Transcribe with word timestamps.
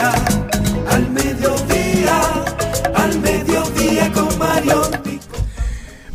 al 0.00 1.10
mediodía, 1.10 2.44
al 2.94 3.18
mediodía 3.20 4.12
con 4.12 4.38
Mario. 4.38 4.82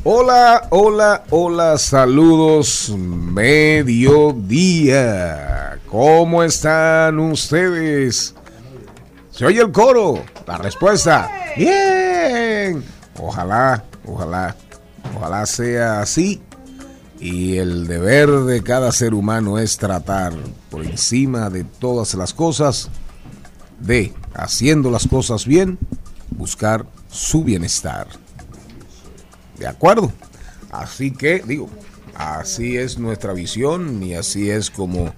Hola, 0.04 0.68
hola, 0.70 1.24
hola, 1.30 1.78
saludos, 1.78 2.94
mediodía. 2.98 4.20
¿Cómo 5.90 6.44
están 6.44 7.20
ustedes? 7.20 8.36
¿Se 9.32 9.46
oye 9.46 9.62
el 9.62 9.72
coro? 9.72 10.24
La 10.46 10.58
respuesta. 10.58 11.32
Bien. 11.58 12.84
Ojalá, 13.20 13.84
ojalá, 14.06 14.56
ojalá 15.16 15.46
sea 15.46 16.02
así 16.02 16.42
y 17.20 17.58
el 17.58 17.86
deber 17.88 18.30
de 18.32 18.64
cada 18.64 18.92
ser 18.92 19.14
humano 19.14 19.60
es 19.60 19.78
tratar 19.78 20.34
por 20.72 20.84
encima 20.84 21.52
de 21.52 21.64
todas 21.64 22.16
las 22.16 22.34
cosas 22.34 22.90
de, 23.82 24.14
haciendo 24.34 24.92
las 24.92 25.08
cosas 25.08 25.46
bien, 25.46 25.78
buscar 26.30 26.86
su 27.10 27.44
bienestar. 27.44 28.08
¿De 29.58 29.68
acuerdo? 29.68 30.12
Así 30.72 31.12
que, 31.12 31.44
digo, 31.46 31.70
así 32.16 32.78
es 32.78 32.98
nuestra 32.98 33.34
visión 33.34 34.02
y 34.02 34.14
así 34.14 34.50
es 34.50 34.72
como 34.72 35.14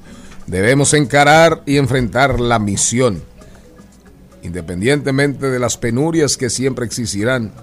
debemos 0.48 0.94
encarar 0.94 1.64
y 1.66 1.78
enfrentar 1.78 2.40
la 2.40 2.60
misión. 2.60 3.24
Independientemente 4.42 5.50
de 5.50 5.60
las 5.60 5.78
penurias 5.78 6.36
que 6.36 6.50
siempre 6.50 6.86
existirán, 6.86 7.54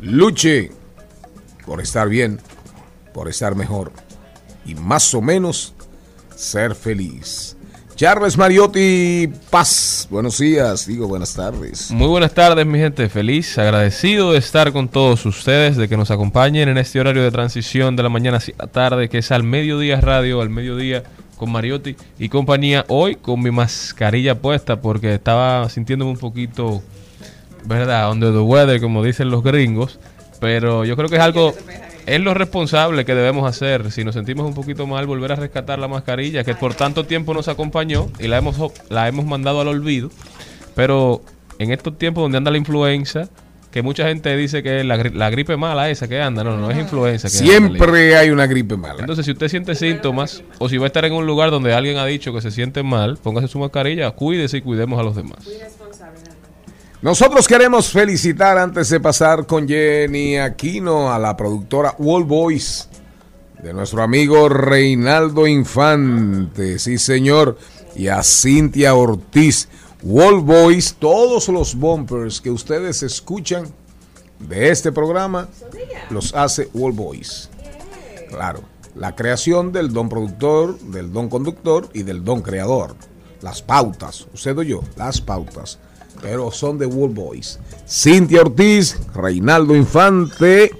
luche 0.00 0.70
por 1.66 1.80
estar 1.80 2.08
bien 2.08 2.40
por 3.14 3.28
estar 3.28 3.54
mejor 3.54 3.92
y 4.66 4.74
más 4.74 5.14
o 5.14 5.22
menos 5.22 5.72
ser 6.36 6.74
feliz. 6.74 7.56
Charles 7.96 8.36
Mariotti 8.36 9.30
Paz, 9.50 10.08
buenos 10.10 10.38
días, 10.38 10.84
digo 10.88 11.06
buenas 11.06 11.34
tardes. 11.34 11.92
Muy 11.92 12.08
buenas 12.08 12.34
tardes, 12.34 12.66
mi 12.66 12.80
gente, 12.80 13.08
feliz, 13.08 13.56
agradecido 13.56 14.32
de 14.32 14.38
estar 14.38 14.72
con 14.72 14.88
todos 14.88 15.24
ustedes, 15.26 15.76
de 15.76 15.88
que 15.88 15.96
nos 15.96 16.10
acompañen 16.10 16.68
en 16.68 16.76
este 16.76 16.98
horario 16.98 17.22
de 17.22 17.30
transición 17.30 17.94
de 17.94 18.02
la 18.02 18.08
mañana 18.08 18.38
hacia 18.38 18.56
tarde, 18.56 19.08
que 19.08 19.18
es 19.18 19.30
al 19.30 19.44
mediodía 19.44 20.00
radio, 20.00 20.40
al 20.40 20.50
mediodía 20.50 21.04
con 21.36 21.52
Mariotti 21.52 21.94
y 22.18 22.28
compañía. 22.28 22.84
Hoy 22.88 23.14
con 23.14 23.40
mi 23.40 23.52
mascarilla 23.52 24.40
puesta 24.40 24.80
porque 24.80 25.14
estaba 25.14 25.68
sintiéndome 25.68 26.10
un 26.10 26.18
poquito, 26.18 26.82
¿verdad? 27.64 28.10
Under 28.10 28.32
the 28.32 28.40
weather, 28.40 28.80
como 28.80 29.04
dicen 29.04 29.30
los 29.30 29.44
gringos, 29.44 30.00
pero 30.40 30.84
yo 30.84 30.96
creo 30.96 31.08
que 31.08 31.16
es 31.16 31.22
algo 31.22 31.54
es 32.06 32.20
lo 32.20 32.34
responsable 32.34 33.04
que 33.04 33.14
debemos 33.14 33.48
hacer. 33.48 33.90
Si 33.90 34.04
nos 34.04 34.14
sentimos 34.14 34.46
un 34.46 34.54
poquito 34.54 34.86
mal, 34.86 35.06
volver 35.06 35.32
a 35.32 35.36
rescatar 35.36 35.78
la 35.78 35.88
mascarilla 35.88 36.44
que 36.44 36.54
por 36.54 36.74
tanto 36.74 37.04
tiempo 37.04 37.34
nos 37.34 37.48
acompañó 37.48 38.08
y 38.18 38.28
la 38.28 38.38
hemos, 38.38 38.56
la 38.90 39.08
hemos 39.08 39.24
mandado 39.24 39.60
al 39.60 39.68
olvido. 39.68 40.10
Pero 40.74 41.22
en 41.58 41.72
estos 41.72 41.96
tiempos 41.98 42.22
donde 42.22 42.38
anda 42.38 42.50
la 42.50 42.58
influenza, 42.58 43.28
que 43.70 43.82
mucha 43.82 44.06
gente 44.06 44.36
dice 44.36 44.62
que 44.62 44.80
es 44.80 44.86
la, 44.86 44.96
la 44.96 45.30
gripe 45.30 45.56
mala 45.56 45.90
esa 45.90 46.06
que 46.06 46.20
anda, 46.20 46.44
no, 46.44 46.56
no 46.56 46.70
es 46.70 46.78
influenza. 46.78 47.28
Siempre 47.28 48.16
hay 48.16 48.30
una 48.30 48.46
gripe 48.46 48.76
mala. 48.76 49.00
Entonces, 49.00 49.24
si 49.24 49.32
usted 49.32 49.48
siente 49.48 49.74
síntomas 49.74 50.44
o 50.58 50.68
si 50.68 50.76
va 50.76 50.84
a 50.84 50.86
estar 50.86 51.04
en 51.04 51.12
un 51.12 51.26
lugar 51.26 51.50
donde 51.50 51.74
alguien 51.74 51.96
ha 51.96 52.06
dicho 52.06 52.32
que 52.32 52.40
se 52.40 52.52
siente 52.52 52.84
mal, 52.84 53.18
póngase 53.20 53.48
su 53.48 53.58
mascarilla, 53.58 54.12
cuídese 54.12 54.58
y 54.58 54.60
cuidemos 54.60 55.00
a 55.00 55.02
los 55.02 55.16
demás. 55.16 55.48
Nosotros 57.04 57.46
queremos 57.46 57.92
felicitar 57.92 58.56
antes 58.56 58.88
de 58.88 58.98
pasar 58.98 59.44
con 59.44 59.68
Jenny 59.68 60.38
Aquino 60.38 61.12
a 61.12 61.18
la 61.18 61.36
productora 61.36 61.94
Wall 61.98 62.24
Boys 62.24 62.88
de 63.62 63.74
nuestro 63.74 64.02
amigo 64.02 64.48
Reinaldo 64.48 65.46
Infante, 65.46 66.78
sí 66.78 66.96
señor, 66.96 67.58
y 67.94 68.08
a 68.08 68.22
Cintia 68.22 68.94
Ortiz. 68.94 69.68
Wall 70.02 70.40
Boys, 70.40 70.96
todos 70.98 71.50
los 71.50 71.74
bumpers 71.74 72.40
que 72.40 72.50
ustedes 72.50 73.02
escuchan 73.02 73.66
de 74.38 74.70
este 74.70 74.90
programa 74.90 75.48
los 76.08 76.34
hace 76.34 76.70
Wall 76.72 76.94
Boys. 76.94 77.50
Claro, 78.30 78.62
la 78.94 79.14
creación 79.14 79.72
del 79.72 79.92
don 79.92 80.08
productor, 80.08 80.78
del 80.78 81.12
don 81.12 81.28
conductor 81.28 81.86
y 81.92 82.02
del 82.02 82.24
don 82.24 82.40
creador. 82.40 82.96
Las 83.42 83.60
pautas, 83.60 84.26
usted 84.32 84.56
o 84.56 84.62
yo, 84.62 84.80
las 84.96 85.20
pautas 85.20 85.78
pero 86.20 86.50
son 86.50 86.78
de 86.78 86.86
World 86.86 87.14
Boys. 87.14 87.58
Cintia 87.88 88.42
Ortiz, 88.42 88.98
Reinaldo 89.14 89.76
Infante. 89.76 90.70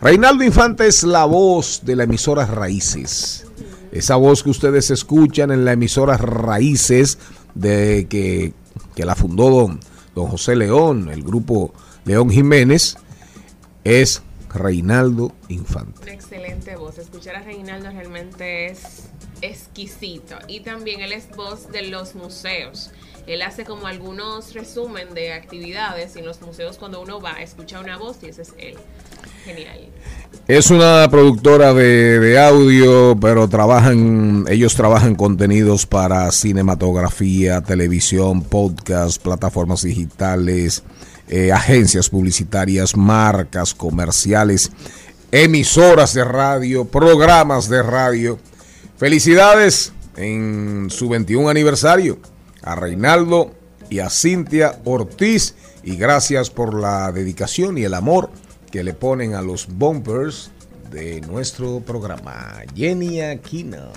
Reinaldo 0.00 0.44
Infante 0.44 0.86
es 0.86 1.02
la 1.02 1.24
voz 1.24 1.80
de 1.84 1.96
la 1.96 2.04
emisora 2.04 2.46
Raíces. 2.46 3.46
Esa 3.92 4.16
voz 4.16 4.42
que 4.42 4.50
ustedes 4.50 4.90
escuchan 4.90 5.50
en 5.50 5.64
la 5.64 5.72
emisora 5.72 6.16
Raíces 6.16 7.18
de 7.54 8.06
que, 8.08 8.52
la 9.04 9.14
fundó 9.14 9.50
don, 9.50 9.80
don 10.14 10.26
José 10.28 10.56
León, 10.56 11.08
el 11.10 11.22
grupo 11.22 11.72
León 12.04 12.30
Jiménez, 12.30 12.96
es 13.84 14.22
Reinaldo 14.52 15.32
Infante. 15.48 16.02
Una 16.02 16.12
excelente 16.12 16.76
voz. 16.76 16.98
Escuchar 16.98 17.36
a 17.36 17.42
Reinaldo 17.42 17.90
realmente 17.90 18.66
es 18.66 19.04
exquisito. 19.42 20.36
Y 20.48 20.60
también 20.60 21.00
él 21.00 21.12
es 21.12 21.28
voz 21.36 21.70
de 21.70 21.82
los 21.82 22.14
museos. 22.14 22.90
Él 23.26 23.42
hace 23.42 23.64
como 23.64 23.88
algunos 23.88 24.54
resumen 24.54 25.12
de 25.12 25.32
actividades 25.32 26.14
y 26.14 26.20
en 26.20 26.26
los 26.26 26.40
museos 26.42 26.78
cuando 26.78 27.00
uno 27.00 27.20
va 27.20 27.42
escucha 27.42 27.80
una 27.80 27.96
voz 27.98 28.18
y 28.22 28.26
ese 28.26 28.42
es 28.42 28.52
él. 28.56 28.76
Genial. 29.44 29.88
Es 30.46 30.70
una 30.70 31.08
productora 31.10 31.74
de, 31.74 32.38
audio, 32.38 33.16
pero 33.20 33.48
trabajan, 33.48 34.44
ellos 34.48 34.76
trabajan 34.76 35.16
contenidos 35.16 35.86
para 35.86 36.30
cinematografía, 36.30 37.60
televisión, 37.62 38.42
podcast, 38.42 39.20
plataformas 39.20 39.82
digitales, 39.82 40.84
eh, 41.28 41.50
agencias 41.50 42.08
publicitarias, 42.08 42.96
marcas 42.96 43.74
comerciales, 43.74 44.70
emisoras 45.32 46.14
de 46.14 46.22
radio, 46.22 46.84
programas 46.84 47.68
de 47.68 47.82
radio. 47.82 48.38
Felicidades 48.98 49.92
en 50.16 50.86
su 50.90 51.08
21 51.08 51.48
aniversario 51.48 52.18
a 52.66 52.74
Reinaldo 52.74 53.52
y 53.88 54.00
a 54.00 54.10
Cintia 54.10 54.78
Ortiz 54.84 55.54
y 55.82 55.96
gracias 55.96 56.50
por 56.50 56.74
la 56.74 57.10
dedicación 57.12 57.78
y 57.78 57.84
el 57.84 57.94
amor 57.94 58.28
que 58.70 58.84
le 58.84 58.92
ponen 58.92 59.34
a 59.34 59.40
los 59.40 59.68
bumpers 59.68 60.50
de 60.90 61.20
nuestro 61.22 61.80
programa. 61.80 62.62
Jenny 62.74 63.20
Aquino. 63.20 63.92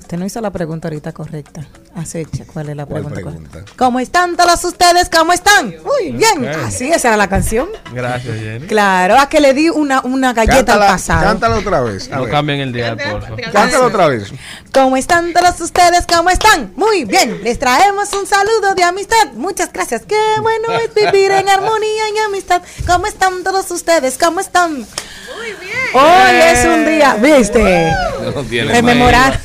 Usted 0.00 0.18
no 0.18 0.24
hizo 0.24 0.40
la 0.40 0.50
pregunta 0.50 0.88
ahorita 0.88 1.12
correcta. 1.12 1.68
Acecha, 1.98 2.44
¿cuál 2.52 2.68
es 2.68 2.76
la 2.76 2.86
¿Cuál 2.86 3.04
pregunta? 3.06 3.30
pregunta? 3.50 3.72
¿Cómo 3.76 3.98
están 4.00 4.36
todos 4.36 4.62
ustedes? 4.64 5.08
¿Cómo 5.10 5.32
están? 5.32 5.74
Muy 5.84 6.12
bien. 6.12 6.46
Así, 6.64 6.90
esa 6.92 7.08
era 7.08 7.16
la 7.16 7.28
canción. 7.28 7.68
Gracias, 7.92 8.38
Jenny. 8.38 8.66
Claro, 8.66 9.18
a 9.18 9.28
que 9.28 9.40
le 9.40 9.52
di 9.54 9.68
una, 9.68 10.00
una 10.02 10.32
galleta 10.32 10.56
Cántala, 10.56 10.84
al 10.86 10.92
pasado. 10.92 11.22
cántala 11.24 11.56
otra 11.56 11.80
vez. 11.80 12.10
a 12.12 12.16
No 12.16 12.28
cambien 12.28 12.60
el 12.60 12.72
día, 12.72 12.96
por 12.96 13.22
favor. 13.22 13.40
Cántala 13.52 13.86
otra 13.86 14.06
vez. 14.08 14.32
¿Cómo 14.72 14.96
están 14.96 15.32
todos 15.32 15.60
ustedes? 15.60 16.06
¿Cómo 16.06 16.30
están? 16.30 16.72
Muy 16.76 17.04
bien. 17.04 17.40
Les 17.42 17.58
traemos 17.58 18.12
un 18.12 18.26
saludo 18.26 18.74
de 18.76 18.82
amistad. 18.84 19.32
Muchas 19.34 19.72
gracias. 19.72 20.02
Qué 20.06 20.20
bueno 20.40 20.68
es 20.80 20.94
vivir 20.94 21.32
en 21.32 21.48
armonía 21.48 22.02
y 22.14 22.18
amistad. 22.26 22.62
¿Cómo 22.86 23.06
están 23.06 23.42
todos 23.42 23.70
ustedes? 23.70 24.16
¿Cómo 24.18 24.40
están? 24.40 24.74
Muy 24.74 25.52
bien. 25.60 25.78
Hoy 25.94 26.36
es 26.52 26.64
un 26.64 26.86
día, 26.86 27.14
¿viste? 27.14 27.92
No 28.22 28.72
Rememorar, 28.72 29.40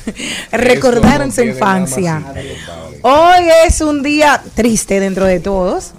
recordar 0.51 1.21
en 1.21 1.31
su 1.31 1.41
infancia. 1.41 2.21
Hoy 3.01 3.49
es 3.65 3.81
un 3.81 4.03
día 4.03 4.41
triste 4.55 4.99
dentro 4.99 5.25
de 5.25 5.39
todos. 5.39 5.93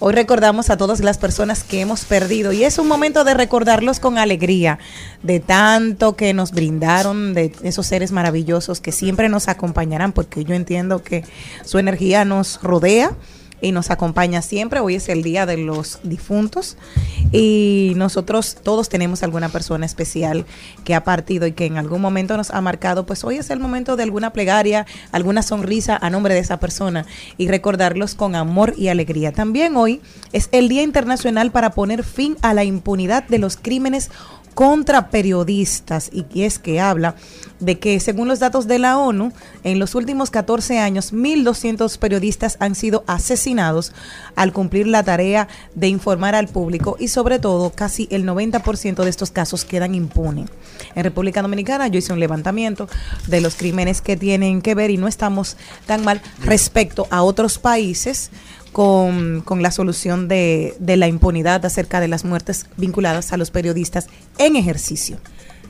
Hoy 0.00 0.12
recordamos 0.12 0.70
a 0.70 0.76
todas 0.76 1.00
las 1.00 1.18
personas 1.18 1.64
que 1.64 1.80
hemos 1.80 2.04
perdido 2.04 2.52
y 2.52 2.62
es 2.62 2.78
un 2.78 2.86
momento 2.86 3.24
de 3.24 3.34
recordarlos 3.34 3.98
con 3.98 4.16
alegría, 4.16 4.78
de 5.24 5.40
tanto 5.40 6.14
que 6.14 6.34
nos 6.34 6.52
brindaron, 6.52 7.34
de 7.34 7.52
esos 7.64 7.86
seres 7.88 8.12
maravillosos 8.12 8.80
que 8.80 8.92
siempre 8.92 9.28
nos 9.28 9.48
acompañarán, 9.48 10.12
porque 10.12 10.44
yo 10.44 10.54
entiendo 10.54 11.02
que 11.02 11.24
su 11.64 11.78
energía 11.78 12.24
nos 12.24 12.62
rodea 12.62 13.12
y 13.60 13.72
nos 13.72 13.90
acompaña 13.90 14.42
siempre. 14.42 14.80
Hoy 14.80 14.96
es 14.96 15.08
el 15.08 15.22
día 15.22 15.46
de 15.46 15.56
los 15.56 16.00
difuntos 16.02 16.76
y 17.32 17.92
nosotros 17.96 18.56
todos 18.62 18.88
tenemos 18.88 19.22
alguna 19.22 19.48
persona 19.48 19.86
especial 19.86 20.46
que 20.84 20.94
ha 20.94 21.04
partido 21.04 21.46
y 21.46 21.52
que 21.52 21.66
en 21.66 21.76
algún 21.76 22.00
momento 22.00 22.36
nos 22.36 22.50
ha 22.50 22.60
marcado. 22.60 23.06
Pues 23.06 23.24
hoy 23.24 23.36
es 23.36 23.50
el 23.50 23.60
momento 23.60 23.96
de 23.96 24.02
alguna 24.02 24.32
plegaria, 24.32 24.86
alguna 25.12 25.42
sonrisa 25.42 25.98
a 26.00 26.10
nombre 26.10 26.34
de 26.34 26.40
esa 26.40 26.58
persona 26.58 27.06
y 27.36 27.48
recordarlos 27.48 28.14
con 28.14 28.34
amor 28.34 28.74
y 28.76 28.88
alegría. 28.88 29.32
También 29.32 29.76
hoy 29.76 30.00
es 30.32 30.48
el 30.52 30.68
Día 30.68 30.82
Internacional 30.82 31.50
para 31.50 31.70
poner 31.70 32.04
fin 32.04 32.36
a 32.42 32.54
la 32.54 32.64
impunidad 32.64 33.24
de 33.24 33.38
los 33.38 33.56
crímenes 33.56 34.10
contra 34.54 35.10
periodistas 35.10 36.10
y 36.12 36.24
que 36.24 36.46
es 36.46 36.58
que 36.58 36.80
habla 36.80 37.14
de 37.60 37.78
que 37.78 37.98
según 38.00 38.28
los 38.28 38.38
datos 38.38 38.66
de 38.66 38.78
la 38.78 38.98
ONU, 38.98 39.32
en 39.64 39.78
los 39.78 39.94
últimos 39.94 40.30
14 40.30 40.78
años 40.78 41.12
1.200 41.12 41.98
periodistas 41.98 42.56
han 42.60 42.74
sido 42.74 43.04
asesinados 43.06 43.92
al 44.36 44.52
cumplir 44.52 44.86
la 44.86 45.02
tarea 45.02 45.48
de 45.74 45.88
informar 45.88 46.34
al 46.34 46.48
público 46.48 46.96
y 46.98 47.08
sobre 47.08 47.38
todo 47.38 47.70
casi 47.70 48.08
el 48.10 48.24
90% 48.24 49.02
de 49.02 49.10
estos 49.10 49.30
casos 49.30 49.64
quedan 49.64 49.94
impunes. 49.94 50.50
En 50.94 51.04
República 51.04 51.42
Dominicana 51.42 51.88
yo 51.88 51.98
hice 51.98 52.12
un 52.12 52.20
levantamiento 52.20 52.88
de 53.26 53.40
los 53.40 53.56
crímenes 53.56 54.00
que 54.00 54.16
tienen 54.16 54.62
que 54.62 54.74
ver 54.74 54.90
y 54.90 54.96
no 54.96 55.08
estamos 55.08 55.56
tan 55.86 56.04
mal 56.04 56.20
respecto 56.44 57.06
a 57.10 57.22
otros 57.22 57.58
países 57.58 58.30
con, 58.72 59.42
con 59.42 59.62
la 59.62 59.70
solución 59.70 60.28
de, 60.28 60.74
de 60.78 60.96
la 60.96 61.08
impunidad 61.08 61.64
acerca 61.64 62.00
de 62.00 62.08
las 62.08 62.24
muertes 62.24 62.66
vinculadas 62.76 63.32
a 63.32 63.36
los 63.36 63.50
periodistas 63.50 64.08
en 64.38 64.56
ejercicio. 64.56 65.18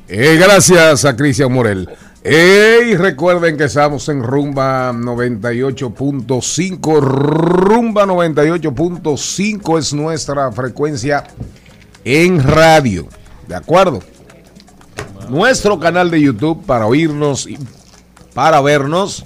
Eh, 0.08 0.36
gracias 0.40 1.04
a 1.04 1.14
Cristian 1.14 1.52
Morel. 1.52 1.88
Eh, 2.24 2.96
recuerden 2.98 3.56
que 3.56 3.64
estamos 3.64 4.08
en 4.08 4.22
Rumba 4.22 4.92
98.5. 4.92 7.00
Rumba 7.00 8.06
98.5 8.06 9.78
es 9.78 9.92
nuestra 9.92 10.50
frecuencia 10.52 11.24
en 12.04 12.42
radio. 12.42 13.06
¿De 13.46 13.54
acuerdo? 13.54 14.02
Nuestro 15.28 15.78
canal 15.78 16.10
de 16.10 16.22
YouTube 16.22 16.64
para 16.64 16.86
oírnos 16.86 17.46
y 17.46 17.58
para 18.34 18.62
vernos. 18.62 19.24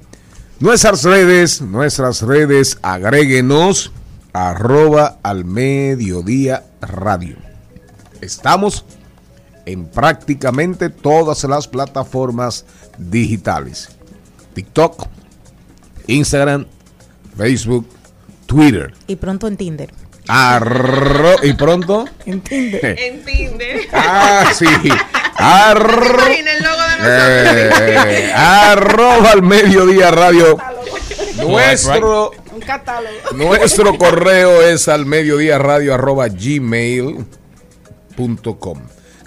Nuestras 0.61 1.05
redes, 1.05 1.63
nuestras 1.63 2.23
redes, 2.23 2.79
agréguenos 2.83 3.93
arroba 4.33 5.19
al 5.23 5.45
mediodía 5.45 6.65
radio. 6.81 7.37
Estamos 8.21 8.85
en 9.67 9.87
prácticamente 9.87 10.91
todas 10.91 11.45
las 11.45 11.69
plataformas 11.69 12.65
digitales. 12.99 13.91
TikTok, 14.55 15.07
Instagram, 16.07 16.67
Facebook, 17.37 17.87
Twitter. 18.49 18.95
Y 19.07 19.17
pronto 19.17 19.47
en 19.47 19.57
Tinder. 19.59 19.91
Arro- 20.27 21.39
y 21.43 21.53
pronto. 21.53 22.07
En 22.27 22.41
Tinder. 22.41 22.99
En 22.99 23.25
Tinder. 23.25 23.81
Ah, 23.93 24.51
sí. 24.55 24.65
Arro- 25.37 26.27
el 26.27 26.63
logo 26.63 26.83
de 27.05 27.69
eh, 28.27 28.33
arroba 28.35 29.31
al 29.33 29.43
mediodía 29.43 30.11
radio. 30.11 30.57
Nuestro, 31.37 32.33
Un 32.53 32.61
catálogo. 32.61 33.15
nuestro 33.35 33.97
correo 33.97 34.63
es 34.63 34.89
al 34.89 35.07
mediodía 35.07 35.59
radio 35.59 35.95
arroba 35.95 36.27
gmail 36.29 37.25
punto 38.17 38.59
com. 38.59 38.81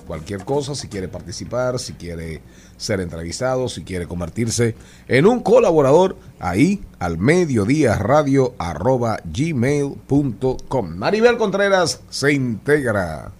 Cualquier 0.08 0.44
cosa, 0.44 0.76
si 0.76 0.90
quiere 0.90 1.08
participar, 1.08 1.80
si 1.80 1.94
quiere 1.94 2.42
ser 2.82 3.00
entrevistado, 3.00 3.70
si 3.70 3.84
quiere 3.84 4.08
convertirse 4.08 4.76
en 5.08 5.28
un 5.28 5.42
colaborador, 5.42 6.18
ahí 6.40 6.82
al 6.98 7.20
mediodía 7.20 7.96
radio 7.98 8.56
arroba 8.58 9.20
gmail 9.24 9.94
punto 10.08 10.58
com. 10.68 10.96
Maribel 10.96 11.38
Contreras 11.38 12.02
se 12.10 12.34
integra. 12.34 13.32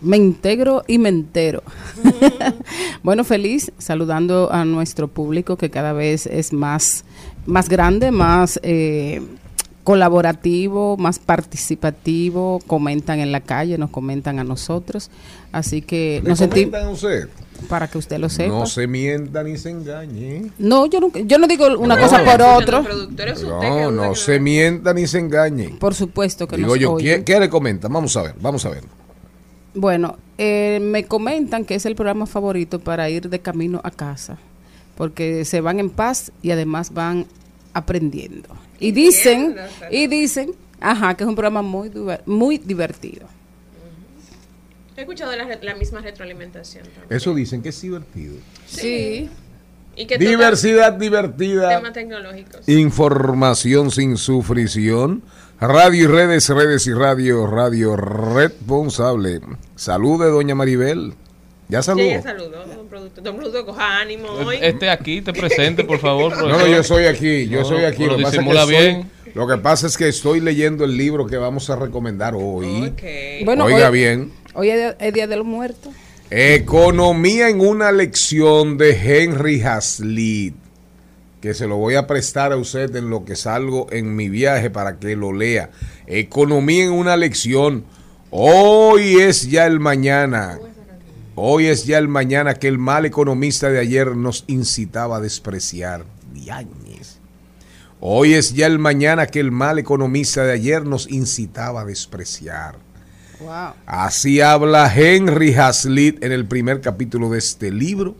Me 0.00 0.16
integro 0.16 0.82
y 0.86 0.98
me 0.98 1.10
entero. 1.10 1.62
bueno, 3.02 3.22
feliz 3.22 3.70
saludando 3.78 4.50
a 4.50 4.64
nuestro 4.64 5.08
público 5.08 5.56
que 5.56 5.70
cada 5.70 5.92
vez 5.92 6.26
es 6.26 6.52
más, 6.52 7.04
más 7.46 7.68
grande, 7.68 8.10
más 8.10 8.58
eh, 8.62 9.22
colaborativo, 9.84 10.96
más 10.96 11.18
participativo, 11.18 12.60
comentan 12.66 13.20
en 13.20 13.30
la 13.32 13.40
calle, 13.40 13.78
nos 13.78 13.90
comentan 13.90 14.38
a 14.38 14.44
nosotros. 14.44 15.10
Así 15.52 15.82
que 15.82 16.20
¿Le 16.22 16.30
nos 16.30 16.38
sentimos, 16.38 16.72
para 17.68 17.86
que 17.88 17.98
usted 17.98 18.18
lo 18.18 18.28
sepa. 18.28 18.48
No 18.48 18.60
No, 18.60 18.66
se 18.66 18.86
mienta 18.86 19.42
ni 19.44 19.56
se 19.56 19.70
engañe. 19.70 20.50
yo, 20.86 21.00
nunca- 21.00 21.20
yo 21.20 21.38
no 21.38 21.46
digo 21.46 21.66
una 21.78 21.94
No. 21.96 22.02
cosa 22.02 22.18
por 22.18 22.26
que 23.60 23.70
No, 23.70 23.90
no 23.90 24.14
se 24.14 24.40
mienta 24.40 24.92
ni 24.94 25.06
se 25.06 25.18
engañe. 25.20 25.76
Por 25.78 25.94
supuesto 25.94 26.48
que 26.48 26.56
Digo 26.56 26.70
nos 26.70 26.78
yo. 26.78 26.96
¿qué, 26.96 27.22
qué 27.24 27.38
le 27.38 27.48
comentan? 27.48 27.92
Vamos 27.92 28.16
a 28.16 28.22
ver, 28.22 28.34
vamos 28.40 28.64
a 28.66 28.70
ver. 28.70 28.82
Bueno, 29.74 30.16
eh, 30.38 30.78
me 30.82 31.04
comentan 31.04 31.64
que 31.64 31.74
es 31.74 31.84
el 31.86 31.94
programa 31.94 32.26
favorito 32.26 32.78
para 32.80 33.10
ir 33.10 33.28
de 33.28 33.40
camino 33.40 33.80
a 33.84 33.90
casa, 33.90 34.38
porque 34.96 35.44
se 35.44 35.60
van 35.60 35.78
en 35.80 35.90
paz 35.90 36.32
y 36.42 36.50
además 36.52 36.92
van 36.92 37.26
aprendiendo. 37.72 38.48
Y 38.84 38.92
dicen, 38.92 39.56
y 39.90 40.06
dicen, 40.08 40.52
ajá, 40.80 41.14
que 41.14 41.24
es 41.24 41.28
un 41.28 41.34
programa 41.34 41.62
muy, 41.62 41.90
muy 42.26 42.58
divertido. 42.58 43.26
He 44.96 45.00
escuchado 45.00 45.32
la, 45.34 45.74
misma 45.74 46.00
retroalimentación. 46.02 46.84
también. 46.84 47.06
Eso 47.08 47.34
dicen 47.34 47.62
que 47.62 47.70
es 47.70 47.80
divertido. 47.80 48.34
Sí. 48.66 49.28
Y 49.96 50.06
que 50.06 50.18
toca 50.18 50.28
Diversidad 50.28 50.92
divertida. 50.92 51.76
temas 51.76 51.92
tecnológicos. 51.94 52.68
Información 52.68 53.90
sin 53.90 54.16
sufrición. 54.16 55.22
Radio 55.60 56.04
y 56.04 56.06
redes, 56.06 56.48
redes 56.50 56.86
y 56.86 56.92
radio, 56.92 57.46
radio 57.46 57.96
responsable. 57.96 59.40
Salude, 59.76 60.26
doña 60.28 60.54
Maribel. 60.54 61.14
Ya 61.68 61.80
Sí, 61.80 61.86
saludó. 61.86 62.04
ya 62.10 62.22
saludó, 62.22 62.83
productor. 62.94 63.24
Don 63.24 63.36
productor, 63.36 63.64
coja 63.66 64.00
ánimo 64.00 64.28
hoy. 64.28 64.58
Este 64.60 64.88
aquí, 64.90 65.20
te 65.22 65.32
presente, 65.32 65.84
por 65.84 65.98
favor. 65.98 66.36
No, 66.36 66.58
no, 66.58 66.66
yo 66.66 66.82
soy 66.82 67.06
aquí, 67.06 67.48
yo 67.48 67.60
No, 67.60 67.64
soy 67.66 67.84
aquí. 67.84 68.04
Lo 68.06 68.16
que, 68.16 68.22
pasa 68.22 68.28
es 68.28 68.32
que 68.32 68.38
disimula 68.38 68.60
estoy- 68.62 68.76
bien. 68.76 69.10
lo 69.34 69.46
que 69.48 69.56
pasa 69.58 69.86
es 69.86 69.96
que 69.98 70.08
estoy 70.08 70.40
leyendo 70.40 70.84
el 70.84 70.96
libro 70.96 71.26
que 71.26 71.36
vamos 71.36 71.68
a 71.70 71.76
recomendar 71.76 72.34
hoy. 72.36 72.92
Bueno, 73.44 73.64
Oiga 73.64 73.90
hoy- 73.90 73.98
bien. 73.98 74.32
Hoy 74.54 74.70
es, 74.70 74.94
es 75.00 75.12
Día 75.12 75.26
de 75.26 75.36
los 75.36 75.46
Muertos. 75.46 75.92
Economía 76.30 77.48
en 77.48 77.60
una 77.60 77.90
lección 77.92 78.78
de 78.78 78.92
Henry 78.92 79.60
Hazlitt, 79.62 80.54
que 81.40 81.52
se 81.54 81.66
lo 81.66 81.76
voy 81.76 81.94
a 81.96 82.06
prestar 82.06 82.52
a 82.52 82.56
usted 82.56 82.94
en 82.96 83.10
lo 83.10 83.24
que 83.24 83.34
salgo 83.36 83.86
en 83.90 84.14
mi 84.16 84.28
viaje 84.28 84.70
para 84.70 84.98
que 84.98 85.16
lo 85.16 85.32
lea. 85.32 85.70
Economía 86.06 86.84
en 86.84 86.92
una 86.92 87.16
lección. 87.16 87.84
Hoy 88.30 89.16
es 89.20 89.50
ya 89.50 89.66
el 89.66 89.80
mañana. 89.80 90.58
Hoy 91.36 91.66
es 91.66 91.84
ya 91.84 91.98
el 91.98 92.08
mañana 92.08 92.54
que 92.54 92.68
el 92.68 92.78
mal 92.78 93.06
economista 93.06 93.68
de 93.68 93.80
ayer 93.80 94.16
nos 94.16 94.44
incitaba 94.46 95.16
a 95.16 95.20
despreciar. 95.20 96.04
Diañez. 96.32 97.18
Hoy 98.00 98.34
es 98.34 98.54
ya 98.54 98.66
el 98.66 98.78
mañana 98.78 99.26
que 99.26 99.40
el 99.40 99.50
mal 99.50 99.78
economista 99.78 100.44
de 100.44 100.52
ayer 100.52 100.84
nos 100.84 101.10
incitaba 101.10 101.80
a 101.80 101.84
despreciar. 101.84 102.76
Wow. 103.40 103.74
Así 103.86 104.40
habla 104.40 104.92
Henry 104.94 105.54
Hazlitt 105.54 106.22
en 106.22 106.30
el 106.30 106.46
primer 106.46 106.80
capítulo 106.80 107.30
de 107.30 107.38
este 107.38 107.72
libro 107.72 108.14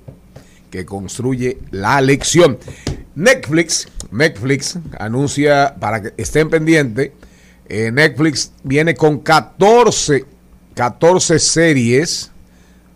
que 0.70 0.84
construye 0.84 1.58
la 1.70 2.00
lección. 2.00 2.58
Netflix, 3.14 3.88
Netflix 4.10 4.78
anuncia 4.98 5.76
para 5.78 6.02
que 6.02 6.14
estén 6.16 6.50
pendientes 6.50 7.12
Eh, 7.66 7.90
Netflix 7.90 8.52
viene 8.62 8.94
con 8.94 9.20
14, 9.20 10.26
14 10.74 11.38
series, 11.38 12.30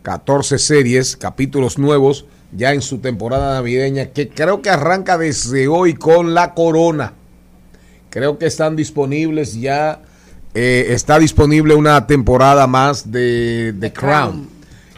14 0.08 0.58
series, 0.58 1.18
capítulos 1.18 1.76
nuevos 1.76 2.24
ya 2.50 2.72
en 2.72 2.80
su 2.80 2.96
temporada 2.96 3.52
navideña, 3.52 4.06
que 4.06 4.30
creo 4.30 4.62
que 4.62 4.70
arranca 4.70 5.18
desde 5.18 5.68
hoy 5.68 5.92
con 5.92 6.32
La 6.32 6.54
Corona. 6.54 7.12
Creo 8.08 8.38
que 8.38 8.46
están 8.46 8.74
disponibles 8.74 9.60
ya, 9.60 10.00
eh, 10.54 10.86
está 10.92 11.18
disponible 11.18 11.74
una 11.74 12.06
temporada 12.06 12.66
más 12.66 13.12
de 13.12 13.74
The 13.78 13.92
Crown, 13.92 14.48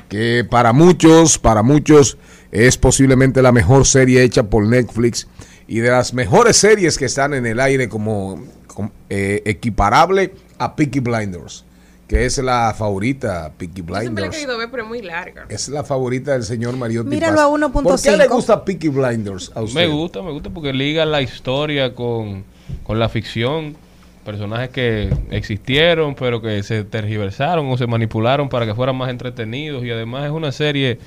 que 0.09 0.47
para 0.49 0.73
muchos, 0.73 1.41
para 1.41 1.65
muchos 1.65 2.17
es 2.53 2.79
posiblemente 2.79 3.43
la 3.43 3.51
mejor 3.51 3.87
serie 3.87 4.23
hecha 4.23 4.45
por 4.45 4.65
Netflix 4.65 5.27
y 5.67 5.81
de 5.81 5.91
las 5.91 6.15
mejores 6.15 6.57
series 6.57 6.97
que 6.97 7.07
están 7.07 7.35
en 7.35 7.47
el 7.47 7.59
aire 7.59 7.89
como, 7.89 8.45
como, 8.69 8.93
eh, 9.09 9.43
equiparable 9.45 10.35
a 10.59 10.77
Peaky 10.77 11.01
Blinders, 11.01 11.65
que 12.11 12.25
es 12.25 12.39
la 12.39 12.75
favorita 12.77 13.53
Peaky 13.57 13.83
Yo 13.83 13.95
siempre 13.95 13.95
la 13.95 14.01
he 14.01 14.09
Blinders. 14.09 14.37
querido 14.37 14.59
ver, 14.59 14.69
pero 14.69 14.83
es 14.83 14.89
muy 14.89 15.01
larga. 15.01 15.47
Es 15.49 15.69
la 15.69 15.85
favorita 15.85 16.33
del 16.33 16.43
señor 16.43 16.77
Mariotti. 16.77 17.09
Míralo 17.09 17.37
Paz. 17.37 17.45
a 17.45 17.69
1.5. 17.69 17.83
¿Por 17.85 18.03
qué 18.03 18.17
le 18.17 18.27
gusta 18.27 18.65
Peaky 18.65 18.89
Blinders 18.89 19.53
a 19.55 19.63
usted? 19.63 19.81
Me 19.81 19.87
gusta, 19.87 20.21
me 20.21 20.33
gusta 20.33 20.51
porque 20.51 20.73
liga 20.73 21.05
la 21.05 21.23
historia 21.23 21.95
con, 21.95 22.43
con 22.83 22.99
la 22.99 23.09
ficción. 23.09 23.77
Personajes 24.25 24.71
que 24.71 25.17
existieron, 25.31 26.17
pero 26.17 26.43
que 26.43 26.65
se 26.65 26.83
tergiversaron 26.83 27.71
o 27.71 27.79
se 27.79 27.87
manipularon 27.87 28.49
para 28.49 28.67
que 28.67 28.75
fueran 28.75 28.97
más 28.97 29.09
entretenidos. 29.09 29.85
Y 29.85 29.93
además 29.93 30.25
es 30.25 30.33
una 30.33 30.51
serie 30.51 30.99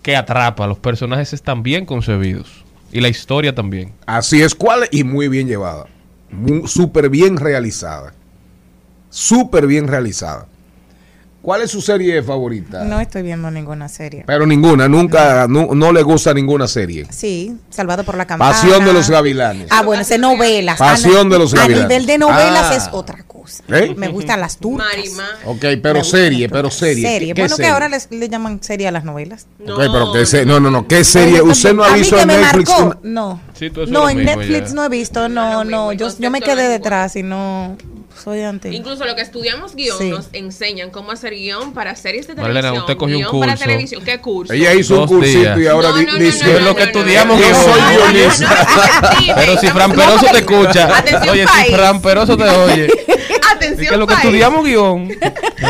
que 0.00 0.16
atrapa. 0.16 0.66
Los 0.66 0.78
personajes 0.78 1.34
están 1.34 1.62
bien 1.62 1.84
concebidos. 1.84 2.64
Y 2.92 3.02
la 3.02 3.08
historia 3.08 3.54
también. 3.54 3.92
Así 4.06 4.40
es, 4.40 4.54
¿cuál? 4.54 4.88
Y 4.90 5.04
muy 5.04 5.28
bien 5.28 5.48
llevada. 5.48 5.84
Súper 6.64 7.10
bien 7.10 7.36
realizada. 7.36 8.14
Súper 9.10 9.66
bien 9.66 9.88
realizada. 9.88 10.46
¿Cuál 11.40 11.62
es 11.62 11.70
su 11.70 11.80
serie 11.80 12.20
favorita? 12.22 12.84
No 12.84 13.00
estoy 13.00 13.22
viendo 13.22 13.50
ninguna 13.50 13.88
serie. 13.88 14.24
Pero 14.26 14.44
ninguna, 14.44 14.86
nunca, 14.88 15.46
no, 15.48 15.68
no 15.72 15.92
le 15.92 16.02
gusta 16.02 16.34
ninguna 16.34 16.66
serie. 16.66 17.06
Sí, 17.10 17.56
Salvado 17.70 18.04
por 18.04 18.16
la 18.18 18.26
Campana. 18.26 18.50
Pasión 18.52 18.84
de 18.84 18.92
los 18.92 19.08
Gavilanes. 19.08 19.68
Ah, 19.70 19.82
bueno, 19.82 20.02
es 20.02 20.18
novelas. 20.18 20.78
Pasión 20.78 21.28
A- 21.28 21.30
de 21.30 21.38
los 21.38 21.54
A 21.54 21.58
Gavilanes. 21.58 21.88
nivel 21.88 22.06
de 22.06 22.18
novelas 22.18 22.66
Ah. 22.70 22.74
es 22.74 22.88
otra 22.92 23.22
cosa. 23.22 23.62
¿Eh? 23.68 23.94
Me 23.96 24.08
gustan 24.08 24.40
las 24.40 24.58
turcas. 24.58 24.88
Marimar. 24.88 25.26
Ok, 25.46 25.64
pero 25.80 26.04
serie, 26.04 26.48
pero 26.50 26.70
serie. 26.70 27.08
Serie. 27.08 27.34
¿Qué 27.34 27.40
Bueno, 27.42 27.56
que 27.56 27.66
ahora 27.66 27.88
les, 27.88 28.10
le 28.10 28.28
llaman 28.28 28.60
serie 28.62 28.88
a 28.88 28.90
las 28.90 29.04
novelas. 29.04 29.46
No, 29.64 29.74
Ok, 29.76 29.80
pero 29.90 30.12
¿qué 30.12 30.26
se- 30.26 30.44
no, 30.44 30.60
no, 30.60 30.70
no, 30.70 30.86
¿qué 30.86 31.02
serie? 31.04 31.40
¿Usted 31.40 31.72
no 31.72 31.84
ha 31.84 31.92
A 31.92 31.96
visto 31.96 32.18
en 32.18 32.26
Netflix? 32.28 32.68
marcó. 32.78 32.98
No. 33.04 33.40
Sí, 33.54 33.70
no, 33.88 34.10
en 34.10 34.24
Netflix 34.24 34.68
ya. 34.70 34.74
no 34.74 34.84
he 34.84 34.88
visto. 34.90 35.28
No, 35.30 35.50
No, 35.50 35.64
no, 35.64 35.70
no. 35.70 35.92
el 35.92 35.98
Yo, 35.98 36.08
yo 36.18 36.30
me 36.30 36.42
quedé 36.42 36.68
detrás 36.68 37.16
y 37.16 37.22
no 37.22 37.76
soy. 38.16 38.40
Incluso 38.72 39.04
lo 39.04 39.14
que 39.14 39.22
estudiamos 39.22 39.74
guion 39.74 39.98
Sí. 39.98 40.10
nos 40.10 40.28
enseñan 40.32 40.90
cómo 40.90 41.12
hacer 41.12 41.34
guion 41.34 41.72
para 41.72 41.94
series 41.96 42.26
de 42.26 42.34
Marlena, 42.34 42.60
televisión. 42.72 42.82
usted 42.84 42.96
cogió 42.96 43.16
un 43.16 43.22
guion 43.22 43.40
para 43.40 43.52
curso. 43.52 43.64
televisión. 43.64 44.04
¿Qué 44.04 44.18
curso? 44.18 44.52
Ella 44.52 44.74
hizo 44.74 45.02
un 45.02 45.08
cursito 45.08 45.40
días. 45.40 45.58
y 45.58 45.66
ahora 45.66 45.88
No, 45.90 45.96
no, 46.02 46.12
no, 46.12 46.18
dice 46.18 46.60
lo 46.60 46.74
que 46.74 46.82
no, 46.82 46.86
estudiamos 46.90 47.40
no, 47.40 47.46
guion. 47.46 48.38
Pero 49.36 49.58
si 49.58 49.66
Fran 49.68 49.92
Peroso 49.92 50.26
te 50.32 50.38
escucha. 50.38 51.04
Oye, 51.30 51.42
si 51.42 51.46
país. 51.46 51.74
Fran 51.74 52.02
Peroso 52.02 52.36
te 52.36 52.44
oye. 52.44 52.86
Es 52.86 53.54
Atención, 53.54 53.88
que 53.90 53.96
lo 53.96 54.06
que 54.06 54.14
estudiamos 54.14 54.64
guion. 54.64 55.08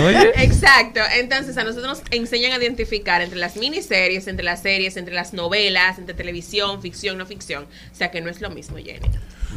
Oye. 0.04 0.32
Exacto. 0.44 1.00
Entonces, 1.16 1.56
a 1.56 1.64
nosotros 1.64 1.98
nos 1.98 2.02
enseñan 2.10 2.52
a 2.52 2.56
identificar 2.58 3.22
entre 3.22 3.38
las 3.38 3.56
miniseries, 3.56 4.26
entre 4.26 4.44
las 4.44 4.60
series, 4.62 4.96
entre 4.96 5.14
las 5.14 5.32
novelas, 5.32 5.98
entre 5.98 6.14
televisión, 6.14 6.82
ficción, 6.82 7.16
no 7.18 7.24
ficción. 7.26 7.64
O 7.64 7.96
sea 7.96 8.10
que 8.10 8.20
no 8.20 8.28
es 8.30 8.40
lo 8.40 8.50
mismo, 8.50 8.76
Jenny. 8.76 9.08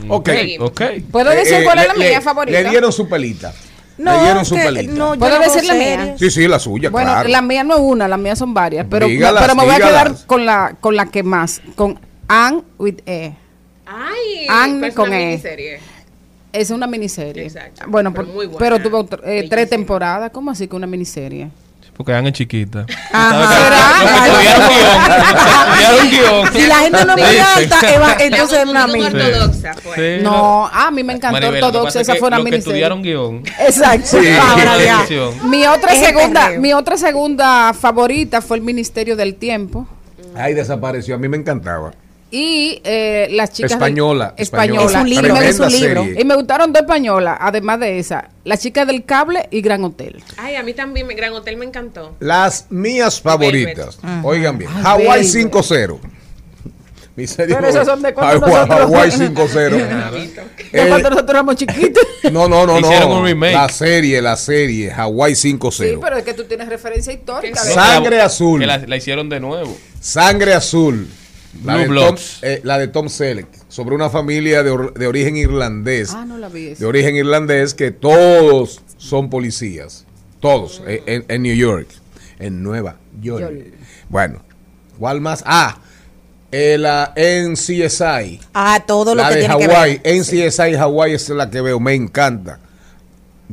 Ok. 0.09 0.29
Ok. 0.59 0.81
¿Puedo 1.11 1.31
Eh, 1.31 1.35
decir 1.37 1.55
eh, 1.55 1.63
cuál 1.63 1.79
es 1.79 1.87
la 1.87 1.93
mía 1.93 2.21
favorita? 2.21 2.61
Le 2.61 2.69
dieron 2.69 2.91
su 2.91 3.07
pelita. 3.07 3.53
no, 3.97 4.15
le 4.17 4.23
dieron 4.23 4.45
su 4.45 4.55
que- 4.55 4.61
pelita. 4.63 4.93
no, 4.93 5.13
yo 5.15 5.19
¿Puedo 5.19 5.37
no 5.37 5.43
decir 5.43 5.63
la 5.65 5.73
mía? 5.73 6.15
Sí, 6.17 6.31
sí, 6.31 6.47
la 6.47 6.59
suya, 6.59 6.89
Bueno, 6.89 7.11
claro. 7.11 7.29
la 7.29 7.41
mía 7.41 7.63
no 7.63 7.75
es 7.75 7.81
una, 7.81 8.07
la 8.07 8.17
mía 8.17 8.35
son 8.35 8.53
varias, 8.53 8.85
pero, 8.89 9.07
Dígalas, 9.07 9.41
pero 9.43 9.55
me 9.55 9.63
voy 9.65 9.73
a 9.75 9.77
quedar 9.77 10.15
con 10.25 10.45
la 10.45 10.75
con 10.79 10.95
la 10.95 11.05
que 11.07 11.23
más, 11.23 11.61
con 11.75 11.99
Anne 12.27 12.63
with 12.79 12.99
E. 13.05 13.33
Ay, 13.85 14.45
Anne 14.49 14.93
con 14.93 15.09
una 15.09 15.19
E. 15.21 15.25
miniserie. 15.27 15.79
Es 16.53 16.69
una 16.69 16.87
miniserie. 16.87 17.43
Exacto. 17.43 17.83
Bueno, 17.87 18.11
Pero 18.13 18.25
por- 18.25 18.33
muy 18.35 18.45
buena. 18.47 18.59
pero 18.59 18.79
tuvo 18.81 19.07
eh, 19.25 19.47
tres 19.49 19.69
temporadas. 19.69 20.31
¿Cómo 20.31 20.51
así 20.51 20.67
que 20.67 20.75
una 20.75 20.87
miniserie? 20.87 21.49
Porque 22.01 22.13
Anne 22.15 22.29
es 22.29 22.33
chiquita. 22.33 22.87
Ajá. 23.13 24.25
Estudiaron 24.25 24.69
guion. 24.69 24.91
Estudiaron 25.69 26.09
guion. 26.09 26.53
Si 26.53 26.67
la 26.67 26.75
gente 26.79 27.05
no 27.05 27.15
Sí. 27.15 27.23
alta, 27.55 27.93
Eva, 27.93 28.15
entonces 28.19 28.57
es 28.59 28.65
una 28.65 28.85
ortodoxa, 28.85 29.75
pues. 29.83 29.95
Sí. 30.17 30.23
No, 30.23 30.65
ah, 30.65 30.87
a 30.87 30.91
mí 30.91 31.03
me 31.03 31.13
encantó 31.13 31.39
Maribel, 31.39 31.63
Ortodoxa, 31.63 32.01
esa 32.01 32.15
fue 32.15 32.29
una 32.29 32.37
miniserie. 32.39 32.57
estudiaron 32.57 33.03
guion. 33.03 33.43
Exacto. 33.59 34.19
Sí. 34.19 34.29
Ahora 34.29 34.83
ya. 34.83 35.05
Mi 35.43 35.67
otra 35.67 35.93
Es 35.93 35.99
segunda, 35.99 36.49
mi 36.57 36.73
otra 36.73 36.97
segunda 36.97 37.71
favorita 37.79 38.41
fue 38.41 38.57
el 38.57 38.63
Ministerio 38.63 39.15
del 39.15 39.35
Tiempo. 39.35 39.87
Ay, 40.35 40.55
desapareció. 40.55 41.13
A 41.13 41.17
mí 41.19 41.27
me 41.27 41.37
encantaba. 41.37 41.91
Y 42.33 42.81
eh, 42.85 43.27
las 43.31 43.51
chicas. 43.51 43.71
del- 43.71 43.77
Española, 43.77 44.33
Española. 44.37 44.85
Es 44.85 44.95
un 44.95 45.09
libro, 45.09 45.35
es 45.35 45.59
un 45.59 45.67
libro. 45.71 46.03
serie. 46.03 46.21
Y 46.21 46.23
me 46.23 46.35
gustaron 46.35 46.71
dos 46.71 46.81
españolas, 46.83 47.37
además 47.41 47.79
de 47.81 47.99
esa. 47.99 48.29
La 48.45 48.55
chica 48.57 48.85
del 48.85 49.03
cable 49.03 49.47
y 49.51 49.61
Gran 49.61 49.83
Hotel. 49.83 50.23
Ay, 50.37 50.55
a 50.55 50.63
mí 50.63 50.73
también, 50.73 51.07
Gran 51.09 51.33
Hotel 51.33 51.57
me 51.57 51.65
encantó. 51.65 52.15
Las 52.19 52.67
mías 52.69 53.19
favoritas. 53.21 53.99
Oigan 54.23 54.57
bien. 54.57 54.71
Ay, 54.73 54.83
Hawaii 55.05 55.23
baby. 55.27 55.43
5-0. 55.51 55.99
Mi 57.13 57.27
serie 57.27 57.53
Pero 57.55 57.67
esas 57.67 57.85
son 57.85 58.01
de 58.01 58.13
cuando 58.13 58.45
Hawaii, 58.45 58.67
nosotros- 58.69 58.89
Hawaii 58.89 59.11
5-0. 59.11 59.69
De 60.71 60.83
Eh, 60.83 60.87
cuando 60.87 61.09
nosotros 61.09 61.29
éramos 61.31 61.55
chiquitos. 61.57 62.03
no, 62.31 62.47
no, 62.47 62.65
no, 62.65 62.79
Hicieron 62.79 63.09
no. 63.09 63.19
un 63.19 63.25
remake. 63.25 63.53
La 63.53 63.67
serie, 63.67 64.21
la 64.21 64.37
serie. 64.37 64.89
Hawaii 64.93 65.33
5-0. 65.35 65.71
Sí, 65.95 65.99
pero 66.01 66.15
es 66.17 66.23
que 66.23 66.33
tú 66.33 66.45
tienes 66.45 66.69
referencia 66.69 67.11
histórica. 67.11 67.61
de- 67.61 67.73
Sangre 67.73 68.21
azul. 68.21 68.61
Que 68.61 68.65
la, 68.67 68.77
la 68.77 68.95
hicieron 68.95 69.27
de 69.27 69.41
nuevo. 69.41 69.77
Sangre 69.99 70.53
azul. 70.53 71.09
La 71.65 71.75
Blue 71.77 71.93
de, 71.99 72.05
Tom, 72.07 72.15
eh, 72.43 72.61
la 72.63 72.77
de 72.79 72.87
Tom 72.87 73.09
Selleck. 73.09 73.47
Sobre 73.67 73.93
una 73.95 74.09
familia 74.09 74.63
de, 74.63 74.69
or- 74.71 74.93
de 74.93 75.07
origen 75.07 75.35
irlandés. 75.37 76.11
Ah, 76.13 76.25
no 76.25 76.37
la 76.37 76.47
vi. 76.49 76.73
de 76.75 76.85
origen 76.85 77.15
irlandés 77.15 77.73
que 77.73 77.91
todos 77.91 78.81
son 78.97 79.29
policías. 79.29 80.05
Todos. 80.39 80.81
eh, 80.87 81.03
En, 81.05 81.25
en 81.27 81.41
New 81.43 81.55
York. 81.55 81.87
En 82.39 82.63
Nueva 82.63 82.97
York. 83.21 83.41
York. 83.41 83.73
Bueno. 84.09 84.41
¿Cuál 84.97 85.19
más? 85.21 85.43
Ah. 85.45 85.79
eh, 86.51 86.77
la 86.77 87.13
NCSI. 87.15 88.39
Ah, 88.53 88.83
todo 88.85 89.13
lo 89.15 89.21
la 89.21 89.29
que 89.29 89.35
de 89.35 89.39
tiene 89.41 89.57
que 89.57 89.65
Hawaii. 89.65 90.01
ver. 90.03 90.15
NCSI 90.19 90.75
Hawaii 90.75 91.13
es 91.13 91.29
la 91.29 91.49
que 91.49 91.61
veo. 91.61 91.79
Me 91.79 91.93
encanta. 91.93 92.59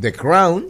The 0.01 0.13
Crown. 0.13 0.67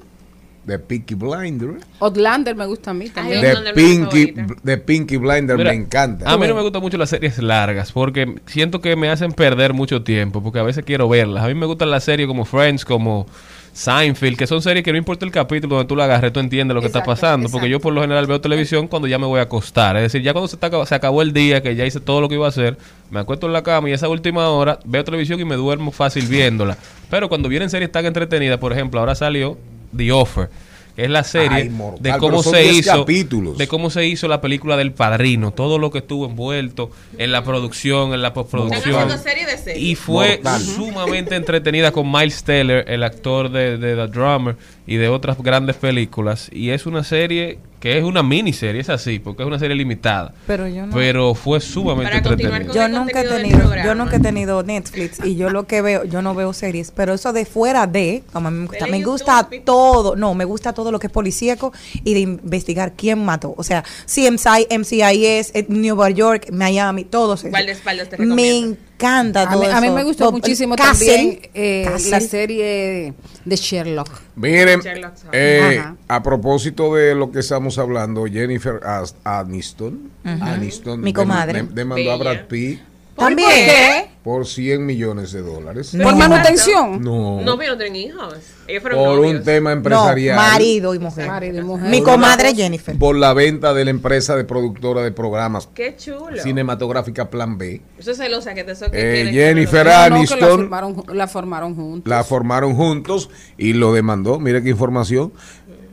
The 0.68 0.78
Peaky 0.78 1.14
Blinder. 1.14 1.78
Outlander 1.98 2.54
me 2.54 2.66
gusta 2.66 2.90
a 2.90 2.94
mí 2.94 3.08
también. 3.08 3.40
Mi 3.40 3.72
Pinky. 3.72 4.34
The 4.62 4.76
Pinky 4.76 5.16
Blinder 5.16 5.56
Mira, 5.56 5.70
me 5.70 5.76
encanta. 5.76 6.30
A 6.30 6.36
mí 6.36 6.46
no 6.46 6.54
me 6.54 6.60
gustan 6.60 6.82
mucho 6.82 6.98
las 6.98 7.08
series 7.08 7.38
largas 7.38 7.90
porque 7.90 8.34
siento 8.44 8.82
que 8.82 8.94
me 8.94 9.08
hacen 9.08 9.32
perder 9.32 9.72
mucho 9.72 10.02
tiempo 10.02 10.42
porque 10.42 10.58
a 10.58 10.62
veces 10.62 10.84
quiero 10.84 11.08
verlas. 11.08 11.42
A 11.44 11.46
mí 11.48 11.54
me 11.54 11.64
gustan 11.64 11.90
las 11.90 12.04
series 12.04 12.28
como 12.28 12.44
Friends, 12.44 12.84
como 12.84 13.26
Seinfeld, 13.72 14.36
que 14.36 14.46
son 14.46 14.60
series 14.60 14.84
que 14.84 14.92
no 14.92 14.98
importa 14.98 15.24
el 15.24 15.30
capítulo 15.30 15.76
donde 15.76 15.88
tú 15.88 15.96
la 15.96 16.04
agarres, 16.04 16.34
tú 16.34 16.40
entiendes 16.40 16.74
lo 16.74 16.82
que 16.82 16.88
Exacto, 16.88 17.12
está 17.12 17.26
pasando. 17.28 17.48
Porque 17.48 17.70
yo 17.70 17.80
por 17.80 17.94
lo 17.94 18.02
general 18.02 18.26
veo 18.26 18.38
televisión 18.38 18.88
cuando 18.88 19.08
ya 19.08 19.18
me 19.18 19.24
voy 19.26 19.38
a 19.40 19.44
acostar. 19.44 19.96
Es 19.96 20.02
decir, 20.02 20.20
ya 20.20 20.34
cuando 20.34 20.48
se, 20.48 20.56
está- 20.56 20.84
se 20.84 20.94
acabó 20.94 21.22
el 21.22 21.32
día, 21.32 21.62
que 21.62 21.74
ya 21.76 21.86
hice 21.86 22.00
todo 22.00 22.20
lo 22.20 22.28
que 22.28 22.34
iba 22.34 22.44
a 22.44 22.50
hacer, 22.50 22.76
me 23.10 23.20
acuesto 23.20 23.46
en 23.46 23.54
la 23.54 23.62
cama 23.62 23.88
y 23.88 23.92
esa 23.92 24.10
última 24.10 24.50
hora 24.50 24.80
veo 24.84 25.02
televisión 25.02 25.40
y 25.40 25.46
me 25.46 25.56
duermo 25.56 25.92
fácil 25.92 26.26
viéndola. 26.26 26.76
Pero 27.08 27.30
cuando 27.30 27.48
vienen 27.48 27.70
series 27.70 27.90
tan 27.90 28.04
entretenidas, 28.04 28.58
por 28.58 28.74
ejemplo, 28.74 29.00
ahora 29.00 29.14
salió 29.14 29.56
The 29.96 30.12
Offer. 30.12 30.48
que 30.48 31.04
Es 31.04 31.08
la 31.10 31.22
serie 31.22 31.58
Ay, 31.58 31.68
mortal, 31.68 32.02
de 32.02 32.18
cómo 32.18 32.42
se 32.42 32.58
10 32.58 32.76
hizo 32.78 32.98
capítulos. 33.00 33.56
de 33.56 33.68
cómo 33.68 33.88
se 33.88 34.04
hizo 34.04 34.26
la 34.26 34.40
película 34.40 34.76
del 34.76 34.90
Padrino, 34.92 35.52
todo 35.52 35.78
lo 35.78 35.92
que 35.92 35.98
estuvo 35.98 36.26
envuelto 36.26 36.90
en 37.18 37.30
la 37.30 37.44
producción, 37.44 38.14
en 38.14 38.20
la 38.22 38.34
postproducción. 38.34 38.96
haciendo 38.96 39.16
serie 39.18 39.46
de 39.46 39.56
serie. 39.58 39.80
Y 39.80 39.94
fue 39.94 40.40
Mortal. 40.42 40.60
sumamente 40.60 41.36
entretenida 41.36 41.92
con 41.92 42.10
Miles 42.10 42.42
Teller, 42.42 42.84
el 42.88 43.04
actor 43.04 43.48
de, 43.50 43.78
de 43.78 43.94
The 43.94 44.08
Drummer 44.08 44.56
y 44.88 44.96
de 44.96 45.08
otras 45.08 45.40
grandes 45.40 45.76
películas. 45.76 46.50
Y 46.52 46.70
es 46.70 46.84
una 46.84 47.04
serie 47.04 47.60
que 47.80 47.96
es 47.96 48.04
una 48.04 48.22
miniserie, 48.22 48.80
es 48.80 48.88
así, 48.88 49.18
porque 49.18 49.42
es 49.42 49.46
una 49.46 49.58
serie 49.58 49.76
limitada. 49.76 50.34
Pero 50.46 50.66
yo 50.66 50.86
no. 50.86 50.94
Pero 50.94 51.34
fue 51.34 51.60
sumamente 51.60 52.16
entretenida. 52.16 52.72
yo 52.72 52.86
el 52.86 52.92
nunca 52.92 53.20
he 53.20 53.28
tenido, 53.28 53.74
yo 53.84 53.94
nunca 53.94 54.16
he 54.16 54.20
tenido 54.20 54.62
Netflix 54.62 55.24
y 55.24 55.36
yo 55.36 55.50
lo 55.50 55.66
que 55.66 55.82
veo, 55.82 56.04
yo 56.04 56.22
no 56.22 56.34
veo 56.34 56.52
series, 56.52 56.90
pero 56.90 57.14
eso 57.14 57.32
de 57.32 57.44
fuera 57.44 57.86
de, 57.86 58.22
como 58.32 58.50
me 58.50 58.66
gusta, 58.66 58.86
me 58.86 59.02
gusta 59.02 59.48
todo, 59.64 60.16
no, 60.16 60.34
me 60.34 60.44
gusta 60.44 60.72
todo 60.72 60.90
lo 60.90 60.98
que 60.98 61.06
es 61.06 61.12
policíaco 61.12 61.72
y 62.04 62.14
de 62.14 62.20
investigar 62.20 62.94
quién 62.96 63.24
mató, 63.24 63.54
o 63.56 63.62
sea, 63.62 63.84
CMSI, 64.06 64.66
MCIS, 64.76 65.52
eh, 65.54 65.66
Nueva 65.68 66.10
York, 66.10 66.50
Miami, 66.50 67.04
todos 67.04 67.42
te 67.42 67.50
Me 67.50 67.62
recomiendo. 67.64 68.87
Encanta 68.98 69.42
A 69.42 69.50
todo 69.52 69.60
mí, 69.62 69.66
a 69.68 69.80
mí 69.80 69.86
eso. 69.86 69.96
me 69.96 70.04
gustó 70.04 70.24
Bob- 70.26 70.32
muchísimo 70.34 70.74
Castle, 70.76 71.06
también 71.16 71.40
eh, 71.54 71.82
Castle. 71.86 72.10
la 72.10 72.20
serie 72.20 73.14
de 73.44 73.56
Sherlock. 73.56 74.10
Miren, 74.36 74.80
Sherlock 74.80 75.12
eh, 75.32 75.82
a 76.08 76.22
propósito 76.22 76.94
de 76.96 77.14
lo 77.14 77.30
que 77.30 77.38
estamos 77.40 77.78
hablando, 77.78 78.26
Jennifer 78.26 78.80
Aniston, 79.24 80.10
Aniston 80.24 81.00
Mi 81.00 81.12
comadre. 81.12 81.60
dem- 81.62 81.68
demandó 81.68 82.12
a. 82.12 82.16
Brad 82.16 82.46
Pitt 82.48 82.80
También. 83.18 83.48
¿Qué? 83.48 84.10
por 84.22 84.46
100 84.46 84.84
millones 84.84 85.32
de 85.32 85.40
dólares. 85.40 85.96
¿Por 86.02 86.14
manutención? 86.14 87.02
No, 87.02 87.40
No, 87.40 87.56
pero 87.56 87.72
no 87.72 87.78
tienen 87.78 87.96
hijos. 87.96 88.34
Ellos 88.66 88.82
fueron 88.82 88.98
por 89.02 89.16
novios. 89.16 89.36
un 89.38 89.42
tema 89.42 89.70
No, 89.70 89.76
empresarial. 89.78 90.36
marido 90.36 90.94
y 90.94 90.98
mujer. 90.98 91.26
Marido 91.26 91.58
y 91.60 91.64
mujer. 91.64 91.88
Mi 91.88 92.02
comadre 92.02 92.54
Jennifer. 92.54 92.98
Por 92.98 93.16
la 93.16 93.32
venta 93.32 93.72
de 93.72 93.86
la 93.86 93.90
empresa 93.90 94.36
de 94.36 94.44
productora 94.44 95.00
de 95.02 95.12
programas 95.12 95.68
Qué 95.72 95.96
chulo. 95.96 96.36
cinematográfica 96.42 97.30
Plan 97.30 97.56
B. 97.56 97.80
Eso 97.98 98.10
es 98.10 98.18
celosa 98.18 98.52
que 98.52 98.64
te 98.64 98.74
so 98.74 98.90
que 98.90 99.22
Eh, 99.22 99.32
Jennifer 99.32 99.86
No, 99.86 99.92
no, 99.92 99.98
la 99.98 100.04
Aniston 100.04 100.38
formaron, 100.40 101.04
la 101.14 101.26
formaron 101.26 101.74
juntos. 101.74 102.10
la 102.10 102.22
formaron 102.22 102.74
juntos 102.74 103.30
y 103.56 103.72
lo 103.72 103.94
demandó. 103.94 104.38
Mire 104.38 104.62
qué 104.62 104.68
información 104.68 105.32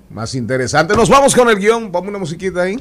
más 0.10 0.36
interesante. 0.36 0.94
Nos 0.98 1.08
vamos 1.08 1.34
con 1.34 1.48
el 1.50 1.58
guion. 1.58 1.90
Vamos 1.90 2.10
una 2.10 2.20
musiquita 2.20 2.64
ahí. 2.64 2.78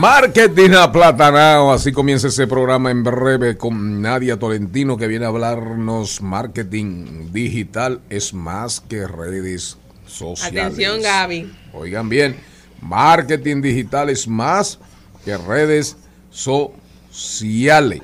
Marketing 0.00 0.70
aplatanado. 0.70 1.70
Así 1.74 1.92
comienza 1.92 2.28
ese 2.28 2.46
programa 2.46 2.90
en 2.90 3.04
breve 3.04 3.58
con 3.58 4.00
Nadia 4.00 4.38
Tolentino 4.38 4.96
que 4.96 5.06
viene 5.06 5.26
a 5.26 5.28
hablarnos. 5.28 6.22
Marketing 6.22 7.30
digital 7.32 8.00
es 8.08 8.32
más 8.32 8.80
que 8.80 9.06
redes 9.06 9.76
sociales. 10.06 10.64
Atención, 10.64 11.02
Gaby. 11.02 11.52
Oigan 11.74 12.08
bien, 12.08 12.36
marketing 12.80 13.60
digital 13.60 14.08
es 14.08 14.26
más 14.26 14.78
que 15.22 15.36
redes 15.36 15.98
sociales. 16.30 18.00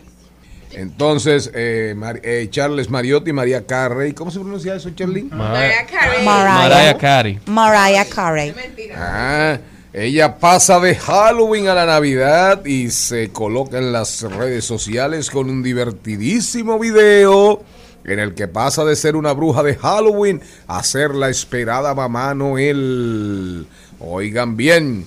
Entonces, 0.72 1.50
eh, 1.54 1.94
Mar- 1.96 2.20
eh, 2.22 2.46
Charles 2.50 2.90
Mariotti, 2.90 3.32
María 3.32 3.64
Carrey, 3.64 4.12
¿cómo 4.12 4.30
se 4.30 4.38
pronuncia 4.40 4.74
eso, 4.74 4.90
Charly? 4.90 5.22
Mariah 5.22 5.86
Carey. 5.86 6.24
Mariah 6.26 6.98
Carey. 6.98 7.40
Mariah 7.46 8.04
Carey. 8.04 8.52
Ah, 8.94 9.56
ella 9.98 10.36
pasa 10.36 10.78
de 10.78 10.94
Halloween 10.94 11.68
a 11.68 11.74
la 11.74 11.86
Navidad 11.86 12.66
y 12.66 12.90
se 12.90 13.30
coloca 13.30 13.78
en 13.78 13.92
las 13.92 14.20
redes 14.20 14.66
sociales 14.66 15.30
con 15.30 15.48
un 15.48 15.62
divertidísimo 15.62 16.78
video 16.78 17.62
en 18.04 18.18
el 18.18 18.34
que 18.34 18.46
pasa 18.46 18.84
de 18.84 18.94
ser 18.94 19.16
una 19.16 19.32
bruja 19.32 19.62
de 19.62 19.74
Halloween 19.74 20.42
a 20.66 20.82
ser 20.82 21.14
la 21.14 21.30
esperada 21.30 21.94
mamá 21.94 22.34
Noel. 22.34 23.66
Oigan 23.98 24.54
bien. 24.54 25.06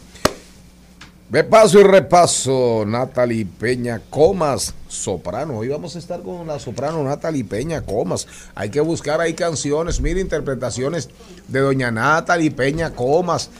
De 1.30 1.44
paso 1.44 1.80
y 1.80 1.84
repaso, 1.84 2.86
Natalie 2.88 3.46
Peña 3.46 4.02
Comas, 4.10 4.74
soprano. 4.88 5.60
Hoy 5.60 5.68
vamos 5.68 5.96
a 5.96 6.00
estar 6.00 6.24
con 6.24 6.48
la 6.48 6.58
soprano 6.58 7.04
Natalie 7.04 7.44
Peña 7.44 7.84
Comas. 7.84 8.26
Hay 8.56 8.72
que 8.72 8.82
buscar 8.82 9.22
ahí 9.22 9.36
canciones, 9.36 10.02
mire, 10.02 10.22
interpretaciones 10.22 11.08
de 11.48 11.60
doña 11.60 11.92
Natalie 11.92 12.50
Peña 12.50 12.96
Comas, 12.96 13.52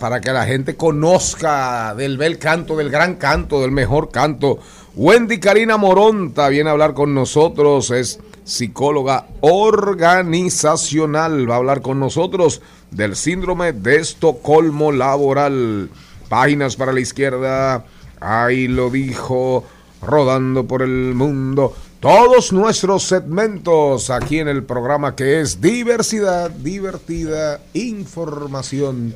para 0.00 0.20
que 0.20 0.32
la 0.32 0.46
gente 0.46 0.76
conozca 0.76 1.94
del 1.94 2.18
bel 2.18 2.38
canto, 2.38 2.76
del 2.76 2.90
gran 2.90 3.16
canto, 3.16 3.60
del 3.60 3.70
mejor 3.70 4.10
canto. 4.10 4.58
Wendy 4.94 5.40
Karina 5.40 5.76
Moronta 5.76 6.48
viene 6.48 6.70
a 6.70 6.72
hablar 6.72 6.94
con 6.94 7.14
nosotros, 7.14 7.90
es 7.90 8.20
psicóloga 8.44 9.26
organizacional, 9.40 11.50
va 11.50 11.54
a 11.54 11.58
hablar 11.58 11.82
con 11.82 11.98
nosotros 11.98 12.62
del 12.90 13.16
síndrome 13.16 13.72
de 13.72 13.96
Estocolmo 13.96 14.92
laboral. 14.92 15.90
Páginas 16.28 16.76
para 16.76 16.92
la 16.92 17.00
izquierda, 17.00 17.84
ahí 18.20 18.68
lo 18.68 18.90
dijo, 18.90 19.64
rodando 20.00 20.66
por 20.66 20.82
el 20.82 21.14
mundo. 21.14 21.74
Todos 22.00 22.52
nuestros 22.52 23.04
segmentos 23.04 24.10
aquí 24.10 24.38
en 24.38 24.48
el 24.48 24.62
programa 24.62 25.16
que 25.16 25.40
es 25.40 25.60
diversidad, 25.60 26.50
divertida, 26.50 27.62
información 27.72 29.14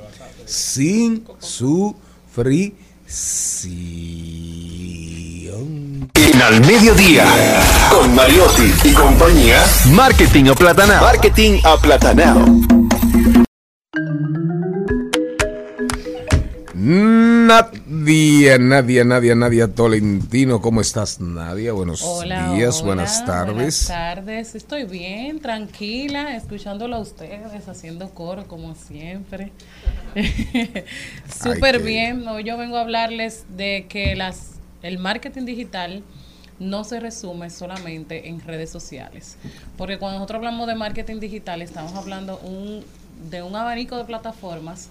sin 0.49 1.25
sufrición. 1.39 1.99
En 6.15 6.43
al 6.43 6.61
mediodía, 6.63 7.27
con 7.91 8.15
Mariotti 8.15 8.73
y 8.85 8.93
compañía, 8.93 9.63
Marketing 9.93 10.47
Aplatanado. 10.47 11.05
Marketing 11.05 11.61
Aplatanado. 11.65 12.47
Nadia, 16.91 18.57
Nadia, 18.59 19.05
Nadia, 19.05 19.35
Nadia 19.35 19.69
Tolentino, 19.69 20.63
¿cómo 20.63 20.81
estás, 20.81 21.21
Nadia? 21.21 21.75
Buenos 21.75 22.01
Hola, 22.03 22.55
días, 22.55 22.77
hola, 22.77 22.87
buenas 22.87 23.27
tardes. 23.27 23.55
Buenas 23.55 23.87
tardes, 23.89 24.55
estoy 24.55 24.85
bien, 24.85 25.39
tranquila, 25.39 26.35
escuchándolo 26.35 26.97
a 26.97 27.01
ustedes, 27.01 27.69
haciendo 27.69 28.09
coro 28.15 28.49
como 28.49 28.75
siempre. 28.75 29.53
Súper 31.29 31.83
bien, 31.83 32.27
hoy 32.27 32.45
yo 32.45 32.57
vengo 32.57 32.79
a 32.79 32.81
hablarles 32.81 33.45
de 33.55 33.85
que 33.87 34.17
las, 34.17 34.53
el 34.81 34.97
marketing 34.97 35.45
digital 35.45 36.03
no 36.59 36.85
se 36.85 37.01
resume 37.01 37.51
solamente 37.51 38.31
en 38.31 38.41
redes 38.41 38.71
sociales. 38.71 39.37
Porque 39.77 39.99
cuando 39.99 40.21
nosotros 40.21 40.39
hablamos 40.39 40.67
de 40.67 40.75
marketing 40.75 41.21
digital, 41.21 41.61
estamos 41.61 41.93
hablando 41.93 42.39
un, 42.39 42.83
de 43.31 43.43
un 43.43 43.55
abanico 43.57 43.99
de 43.99 44.07
plataformas 44.07 44.89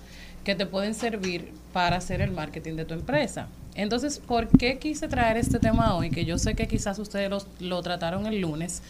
que 0.48 0.56
te 0.56 0.66
pueden 0.66 0.94
servir 0.96 1.52
para 1.74 1.98
hacer 1.98 2.22
el 2.22 2.32
marketing 2.32 2.76
de 2.78 2.86
tu 2.86 2.94
empresa. 2.94 3.48
Entonces, 3.76 4.20
¿por 4.26 4.48
qué 4.48 4.78
quise 4.80 5.10
traer 5.10 5.36
este 5.36 5.60
tema 5.60 5.94
hoy? 5.94 6.10
Que 6.10 6.24
yo 6.24 6.38
sé 6.38 6.56
que 6.56 6.68
quizás 6.70 6.98
ustedes 7.00 7.30
los- 7.30 7.48
lo 7.60 7.82
trataron 7.82 8.26
el 8.28 8.40
lunes. 8.40 8.82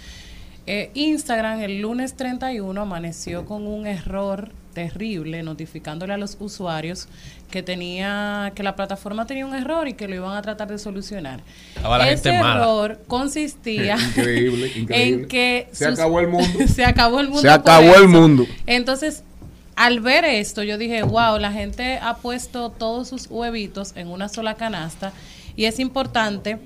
Eh, 0.68 0.92
Instagram 0.94 1.62
el 1.62 1.82
lunes 1.82 2.14
31 2.16 2.80
amaneció 2.82 3.46
con 3.46 3.66
un 3.66 3.88
error 3.88 4.52
terrible 4.76 5.42
notificándole 5.42 6.14
a 6.14 6.18
los 6.18 6.38
usuarios 6.40 7.08
que 7.50 7.64
tenía 7.64 8.52
que 8.54 8.62
la 8.62 8.76
plataforma 8.76 9.26
tenía 9.26 9.48
un 9.48 9.56
error 9.56 9.88
y 9.88 9.94
que 9.94 10.08
lo 10.08 10.14
iban 10.14 10.38
a 10.38 10.42
tratar 10.44 10.68
de 10.68 10.78
solucionar. 10.78 11.40
La 11.82 12.12
Ese 12.12 12.30
gente 12.30 12.40
mala. 12.44 12.60
error 12.62 13.00
consistía 13.08 13.98
Increíble, 14.16 14.68
increíble. 14.76 15.24
en 15.24 15.28
que 15.28 15.70
Se 15.72 15.86
sus- 15.86 15.94
acabó 15.98 16.20
el 16.20 16.28
mundo. 16.28 16.60
se 16.68 16.86
acabó 16.86 17.20
el 17.20 17.28
mundo. 17.30 17.42
Se 17.42 17.50
acabó 17.50 17.96
el 17.96 18.08
mundo. 18.10 18.46
Entonces, 18.68 19.24
al 19.78 20.00
ver 20.00 20.26
esto, 20.26 20.64
yo 20.64 20.80
dije, 20.80 21.04
wow, 21.04 21.38
la 21.38 21.52
gente 21.52 22.00
ha 22.02 22.18
puesto 22.18 22.72
todos 22.72 23.08
sus 23.08 23.28
huevitos 23.30 23.94
en 23.96 24.08
una 24.08 24.28
sola 24.28 24.56
canasta 24.56 25.14
y 25.56 25.66
es 25.66 25.80
importante 25.80 26.58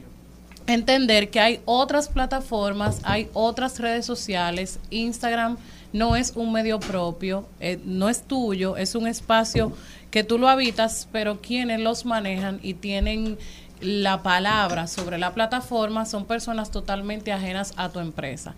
entender 0.65 1.29
que 1.29 1.41
hay 1.41 1.59
otras 1.65 2.07
plataformas, 2.07 3.01
hay 3.03 3.29
otras 3.33 3.79
redes 3.79 4.05
sociales, 4.05 4.79
Instagram 4.91 5.57
no 5.91 6.15
es 6.15 6.31
un 6.37 6.53
medio 6.53 6.79
propio, 6.79 7.49
eh, 7.59 7.81
no 7.83 8.07
es 8.07 8.23
tuyo, 8.23 8.77
es 8.77 8.95
un 8.95 9.07
espacio 9.07 9.73
que 10.09 10.23
tú 10.23 10.37
lo 10.37 10.47
habitas, 10.47 11.09
pero 11.11 11.41
quienes 11.41 11.81
los 11.81 12.05
manejan 12.05 12.61
y 12.63 12.75
tienen 12.75 13.37
la 13.81 14.23
palabra 14.23 14.87
sobre 14.87 15.17
la 15.17 15.33
plataforma 15.33 16.05
son 16.05 16.25
personas 16.25 16.71
totalmente 16.71 17.33
ajenas 17.33 17.73
a 17.75 17.89
tu 17.89 17.99
empresa. 17.99 18.55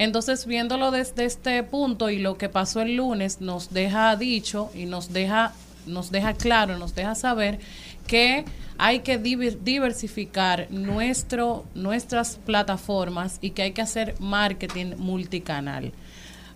Entonces, 0.00 0.46
viéndolo 0.46 0.90
desde 0.90 1.26
este 1.26 1.62
punto 1.62 2.08
y 2.08 2.18
lo 2.18 2.38
que 2.38 2.48
pasó 2.48 2.80
el 2.80 2.96
lunes 2.96 3.42
nos 3.42 3.70
deja 3.70 4.16
dicho 4.16 4.70
y 4.74 4.86
nos 4.86 5.12
deja 5.12 5.52
nos 5.86 6.10
deja 6.10 6.32
claro, 6.34 6.78
nos 6.78 6.94
deja 6.94 7.14
saber 7.14 7.58
que 8.06 8.44
hay 8.78 9.00
que 9.00 9.20
diver- 9.22 9.58
diversificar 9.62 10.68
nuestro 10.70 11.64
nuestras 11.74 12.36
plataformas 12.46 13.38
y 13.42 13.50
que 13.50 13.62
hay 13.62 13.72
que 13.72 13.82
hacer 13.82 14.14
marketing 14.20 14.94
multicanal. 14.96 15.92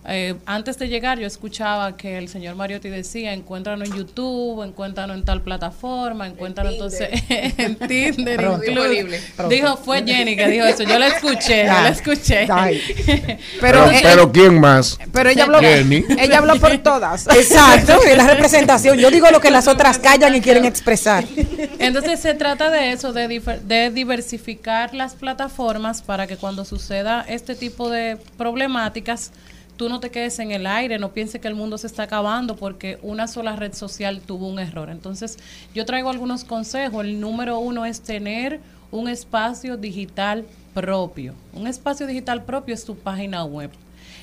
Eh, 0.06 0.34
antes 0.44 0.78
de 0.78 0.88
llegar 0.88 1.18
yo 1.18 1.26
escuchaba 1.26 1.96
que 1.96 2.18
el 2.18 2.28
señor 2.28 2.56
Mariotti 2.56 2.90
decía, 2.90 3.32
encuéntranos 3.32 3.88
en 3.88 3.96
YouTube, 3.96 4.62
encuéntranos 4.62 5.16
en 5.16 5.24
tal 5.24 5.40
plataforma, 5.40 6.26
encuéntranos 6.26 6.74
entonces 6.74 7.08
en 7.30 7.76
Tinder, 7.76 8.36
Pronto. 8.36 8.66
incluso. 8.66 9.48
Dijo, 9.48 9.76
fue 9.78 10.04
Jenny 10.04 10.36
que 10.36 10.46
dijo 10.48 10.66
eso, 10.66 10.82
yo 10.82 10.98
la 10.98 11.06
escuché, 11.08 11.64
yo 11.64 11.72
la 11.72 11.88
escuché. 11.88 12.46
Pero, 12.46 13.38
Pero, 13.60 13.90
eh, 13.90 14.00
pero 14.02 14.32
¿quién 14.32 14.60
más? 14.60 14.98
pero 15.12 15.30
ella 15.30 15.44
habló, 15.44 15.60
Jenny. 15.60 16.04
ella 16.18 16.38
habló 16.38 16.56
por 16.60 16.76
todas. 16.78 17.26
Exacto, 17.34 17.98
es 18.06 18.16
la 18.16 18.26
representación. 18.26 18.98
Yo 18.98 19.10
digo 19.10 19.30
lo 19.30 19.40
que 19.40 19.50
las 19.50 19.68
otras 19.68 19.98
callan 19.98 20.34
y 20.34 20.40
quieren 20.40 20.64
expresar. 20.64 21.24
Entonces 21.78 22.20
se 22.20 22.34
trata 22.34 22.70
de 22.70 22.92
eso, 22.92 23.12
de 23.12 23.90
diversificar 23.92 24.94
las 24.94 25.14
plataformas 25.14 26.02
para 26.02 26.26
que 26.26 26.36
cuando 26.36 26.64
suceda 26.64 27.24
este 27.26 27.54
tipo 27.54 27.88
de 27.88 28.18
problemáticas, 28.36 29.32
tú 29.76 29.88
no 29.88 30.00
te 30.00 30.10
quedes 30.10 30.38
en 30.38 30.50
el 30.50 30.66
aire, 30.66 30.98
no 30.98 31.12
pienses 31.12 31.40
que 31.40 31.48
el 31.48 31.54
mundo 31.54 31.78
se 31.78 31.86
está 31.86 32.04
acabando 32.04 32.56
porque 32.56 32.98
una 33.02 33.26
sola 33.26 33.56
red 33.56 33.74
social 33.74 34.20
tuvo 34.20 34.48
un 34.48 34.58
error. 34.58 34.90
Entonces 34.90 35.38
yo 35.74 35.84
traigo 35.84 36.10
algunos 36.10 36.44
consejos. 36.44 37.04
El 37.04 37.20
número 37.20 37.58
uno 37.58 37.84
es 37.84 38.00
tener 38.00 38.60
un 38.90 39.08
espacio 39.08 39.76
digital 39.76 40.44
propio. 40.72 41.34
Un 41.52 41.66
espacio 41.66 42.06
digital 42.06 42.44
propio 42.44 42.74
es 42.74 42.84
tu 42.84 42.96
página 42.96 43.44
web. 43.44 43.70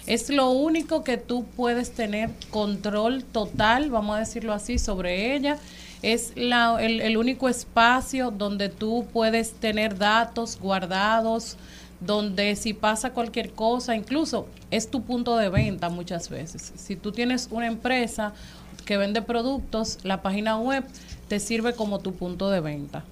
Es 0.08 0.30
lo 0.30 0.50
único 0.50 1.04
que 1.04 1.18
tú 1.18 1.46
puedes 1.56 1.92
tener 1.92 2.32
control 2.50 3.24
total, 3.24 3.92
vamos 3.92 4.16
a 4.16 4.20
decirlo 4.20 4.54
así, 4.54 4.80
sobre 4.80 5.36
ella. 5.36 5.58
es 6.02 6.34
la, 6.36 6.78
el, 6.82 7.02
el 7.02 7.18
único 7.18 7.48
espacio 7.48 8.32
donde 8.32 8.70
tú 8.70 9.06
puedes 9.14 9.54
tener 9.54 9.98
datos 9.98 10.58
guardados, 10.60 11.58
donde 12.02 12.56
si 12.56 12.74
pasa 12.74 13.14
cualquier 13.14 13.52
cosa, 13.52 13.96
incluso 13.96 14.48
es 14.72 14.90
tu 14.90 15.04
punto 15.04 15.38
de 15.38 15.50
venta 15.50 15.90
muchas 15.90 16.30
veces. 16.30 16.74
Si 16.76 16.96
tú 16.96 17.12
tienes 17.12 17.48
una 17.52 17.68
empresa 17.68 18.34
que 18.86 18.98
vende 18.98 19.22
productos, 19.22 20.00
la 20.04 20.22
página 20.22 20.58
web 20.58 20.84
te 21.28 21.40
sirve 21.40 21.74
como 21.74 22.00
tu 22.00 22.14
punto 22.14 22.50
de 22.50 22.60
venta. 22.60 23.06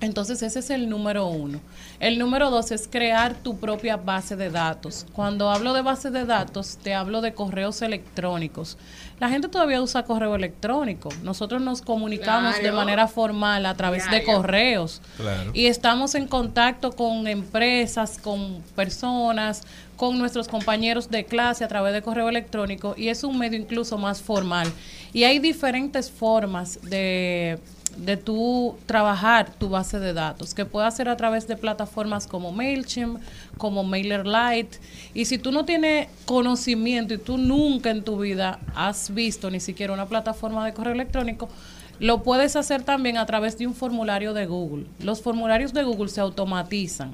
Entonces 0.00 0.42
ese 0.42 0.60
es 0.60 0.70
el 0.70 0.88
número 0.88 1.26
uno. 1.26 1.60
El 1.98 2.18
número 2.18 2.50
dos 2.50 2.70
es 2.70 2.86
crear 2.86 3.34
tu 3.34 3.58
propia 3.58 3.96
base 3.96 4.36
de 4.36 4.48
datos. 4.48 5.06
Cuando 5.12 5.50
hablo 5.50 5.72
de 5.72 5.82
base 5.82 6.10
de 6.10 6.24
datos, 6.24 6.78
te 6.80 6.94
hablo 6.94 7.20
de 7.20 7.34
correos 7.34 7.82
electrónicos. 7.82 8.78
La 9.18 9.28
gente 9.28 9.48
todavía 9.48 9.82
usa 9.82 10.04
correo 10.04 10.36
electrónico. 10.36 11.08
Nosotros 11.24 11.60
nos 11.60 11.82
comunicamos 11.82 12.62
de 12.62 12.70
manera 12.70 13.08
formal 13.08 13.66
a 13.66 13.74
través 13.74 14.08
de 14.10 14.22
correos. 14.22 15.02
Claro. 15.16 15.50
Y 15.52 15.66
estamos 15.66 16.14
en 16.14 16.28
contacto 16.28 16.92
con 16.92 17.26
empresas, 17.26 18.18
con 18.18 18.62
personas, 18.76 19.64
con 19.96 20.16
nuestros 20.16 20.46
compañeros 20.46 21.10
de 21.10 21.24
clase 21.24 21.64
a 21.64 21.68
través 21.68 21.92
de 21.92 22.02
correo 22.02 22.28
electrónico 22.28 22.94
y 22.96 23.08
es 23.08 23.24
un 23.24 23.36
medio 23.36 23.58
incluso 23.58 23.98
más 23.98 24.22
formal. 24.22 24.72
Y 25.12 25.24
hay 25.24 25.40
diferentes 25.40 26.08
formas 26.08 26.78
de, 26.82 27.58
de 27.96 28.16
tú 28.16 28.76
trabajar 28.86 29.52
tu 29.58 29.68
base 29.68 29.98
de 29.98 30.12
datos, 30.12 30.54
que 30.54 30.64
puede 30.64 30.86
hacer 30.86 31.08
a 31.08 31.16
través 31.16 31.46
de 31.48 31.56
plataformas 31.56 32.26
como 32.26 32.52
MailChimp, 32.52 33.20
como 33.56 33.84
MailerLite. 33.84 34.78
Y 35.14 35.24
si 35.24 35.38
tú 35.38 35.52
no 35.52 35.64
tienes 35.64 36.08
conocimiento 36.24 37.14
y 37.14 37.18
tú 37.18 37.38
nunca 37.38 37.90
en 37.90 38.02
tu 38.02 38.18
vida 38.18 38.58
has 38.74 39.12
visto 39.12 39.50
ni 39.50 39.60
siquiera 39.60 39.92
una 39.92 40.06
plataforma 40.06 40.64
de 40.64 40.72
correo 40.72 40.92
electrónico, 40.92 41.48
lo 42.00 42.22
puedes 42.22 42.54
hacer 42.54 42.84
también 42.84 43.16
a 43.16 43.26
través 43.26 43.58
de 43.58 43.66
un 43.66 43.74
formulario 43.74 44.32
de 44.32 44.46
Google. 44.46 44.86
Los 45.00 45.20
formularios 45.20 45.72
de 45.72 45.82
Google 45.82 46.08
se 46.08 46.20
automatizan. 46.20 47.12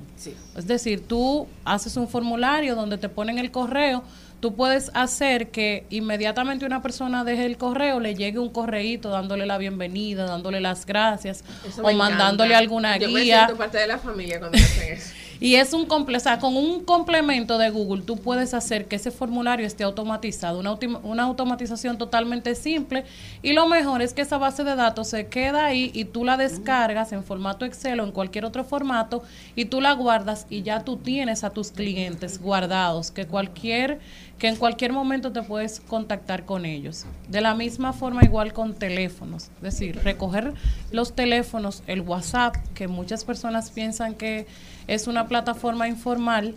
Es 0.57 0.67
decir, 0.67 1.07
tú 1.07 1.47
haces 1.65 1.97
un 1.97 2.07
formulario 2.07 2.75
donde 2.75 2.99
te 2.99 3.09
ponen 3.09 3.39
el 3.39 3.51
correo, 3.51 4.03
tú 4.45 4.55
puedes 4.55 4.91
hacer 4.93 5.49
que 5.49 5.87
inmediatamente 5.89 6.67
una 6.67 6.83
persona 6.83 7.25
deje 7.25 7.47
el 7.47 7.57
correo, 7.57 7.99
le 7.99 8.15
llegue 8.15 8.39
un 8.39 8.51
correíto 8.51 9.09
dándole 9.09 9.47
la 9.47 9.57
bienvenida, 9.57 10.27
dándole 10.27 10.61
las 10.61 10.85
gracias 10.85 11.43
Eso 11.67 11.81
o 11.81 11.91
mandándole 11.95 12.51
encanta. 12.51 12.59
alguna 12.59 12.99
Yo 12.99 13.09
me 13.11 13.23
guía. 13.23 13.47
siento 13.47 13.57
parte 13.57 13.79
de 13.79 13.87
la 13.87 13.97
familia 13.97 14.41
cuando 14.41 14.59
hacen 14.59 14.93
eso. 14.93 15.15
Y 15.41 15.57
es 15.57 15.73
un 15.73 15.87
o 15.91 16.21
sea, 16.21 16.39
con 16.39 16.57
un 16.57 16.85
complemento 16.85 17.59
de 17.59 17.69
Google 17.71 18.03
tú 18.03 18.17
puedes 18.17 18.55
hacer 18.55 18.87
que 18.87 18.97
ese 18.97 19.11
formulario 19.11 19.67
esté 19.67 19.85
automatizado, 19.85 20.61
una, 20.61 20.79
una 21.03 21.25
automatización 21.25 21.99
totalmente 21.99 22.55
simple 22.55 23.05
y 23.43 23.53
lo 23.53 23.67
mejor 23.67 24.01
es 24.01 24.15
que 24.15 24.23
esa 24.23 24.39
base 24.39 24.65
de 24.65 24.77
datos 24.77 25.09
se 25.09 25.27
queda 25.27 25.67
ahí 25.67 25.91
y 25.93 26.05
tú 26.05 26.25
la 26.25 26.37
descargas 26.37 27.13
en 27.13 27.25
formato 27.25 27.65
Excel 27.65 28.01
o 28.01 28.05
en 28.05 28.13
cualquier 28.13 28.45
otro 28.45 28.65
formato 28.65 29.23
y 29.57 29.67
tú 29.67 29.81
la 29.81 29.93
guardas 29.93 30.47
y 30.51 30.63
ya 30.63 30.85
tú 30.85 30.97
tienes 30.97 31.45
a 31.45 31.51
tus 31.51 31.73
clientes 31.73 32.41
guardados 32.41 33.11
que 33.11 33.27
cualquier 33.27 34.01
que 34.39 34.49
en 34.49 34.57
cualquier 34.57 34.93
momento 34.93 35.33
te 35.33 35.43
puedes 35.43 35.81
contactar 35.81 36.45
con 36.45 36.65
ellos. 36.65 37.07
De 37.29 37.41
la 37.41 37.55
misma 37.55 37.93
forma 37.93 38.25
igual 38.25 38.53
con 38.53 38.75
teléfonos, 38.75 39.45
es 39.57 39.63
decir, 39.63 40.01
recoger 40.03 40.55
los 40.91 41.15
teléfonos, 41.15 41.83
el 41.87 42.01
WhatsApp, 42.01 42.57
que 42.75 42.89
muchas 42.89 43.25
personas 43.25 43.71
piensan 43.71 44.15
que 44.15 44.47
es 44.87 45.07
una 45.07 45.29
plataforma 45.29 45.89
informal. 45.89 46.55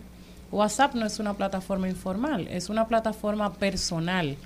WhatsApp 0.50 0.94
no 0.94 1.06
es 1.06 1.18
una 1.18 1.34
plataforma 1.34 1.88
informal, 1.88 2.48
es 2.48 2.68
una 2.68 2.88
plataforma 2.88 3.52
personal. 3.54 4.36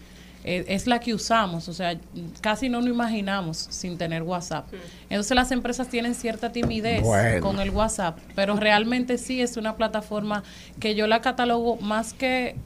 Eh, 0.44 0.64
es 0.66 0.88
la 0.88 0.98
que 0.98 1.14
usamos, 1.14 1.68
o 1.68 1.72
sea, 1.72 1.96
casi 2.40 2.68
no 2.68 2.80
nos 2.80 2.90
imaginamos 2.90 3.58
sin 3.70 3.96
tener 3.96 4.24
WhatsApp. 4.24 4.66
Entonces 5.08 5.36
las 5.36 5.52
empresas 5.52 5.88
tienen 5.88 6.16
cierta 6.16 6.50
timidez 6.50 7.02
Bueno. 7.02 7.40
con 7.40 7.60
el 7.60 7.70
WhatsApp, 7.70 8.18
pero 8.34 8.56
realmente 8.56 9.18
sí 9.18 9.40
es 9.40 9.56
una 9.56 9.76
plataforma 9.76 10.42
que 10.80 10.96
yo 10.96 11.06
la 11.06 11.20
catalogo 11.20 11.76
más 11.76 12.12
que 12.12 12.56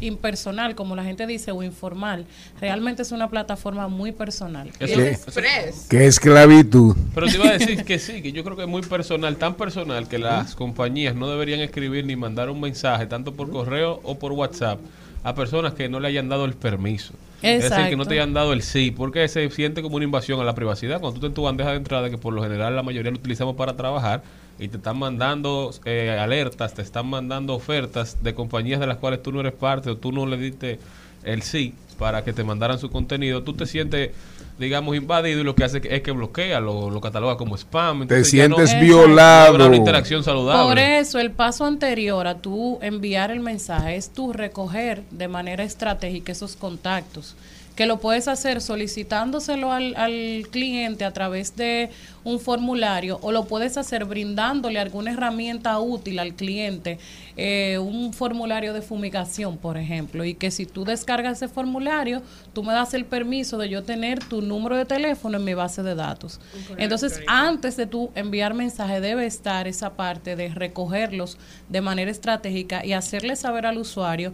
impersonal, 0.00 0.74
como 0.74 0.96
la 0.96 1.04
gente 1.04 1.26
dice, 1.26 1.52
o 1.52 1.62
informal. 1.62 2.26
Realmente 2.60 3.02
es 3.02 3.12
una 3.12 3.28
plataforma 3.30 3.88
muy 3.88 4.12
personal. 4.12 4.70
Eso- 4.80 5.00
Express. 5.00 5.86
Qué 5.88 6.06
esclavitud. 6.06 6.96
Pero 7.14 7.26
te 7.26 7.36
iba 7.36 7.48
a 7.48 7.52
decir 7.58 7.84
que 7.84 7.98
sí, 7.98 8.22
que 8.22 8.32
yo 8.32 8.42
creo 8.44 8.56
que 8.56 8.62
es 8.62 8.68
muy 8.68 8.82
personal, 8.82 9.36
tan 9.36 9.54
personal 9.54 10.08
que 10.08 10.18
las 10.18 10.54
compañías 10.54 11.14
no 11.14 11.28
deberían 11.30 11.60
escribir 11.60 12.04
ni 12.06 12.16
mandar 12.16 12.50
un 12.50 12.60
mensaje, 12.60 13.06
tanto 13.06 13.32
por 13.34 13.50
correo 13.50 14.00
o 14.04 14.18
por 14.18 14.32
WhatsApp, 14.32 14.78
a 15.24 15.34
personas 15.34 15.74
que 15.74 15.88
no 15.88 16.00
le 16.00 16.08
hayan 16.08 16.28
dado 16.28 16.44
el 16.44 16.54
permiso. 16.54 17.14
Es 17.42 17.62
decir, 17.64 17.88
que 17.88 17.96
no 17.96 18.04
te 18.04 18.10
Exacto. 18.10 18.12
hayan 18.12 18.34
dado 18.34 18.52
el 18.52 18.62
sí, 18.62 18.92
porque 18.92 19.26
se 19.28 19.50
siente 19.50 19.82
como 19.82 19.96
una 19.96 20.04
invasión 20.04 20.40
a 20.40 20.44
la 20.44 20.54
privacidad. 20.54 21.00
Cuando 21.00 21.18
tú 21.18 21.26
estás 21.26 21.30
en 21.30 21.34
tu 21.34 21.42
bandeja 21.42 21.70
de 21.70 21.76
entrada, 21.76 22.08
que 22.08 22.16
por 22.18 22.32
lo 22.32 22.42
general 22.42 22.76
la 22.76 22.82
mayoría 22.84 23.10
lo 23.10 23.18
utilizamos 23.18 23.56
para 23.56 23.76
trabajar, 23.76 24.22
y 24.58 24.68
te 24.68 24.76
están 24.76 24.98
mandando 24.98 25.70
eh, 25.84 26.16
alertas, 26.20 26.74
te 26.74 26.82
están 26.82 27.06
mandando 27.06 27.54
ofertas 27.54 28.22
de 28.22 28.34
compañías 28.34 28.80
de 28.80 28.86
las 28.86 28.98
cuales 28.98 29.22
tú 29.22 29.32
no 29.32 29.40
eres 29.40 29.52
parte 29.54 29.90
o 29.90 29.96
tú 29.96 30.12
no 30.12 30.26
le 30.26 30.36
diste 30.36 30.78
el 31.24 31.42
sí 31.42 31.74
para 31.98 32.24
que 32.24 32.32
te 32.32 32.42
mandaran 32.42 32.78
su 32.78 32.90
contenido, 32.90 33.42
tú 33.44 33.52
te 33.54 33.64
sientes, 33.64 34.10
digamos, 34.58 34.96
invadido 34.96 35.40
y 35.40 35.44
lo 35.44 35.54
que 35.54 35.62
hace 35.64 35.80
que- 35.80 35.94
es 35.94 36.02
que 36.02 36.10
bloquea, 36.10 36.58
lo, 36.58 36.90
lo 36.90 37.00
cataloga 37.00 37.36
como 37.36 37.56
spam. 37.56 37.98
Te 37.98 38.02
entonces 38.16 38.28
sientes 38.28 38.74
no 38.74 38.80
violado. 38.80 39.66
una 39.66 39.76
interacción 39.76 40.24
saludable. 40.24 40.68
Por 40.68 40.78
eso 40.78 41.18
el 41.20 41.30
paso 41.30 41.64
anterior 41.64 42.26
a 42.26 42.38
tú 42.38 42.78
enviar 42.82 43.30
el 43.30 43.38
mensaje 43.40 43.94
es 43.96 44.10
tú 44.12 44.32
recoger 44.32 45.02
de 45.12 45.28
manera 45.28 45.62
estratégica 45.62 46.32
esos 46.32 46.56
contactos, 46.56 47.36
que 47.74 47.86
lo 47.86 48.00
puedes 48.00 48.28
hacer 48.28 48.60
solicitándoselo 48.60 49.72
al, 49.72 49.94
al 49.96 50.46
cliente 50.50 51.04
a 51.04 51.12
través 51.12 51.56
de 51.56 51.90
un 52.24 52.38
formulario 52.38 53.18
o 53.22 53.32
lo 53.32 53.46
puedes 53.46 53.76
hacer 53.76 54.04
brindándole 54.04 54.78
alguna 54.78 55.12
herramienta 55.12 55.78
útil 55.80 56.18
al 56.18 56.34
cliente, 56.34 56.98
eh, 57.36 57.78
un 57.78 58.12
formulario 58.12 58.72
de 58.72 58.82
fumigación, 58.82 59.56
por 59.56 59.76
ejemplo, 59.76 60.24
y 60.24 60.34
que 60.34 60.50
si 60.50 60.66
tú 60.66 60.84
descargas 60.84 61.38
ese 61.38 61.48
formulario, 61.48 62.22
tú 62.52 62.62
me 62.62 62.72
das 62.72 62.94
el 62.94 63.04
permiso 63.04 63.58
de 63.58 63.68
yo 63.68 63.82
tener 63.82 64.20
tu 64.20 64.42
número 64.42 64.76
de 64.76 64.84
teléfono 64.84 65.38
en 65.38 65.44
mi 65.44 65.54
base 65.54 65.82
de 65.82 65.94
datos. 65.94 66.40
Entonces, 66.76 67.20
antes 67.26 67.76
de 67.76 67.86
tú 67.86 68.10
enviar 68.14 68.54
mensaje 68.54 69.00
debe 69.00 69.26
estar 69.26 69.66
esa 69.66 69.94
parte 69.94 70.36
de 70.36 70.48
recogerlos 70.48 71.38
de 71.68 71.80
manera 71.80 72.10
estratégica 72.10 72.84
y 72.84 72.92
hacerle 72.92 73.36
saber 73.36 73.66
al 73.66 73.78
usuario 73.78 74.32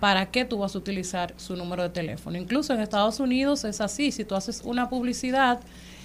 para 0.00 0.30
qué 0.30 0.44
tú 0.44 0.58
vas 0.58 0.74
a 0.74 0.78
utilizar 0.78 1.34
su 1.36 1.54
número 1.54 1.82
de 1.82 1.90
teléfono. 1.90 2.38
Incluso 2.38 2.72
en 2.72 2.80
Estados 2.80 3.20
Unidos 3.20 3.64
es 3.64 3.80
así, 3.80 4.10
si 4.10 4.24
tú 4.24 4.34
haces 4.34 4.62
una 4.64 4.88
publicidad 4.88 5.60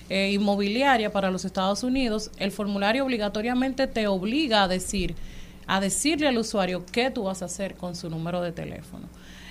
eh, 0.09 0.31
inmobiliaria 0.33 1.11
para 1.11 1.31
los 1.31 1.45
Estados 1.45 1.81
Unidos, 1.83 2.29
el 2.37 2.51
formulario 2.51 3.05
obligatoriamente 3.05 3.87
te 3.87 4.07
obliga 4.07 4.63
a 4.63 4.67
decir, 4.67 5.15
a 5.65 5.79
decirle 5.79 6.27
al 6.27 6.37
usuario 6.37 6.85
qué 6.91 7.09
tú 7.09 7.23
vas 7.23 7.41
a 7.41 7.45
hacer 7.45 7.75
con 7.75 7.95
su 7.95 8.09
número 8.09 8.41
de 8.41 8.51
teléfono. 8.51 9.07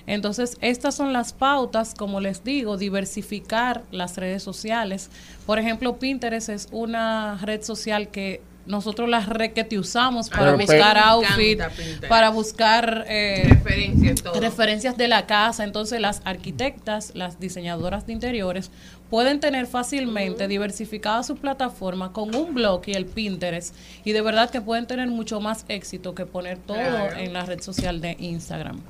Entonces, 0.07 0.59
estas 0.61 0.95
son 0.95 1.15
las 1.15 1.33
pautas, 1.33 1.95
como 1.95 2.21
les 2.21 2.45
digo, 2.45 2.77
diversificar 2.77 3.85
las 3.91 4.19
redes 4.19 4.43
sociales. 4.43 5.09
Por 5.47 5.59
ejemplo, 5.59 5.99
Pinterest 5.99 6.51
es 6.51 6.69
una 6.71 7.39
red 7.41 7.63
social 7.63 8.09
que 8.09 8.43
nosotros 8.66 9.09
la 9.09 9.20
requete 9.20 9.79
usamos 9.79 10.31
para 10.31 10.55
buscar 10.55 10.96
outfit, 10.98 11.61
encanta 11.61 12.09
para 12.09 12.31
buscar 12.31 13.05
eh, 13.09 13.44
Referencia 13.48 14.11
en 14.11 14.16
todo. 14.16 14.40
referencias 14.40 14.96
de 14.96 15.09
la 15.09 15.27
casa. 15.27 15.64
Entonces, 15.64 16.00
las 16.00 16.22
arquitectas, 16.24 17.12
las 17.14 17.38
diseñadoras 17.40 18.07
de 18.07 18.12
interiores, 18.14 18.70
pueden 19.11 19.38
tener 19.40 19.66
fácilmente 19.66 20.48
diversificada 20.48 21.22
su 21.22 21.37
plataforma 21.37 22.12
con 22.12 22.35
un 22.35 22.55
blog 22.55 22.83
y 22.87 22.92
el 22.94 23.07
Pinterest. 23.07 23.74
Y 24.05 24.12
de 24.12 24.22
verdad 24.22 24.50
que 24.50 24.61
pueden 24.61 24.87
tener 24.87 25.09
mucho 25.09 25.40
más 25.40 25.64
éxito 25.68 26.14
que 26.14 26.24
poner 26.27 26.59
todo 26.59 26.77
Claro. 26.79 27.16
en 27.16 27.33
la 27.33 27.44
red 27.44 27.61
social 27.61 28.00
de 28.00 28.16
Instagram. 28.18 28.81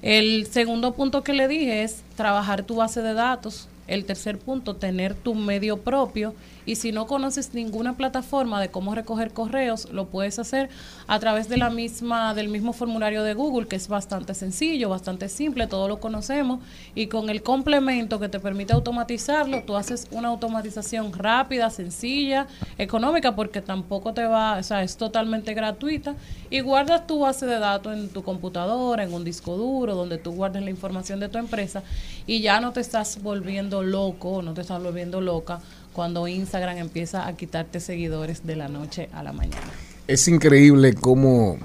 El 0.00 0.46
segundo 0.50 0.94
punto 0.94 1.22
que 1.22 1.32
le 1.32 1.46
dije 1.48 1.82
es 1.84 2.02
trabajar 2.16 2.64
tu 2.64 2.76
base 2.76 3.02
de 3.02 3.14
datos. 3.14 3.68
El 3.86 4.04
tercer 4.04 4.38
punto, 4.38 4.74
tener 4.76 5.14
tu 5.14 5.34
medio 5.34 5.76
propio. 5.78 6.34
Y 6.64 6.76
si 6.76 6.92
no 6.92 7.06
conoces 7.06 7.54
ninguna 7.54 7.96
plataforma 7.96 8.60
de 8.60 8.70
cómo 8.70 8.94
recoger 8.94 9.32
correos, 9.32 9.90
lo 9.92 10.06
puedes 10.06 10.38
hacer 10.38 10.68
a 11.06 11.18
través 11.18 11.48
de 11.48 11.56
la 11.56 11.70
misma, 11.70 12.34
del 12.34 12.48
mismo 12.48 12.72
formulario 12.72 13.22
de 13.22 13.34
Google, 13.34 13.66
que 13.66 13.76
es 13.76 13.88
bastante 13.88 14.34
sencillo, 14.34 14.88
bastante 14.88 15.28
simple, 15.28 15.66
todos 15.66 15.88
lo 15.88 16.00
conocemos. 16.00 16.60
Y 16.94 17.06
con 17.08 17.30
el 17.30 17.42
complemento 17.42 18.20
que 18.20 18.28
te 18.28 18.38
permite 18.40 18.72
automatizarlo, 18.72 19.62
tú 19.64 19.76
haces 19.76 20.06
una 20.12 20.28
automatización 20.28 21.12
rápida, 21.12 21.70
sencilla, 21.70 22.46
económica, 22.78 23.34
porque 23.34 23.60
tampoco 23.60 24.14
te 24.14 24.24
va, 24.24 24.58
o 24.58 24.62
sea, 24.62 24.82
es 24.82 24.96
totalmente 24.96 25.54
gratuita. 25.54 26.14
Y 26.50 26.60
guardas 26.60 27.06
tu 27.06 27.20
base 27.20 27.46
de 27.46 27.58
datos 27.58 27.92
en 27.92 28.08
tu 28.08 28.22
computadora, 28.22 29.02
en 29.02 29.12
un 29.12 29.24
disco 29.24 29.56
duro, 29.56 29.94
donde 29.94 30.18
tú 30.18 30.32
guardes 30.32 30.62
la 30.62 30.70
información 30.70 31.18
de 31.20 31.28
tu 31.28 31.38
empresa 31.38 31.82
y 32.26 32.40
ya 32.40 32.60
no 32.60 32.72
te 32.72 32.80
estás 32.80 33.22
volviendo 33.22 33.82
loco, 33.82 34.42
no 34.42 34.54
te 34.54 34.60
estás 34.60 34.82
volviendo 34.82 35.20
loca 35.20 35.60
cuando 35.92 36.28
Instagram 36.28 36.78
empieza 36.78 37.26
a 37.26 37.36
quitarte 37.36 37.80
seguidores 37.80 38.46
de 38.46 38.56
la 38.56 38.68
noche 38.68 39.08
a 39.12 39.22
la 39.22 39.32
mañana. 39.32 39.70
Es 40.08 40.28
increíble 40.28 40.94
cómo 40.94 41.58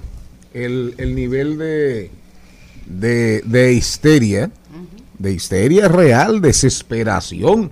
el, 0.53 0.95
el 0.97 1.15
nivel 1.15 1.57
de, 1.57 2.11
de, 2.85 3.41
de 3.45 3.73
histeria, 3.73 4.51
de 5.17 5.31
histeria 5.31 5.87
real, 5.87 6.41
desesperación, 6.41 7.71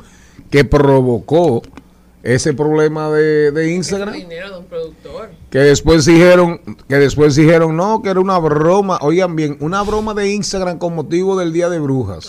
que 0.49 0.55
que 0.55 0.63
provocó 0.63 1.61
ese 2.25 2.53
problema 2.53 3.09
de, 3.11 3.51
de 3.51 3.71
Instagram. 3.73 4.13
dinero 4.15 4.49
de 4.51 4.57
un 4.57 4.65
productor. 4.65 5.29
Que 5.51 5.59
después 5.59 6.05
dijeron, 6.05 6.59
que 6.89 6.95
después 6.95 7.35
dijeron, 7.35 7.77
no, 7.77 8.01
que 8.01 8.09
era 8.09 8.19
una 8.19 8.37
broma. 8.39 8.97
Oigan 9.01 9.35
bien, 9.35 9.57
una 9.61 9.83
broma 9.83 10.13
de 10.15 10.33
Instagram 10.33 10.77
con 10.79 10.95
motivo 10.95 11.37
del 11.37 11.53
Día 11.53 11.69
de 11.69 11.79
Brujas. 11.79 12.27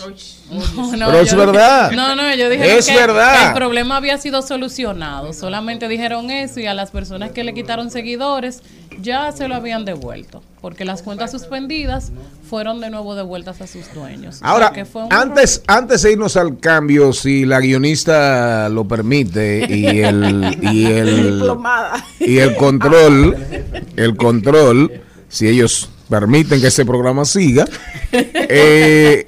No, 0.49 1.07
Pero 1.07 1.19
es 1.19 1.31
yo- 1.31 1.37
verdad. 1.37 1.91
No, 1.91 2.15
no, 2.15 2.29
ellos 2.29 2.49
dijeron 2.51 2.77
Es 2.77 2.85
que 2.87 2.95
verdad. 2.95 3.47
el 3.49 3.53
problema 3.55 3.97
había 3.97 4.17
sido 4.19 4.41
solucionado. 4.43 5.33
Solamente 5.33 5.87
dijeron 5.87 6.29
eso 6.31 6.59
y 6.59 6.67
a 6.67 6.73
las 6.75 6.91
personas 6.91 7.31
que 7.31 7.43
le 7.43 7.53
quitaron 7.55 7.89
seguidores 7.91 8.61
ya 9.01 9.31
se 9.31 9.47
lo 9.47 9.55
habían 9.55 9.83
devuelto. 9.83 10.41
Porque 10.67 10.83
las 10.83 11.01
cuentas 11.01 11.31
suspendidas 11.31 12.11
fueron 12.49 12.81
de 12.81 12.89
nuevo 12.89 13.15
devueltas 13.15 13.61
a 13.61 13.67
sus 13.67 13.93
dueños. 13.93 14.39
Ahora, 14.41 14.73
que 14.73 14.83
fue 14.83 15.03
antes, 15.11 15.63
antes 15.65 16.01
de 16.01 16.11
irnos 16.11 16.35
al 16.35 16.59
cambio, 16.59 17.13
si 17.13 17.45
la 17.45 17.61
guionista 17.61 18.67
lo 18.67 18.85
permite 18.85 19.65
y 19.73 19.85
el, 20.01 20.57
y 20.61 20.85
el, 20.91 21.35
Diplomada. 21.35 22.05
y 22.19 22.39
el 22.39 22.57
control, 22.57 23.37
el 23.95 24.17
control, 24.17 24.91
si 25.29 25.47
ellos 25.47 25.89
permiten 26.09 26.59
que 26.59 26.67
ese 26.67 26.85
programa 26.85 27.23
siga, 27.23 27.65
eh, 28.11 29.23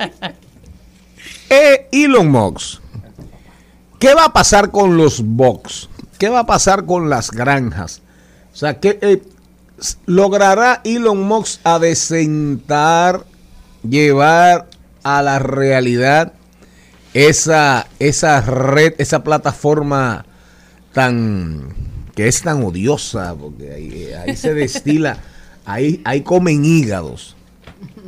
eh, 1.49 1.87
Elon 1.93 2.29
Musk, 2.29 2.81
¿qué 3.97 4.13
va 4.13 4.25
a 4.25 4.33
pasar 4.33 4.71
con 4.71 4.97
los 4.97 5.21
box? 5.21 5.87
¿Qué 6.17 6.27
va 6.27 6.39
a 6.39 6.45
pasar 6.45 6.85
con 6.85 7.09
las 7.09 7.31
granjas? 7.31 8.01
O 8.53 8.57
sea, 8.57 8.81
¿qué 8.81 8.99
eh, 9.01 9.21
logrará 10.05 10.81
Elon 10.83 11.21
Musk 11.21 11.61
adecentar, 11.63 13.25
llevar 13.87 14.67
a 15.03 15.21
la 15.21 15.39
realidad 15.39 16.33
esa, 17.13 17.87
esa 17.99 18.41
red, 18.41 18.93
esa 18.97 19.23
plataforma 19.23 20.25
tan 20.93 21.73
que 22.15 22.27
es 22.27 22.41
tan 22.41 22.63
odiosa, 22.63 23.33
porque 23.35 23.71
ahí, 23.71 24.11
ahí 24.11 24.35
se 24.35 24.53
destila, 24.53 25.17
ahí, 25.65 26.01
ahí 26.03 26.21
comen 26.21 26.65
hígados 26.65 27.35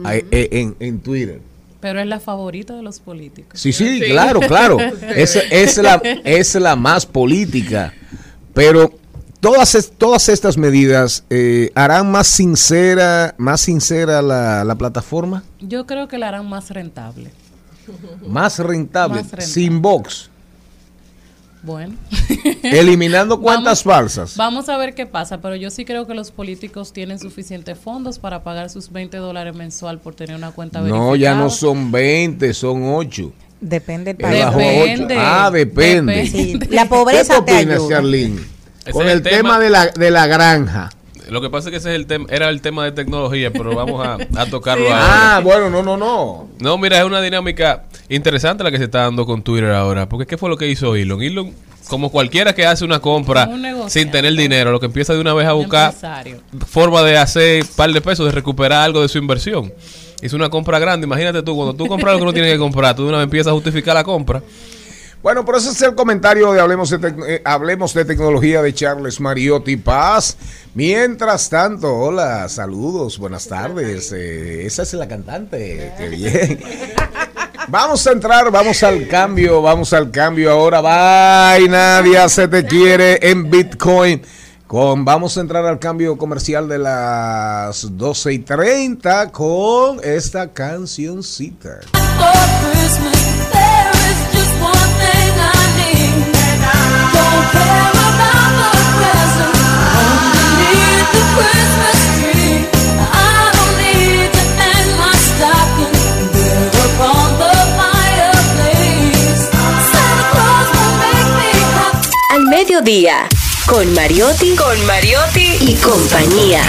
ahí, 0.04 0.26
eh, 0.32 0.50
en, 0.52 0.76
en 0.80 1.00
Twitter. 1.00 1.40
Pero 1.80 2.00
es 2.00 2.08
la 2.08 2.20
favorita 2.20 2.76
de 2.76 2.84
los 2.84 3.00
políticos. 3.00 3.60
Sí, 3.60 3.74
sí, 3.74 4.02
claro, 4.02 4.40
claro. 4.42 4.78
Es, 5.16 5.36
es, 5.36 5.78
la, 5.78 5.96
es 6.24 6.54
la 6.56 6.76
más 6.76 7.06
política. 7.06 7.94
Pero 8.54 8.94
todas, 9.42 9.76
es- 9.76 9.92
todas 9.92 10.30
estas 10.30 10.58
medidas 10.58 11.26
eh, 11.30 11.72
harán 11.76 12.10
más 12.10 12.28
sincera, 12.28 13.36
más 13.38 13.60
sincera 13.60 14.22
la, 14.22 14.64
la 14.64 14.76
plataforma, 14.76 15.44
Yo 15.60 15.86
creo 15.86 16.08
que 16.08 16.18
la 16.18 16.30
harán 16.30 16.48
más 16.48 16.70
rentable. 16.70 17.32
más 18.26 18.60
rentable, 18.60 19.16
Más 19.24 19.32
rentable. 19.32 19.46
sin 19.46 19.82
box, 19.82 20.30
Bueno. 21.64 21.96
eliminando 22.64 23.40
cuentas 23.42 23.84
falsas. 23.84 24.36
Vamos 24.38 24.70
a 24.70 24.78
ver 24.78 24.96
qué 24.96 25.06
pasa, 25.06 25.42
pero 25.42 25.56
yo 25.56 25.70
sí 25.70 25.86
creo 25.86 26.08
que 26.08 26.14
los 26.14 26.32
políticos 26.32 26.94
tienen 26.94 27.20
suficientes 27.20 27.78
fondos 27.78 28.18
para 28.20 28.44
pagar 28.44 28.70
sus 28.70 28.92
20 28.92 29.18
dólares 29.18 29.56
mensual 29.56 30.00
por 30.00 30.16
tener 30.16 30.36
una 30.36 30.52
cuenta 30.52 30.80
No, 30.82 31.16
ya 31.16 31.36
no 31.36 31.50
son 31.50 31.92
20, 31.92 32.54
son 32.54 32.84
8. 32.84 33.32
Depende 33.60 34.14
del 34.16 34.18
país. 34.24 34.44
Depende. 34.56 35.16
Ah, 35.20 35.52
depende. 35.52 36.14
Depende. 36.16 36.32
Sí, 36.32 36.60
la 36.72 36.90
pobreza 36.90 37.36
¿Qué 37.46 37.52
te 37.52 37.58
opinas, 37.58 37.80
ayuda. 37.82 38.02
Ese 38.82 38.91
Con 38.91 39.06
el, 39.08 39.13
el 39.17 39.22
tema, 39.22 39.38
tema- 39.38 39.60
de, 39.60 39.70
la, 39.70 39.88
de 39.88 40.12
la 40.12 40.28
granja. 40.28 40.89
Lo 41.30 41.39
que 41.39 41.50
pasa 41.50 41.70
es 41.70 41.72
que 41.72 41.78
ese 41.78 41.89
es 41.91 41.96
el 41.96 42.08
tema, 42.08 42.26
era 42.30 42.50
el 42.50 42.60
tema 42.62 42.84
de 42.84 42.91
tecnología, 42.91 43.52
pero 43.54 43.74
vamos 43.74 44.06
a, 44.06 44.17
a 44.36 44.46
tocarlo 44.48 44.86
ahora. 44.91 45.38
Ah, 45.38 45.39
bueno, 45.39 45.70
no, 45.70 45.82
no, 45.82 45.96
no. 45.96 46.50
No, 46.60 46.78
mira, 46.78 46.98
es 47.00 47.06
una 47.06 47.22
dinámica 47.22 47.84
interesante 48.10 48.63
la 48.65 48.72
que 48.72 48.78
se 48.78 48.84
está 48.86 49.04
dando 49.04 49.26
con 49.26 49.41
Twitter 49.41 49.72
ahora. 49.72 50.10
Porque 50.10 50.26
¿qué 50.26 50.38
fue 50.38 50.50
lo 50.50 50.58
que 50.58 50.67
hizo 50.67 50.94
Elon? 50.96 51.22
Elon, 51.22 51.54
como 51.88 52.12
cualquiera 52.12 52.54
que 52.54 52.65
hace 52.65 52.84
una 52.84 53.00
compra 53.00 53.48
Un 53.50 53.89
sin 53.89 54.12
tener 54.12 54.34
dinero, 54.36 54.72
lo 54.72 54.80
que 54.82 54.88
empieza 54.88 55.13
de 55.13 55.22
una 55.22 55.34
vez 55.34 55.48
a 55.48 55.54
Un 55.54 55.62
buscar 55.63 55.94
forma 56.67 57.02
de 57.04 57.17
hacer 57.17 57.65
par 57.78 57.94
de 57.94 58.02
pesos, 58.02 58.26
de 58.26 58.32
recuperar 58.34 58.84
algo 58.84 59.02
de 59.02 59.08
su 59.08 59.17
inversión. 59.17 59.72
Hizo 60.22 60.36
una 60.36 60.50
compra 60.50 60.80
grande. 60.80 61.06
Imagínate 61.08 61.41
tú, 61.44 61.56
cuando 61.56 61.74
tú 61.74 61.88
compras 61.88 62.12
algo 62.13 62.20
que 62.20 62.26
no 62.26 62.34
tienes 62.34 62.52
que 62.52 62.60
comprar, 62.60 62.94
tú 62.96 63.04
de 63.04 63.10
una 63.10 63.20
vez 63.20 63.26
empiezas 63.26 63.52
a 63.52 63.54
justificar 63.54 63.96
la 63.96 64.04
compra. 64.04 64.41
Bueno, 65.22 65.46
pero 65.46 65.60
ese 65.60 65.70
es 65.70 65.82
el 65.84 65.94
comentario 65.94 66.52
de 66.52 66.60
Hablemos 66.60 66.90
de, 66.90 67.00
Tec- 67.00 67.24
eh, 67.28 67.42
Hablemos 67.46 67.94
de 67.94 68.06
Tecnología 68.06 68.62
de 68.64 68.74
Charles 68.74 69.20
Mariotti 69.20 69.78
Paz. 69.78 70.36
Mientras 70.74 71.48
tanto, 71.48 71.94
hola, 71.96 72.50
saludos, 72.50 73.20
buenas 73.20 73.48
tardes. 73.48 74.12
Eh, 74.16 74.66
esa 74.66 74.82
es 74.82 74.94
la 74.94 75.08
cantante, 75.08 75.94
qué 75.98 76.10
bien. 76.10 76.60
Vamos 77.68 78.06
a 78.08 78.12
entrar, 78.14 78.50
vamos 78.50 78.82
al 78.82 79.08
cambio, 79.08 79.62
vamos 79.62 79.94
al 79.94 80.10
cambio 80.10 80.52
ahora. 80.52 80.82
Bye, 80.82 81.70
nadie 81.70 82.28
se 82.28 82.48
te 82.48 82.66
quiere 82.66 83.20
en 83.22 83.48
Bitcoin. 83.50 84.24
Con, 84.66 85.06
vamos 85.06 85.38
a 85.38 85.42
entrar 85.42 85.66
al 85.66 85.78
cambio 85.78 86.18
comercial 86.18 86.68
de 86.68 86.80
las 86.80 87.96
12 87.96 88.34
y 88.34 88.40
30 88.40 89.30
con 89.32 90.00
esta 90.04 90.48
cancioncita. 90.52 91.82
For 92.18 93.21
Al 112.30 112.44
mediodía, 112.48 113.28
con 113.65 113.94
Mariotti, 113.94 114.56
con 114.56 114.86
Mariotti 114.86 115.58
y 115.62 115.76
compañía. 115.76 116.63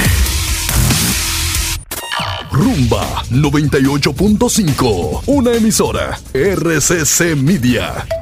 Rumba 2.50 3.24
98.5, 3.30 5.22
una 5.26 5.52
emisora 5.52 6.18
RCC 6.34 7.36
Media. 7.36 8.21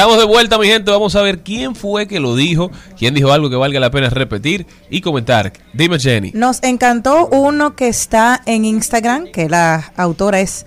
Estamos 0.00 0.16
de 0.16 0.24
vuelta, 0.24 0.56
mi 0.56 0.66
gente. 0.66 0.90
Vamos 0.90 1.14
a 1.14 1.20
ver 1.20 1.42
quién 1.42 1.74
fue 1.74 2.08
que 2.08 2.20
lo 2.20 2.34
dijo, 2.34 2.70
quién 2.98 3.12
dijo 3.12 3.32
algo 3.32 3.50
que 3.50 3.56
valga 3.56 3.78
la 3.80 3.90
pena 3.90 4.08
repetir 4.08 4.66
y 4.88 5.02
comentar. 5.02 5.52
Dime, 5.74 5.98
Jenny. 5.98 6.30
Nos 6.32 6.62
encantó 6.62 7.26
uno 7.26 7.76
que 7.76 7.88
está 7.88 8.40
en 8.46 8.64
Instagram, 8.64 9.26
que 9.30 9.50
la 9.50 9.92
autora 9.98 10.40
es 10.40 10.64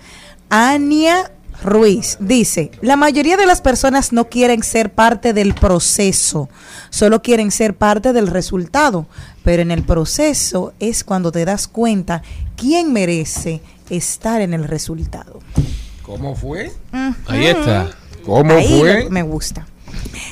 Ania 0.49 1.31
Ruiz. 1.63 2.17
Dice, 2.19 2.69
la 2.81 2.95
mayoría 2.95 3.35
de 3.35 3.47
las 3.47 3.59
personas 3.59 4.13
no 4.13 4.29
quieren 4.29 4.61
ser 4.61 4.91
parte 4.91 5.33
del 5.33 5.55
proceso, 5.55 6.47
solo 6.91 7.23
quieren 7.23 7.49
ser 7.49 7.73
parte 7.73 8.13
del 8.13 8.27
resultado. 8.27 9.07
Pero 9.43 9.63
en 9.63 9.71
el 9.71 9.81
proceso 9.81 10.73
es 10.79 11.03
cuando 11.03 11.31
te 11.31 11.43
das 11.43 11.67
cuenta 11.67 12.21
quién 12.55 12.93
merece 12.93 13.63
estar 13.89 14.41
en 14.41 14.53
el 14.53 14.65
resultado. 14.65 15.39
¿Cómo 16.03 16.35
fue? 16.35 16.71
Ahí 17.25 17.47
está. 17.47 17.89
¿Cómo 18.25 18.53
Ahí 18.53 18.79
fue? 18.79 19.09
me- 19.09 19.23
gusta. 19.23 19.67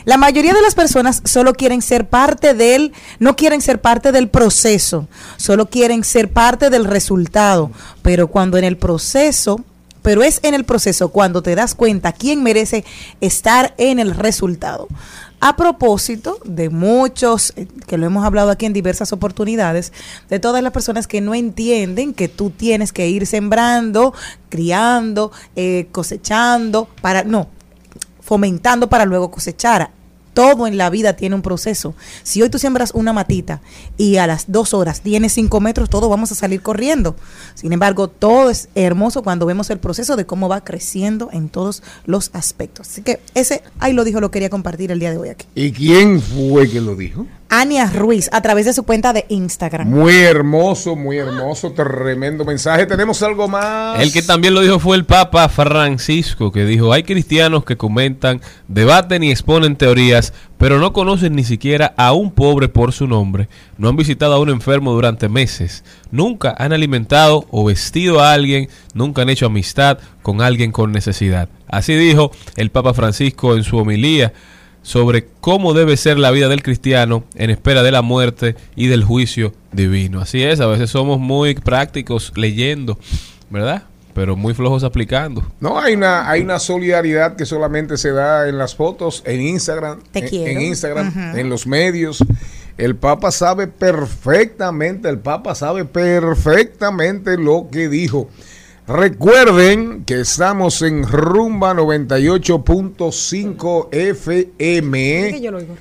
La 0.05 0.17
mayoría 0.17 0.53
de 0.53 0.61
las 0.61 0.73
personas 0.75 1.21
solo 1.25 1.53
quieren 1.53 1.81
ser 1.81 2.07
parte 2.09 2.53
del, 2.53 2.93
no 3.19 3.35
quieren 3.35 3.61
ser 3.61 3.79
parte 3.81 4.11
del 4.11 4.29
proceso, 4.29 5.07
solo 5.37 5.69
quieren 5.69 6.03
ser 6.03 6.31
parte 6.31 6.69
del 6.69 6.85
resultado. 6.85 7.71
Pero 8.01 8.27
cuando 8.27 8.57
en 8.57 8.63
el 8.63 8.77
proceso, 8.77 9.63
pero 10.01 10.23
es 10.23 10.39
en 10.43 10.53
el 10.55 10.63
proceso 10.63 11.09
cuando 11.09 11.43
te 11.43 11.53
das 11.55 11.75
cuenta 11.75 12.11
quién 12.13 12.41
merece 12.41 12.83
estar 13.21 13.73
en 13.77 13.99
el 13.99 14.15
resultado. 14.15 14.87
A 15.39 15.55
propósito 15.55 16.37
de 16.45 16.69
muchos, 16.69 17.53
eh, 17.55 17.67
que 17.87 17.97
lo 17.97 18.05
hemos 18.05 18.23
hablado 18.25 18.51
aquí 18.51 18.65
en 18.67 18.73
diversas 18.73 19.11
oportunidades, 19.13 19.91
de 20.29 20.39
todas 20.39 20.61
las 20.63 20.71
personas 20.71 21.07
que 21.07 21.21
no 21.21 21.33
entienden 21.35 22.13
que 22.13 22.27
tú 22.27 22.49
tienes 22.51 22.91
que 22.93 23.07
ir 23.09 23.25
sembrando, 23.27 24.13
criando, 24.49 25.31
eh, 25.55 25.87
cosechando, 25.91 26.87
para, 27.01 27.23
no, 27.23 27.47
fomentando 28.31 28.87
para 28.87 29.03
luego 29.03 29.29
cosechar. 29.29 29.91
Todo 30.33 30.65
en 30.65 30.77
la 30.77 30.89
vida 30.89 31.17
tiene 31.17 31.35
un 31.35 31.41
proceso. 31.41 31.95
Si 32.23 32.41
hoy 32.41 32.49
tú 32.49 32.59
siembras 32.59 32.91
una 32.93 33.11
matita 33.11 33.59
y 33.97 34.15
a 34.15 34.25
las 34.25 34.49
dos 34.49 34.73
horas 34.73 35.01
tienes 35.01 35.33
cinco 35.33 35.59
metros, 35.59 35.89
todos 35.89 36.09
vamos 36.09 36.31
a 36.31 36.35
salir 36.35 36.61
corriendo. 36.61 37.17
Sin 37.55 37.73
embargo, 37.73 38.07
todo 38.07 38.49
es 38.49 38.69
hermoso 38.73 39.21
cuando 39.21 39.45
vemos 39.45 39.69
el 39.69 39.79
proceso 39.79 40.15
de 40.15 40.25
cómo 40.25 40.47
va 40.47 40.63
creciendo 40.63 41.27
en 41.33 41.49
todos 41.49 41.83
los 42.05 42.29
aspectos. 42.31 42.87
Así 42.87 43.01
que 43.01 43.19
ese, 43.33 43.63
ahí 43.79 43.91
lo 43.91 44.05
dijo, 44.05 44.21
lo 44.21 44.31
quería 44.31 44.49
compartir 44.49 44.93
el 44.93 44.99
día 44.99 45.11
de 45.11 45.17
hoy 45.17 45.27
aquí. 45.27 45.45
¿Y 45.53 45.73
quién 45.73 46.21
fue 46.21 46.69
que 46.69 46.79
lo 46.79 46.95
dijo? 46.95 47.27
Ania 47.53 47.87
Ruiz, 47.87 48.29
a 48.31 48.41
través 48.41 48.65
de 48.65 48.71
su 48.71 48.83
cuenta 48.83 49.11
de 49.11 49.25
Instagram. 49.27 49.89
Muy 49.89 50.15
hermoso, 50.15 50.95
muy 50.95 51.17
hermoso, 51.17 51.73
tremendo 51.73 52.45
mensaje. 52.45 52.85
Tenemos 52.85 53.21
algo 53.23 53.49
más. 53.49 53.99
El 53.99 54.13
que 54.13 54.21
también 54.21 54.53
lo 54.53 54.61
dijo 54.61 54.79
fue 54.79 54.95
el 54.95 55.03
Papa 55.03 55.49
Francisco, 55.49 56.53
que 56.53 56.63
dijo, 56.63 56.93
hay 56.93 57.03
cristianos 57.03 57.65
que 57.65 57.75
comentan, 57.75 58.39
debaten 58.69 59.23
y 59.23 59.31
exponen 59.31 59.75
teorías, 59.75 60.31
pero 60.57 60.79
no 60.79 60.93
conocen 60.93 61.35
ni 61.35 61.43
siquiera 61.43 61.93
a 61.97 62.13
un 62.13 62.31
pobre 62.31 62.69
por 62.69 62.93
su 62.93 63.05
nombre, 63.05 63.49
no 63.77 63.89
han 63.89 63.97
visitado 63.97 64.35
a 64.35 64.39
un 64.39 64.49
enfermo 64.49 64.93
durante 64.93 65.27
meses, 65.27 65.83
nunca 66.09 66.55
han 66.57 66.71
alimentado 66.71 67.47
o 67.51 67.65
vestido 67.65 68.21
a 68.21 68.31
alguien, 68.31 68.69
nunca 68.93 69.23
han 69.23 69.29
hecho 69.29 69.47
amistad 69.47 69.97
con 70.21 70.41
alguien 70.41 70.71
con 70.71 70.93
necesidad. 70.93 71.49
Así 71.67 71.95
dijo 71.95 72.31
el 72.55 72.71
Papa 72.71 72.93
Francisco 72.93 73.57
en 73.57 73.65
su 73.65 73.75
homilía 73.75 74.31
sobre 74.81 75.27
cómo 75.39 75.73
debe 75.73 75.97
ser 75.97 76.17
la 76.17 76.31
vida 76.31 76.47
del 76.47 76.63
cristiano 76.63 77.23
en 77.35 77.49
espera 77.49 77.83
de 77.83 77.91
la 77.91 78.01
muerte 78.01 78.55
y 78.75 78.87
del 78.87 79.03
juicio 79.03 79.53
divino. 79.71 80.21
Así 80.21 80.43
es, 80.43 80.59
a 80.59 80.67
veces 80.67 80.89
somos 80.89 81.19
muy 81.19 81.55
prácticos 81.55 82.31
leyendo, 82.35 82.97
¿verdad? 83.49 83.83
Pero 84.13 84.35
muy 84.35 84.53
flojos 84.53 84.83
aplicando. 84.83 85.45
No, 85.59 85.79
hay 85.79 85.93
una, 85.93 86.29
hay 86.29 86.41
una 86.41 86.59
solidaridad 86.59 87.35
que 87.35 87.45
solamente 87.45 87.97
se 87.97 88.11
da 88.11 88.49
en 88.49 88.57
las 88.57 88.75
fotos, 88.75 89.23
en 89.25 89.41
Instagram, 89.41 89.99
Te 90.11 90.19
en, 90.19 90.27
quiero. 90.27 90.51
en 90.51 90.61
Instagram, 90.61 91.37
en 91.37 91.49
los 91.49 91.65
medios. 91.65 92.23
El 92.77 92.95
Papa 92.95 93.31
sabe 93.31 93.67
perfectamente, 93.67 95.07
el 95.07 95.19
Papa 95.19 95.55
sabe 95.55 95.85
perfectamente 95.85 97.37
lo 97.37 97.67
que 97.71 97.87
dijo. 97.87 98.29
Recuerden 98.93 100.03
que 100.03 100.19
estamos 100.19 100.81
en 100.81 101.07
Rumba 101.07 101.73
98.5 101.73 103.87
FM. 103.89 105.39
yo 105.41 105.51
lo 105.51 105.59
oigo. 105.59 105.77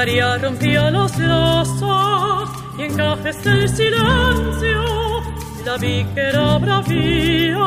María 0.00 0.38
rompía 0.38 0.90
los 0.90 1.14
lazos 1.18 2.48
y 2.78 2.84
encajes 2.84 3.44
del 3.44 3.68
silencio. 3.68 4.80
La 5.66 5.76
vi 5.76 6.06
que 6.14 6.20
era 6.20 6.56
bravía, 6.56 7.66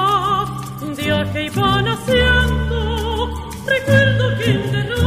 un 0.82 0.96
día 0.96 1.32
que 1.32 1.46
iba 1.46 1.82
naciendo. 1.84 3.30
Recuerdo 3.67 4.36
que 4.39 4.52
enterraba 4.52 5.06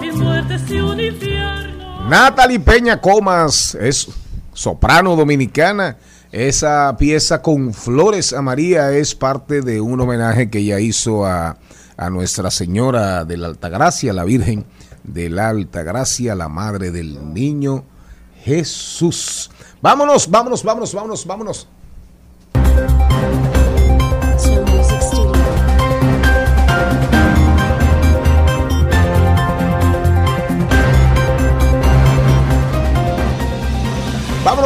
mi 0.00 0.10
muerte 0.10 0.56
y 0.70 0.80
un 0.80 1.00
infierno. 1.00 2.08
Natalie 2.08 2.60
Peña 2.60 2.98
Comas 2.98 3.74
es 3.74 4.08
soprano 4.54 5.16
dominicana. 5.16 5.98
Esa 6.32 6.96
pieza 6.98 7.42
con 7.42 7.74
flores 7.74 8.32
a 8.32 8.40
María 8.40 8.92
es 8.92 9.14
parte 9.14 9.60
de 9.60 9.82
un 9.82 10.00
homenaje 10.00 10.48
que 10.48 10.60
ella 10.60 10.80
hizo 10.80 11.26
a, 11.26 11.58
a 11.98 12.08
Nuestra 12.08 12.50
Señora 12.50 13.26
de 13.26 13.36
la 13.36 13.48
Altagracia, 13.48 14.14
la 14.14 14.24
Virgen 14.24 14.64
de 15.12 15.30
la 15.30 15.48
Altagracia, 15.48 16.34
la 16.34 16.48
Madre 16.48 16.90
del 16.90 17.32
Niño 17.32 17.84
Jesús. 18.42 19.50
Vámonos, 19.82 20.30
vámonos, 20.30 20.62
vámonos, 20.62 20.94
vámonos, 20.94 21.26
vámonos. 21.26 21.68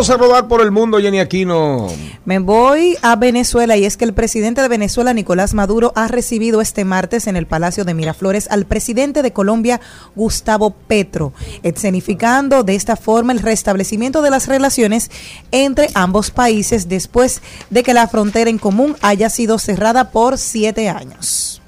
Vámonos 0.03 0.21
a 0.21 0.27
rodar 0.27 0.49
por 0.49 0.61
el 0.63 0.73
mundo, 0.73 0.99
Jenny 0.99 1.21
Aquino. 1.21 1.87
Me 2.25 2.41
voy 2.41 2.97
a 3.03 3.15
Venezuela 3.15 3.77
y 3.77 3.85
es 3.85 3.97
que 3.97 4.05
el 4.05 4.13
presidente 4.13 4.61
de 4.61 4.67
Venezuela, 4.67 5.15
Nicolás 5.15 5.55
Maduro, 5.55 5.93
ha 5.95 6.09
recibido 6.09 6.61
este 6.61 6.85
martes 6.85 7.29
en 7.29 7.37
el 7.37 7.47
Palacio 7.47 7.85
de 7.85 7.95
Miraflores 7.95 8.49
al 8.51 8.67
presidente 8.67 9.23
de 9.23 9.33
Colombia, 9.33 9.81
Gustavo 10.17 10.75
Petro, 10.89 11.33
escenificando 11.63 12.65
de 12.65 12.75
esta 12.75 12.97
forma 12.97 13.33
el 13.33 13.39
restablecimiento 13.39 14.23
de 14.23 14.31
las 14.31 14.49
relaciones 14.49 15.09
entre 15.53 15.89
ambos 15.95 16.33
países 16.33 16.89
después 16.89 17.41
de 17.71 17.85
que 17.85 17.95
la 17.95 18.09
frontera 18.09 18.51
en 18.51 18.59
común 18.59 18.97
haya 19.03 19.31
sido 19.31 19.61
cerrada 19.61 20.11
por 20.11 20.37
siete 20.37 20.89
años. 20.89 21.63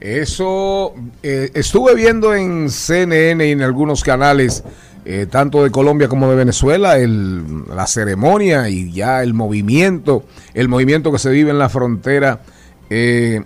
Eso 0.00 0.94
eh, 1.22 1.50
estuve 1.52 1.94
viendo 1.94 2.34
en 2.34 2.70
CNN 2.70 3.46
y 3.46 3.52
en 3.52 3.60
algunos 3.60 4.02
canales, 4.02 4.64
eh, 5.04 5.26
tanto 5.30 5.62
de 5.64 5.70
Colombia 5.70 6.08
como 6.08 6.30
de 6.30 6.36
Venezuela, 6.36 6.98
el- 6.98 7.64
la 7.68 7.86
ceremonia 7.86 8.68
y 8.70 8.90
ya 8.92 9.22
el 9.22 9.34
movimiento, 9.34 10.24
el 10.54 10.68
movimiento 10.68 11.12
que 11.12 11.18
se 11.18 11.30
vive 11.30 11.50
en 11.50 11.58
la 11.58 11.68
frontera 11.68 12.40
eh, 12.90 13.42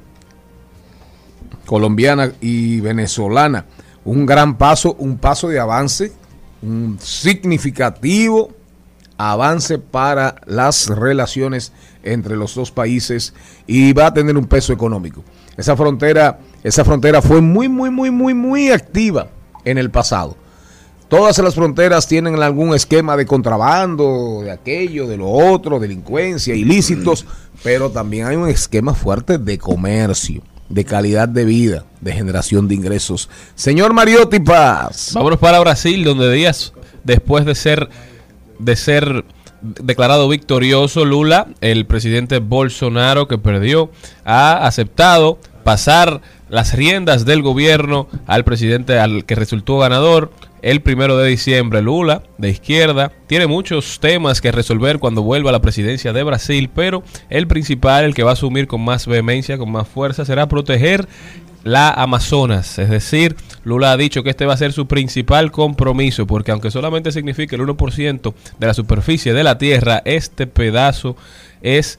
colombiana 1.67 2.33
y 2.41 2.81
venezolana. 2.81 3.67
Un 4.05 4.25
gran 4.27 4.57
paso, 4.57 4.95
un 4.99 5.19
paso 5.19 5.49
de 5.49 5.59
avance, 5.59 6.13
un 6.63 6.99
significativo 7.01 8.51
avance 9.19 9.79
para 9.79 10.37
las 10.47 10.89
relaciones 10.89 11.73
entre 12.05 12.37
los 12.37 12.55
dos 12.55 12.71
países 12.71 13.35
y 13.67 13.93
va 13.93 14.07
a 14.07 14.15
tener 14.15 14.37
un 14.37 14.47
peso 14.47 14.73
económico. 14.73 15.25
Esa 15.57 15.77
frontera, 15.77 16.39
esa 16.63 16.85
frontera 16.85 17.21
fue 17.21 17.41
muy, 17.41 17.69
muy, 17.69 17.91
muy, 17.91 18.11
muy, 18.11 18.33
muy 18.33 18.71
activa 18.71 19.29
en 19.65 19.77
el 19.77 19.91
pasado. 19.91 20.37
Todas 21.09 21.39
las 21.39 21.55
fronteras 21.55 22.07
tienen 22.07 22.41
algún 22.43 22.75
esquema 22.75 23.17
de 23.17 23.25
contrabando, 23.25 24.43
de 24.43 24.51
aquello, 24.51 25.07
de 25.07 25.17
lo 25.17 25.31
otro, 25.31 25.79
delincuencia, 25.79 26.55
ilícitos, 26.55 27.25
pero 27.63 27.91
también 27.91 28.27
hay 28.27 28.37
un 28.37 28.49
esquema 28.49 28.95
fuerte 28.95 29.39
de 29.39 29.57
comercio, 29.57 30.43
de 30.69 30.85
calidad 30.85 31.27
de 31.27 31.47
vida, 31.47 31.87
de 32.03 32.13
generación 32.13 32.69
de 32.69 32.75
ingresos. 32.75 33.31
Señor 33.55 33.95
Mariotti 33.95 34.39
Paz. 34.41 35.13
Vámonos 35.15 35.39
para 35.39 35.61
Brasil, 35.61 36.05
donde 36.05 36.31
días 36.31 36.75
después 37.05 37.47
de 37.47 37.55
ser, 37.55 37.89
de 38.59 38.77
ser 38.77 39.25
declarado 39.63 40.29
victorioso 40.29 41.07
Lula, 41.07 41.49
el 41.63 41.87
presidente 41.87 42.39
Bolsonaro 42.39 43.27
que 43.29 43.39
perdió, 43.39 43.91
ha 44.27 44.67
aceptado 44.67 45.39
pasar 45.65 46.21
las 46.49 46.75
riendas 46.75 47.25
del 47.25 47.43
gobierno 47.43 48.09
al 48.27 48.45
presidente 48.45 48.99
al 48.99 49.25
que 49.25 49.35
resultó 49.35 49.79
ganador 49.79 50.33
el 50.63 50.81
primero 50.81 51.17
de 51.17 51.29
diciembre. 51.29 51.83
Lula, 51.83 52.23
de 52.39 52.51
izquierda, 52.51 53.13
tiene 53.27 53.47
muchos 53.47 54.01
temas 54.01 54.41
que 54.41 54.53
resolver 54.53 54.99
cuando 54.99 55.23
vuelva 55.23 55.51
a 55.51 55.53
la 55.53 55.61
presidencia 55.61 56.13
de 56.13 56.23
Brasil, 56.23 56.71
pero 56.75 57.03
el 57.31 57.47
principal, 57.47 58.05
el 58.05 58.15
que 58.15 58.23
va 58.23 58.31
a 58.31 58.35
asumir 58.35 58.67
con 58.67 58.81
más 58.85 59.07
vehemencia, 59.07 59.59
con 59.59 59.71
más 59.71 59.87
fuerza, 59.87 60.25
será 60.25 60.49
proteger 60.49 61.07
la 61.65 61.91
Amazonas. 61.91 62.79
Es 62.79 62.89
decir, 62.89 63.37
Lula 63.65 63.93
ha 63.93 63.97
dicho 63.97 64.23
que 64.23 64.31
este 64.31 64.47
va 64.47 64.55
a 64.55 64.59
ser 64.59 64.73
su 64.73 64.87
principal 64.87 65.51
compromiso, 65.51 66.27
porque 66.27 66.53
aunque 66.53 66.71
solamente 66.71 67.13
signifique 67.13 67.57
el 67.57 67.63
1% 67.63 68.35
de 68.59 68.67
la 68.67 68.75
superficie 68.75 69.35
de 69.35 69.45
la 69.45 69.59
Tierra, 69.59 70.03
este 70.05 70.47
pedazo 70.47 71.17
es 71.63 71.99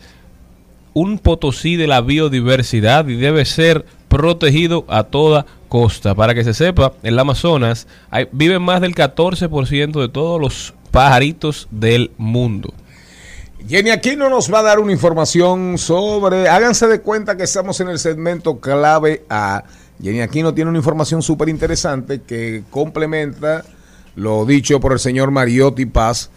un 0.94 1.20
potosí 1.20 1.76
de 1.76 1.88
la 1.88 2.02
biodiversidad 2.02 3.08
y 3.08 3.16
debe 3.16 3.46
ser 3.46 3.86
protegido 4.10 4.84
a 4.90 5.04
toda 5.04 5.46
costa. 5.70 6.16
Para 6.16 6.36
que 6.36 6.44
se 6.44 6.54
sepa, 6.54 6.94
en 7.04 7.16
la 7.16 7.22
Amazonas 7.22 7.88
hay, 8.10 8.28
viven 8.32 8.62
más 8.62 8.82
del 8.82 8.94
14% 8.94 10.02
de 10.02 10.10
todos 10.10 10.42
los 10.42 10.74
pajaritos 10.92 11.68
del 11.72 12.12
mundo. 12.18 12.74
Jenny 13.68 13.92
Aquino 13.92 14.30
nos 14.30 14.52
va 14.52 14.60
a 14.60 14.64
dar 14.64 14.80
una 14.80 14.92
información 14.92 15.78
sobre. 15.78 16.50
Háganse 16.50 16.88
de 16.88 17.02
cuenta 17.02 17.38
que 17.38 17.44
estamos 17.44 17.80
en 17.80 17.90
el 17.90 18.00
segmento 18.00 18.60
clave 18.60 19.24
A. 19.30 19.64
Jenny 20.02 20.22
Aquino 20.22 20.54
tiene 20.54 20.70
una 20.70 20.80
información 20.80 21.22
súper 21.22 21.50
interesante 21.50 22.22
que 22.22 22.64
complementa 22.70 23.66
lo 24.16 24.46
dicho 24.46 24.80
por 24.80 24.94
el 24.94 25.00
señor 25.00 25.32
Mariotti 25.32 25.86
Paz. 25.86 26.32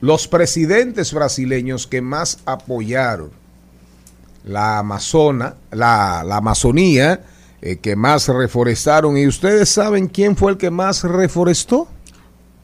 Los 0.00 0.28
presidentes 0.28 1.12
brasileños 1.12 1.86
que 1.86 2.00
más 2.00 2.38
apoyaron 2.44 3.30
la 4.44 4.78
Amazona, 4.78 5.54
la, 5.70 6.22
la 6.24 6.36
Amazonía, 6.36 7.20
eh, 7.60 7.76
que 7.76 7.96
más 7.96 8.28
reforestaron. 8.28 9.16
¿Y 9.16 9.26
ustedes 9.26 9.68
saben 9.68 10.08
quién 10.08 10.36
fue 10.36 10.52
el 10.52 10.58
que 10.58 10.70
más 10.70 11.02
reforestó? 11.04 11.88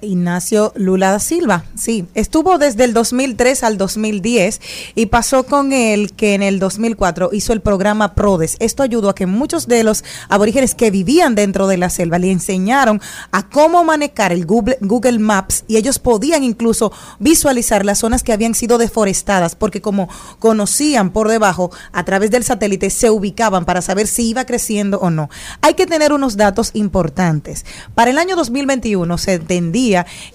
Ignacio 0.00 0.72
Lula 0.76 1.10
da 1.10 1.18
Silva, 1.18 1.64
sí, 1.76 2.06
estuvo 2.14 2.58
desde 2.58 2.84
el 2.84 2.92
2003 2.92 3.62
al 3.62 3.78
2010 3.78 4.60
y 4.94 5.06
pasó 5.06 5.44
con 5.44 5.72
él 5.72 6.12
que 6.12 6.34
en 6.34 6.42
el 6.42 6.58
2004 6.58 7.30
hizo 7.32 7.52
el 7.52 7.60
programa 7.60 8.14
PRODES. 8.14 8.56
Esto 8.60 8.82
ayudó 8.82 9.08
a 9.08 9.14
que 9.14 9.26
muchos 9.26 9.66
de 9.66 9.84
los 9.84 10.04
aborígenes 10.28 10.74
que 10.74 10.90
vivían 10.90 11.34
dentro 11.34 11.66
de 11.66 11.78
la 11.78 11.90
selva 11.90 12.18
le 12.18 12.30
enseñaron 12.30 13.00
a 13.30 13.48
cómo 13.48 13.84
manejar 13.84 14.32
el 14.32 14.46
Google, 14.46 14.78
Google 14.80 15.18
Maps 15.18 15.64
y 15.68 15.76
ellos 15.76 15.98
podían 15.98 16.44
incluso 16.44 16.92
visualizar 17.18 17.84
las 17.84 17.98
zonas 18.00 18.22
que 18.22 18.32
habían 18.32 18.54
sido 18.54 18.78
deforestadas 18.78 19.54
porque 19.54 19.80
como 19.80 20.08
conocían 20.38 21.10
por 21.10 21.28
debajo 21.28 21.70
a 21.92 22.04
través 22.04 22.30
del 22.30 22.44
satélite 22.44 22.90
se 22.90 23.10
ubicaban 23.10 23.64
para 23.64 23.82
saber 23.82 24.06
si 24.06 24.28
iba 24.28 24.44
creciendo 24.44 24.98
o 24.98 25.10
no. 25.10 25.30
Hay 25.62 25.74
que 25.74 25.86
tener 25.86 26.12
unos 26.12 26.36
datos 26.36 26.70
importantes. 26.74 27.64
Para 27.94 28.10
el 28.10 28.18
año 28.18 28.36
2021 28.36 29.18
se 29.18 29.34
entendía 29.34 29.83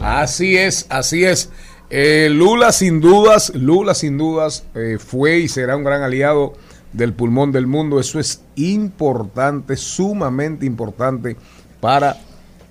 Así 0.00 0.56
es, 0.56 0.86
así 0.88 1.24
es. 1.24 1.50
Eh, 1.94 2.28
Lula 2.30 2.72
sin 2.72 3.00
dudas, 3.00 3.52
Lula 3.54 3.94
sin 3.94 4.16
dudas 4.16 4.64
eh, 4.74 4.98
fue 4.98 5.38
y 5.38 5.48
será 5.48 5.76
un 5.76 5.84
gran 5.84 6.02
aliado 6.02 6.54
del 6.92 7.12
pulmón 7.12 7.52
del 7.52 7.66
mundo. 7.66 8.00
Eso 8.00 8.18
es 8.20 8.42
importante, 8.56 9.76
sumamente 9.76 10.66
importante 10.66 11.36
para, 11.80 12.16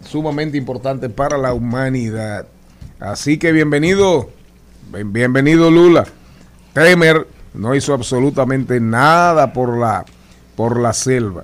sumamente 0.05 0.57
importante 0.57 1.09
para 1.09 1.37
la 1.37 1.53
humanidad. 1.53 2.45
Así 2.99 3.37
que 3.37 3.51
bienvenido, 3.51 4.29
bien- 4.93 5.11
bienvenido 5.11 5.71
Lula. 5.71 6.05
Temer 6.73 7.27
no 7.53 7.75
hizo 7.75 7.93
absolutamente 7.93 8.79
nada 8.79 9.51
por 9.53 9.77
la, 9.77 10.05
por 10.55 10.79
la 10.79 10.93
selva. 10.93 11.43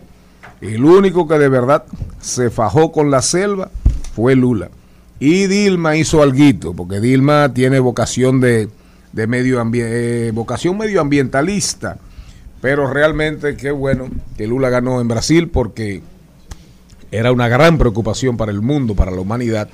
El 0.62 0.86
único 0.86 1.28
que 1.28 1.38
de 1.38 1.50
verdad 1.50 1.84
se 2.22 2.50
fajó 2.50 2.92
con 2.92 3.12
la 3.12 3.22
selva 3.22 3.70
fue 4.16 4.36
Lula. 4.36 4.70
Y 5.20 5.48
Dilma 5.48 5.96
hizo 5.96 6.22
alguito, 6.22 6.74
porque 6.74 7.00
Dilma 7.00 7.52
tiene 7.54 7.80
vocación 7.80 8.40
de, 8.40 8.70
de 9.14 9.28
medio 9.28 9.60
ambi- 9.64 9.82
eh, 9.84 10.32
vocación 10.34 10.78
medioambientalista. 10.78 11.98
Pero 12.62 12.92
realmente 12.92 13.56
qué 13.56 13.72
bueno 13.72 14.10
que 14.36 14.48
Lula 14.48 14.70
ganó 14.70 15.00
en 15.00 15.08
Brasil 15.08 15.50
porque 15.50 16.02
era 17.12 17.32
una 17.32 17.48
gran 17.48 17.78
preocupación 17.78 18.38
para 18.38 18.52
el 18.52 18.62
mundo, 18.62 18.96
para 18.96 19.12
la 19.12 19.22
humanidad. 19.22 19.70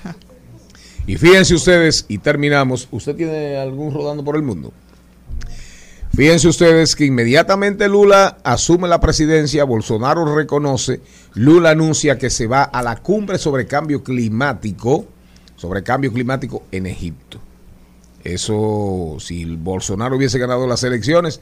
Y 1.06 1.18
fíjense 1.18 1.56
ustedes, 1.56 2.06
y 2.08 2.20
terminamos, 2.20 2.88
¿usted 2.92 3.16
tiene 3.16 3.58
algún 3.58 3.94
rodando 3.94 4.24
por 4.24 4.36
el 4.36 4.42
mundo? 4.42 4.72
Fíjense 6.16 6.48
ustedes 6.48 6.96
que 6.96 7.06
inmediatamente 7.06 7.90
Lula 7.90 8.38
asume 8.44 8.88
la 8.88 9.00
presidencia, 9.02 9.64
Bolsonaro 9.64 10.36
reconoce, 10.36 11.02
Lula 11.34 11.72
anuncia 11.72 12.20
que 12.20 12.30
se 12.30 12.46
va 12.46 12.64
a 12.64 12.84
la 12.84 12.98
cumbre 12.98 13.40
sobre 13.40 13.66
cambio 13.66 14.04
climático, 14.04 15.06
sobre 15.56 15.82
cambio 15.82 16.14
climático 16.14 16.64
en 16.72 16.86
Egipto. 16.86 17.40
Eso, 18.24 19.18
si 19.20 19.44
Bolsonaro 19.56 20.16
hubiese 20.16 20.38
ganado 20.38 20.68
las 20.68 20.84
elecciones, 20.84 21.42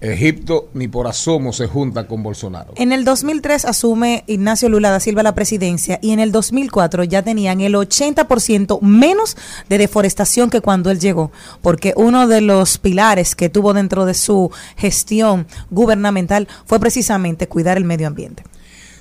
Egipto 0.00 0.68
ni 0.74 0.88
por 0.88 1.06
asomo 1.06 1.52
se 1.52 1.66
junta 1.66 2.06
con 2.06 2.22
Bolsonaro. 2.22 2.74
En 2.76 2.92
el 2.92 3.04
2003 3.04 3.64
asume 3.64 4.24
Ignacio 4.26 4.68
Lula 4.68 4.90
da 4.90 5.00
Silva 5.00 5.22
la 5.22 5.34
presidencia 5.34 5.98
y 6.02 6.12
en 6.12 6.20
el 6.20 6.30
2004 6.32 7.04
ya 7.04 7.22
tenían 7.22 7.60
el 7.60 7.74
80% 7.74 8.80
menos 8.82 9.36
de 9.68 9.78
deforestación 9.78 10.50
que 10.50 10.60
cuando 10.60 10.90
él 10.90 11.00
llegó, 11.00 11.32
porque 11.62 11.94
uno 11.96 12.28
de 12.28 12.40
los 12.40 12.78
pilares 12.78 13.34
que 13.34 13.48
tuvo 13.48 13.72
dentro 13.72 14.04
de 14.04 14.14
su 14.14 14.50
gestión 14.76 15.46
gubernamental 15.70 16.48
fue 16.66 16.78
precisamente 16.80 17.48
cuidar 17.48 17.76
el 17.76 17.84
medio 17.84 18.06
ambiente. 18.06 18.44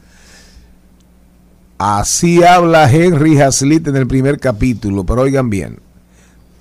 Así 1.78 2.42
habla 2.44 2.90
Henry 2.92 3.40
Hazlitt 3.40 3.88
en 3.88 3.96
el 3.96 4.07
primer 4.07 4.38
capítulo, 4.38 5.05
pero 5.05 5.22
oigan 5.22 5.49
bien. 5.49 5.78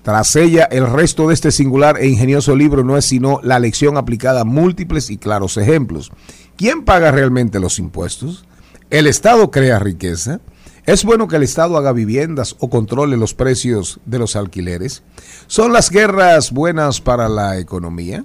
Tras 0.03 0.37
ella, 0.37 0.63
el 0.71 0.87
resto 0.87 1.27
de 1.27 1.33
este 1.33 1.51
singular 1.51 1.97
e 1.99 2.07
ingenioso 2.07 2.55
libro 2.55 2.83
no 2.83 2.95
es 2.95 3.05
sino 3.05 3.41
la 3.43 3.59
lección 3.59 3.97
aplicada 3.97 4.41
a 4.41 4.45
múltiples 4.45 5.09
y 5.09 5.17
claros 5.17 5.57
ejemplos. 5.57 6.11
¿Quién 6.55 6.85
paga 6.85 7.11
realmente 7.11 7.59
los 7.59 7.77
impuestos? 7.77 8.45
El 8.89 9.05
Estado 9.05 9.51
crea 9.51 9.79
riqueza. 9.79 10.39
Es 10.87 11.03
bueno 11.03 11.27
que 11.27 11.35
el 11.35 11.43
Estado 11.43 11.75
haga 11.75 11.91
viviendas 11.91 12.55
o 12.59 12.69
controle 12.69 13.17
los 13.17 13.33
precios 13.33 13.99
de 14.05 14.19
los 14.19 14.37
alquileres. 14.37 15.03
¿Son 15.47 15.73
las 15.73 15.89
guerras 15.89 16.53
buenas 16.53 17.01
para 17.01 17.27
la 17.27 17.57
economía? 17.59 18.23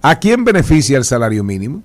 ¿A 0.00 0.20
quién 0.20 0.44
beneficia 0.44 0.96
el 0.96 1.04
salario 1.04 1.42
mínimo? 1.42 1.82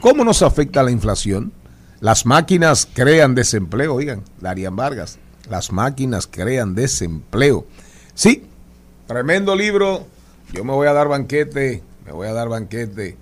¿Cómo 0.00 0.22
nos 0.22 0.42
afecta 0.42 0.84
la 0.84 0.92
inflación? 0.92 1.52
Las 1.98 2.24
máquinas 2.24 2.88
crean 2.94 3.34
desempleo, 3.34 3.94
oigan, 3.96 4.22
Darían 4.40 4.76
Vargas, 4.76 5.18
las 5.50 5.72
máquinas 5.72 6.28
crean 6.30 6.76
desempleo. 6.76 7.66
Sí, 8.14 8.44
tremendo 9.08 9.56
libro, 9.56 10.06
yo 10.52 10.62
me 10.62 10.72
voy 10.72 10.86
a 10.86 10.92
dar 10.92 11.08
banquete, 11.08 11.82
me 12.06 12.12
voy 12.12 12.28
a 12.28 12.32
dar 12.32 12.48
banquete. 12.48 13.16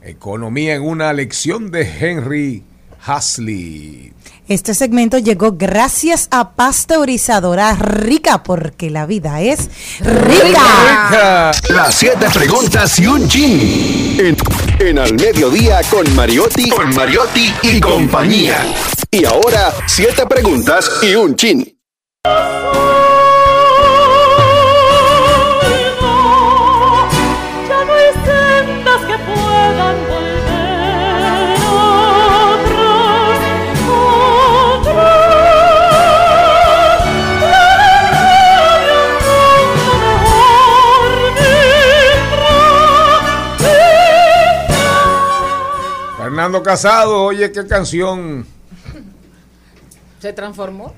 Economía 0.00 0.76
en 0.76 0.82
una 0.82 1.12
lección 1.12 1.70
de 1.70 1.82
Henry 1.82 2.64
Hasley. 3.04 4.14
Este 4.50 4.74
segmento 4.74 5.16
llegó 5.16 5.52
gracias 5.52 6.26
a 6.32 6.56
Pasteurizadora 6.56 7.76
Rica, 7.76 8.42
porque 8.42 8.90
la 8.90 9.06
vida 9.06 9.40
es 9.42 9.70
rica. 10.00 11.52
Las 11.68 11.94
siete 11.94 12.26
preguntas 12.34 12.98
y 12.98 13.06
un 13.06 13.28
chin. 13.28 14.16
En, 14.18 14.36
en 14.80 14.98
Al 14.98 15.14
Mediodía 15.14 15.80
con 15.88 16.12
Mariotti, 16.16 16.68
con 16.68 16.92
Mariotti 16.96 17.54
y 17.62 17.80
compañía. 17.80 18.74
Y 19.08 19.24
ahora, 19.24 19.72
siete 19.86 20.26
preguntas 20.26 20.98
y 21.00 21.14
un 21.14 21.36
chin. 21.36 21.78
Fernando 46.40 46.62
Casado, 46.62 47.24
oye, 47.24 47.52
qué 47.52 47.66
canción. 47.66 48.46
¿Se 50.22 50.32
transformó? 50.32 50.94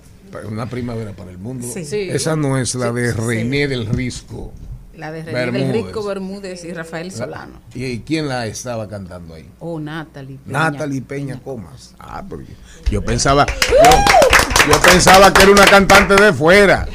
Una 0.49 0.67
primavera 0.67 1.11
para 1.15 1.33
el 1.33 1.39
mundo. 1.39 1.67
Sí. 1.67 1.85
Sí. 1.85 2.09
Esa 2.13 2.37
no 2.37 2.57
es 2.59 2.77
la 2.77 2.91
Sí, 2.91 2.95
de 2.95 3.13
sí. 3.13 3.19
René 3.19 3.67
del 3.67 3.87
Risco. 3.87 4.53
La 4.95 5.11
de 5.11 5.25
René 5.25 5.41
del 5.41 5.51
Bermúdez. 5.51 5.85
Rico 5.87 6.05
Bermúdez 6.05 6.65
y 6.65 6.73
Rafael 6.73 7.11
Solano. 7.11 7.61
¿Y, 7.75 7.87
y 7.87 7.99
quién 8.07 8.29
la 8.29 8.47
estaba 8.47 8.89
cantando 8.89 9.35
ahí? 9.35 9.51
Oh, 9.59 9.81
Natalie. 9.81 10.39
Peña. 10.47 10.71
Natalie 10.71 11.03
Peña 11.03 11.41
Comas. 11.43 11.97
Ah, 11.99 12.23
porque 12.29 12.53
yo 12.89 13.05
pensaba, 13.05 13.45
yo, 13.69 14.73
yo 14.73 14.81
pensaba 14.81 15.33
que 15.33 15.43
era 15.43 15.51
una 15.51 15.65
cantante 15.65 16.15
de 16.15 16.33
fuera. 16.33 16.87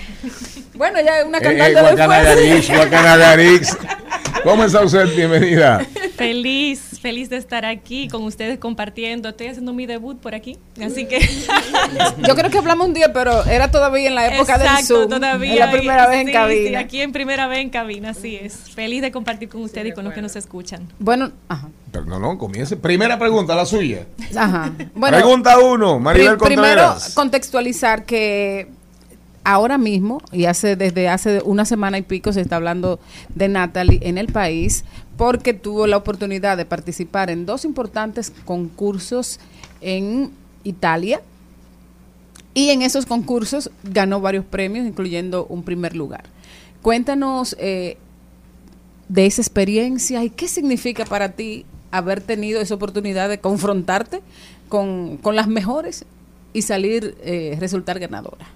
Bueno, 0.74 1.02
ya 1.02 1.20
es 1.20 1.26
una 1.26 1.40
Eh, 1.40 1.42
cantante 1.42 1.72
eh, 1.72 1.76
de 1.76 1.82
Guacanagarix, 1.82 2.66
fuerza. 2.68 2.76
Guacanagarix. 2.78 3.78
¿Cómo 4.46 4.64
está 4.64 4.86
usted? 4.86 5.14
Bienvenida. 5.14 5.86
Feliz, 6.16 6.82
feliz 7.00 7.30
de 7.30 7.38
estar 7.38 7.64
aquí 7.66 8.08
con 8.08 8.24
ustedes 8.24 8.58
compartiendo. 8.60 9.30
Estoy 9.30 9.48
haciendo 9.48 9.74
mi 9.74 9.86
debut 9.86 10.18
por 10.20 10.34
aquí, 10.36 10.58
así 10.84 11.06
que 11.08 11.20
Yo 12.28 12.36
creo 12.36 12.50
que 12.50 12.58
hablamos 12.58 12.88
un 12.88 12.94
día, 12.94 13.14
pero 13.14 13.44
era 13.46 13.70
todavía 13.72 14.08
en 14.08 14.16
la 14.16 14.28
época 14.34 14.58
del 14.58 14.68
Exacto, 14.68 14.96
Zoom. 15.02 15.10
todavía 15.10 15.54
Es 15.54 15.60
la 15.60 15.72
primera 15.72 16.08
vez 16.08 16.22
en 16.22 16.28
sí, 16.28 16.34
cabina. 16.34 16.70
sí, 16.70 16.76
aquí 16.76 17.02
en 17.02 17.12
primera 17.12 17.48
vez 17.48 17.60
en 17.60 17.70
cabina, 17.70 18.10
así 18.10 18.36
es. 18.36 18.54
Feliz 18.56 19.02
de 19.02 19.12
compartir 19.12 19.50
con 19.50 19.62
ustedes 19.62 19.88
y 19.88 19.92
con 19.94 20.06
los 20.06 20.14
que 20.14 20.22
nos 20.22 20.36
escuchan. 20.36 20.88
Bueno, 21.00 21.32
ajá. 21.50 21.70
Pero 21.92 22.06
no, 22.06 22.20
no, 22.20 22.38
comience. 22.38 22.76
Primera 22.76 23.18
pregunta, 23.18 23.56
la 23.56 23.66
suya. 23.66 24.06
Ajá. 24.36 24.72
Bueno, 24.94 25.18
Pregunta 25.18 25.58
uno, 25.60 26.00
Maribel 26.00 26.38
Pri- 26.38 26.48
Primero, 26.48 26.82
Contreras. 26.82 27.14
contextualizar 27.16 28.04
que 28.06 28.68
ahora 29.44 29.78
mismo, 29.78 30.22
y 30.34 30.46
hace 30.46 30.76
desde 30.76 31.08
hace 31.08 31.42
una 31.46 31.64
semana 31.64 31.98
y 31.98 32.02
pico, 32.02 32.34
se 32.34 32.42
está 32.42 32.58
hablando 32.58 33.00
de 33.34 33.48
Natalie 33.48 34.00
en 34.02 34.18
el 34.18 34.28
país, 34.28 34.84
porque 35.18 35.54
tuvo 35.54 35.88
la 35.88 35.98
oportunidad 35.98 36.58
de 36.58 36.66
participar 36.66 37.30
en 37.30 37.46
dos 37.46 37.66
importantes 37.66 38.32
concursos 38.46 39.40
en 39.82 40.32
Italia. 40.64 41.22
Y 42.54 42.70
en 42.70 42.82
esos 42.82 43.06
concursos 43.06 43.70
ganó 43.84 44.22
varios 44.22 44.46
premios, 44.46 44.88
incluyendo 44.88 45.46
un 45.48 45.64
primer 45.64 45.96
lugar. 45.96 46.24
Cuéntanos 46.82 47.56
eh, 47.60 47.98
de 49.10 49.26
esa 49.26 49.42
experiencia 49.42 50.24
y 50.24 50.30
qué 50.30 50.48
significa 50.48 51.06
para 51.06 51.34
ti 51.34 51.66
haber 51.92 52.22
tenido 52.22 52.60
esa 52.62 52.76
oportunidad 52.76 53.30
de 53.30 53.40
confrontarte 53.40 54.22
con, 54.70 55.18
con 55.18 55.36
las 55.36 55.48
mejores 55.48 56.06
y 56.54 56.64
salir, 56.64 57.16
eh, 57.22 57.56
resultar 57.60 58.00
ganadora. 58.00 58.48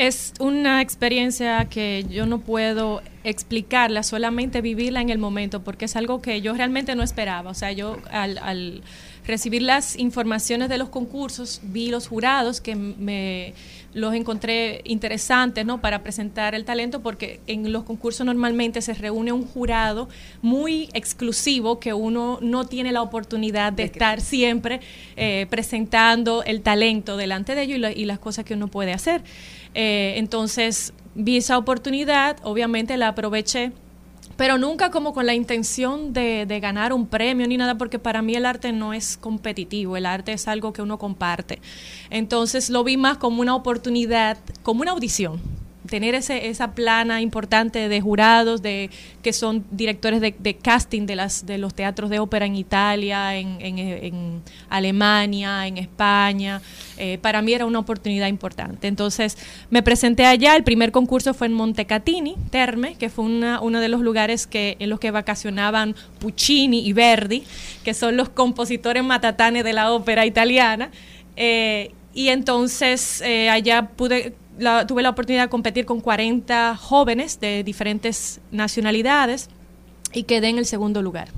Es 0.00 0.32
una 0.40 0.80
experiencia 0.80 1.66
que 1.66 2.06
yo 2.08 2.24
no 2.24 2.38
puedo 2.40 3.02
explicarla, 3.22 4.02
solamente 4.02 4.62
vivirla 4.62 5.02
en 5.02 5.10
el 5.10 5.18
momento, 5.18 5.62
porque 5.62 5.84
es 5.84 5.94
algo 5.94 6.22
que 6.22 6.40
yo 6.40 6.54
realmente 6.54 6.94
no 6.94 7.02
esperaba. 7.02 7.50
O 7.50 7.54
sea, 7.54 7.70
yo 7.72 7.98
al, 8.10 8.38
al 8.38 8.82
recibir 9.26 9.60
las 9.60 9.98
informaciones 9.98 10.70
de 10.70 10.78
los 10.78 10.88
concursos, 10.88 11.60
vi 11.64 11.90
los 11.90 12.08
jurados 12.08 12.62
que 12.62 12.76
me 12.76 13.52
los 13.92 14.14
encontré 14.14 14.82
interesantes, 14.84 15.66
¿no? 15.66 15.80
Para 15.80 16.02
presentar 16.02 16.54
el 16.54 16.64
talento, 16.64 17.00
porque 17.00 17.40
en 17.46 17.72
los 17.72 17.82
concursos 17.84 18.24
normalmente 18.24 18.82
se 18.82 18.94
reúne 18.94 19.32
un 19.32 19.44
jurado 19.44 20.08
muy 20.42 20.88
exclusivo 20.94 21.80
que 21.80 21.92
uno 21.92 22.38
no 22.40 22.64
tiene 22.66 22.92
la 22.92 23.02
oportunidad 23.02 23.72
de 23.72 23.82
estar 23.84 24.20
siempre 24.20 24.80
eh, 25.16 25.46
presentando 25.50 26.42
el 26.44 26.62
talento 26.62 27.16
delante 27.16 27.54
de 27.54 27.62
ellos 27.62 27.76
y, 27.78 27.80
la- 27.80 27.92
y 27.92 28.04
las 28.04 28.18
cosas 28.20 28.44
que 28.44 28.54
uno 28.54 28.68
puede 28.68 28.92
hacer. 28.92 29.22
Eh, 29.74 30.14
entonces 30.18 30.92
vi 31.14 31.36
esa 31.38 31.58
oportunidad, 31.58 32.36
obviamente 32.44 32.96
la 32.96 33.08
aproveché 33.08 33.72
pero 34.36 34.58
nunca 34.58 34.90
como 34.90 35.12
con 35.12 35.26
la 35.26 35.34
intención 35.34 36.12
de, 36.12 36.46
de 36.46 36.60
ganar 36.60 36.92
un 36.92 37.06
premio 37.06 37.46
ni 37.46 37.56
nada, 37.56 37.76
porque 37.76 37.98
para 37.98 38.22
mí 38.22 38.34
el 38.34 38.46
arte 38.46 38.72
no 38.72 38.92
es 38.92 39.16
competitivo, 39.16 39.96
el 39.96 40.06
arte 40.06 40.32
es 40.32 40.48
algo 40.48 40.72
que 40.72 40.82
uno 40.82 40.98
comparte. 40.98 41.60
Entonces 42.10 42.70
lo 42.70 42.84
vi 42.84 42.96
más 42.96 43.18
como 43.18 43.40
una 43.40 43.54
oportunidad, 43.54 44.38
como 44.62 44.82
una 44.82 44.92
audición. 44.92 45.40
Tener 45.88 46.14
ese, 46.14 46.48
esa 46.48 46.72
plana 46.74 47.20
importante 47.22 47.88
de 47.88 48.00
jurados, 48.00 48.60
de 48.60 48.90
que 49.22 49.32
son 49.32 49.64
directores 49.70 50.20
de, 50.20 50.56
casting 50.60 51.06
de, 51.06 51.16
las, 51.16 51.46
de 51.46 51.56
los 51.58 51.72
teatros 51.74 52.10
de 52.10 52.18
ópera 52.18 52.44
en 52.46 52.54
Italia, 52.54 53.36
en, 53.36 53.56
en- 53.60 53.78
en 53.78 54.42
Alemania, 54.68 55.66
en 55.66 55.78
España. 55.78 56.60
Eh, 56.98 57.18
para 57.22 57.40
mí 57.42 57.52
era 57.54 57.64
una 57.66 57.78
oportunidad 57.78 58.28
importante. 58.28 58.88
Entonces 58.88 59.38
me 59.70 59.82
presenté 59.82 60.26
allá. 60.26 60.54
El 60.56 60.64
primer 60.64 60.92
concurso 60.92 61.32
fue 61.34 61.46
en 61.46 61.54
Montecatini, 61.54 62.36
Terme, 62.50 62.96
que 62.96 63.08
fue 63.08 63.24
una- 63.24 63.60
uno 63.60 63.80
de 63.80 63.88
los 63.88 64.00
lugares 64.02 64.46
que, 64.46 64.76
en 64.80 64.90
los 64.90 65.00
que 65.00 65.10
vacacionaban 65.10 65.94
Puccini 66.18 66.86
y 66.86 66.92
Verdi, 66.92 67.44
que 67.84 67.94
son 67.94 68.16
los 68.16 68.28
compositores 68.28 69.02
matatanes 69.02 69.64
de 69.64 69.72
la 69.72 69.92
ópera 69.92 70.26
italiana. 70.26 70.90
Eh, 71.36 71.92
y 72.12 72.28
entonces 72.28 73.20
eh, 73.22 73.48
allá 73.48 73.82
pude, 73.96 74.34
la- 74.58 74.86
tuve 74.86 75.02
la 75.02 75.10
oportunidad 75.10 75.44
de 75.44 75.48
competir 75.48 75.86
con 75.86 76.00
40 76.00 76.76
jóvenes 76.76 77.40
de 77.40 77.62
diferentes 77.64 78.40
nacionalidades 78.50 79.48
y 80.12 80.24
quedé 80.24 80.48
en 80.48 80.58
el 80.58 80.66
segundo 80.66 81.02
lugar. 81.02 81.28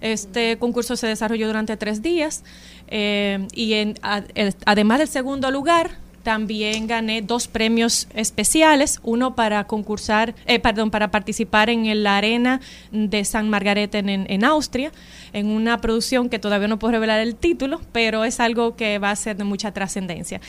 Este 0.00 0.58
concurso 0.58 0.96
se 0.96 1.06
desarrolló 1.06 1.46
durante 1.46 1.76
tres 1.76 2.02
días 2.02 2.42
eh, 2.88 3.46
y 3.54 3.74
en, 3.74 3.94
a- 4.02 4.22
el- 4.34 4.54
además 4.66 4.98
del 4.98 5.08
segundo 5.08 5.50
lugar 5.50 5.92
también 6.22 6.86
gané 6.86 7.22
dos 7.22 7.48
premios 7.48 8.08
especiales, 8.14 9.00
uno 9.02 9.34
para 9.34 9.64
concursar, 9.64 10.34
eh, 10.46 10.58
perdón, 10.58 10.90
para 10.90 11.10
participar 11.10 11.70
en 11.70 12.02
la 12.02 12.16
arena 12.16 12.60
de 12.90 13.24
San 13.24 13.48
Margarete 13.48 13.98
en, 13.98 14.44
Austria, 14.44 14.92
en 15.32 15.46
una 15.46 15.80
producción 15.80 16.28
que 16.28 16.38
todavía 16.38 16.68
no 16.68 16.78
puedo 16.78 16.92
revelar 16.92 17.20
el 17.20 17.34
título, 17.34 17.80
pero 17.92 18.24
es 18.24 18.40
algo 18.40 18.76
que 18.76 18.98
va 18.98 19.10
a 19.10 19.16
ser 19.16 19.36
de 19.36 19.44
mucha 19.44 19.72
trascendencia. 19.72 20.40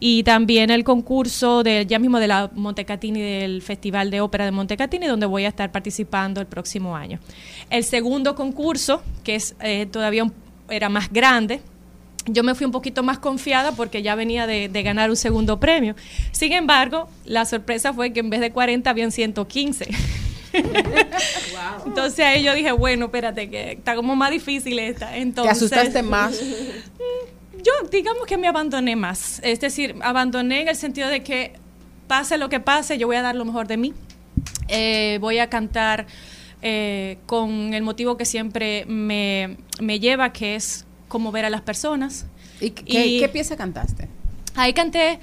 Y 0.00 0.22
también 0.22 0.70
el 0.70 0.84
concurso 0.84 1.62
de, 1.62 1.86
ya 1.86 1.98
mismo 1.98 2.18
de 2.18 2.28
la 2.28 2.50
Montecatini, 2.54 3.20
del 3.20 3.62
Festival 3.62 4.10
de 4.10 4.20
Ópera 4.20 4.44
de 4.44 4.50
Montecatini, 4.52 5.06
donde 5.06 5.26
voy 5.26 5.44
a 5.44 5.48
estar 5.48 5.72
participando 5.72 6.40
el 6.40 6.46
próximo 6.46 6.96
año. 6.96 7.18
El 7.70 7.84
segundo 7.84 8.34
concurso, 8.34 9.02
que 9.24 9.36
es 9.36 9.54
eh, 9.60 9.86
todavía 9.86 10.30
era 10.68 10.88
más 10.88 11.12
grande, 11.12 11.60
yo 12.26 12.42
me 12.42 12.54
fui 12.54 12.66
un 12.66 12.72
poquito 12.72 13.02
más 13.02 13.18
confiada 13.18 13.72
porque 13.72 14.02
ya 14.02 14.14
venía 14.14 14.46
de, 14.46 14.68
de 14.68 14.82
ganar 14.82 15.10
un 15.10 15.16
segundo 15.16 15.58
premio. 15.58 15.96
Sin 16.30 16.52
embargo, 16.52 17.08
la 17.24 17.44
sorpresa 17.44 17.92
fue 17.92 18.12
que 18.12 18.20
en 18.20 18.30
vez 18.30 18.40
de 18.40 18.52
40 18.52 18.88
habían 18.88 19.10
115. 19.10 19.88
Entonces 21.86 22.24
ahí 22.24 22.42
yo 22.42 22.54
dije, 22.54 22.72
bueno, 22.72 23.06
espérate, 23.06 23.50
que 23.50 23.72
está 23.72 23.94
como 23.94 24.14
más 24.16 24.30
difícil 24.30 24.78
esta. 24.78 25.16
Entonces, 25.16 25.58
¿Te 25.58 25.64
asustaste 25.64 26.02
más? 26.02 26.40
Yo 27.62 27.72
digamos 27.90 28.26
que 28.26 28.36
me 28.36 28.48
abandoné 28.48 28.96
más. 28.96 29.40
Es 29.42 29.60
decir, 29.60 29.96
abandoné 30.02 30.62
en 30.62 30.68
el 30.68 30.76
sentido 30.76 31.08
de 31.08 31.22
que 31.22 31.52
pase 32.06 32.38
lo 32.38 32.48
que 32.48 32.60
pase, 32.60 32.98
yo 32.98 33.06
voy 33.06 33.16
a 33.16 33.22
dar 33.22 33.34
lo 33.34 33.44
mejor 33.44 33.66
de 33.66 33.76
mí. 33.76 33.94
Eh, 34.68 35.18
voy 35.20 35.38
a 35.38 35.48
cantar 35.48 36.06
eh, 36.60 37.18
con 37.26 37.74
el 37.74 37.82
motivo 37.82 38.16
que 38.16 38.24
siempre 38.24 38.84
me, 38.86 39.56
me 39.80 40.00
lleva, 40.00 40.32
que 40.32 40.56
es 40.56 40.86
conmover 41.12 41.44
a 41.44 41.50
las 41.50 41.60
personas. 41.60 42.24
¿Y 42.60 42.70
qué, 42.70 43.18
qué 43.20 43.28
pieza 43.28 43.54
cantaste? 43.56 44.08
Ahí 44.54 44.72
canté 44.72 45.18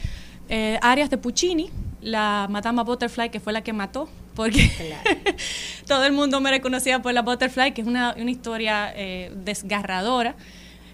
eh, 0.48 0.78
arias 0.82 1.10
de 1.10 1.18
Puccini, 1.18 1.70
la 2.02 2.48
Madama 2.50 2.84
Butterfly, 2.84 3.30
que 3.32 3.40
fue 3.40 3.54
la 3.54 3.62
que 3.64 3.74
mató, 3.74 4.08
porque 4.36 4.70
todo 5.88 6.06
el 6.06 6.14
mundo 6.14 6.40
me 6.42 6.52
reconocía 6.52 7.02
por 7.02 7.14
la 7.14 7.22
Butterfly, 7.24 7.74
que 7.74 7.82
es 7.82 7.88
una, 7.88 8.16
una 8.18 8.32
historia 8.32 8.94
eh, 8.96 9.32
desgarradora 9.44 10.36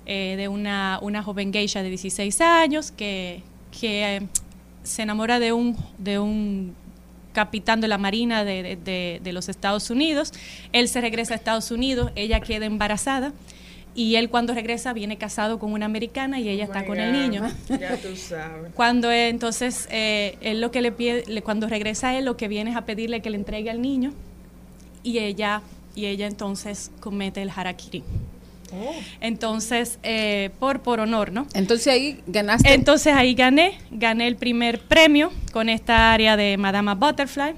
eh, 0.05 0.35
de 0.37 0.47
una, 0.47 0.99
una 1.01 1.21
joven 1.23 1.51
geisha 1.51 1.83
de 1.83 1.89
16 1.89 2.39
años 2.41 2.91
que, 2.91 3.41
que 3.77 4.15
eh, 4.17 4.21
se 4.83 5.01
enamora 5.01 5.39
de 5.39 5.51
un, 5.51 5.75
de 5.97 6.19
un 6.19 6.73
capitán 7.33 7.81
de 7.81 7.87
la 7.89 7.97
Marina 7.97 8.45
de, 8.45 8.63
de- 8.63 8.75
de- 8.77 9.19
de 9.23 9.33
los 9.33 9.49
Estados 9.49 9.89
Unidos. 9.89 10.31
Él 10.71 10.87
se 10.87 11.01
regresa 11.01 11.33
a 11.33 11.37
Estados 11.37 11.69
Unidos, 11.71 12.11
ella 12.15 12.39
queda 12.39 12.65
embarazada 12.65 13.33
y 13.95 14.17
él 14.17 14.29
cuando 14.29 14.53
regresa 14.53 14.91
viene 14.93 15.17
casado 15.17 15.57
con 15.57 15.71
una 15.71 15.85
americana 15.85 16.39
y 16.39 16.49
ella 16.49 16.65
está 16.65 16.85
con 16.85 16.99
el 16.99 17.11
niño. 17.13 17.41
Ya 17.79 17.97
tú 17.97 18.15
sabes. 18.15 18.73
Cuando 18.75 19.09
eh, 19.09 19.29
entonces 19.29 19.87
eh, 19.89 20.37
él 20.41 20.61
lo 20.61 20.69
que 20.71 20.81
le 20.81 20.91
pide, 20.91 21.41
cuando 21.41 21.67
regresa 21.67 22.17
él 22.17 22.25
lo 22.25 22.37
que 22.37 22.47
viene 22.47 22.71
es 22.71 22.77
a 22.77 22.85
pedirle 22.85 23.21
que 23.21 23.29
le 23.29 23.37
entregue 23.37 23.69
al 23.69 23.81
niño 23.81 24.13
y 25.03 25.19
ella 25.19 25.61
y 25.95 26.05
ella 26.07 26.27
entonces 26.27 26.91
comete 26.99 27.41
el 27.41 27.49
harakiri. 27.49 28.03
Entonces 29.21 29.99
eh, 30.03 30.49
por 30.59 30.81
por 30.81 30.99
honor, 30.99 31.31
¿no? 31.31 31.47
Entonces 31.53 31.87
ahí 31.87 32.21
ganaste. 32.27 32.73
Entonces 32.73 33.13
ahí 33.13 33.33
gané, 33.33 33.77
gané 33.91 34.27
el 34.27 34.35
primer 34.35 34.81
premio 34.81 35.31
con 35.53 35.69
esta 35.69 36.11
área 36.11 36.35
de 36.35 36.57
Madama 36.57 36.95
Butterfly. 36.95 37.55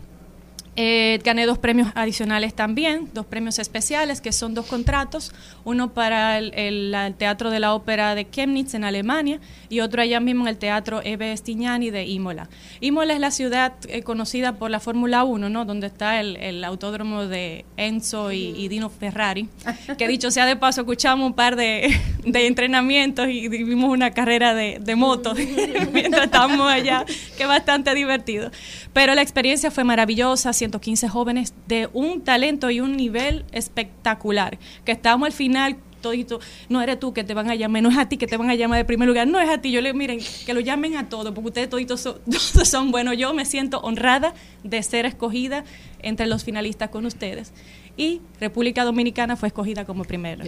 Eh, 0.80 1.20
gané 1.24 1.48
dos 1.48 1.58
premios 1.58 1.90
adicionales 1.96 2.54
también, 2.54 3.10
dos 3.16 3.26
premios 3.26 3.58
especiales, 3.58 4.22
que 4.22 4.32
son 4.32 4.54
dos 4.54 4.68
contratos, 4.68 5.32
uno 5.64 5.92
para 5.92 6.38
el, 6.38 6.54
el- 6.54 6.94
el 6.94 7.16
Teatro 7.16 7.50
de 7.50 7.60
la 7.60 7.74
Ópera 7.74 8.14
de 8.14 8.30
Chemnitz 8.30 8.76
en 8.76 8.84
Alemania 8.84 9.40
y 9.70 9.80
otro 9.80 10.04
allá 10.04 10.20
mismo 10.20 10.44
en 10.44 10.50
el 10.50 10.58
Teatro 10.60 11.02
Eve 11.04 11.36
Stignani 11.36 11.90
de 11.90 12.06
Imola. 12.06 12.48
Imola 12.80 13.16
es 13.16 13.20
la 13.20 13.32
ciudad 13.32 13.74
eh, 13.88 14.04
conocida 14.04 14.54
por 14.60 14.70
la 14.70 14.80
Fórmula 14.80 15.24
1, 15.24 15.50
¿no? 15.50 15.66
donde 15.66 15.88
está 15.88 16.20
el, 16.20 16.38
el 16.38 16.64
autódromo 16.64 17.26
de 17.26 17.66
Enzo 17.76 18.32
y, 18.32 18.54
y 18.56 18.68
Dino 18.68 18.92
Ferrari, 18.92 19.50
que 19.98 20.08
dicho 20.08 20.30
sea 20.30 20.46
de 20.46 20.58
paso, 20.58 20.82
escuchamos 20.82 21.26
un 21.26 21.34
par 21.34 21.56
de, 21.56 21.90
de 22.24 22.46
entrenamientos 22.46 23.28
y 23.30 23.48
vimos 23.48 23.90
una 23.90 24.12
carrera 24.12 24.54
de, 24.54 24.78
de 24.80 24.96
moto 24.96 25.34
mientras 25.92 26.26
estábamos 26.26 26.70
allá, 26.72 27.04
que 27.36 27.48
bastante 27.48 27.96
divertido. 27.96 28.52
Pero 28.94 29.16
la 29.16 29.24
experiencia 29.24 29.72
fue 29.72 29.84
maravillosa, 29.84 30.54
115 30.68 31.08
jóvenes 31.08 31.54
de 31.68 31.90
un 31.94 32.22
talento 32.22 32.70
y 32.70 32.80
un 32.80 32.98
nivel 32.98 33.46
espectacular, 33.52 34.60
que 34.84 34.92
estábamos 34.92 35.28
al 35.28 35.34
final 35.34 35.78
todito, 36.02 36.40
no 36.70 36.82
eres 36.82 37.00
tú 37.00 37.14
que 37.14 37.24
te 37.24 37.34
van 37.34 37.50
a 37.50 37.56
llamar, 37.56 37.82
no 37.82 37.90
es 37.90 37.98
a 37.98 38.08
ti 38.08 38.18
que 38.18 38.28
te 38.28 38.38
van 38.38 38.50
a 38.50 38.56
llamar 38.56 38.78
de 38.78 38.86
primer 38.86 39.08
lugar, 39.08 39.28
no 39.28 39.40
es 39.40 39.50
a 39.50 39.60
ti, 39.60 39.72
yo 39.72 39.82
le 39.82 39.94
miren, 39.94 40.20
que 40.46 40.54
lo 40.54 40.60
llamen 40.60 40.96
a 40.96 41.10
todos, 41.10 41.34
porque 41.34 41.48
ustedes 41.48 41.70
toditos 41.70 42.02
son, 42.02 42.18
todos 42.54 42.68
son 42.68 42.92
buenos, 42.92 43.18
yo 43.18 43.34
me 43.34 43.46
siento 43.46 43.80
honrada 43.80 44.34
de 44.64 44.84
ser 44.84 45.06
escogida 45.06 45.64
entre 46.00 46.28
los 46.28 46.44
finalistas 46.44 46.90
con 46.90 47.06
ustedes. 47.06 47.52
Y 47.98 48.22
República 48.40 48.84
Dominicana 48.84 49.36
fue 49.36 49.48
escogida 49.48 49.86
como 49.86 50.04
primera. 50.04 50.46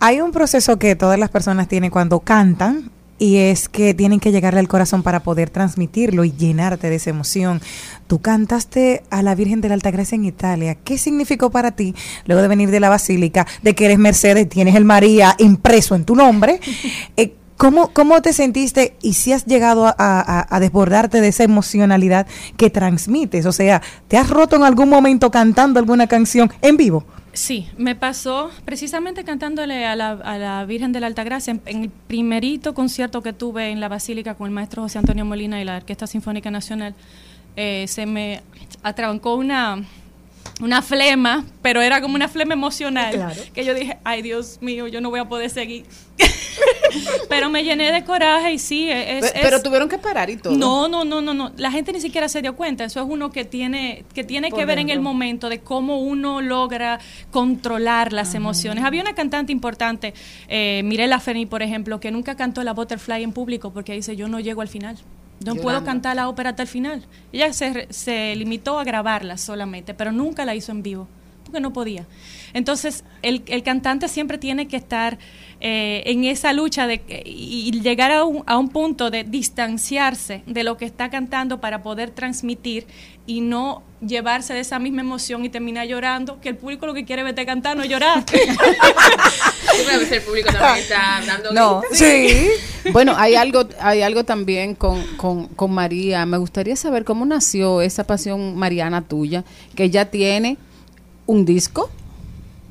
Hay 0.00 0.20
un 0.22 0.32
proceso 0.32 0.78
que 0.78 0.96
todas 0.96 1.18
las 1.18 1.28
personas 1.28 1.68
tienen 1.68 1.90
cuando 1.90 2.20
cantan 2.20 2.90
y 3.18 3.36
es 3.36 3.68
que 3.68 3.94
tienen 3.94 4.20
que 4.20 4.30
llegarle 4.32 4.60
al 4.60 4.68
corazón 4.68 5.02
para 5.02 5.20
poder 5.22 5.50
transmitirlo 5.50 6.24
y 6.24 6.32
llenarte 6.32 6.90
de 6.90 6.96
esa 6.96 7.10
emoción. 7.10 7.60
Tú 8.06 8.20
cantaste 8.20 9.02
a 9.10 9.22
la 9.22 9.34
Virgen 9.34 9.60
de 9.60 9.68
la 9.68 9.74
Altagracia 9.74 10.16
en 10.16 10.24
Italia. 10.24 10.74
¿Qué 10.74 10.98
significó 10.98 11.50
para 11.50 11.72
ti 11.72 11.94
luego 12.26 12.42
de 12.42 12.48
venir 12.48 12.70
de 12.70 12.80
la 12.80 12.88
Basílica, 12.90 13.46
de 13.62 13.74
que 13.74 13.86
eres 13.86 13.98
Mercedes, 13.98 14.48
tienes 14.48 14.74
el 14.74 14.84
María 14.84 15.34
impreso 15.38 15.94
en 15.94 16.04
tu 16.04 16.14
nombre? 16.14 16.60
Eh, 17.16 17.34
¿Cómo, 17.56 17.88
¿Cómo 17.94 18.20
te 18.20 18.34
sentiste 18.34 18.96
y 19.00 19.14
si 19.14 19.32
has 19.32 19.46
llegado 19.46 19.86
a, 19.86 19.94
a- 19.98 20.46
a 20.54 20.60
desbordarte 20.60 21.22
de 21.22 21.28
esa 21.28 21.42
emocionalidad 21.42 22.26
que 22.58 22.68
transmites? 22.68 23.46
O 23.46 23.52
sea, 23.52 23.80
¿te 24.08 24.18
has 24.18 24.28
roto 24.28 24.56
en 24.56 24.62
algún 24.62 24.90
momento 24.90 25.30
cantando 25.30 25.80
alguna 25.80 26.06
canción 26.06 26.52
en 26.60 26.76
vivo? 26.76 27.06
Sí, 27.36 27.68
me 27.76 27.94
pasó 27.94 28.50
precisamente 28.64 29.22
cantándole 29.22 29.84
a 29.84 29.94
la, 29.94 30.12
a 30.12 30.38
la 30.38 30.64
Virgen 30.64 30.92
de 30.92 31.00
la 31.00 31.06
Altagracia 31.06 31.50
en, 31.50 31.60
en 31.66 31.82
el 31.82 31.90
primerito 31.90 32.72
concierto 32.72 33.22
que 33.22 33.34
tuve 33.34 33.68
en 33.68 33.78
la 33.78 33.88
Basílica 33.88 34.34
con 34.36 34.46
el 34.46 34.52
maestro 34.54 34.80
José 34.82 34.96
Antonio 34.98 35.26
Molina 35.26 35.60
y 35.60 35.64
la 35.66 35.76
Orquesta 35.76 36.06
Sinfónica 36.06 36.50
Nacional. 36.50 36.94
eh, 37.56 37.84
se 37.88 38.06
me 38.06 38.40
atrabancó 38.82 39.34
una, 39.34 39.84
una 40.62 40.80
flema, 40.80 41.44
pero 41.60 41.82
era 41.82 42.00
como 42.00 42.14
una 42.14 42.28
flema 42.28 42.54
emocional. 42.54 43.12
Claro. 43.14 43.42
Que 43.52 43.66
yo 43.66 43.74
dije, 43.74 43.98
ay 44.02 44.22
Dios 44.22 44.56
mío, 44.62 44.86
yo 44.86 45.02
no 45.02 45.10
voy 45.10 45.20
a 45.20 45.26
poder 45.26 45.50
seguir. 45.50 45.84
pero 47.28 47.50
me 47.50 47.62
llené 47.64 47.92
de 47.92 48.04
coraje 48.04 48.52
y 48.52 48.58
sí, 48.58 48.90
es... 48.90 49.24
Es- 49.24 49.32
pero 49.42 49.62
tuvieron 49.62 49.88
que 49.88 49.98
parar 49.98 50.30
y 50.30 50.36
todo. 50.36 50.54
no, 50.56 50.88
no, 50.88 51.04
no, 51.04 51.20
no, 51.20 51.34
no. 51.34 51.52
La 51.56 51.70
gente 51.70 51.92
ni 51.92 52.00
siquiera 52.00 52.28
se 52.28 52.42
dio 52.42 52.56
cuenta. 52.56 52.84
Eso 52.84 53.00
es 53.00 53.06
uno 53.08 53.30
que 53.30 53.44
tiene 53.44 54.04
que 54.14 54.24
tiene 54.24 54.50
Por 54.50 54.58
que 54.58 54.64
ver 54.66 54.78
en 54.78 54.90
el 54.90 55.00
momento 55.00 55.48
de 55.48 55.60
cómo 55.60 56.00
uno 56.00 56.40
logra 56.40 56.98
controlar 57.30 58.12
las 58.12 58.34
emociones. 58.34 58.84
Había 58.84 59.02
una 59.02 59.14
cantante 59.14 59.52
importante, 59.52 60.14
eh, 60.48 60.82
Mirela 60.84 61.20
Feni, 61.20 61.46
por 61.46 61.62
ejemplo, 61.62 62.00
que 62.00 62.10
nunca 62.10 62.34
cantó 62.34 62.62
la 62.64 62.72
Butterfly 62.72 63.22
en 63.22 63.32
público 63.32 63.72
porque 63.72 63.92
dice 63.92 64.16
yo 64.16 64.28
no 64.28 64.40
llego 64.40 64.60
al 64.62 64.68
final. 64.68 64.96
No 65.44 65.54
puedo 65.54 65.84
cantar 65.84 66.16
la 66.16 66.30
ópera 66.30 66.50
hasta 66.50 66.62
el 66.62 66.68
final. 66.68 67.04
Ella 67.30 67.52
se, 67.52 67.70
re- 67.72 67.86
se 67.90 68.34
limitó 68.36 68.78
a 68.78 68.84
grabarla 68.84 69.36
solamente, 69.36 69.92
pero 69.92 70.10
nunca 70.10 70.46
la 70.46 70.54
hizo 70.54 70.72
en 70.72 70.82
vivo, 70.82 71.08
porque 71.44 71.60
no 71.60 71.74
podía. 71.74 72.06
Entonces, 72.56 73.04
el, 73.22 73.42
el 73.46 73.62
cantante 73.62 74.08
siempre 74.08 74.38
tiene 74.38 74.66
que 74.66 74.76
estar 74.76 75.18
eh, 75.60 76.02
en 76.06 76.24
esa 76.24 76.52
lucha 76.52 76.86
de, 76.86 77.00
que- 77.02 77.22
y 77.24 77.70
llegar 77.82 78.10
a 78.12 78.24
un, 78.24 78.42
a 78.46 78.56
un 78.56 78.68
punto 78.70 79.10
de 79.10 79.24
distanciarse 79.24 80.42
de 80.46 80.64
lo 80.64 80.76
que 80.78 80.86
está 80.86 81.10
cantando 81.10 81.60
para 81.60 81.82
poder 81.82 82.10
transmitir 82.10 82.86
y 83.26 83.40
no 83.40 83.82
llevarse 84.06 84.54
de 84.54 84.60
esa 84.60 84.78
misma 84.78 85.00
emoción 85.02 85.44
y 85.44 85.48
terminar 85.48 85.86
llorando, 85.86 86.40
que 86.40 86.48
el 86.50 86.56
público 86.56 86.86
lo 86.86 86.94
que 86.94 87.04
quiere 87.04 87.22
verte 87.24 87.44
cantar, 87.44 87.76
no 87.76 87.84
llorar. 87.84 88.24
Sí, 89.76 89.82
pero 89.84 89.96
a 89.96 89.98
veces 89.98 90.12
el 90.18 90.22
público 90.22 90.48
también 90.52 90.76
está 90.78 91.20
dando 91.26 91.50
gritos. 91.80 91.98
Bueno, 92.92 93.14
hay 93.16 93.34
algo, 93.34 93.68
hay 93.80 94.00
algo 94.00 94.24
también 94.24 94.74
con, 94.74 95.02
con, 95.16 95.48
con 95.48 95.72
María. 95.72 96.24
Me 96.24 96.38
gustaría 96.38 96.76
saber 96.76 97.04
cómo 97.04 97.26
nació 97.26 97.82
esa 97.82 98.04
pasión 98.04 98.56
mariana 98.56 99.02
tuya, 99.02 99.44
que 99.74 99.90
ya 99.90 100.06
tiene 100.06 100.56
un 101.26 101.44
disco, 101.44 101.90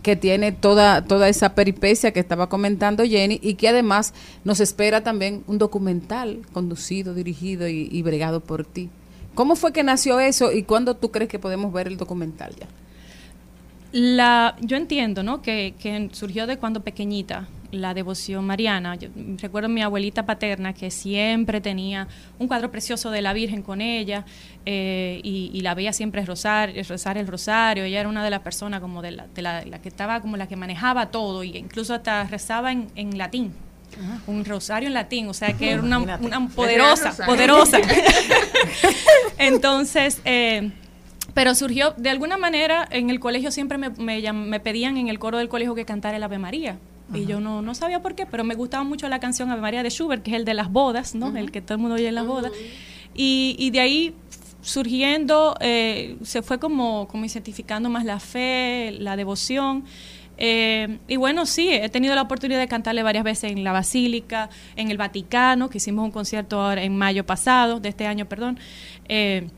que 0.05 0.15
tiene 0.15 0.51
toda, 0.51 1.03
toda 1.03 1.29
esa 1.29 1.55
peripecia 1.55 2.13
que 2.13 2.19
estaba 2.19 2.47
comentando 2.47 3.03
Jenny, 3.03 3.39
y 3.41 3.55
que 3.55 3.69
además 3.69 4.13
nos 4.43 4.59
espera 4.59 5.01
también 5.01 5.43
un 5.47 5.57
documental 5.57 6.43
conducido, 6.53 7.15
dirigido 7.15 7.67
y, 7.67 7.89
y 7.91 8.03
bregado 8.03 8.39
por 8.39 8.65
ti. 8.65 8.91
¿Cómo 9.33 9.55
fue 9.55 9.73
que 9.73 9.81
nació 9.81 10.19
eso 10.19 10.51
y 10.51 10.61
cuándo 10.61 10.95
tú 10.95 11.09
crees 11.09 11.27
que 11.27 11.39
podemos 11.39 11.73
ver 11.73 11.87
el 11.87 11.97
documental 11.97 12.53
ya? 12.55 12.67
La, 13.97 14.57
yo 14.59 14.75
entiendo, 14.75 15.23
¿no? 15.23 15.41
Que, 15.41 15.73
que 15.79 16.09
surgió 16.11 16.47
de 16.47 16.57
cuando 16.57 16.81
pequeñita 16.83 17.47
la 17.71 17.93
devoción 17.93 18.45
mariana. 18.45 18.95
Yo 18.95 19.07
recuerdo 19.37 19.67
a 19.67 19.69
mi 19.69 19.81
abuelita 19.81 20.25
paterna 20.25 20.73
que 20.73 20.91
siempre 20.91 21.61
tenía 21.61 22.09
un 22.37 22.49
cuadro 22.49 22.69
precioso 22.71 23.09
de 23.09 23.21
la 23.21 23.31
Virgen 23.31 23.61
con 23.61 23.79
ella 23.79 24.25
eh, 24.65 25.21
y, 25.23 25.49
y 25.53 25.61
la 25.61 25.75
veía 25.75 25.93
siempre 25.93 26.25
rozar, 26.25 26.73
rezar 26.73 27.17
el 27.17 27.25
rosario. 27.25 27.85
Ella 27.85 28.01
era 28.01 28.09
una 28.09 28.21
de 28.21 28.31
las 28.31 28.41
personas 28.41 28.81
como 28.81 29.01
de 29.01 29.11
la, 29.11 29.27
de 29.33 29.41
la, 29.41 29.63
la 29.63 29.79
que 29.79 29.87
estaba 29.87 30.19
como 30.19 30.35
la 30.35 30.49
que 30.49 30.57
manejaba 30.57 31.05
todo 31.09 31.45
y 31.45 31.55
incluso 31.55 31.93
hasta 31.93 32.25
rezaba 32.25 32.73
en, 32.73 32.89
en 32.97 33.17
latín. 33.17 33.53
Un 34.27 34.43
rosario 34.43 34.87
en 34.87 34.93
latín, 34.93 35.29
o 35.29 35.33
sea 35.33 35.53
que 35.53 35.71
era 35.71 35.81
una, 35.81 35.99
una 35.99 36.49
poderosa, 36.49 37.15
poderosa. 37.25 37.79
Entonces, 39.37 40.19
eh, 40.25 40.69
pero 41.35 41.53
surgió, 41.53 41.93
de 41.97 42.09
alguna 42.09 42.37
manera, 42.37 42.87
en 42.89 43.11
el 43.11 43.19
colegio 43.19 43.51
siempre 43.51 43.77
me, 43.77 43.89
me, 43.91 44.33
me 44.33 44.59
pedían 44.59 44.97
en 44.97 45.09
el 45.09 45.19
coro 45.19 45.37
del 45.37 45.49
colegio 45.49 45.75
que 45.75 45.85
cantara 45.85 46.17
el 46.17 46.23
Ave 46.23 46.39
María. 46.39 46.79
Y 47.13 47.25
yo 47.25 47.39
no, 47.39 47.61
no 47.61 47.75
sabía 47.75 48.01
por 48.01 48.15
qué, 48.15 48.25
pero 48.25 48.43
me 48.43 48.55
gustaba 48.55 48.83
mucho 48.83 49.07
la 49.09 49.19
canción 49.19 49.51
Ave 49.51 49.61
María 49.61 49.83
de 49.83 49.89
Schubert, 49.89 50.23
que 50.23 50.31
es 50.31 50.37
el 50.37 50.45
de 50.45 50.53
las 50.53 50.71
bodas, 50.71 51.13
¿no? 51.13 51.35
El 51.37 51.51
que 51.51 51.61
todo 51.61 51.75
el 51.75 51.81
mundo 51.81 51.95
oye 51.95 52.07
en 52.07 52.15
las 52.15 52.25
bodas. 52.25 52.51
Y, 53.13 53.55
y 53.59 53.69
de 53.69 53.79
ahí 53.81 54.15
surgiendo, 54.61 55.55
eh, 55.59 56.17
se 56.23 56.41
fue 56.41 56.57
como, 56.57 57.07
como 57.09 57.25
identificando 57.25 57.89
más 57.89 58.05
la 58.05 58.19
fe, 58.19 58.95
la 58.97 59.17
devoción. 59.17 59.83
Eh, 60.37 60.99
y 61.07 61.17
bueno, 61.17 61.45
sí, 61.45 61.69
he 61.69 61.89
tenido 61.89 62.15
la 62.15 62.23
oportunidad 62.23 62.59
de 62.59 62.67
cantarle 62.67 63.03
varias 63.03 63.25
veces 63.25 63.51
en 63.51 63.63
la 63.63 63.73
Basílica, 63.73 64.49
en 64.75 64.89
el 64.89 64.97
Vaticano, 64.97 65.69
que 65.69 65.79
hicimos 65.79 66.05
un 66.05 66.11
concierto 66.11 66.61
ahora 66.61 66.81
en 66.81 66.97
mayo 66.97 67.25
pasado, 67.25 67.81
de 67.81 67.89
este 67.89 68.07
año, 68.07 68.25
perdón. 68.25 68.57
Eh, 69.09 69.49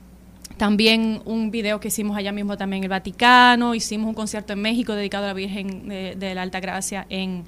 también 0.58 1.22
un 1.26 1.52
video 1.52 1.80
que 1.80 1.88
hicimos 1.90 2.18
allá 2.18 2.32
mismo 2.32 2.58
también 2.58 2.80
en 2.80 2.84
el 2.86 2.90
Vaticano, 2.90 3.76
hicimos 3.76 4.08
un 4.08 4.14
concierto 4.16 4.54
en 4.54 4.62
México 4.62 4.94
dedicado 4.94 5.26
a 5.26 5.28
la 5.28 5.34
Virgen 5.34 5.88
de, 5.88 6.16
de 6.16 6.36
la 6.36 6.42
Alta 6.42 6.60
Gracia 6.60 7.06
en, 7.10 7.44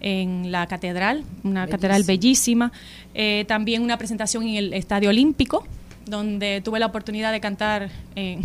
en 0.00 0.50
la 0.52 0.66
catedral, 0.66 1.24
una 1.44 1.66
catedral 1.66 2.02
bellísima. 2.04 2.72
Eh, 3.14 3.44
también 3.48 3.82
una 3.82 3.98
presentación 3.98 4.44
en 4.46 4.56
el 4.56 4.72
Estadio 4.74 5.10
Olímpico, 5.10 5.66
donde 6.06 6.60
tuve 6.64 6.78
la 6.78 6.86
oportunidad 6.86 7.32
de 7.32 7.40
cantar 7.40 7.90
eh, 8.16 8.38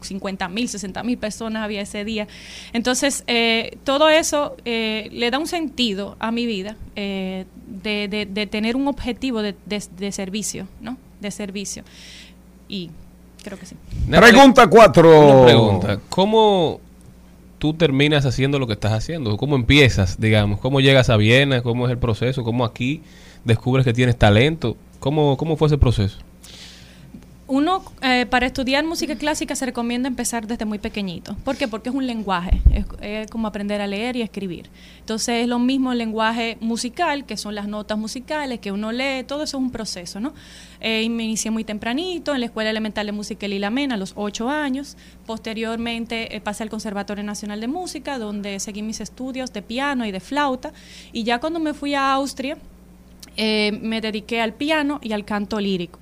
50 0.00 0.48
mil, 0.48 0.68
60 0.68 1.02
mil 1.04 1.16
personas 1.16 1.62
había 1.62 1.80
ese 1.80 2.04
día. 2.04 2.26
Entonces, 2.72 3.22
eh, 3.28 3.78
todo 3.84 4.08
eso 4.08 4.56
eh, 4.64 5.08
le 5.12 5.30
da 5.30 5.38
un 5.38 5.46
sentido 5.46 6.16
a 6.18 6.32
mi 6.32 6.46
vida 6.46 6.76
eh, 6.96 7.44
de, 7.66 8.08
de- 8.08 8.26
de 8.26 8.46
tener 8.48 8.74
un 8.76 8.88
objetivo 8.88 9.42
de- 9.42 9.54
de 9.66 10.10
servicio, 10.12 10.66
¿no? 10.80 10.96
De 11.20 11.30
servicio. 11.30 11.84
Y 12.68 12.90
creo 13.42 13.58
que 13.58 13.66
sí. 13.66 13.76
Pregunta 14.08 14.66
cuatro. 14.66 15.40
Una 15.40 15.44
pregunta. 15.44 16.00
¿Cómo 16.08 16.80
tú 17.58 17.74
terminas 17.74 18.26
haciendo 18.26 18.58
lo 18.58 18.66
que 18.66 18.72
estás 18.72 18.92
haciendo? 18.92 19.36
¿Cómo 19.36 19.56
empiezas, 19.56 20.20
digamos? 20.20 20.60
¿Cómo 20.60 20.80
llegas 20.80 21.10
a 21.10 21.16
Viena? 21.16 21.62
¿Cómo 21.62 21.86
es 21.86 21.92
el 21.92 21.98
proceso? 21.98 22.42
¿Cómo 22.44 22.64
aquí 22.64 23.02
descubres 23.44 23.84
que 23.84 23.92
tienes 23.92 24.16
talento? 24.16 24.76
¿Cómo, 24.98 25.36
cómo 25.36 25.56
fue 25.56 25.68
ese 25.68 25.78
proceso? 25.78 26.18
Uno, 27.52 27.82
eh, 28.00 28.24
para 28.24 28.46
estudiar 28.46 28.82
música 28.82 29.14
clásica 29.14 29.54
se 29.54 29.66
recomienda 29.66 30.08
empezar 30.08 30.46
desde 30.46 30.64
muy 30.64 30.78
pequeñito. 30.78 31.36
¿Por 31.44 31.58
qué? 31.58 31.68
Porque 31.68 31.90
es 31.90 31.94
un 31.94 32.06
lenguaje, 32.06 32.62
es, 33.02 33.30
como 33.30 33.46
aprender 33.46 33.82
a 33.82 33.86
leer 33.86 34.16
y 34.16 34.22
escribir. 34.22 34.70
Entonces 35.00 35.42
es 35.42 35.48
lo 35.48 35.58
mismo 35.58 35.92
el 35.92 35.98
lenguaje 35.98 36.56
musical, 36.62 37.26
que 37.26 37.36
son 37.36 37.54
las 37.54 37.68
notas 37.68 37.98
musicales, 37.98 38.58
que 38.60 38.72
uno 38.72 38.90
lee, 38.90 39.24
todo 39.26 39.42
eso 39.42 39.58
es 39.58 39.62
un 39.62 39.70
proceso, 39.70 40.18
¿no? 40.18 40.32
Eh, 40.80 41.06
me 41.10 41.24
inicié 41.24 41.50
muy 41.50 41.62
tempranito 41.62 42.32
en 42.32 42.40
la 42.40 42.46
Escuela 42.46 42.70
Elemental 42.70 43.04
de 43.04 43.12
Música 43.12 43.46
Lila 43.46 43.68
Mena 43.68 43.96
a 43.96 43.98
los 43.98 44.14
ocho 44.16 44.48
años. 44.48 44.96
Posteriormente 45.26 46.34
eh, 46.34 46.40
pasé 46.40 46.62
al 46.62 46.70
Conservatorio 46.70 47.22
Nacional 47.22 47.60
de 47.60 47.68
Música, 47.68 48.18
donde 48.18 48.60
seguí 48.60 48.80
mis 48.80 49.02
estudios 49.02 49.52
de 49.52 49.60
piano 49.60 50.06
y 50.06 50.10
de 50.10 50.20
flauta. 50.20 50.72
Y 51.12 51.24
ya 51.24 51.38
cuando 51.38 51.60
me 51.60 51.74
fui 51.74 51.94
a 51.94 52.14
Austria, 52.14 52.56
eh, 53.36 53.78
me 53.82 54.00
dediqué 54.00 54.40
al 54.40 54.54
piano 54.54 55.00
y 55.02 55.12
al 55.12 55.26
canto 55.26 55.60
lírico. 55.60 55.98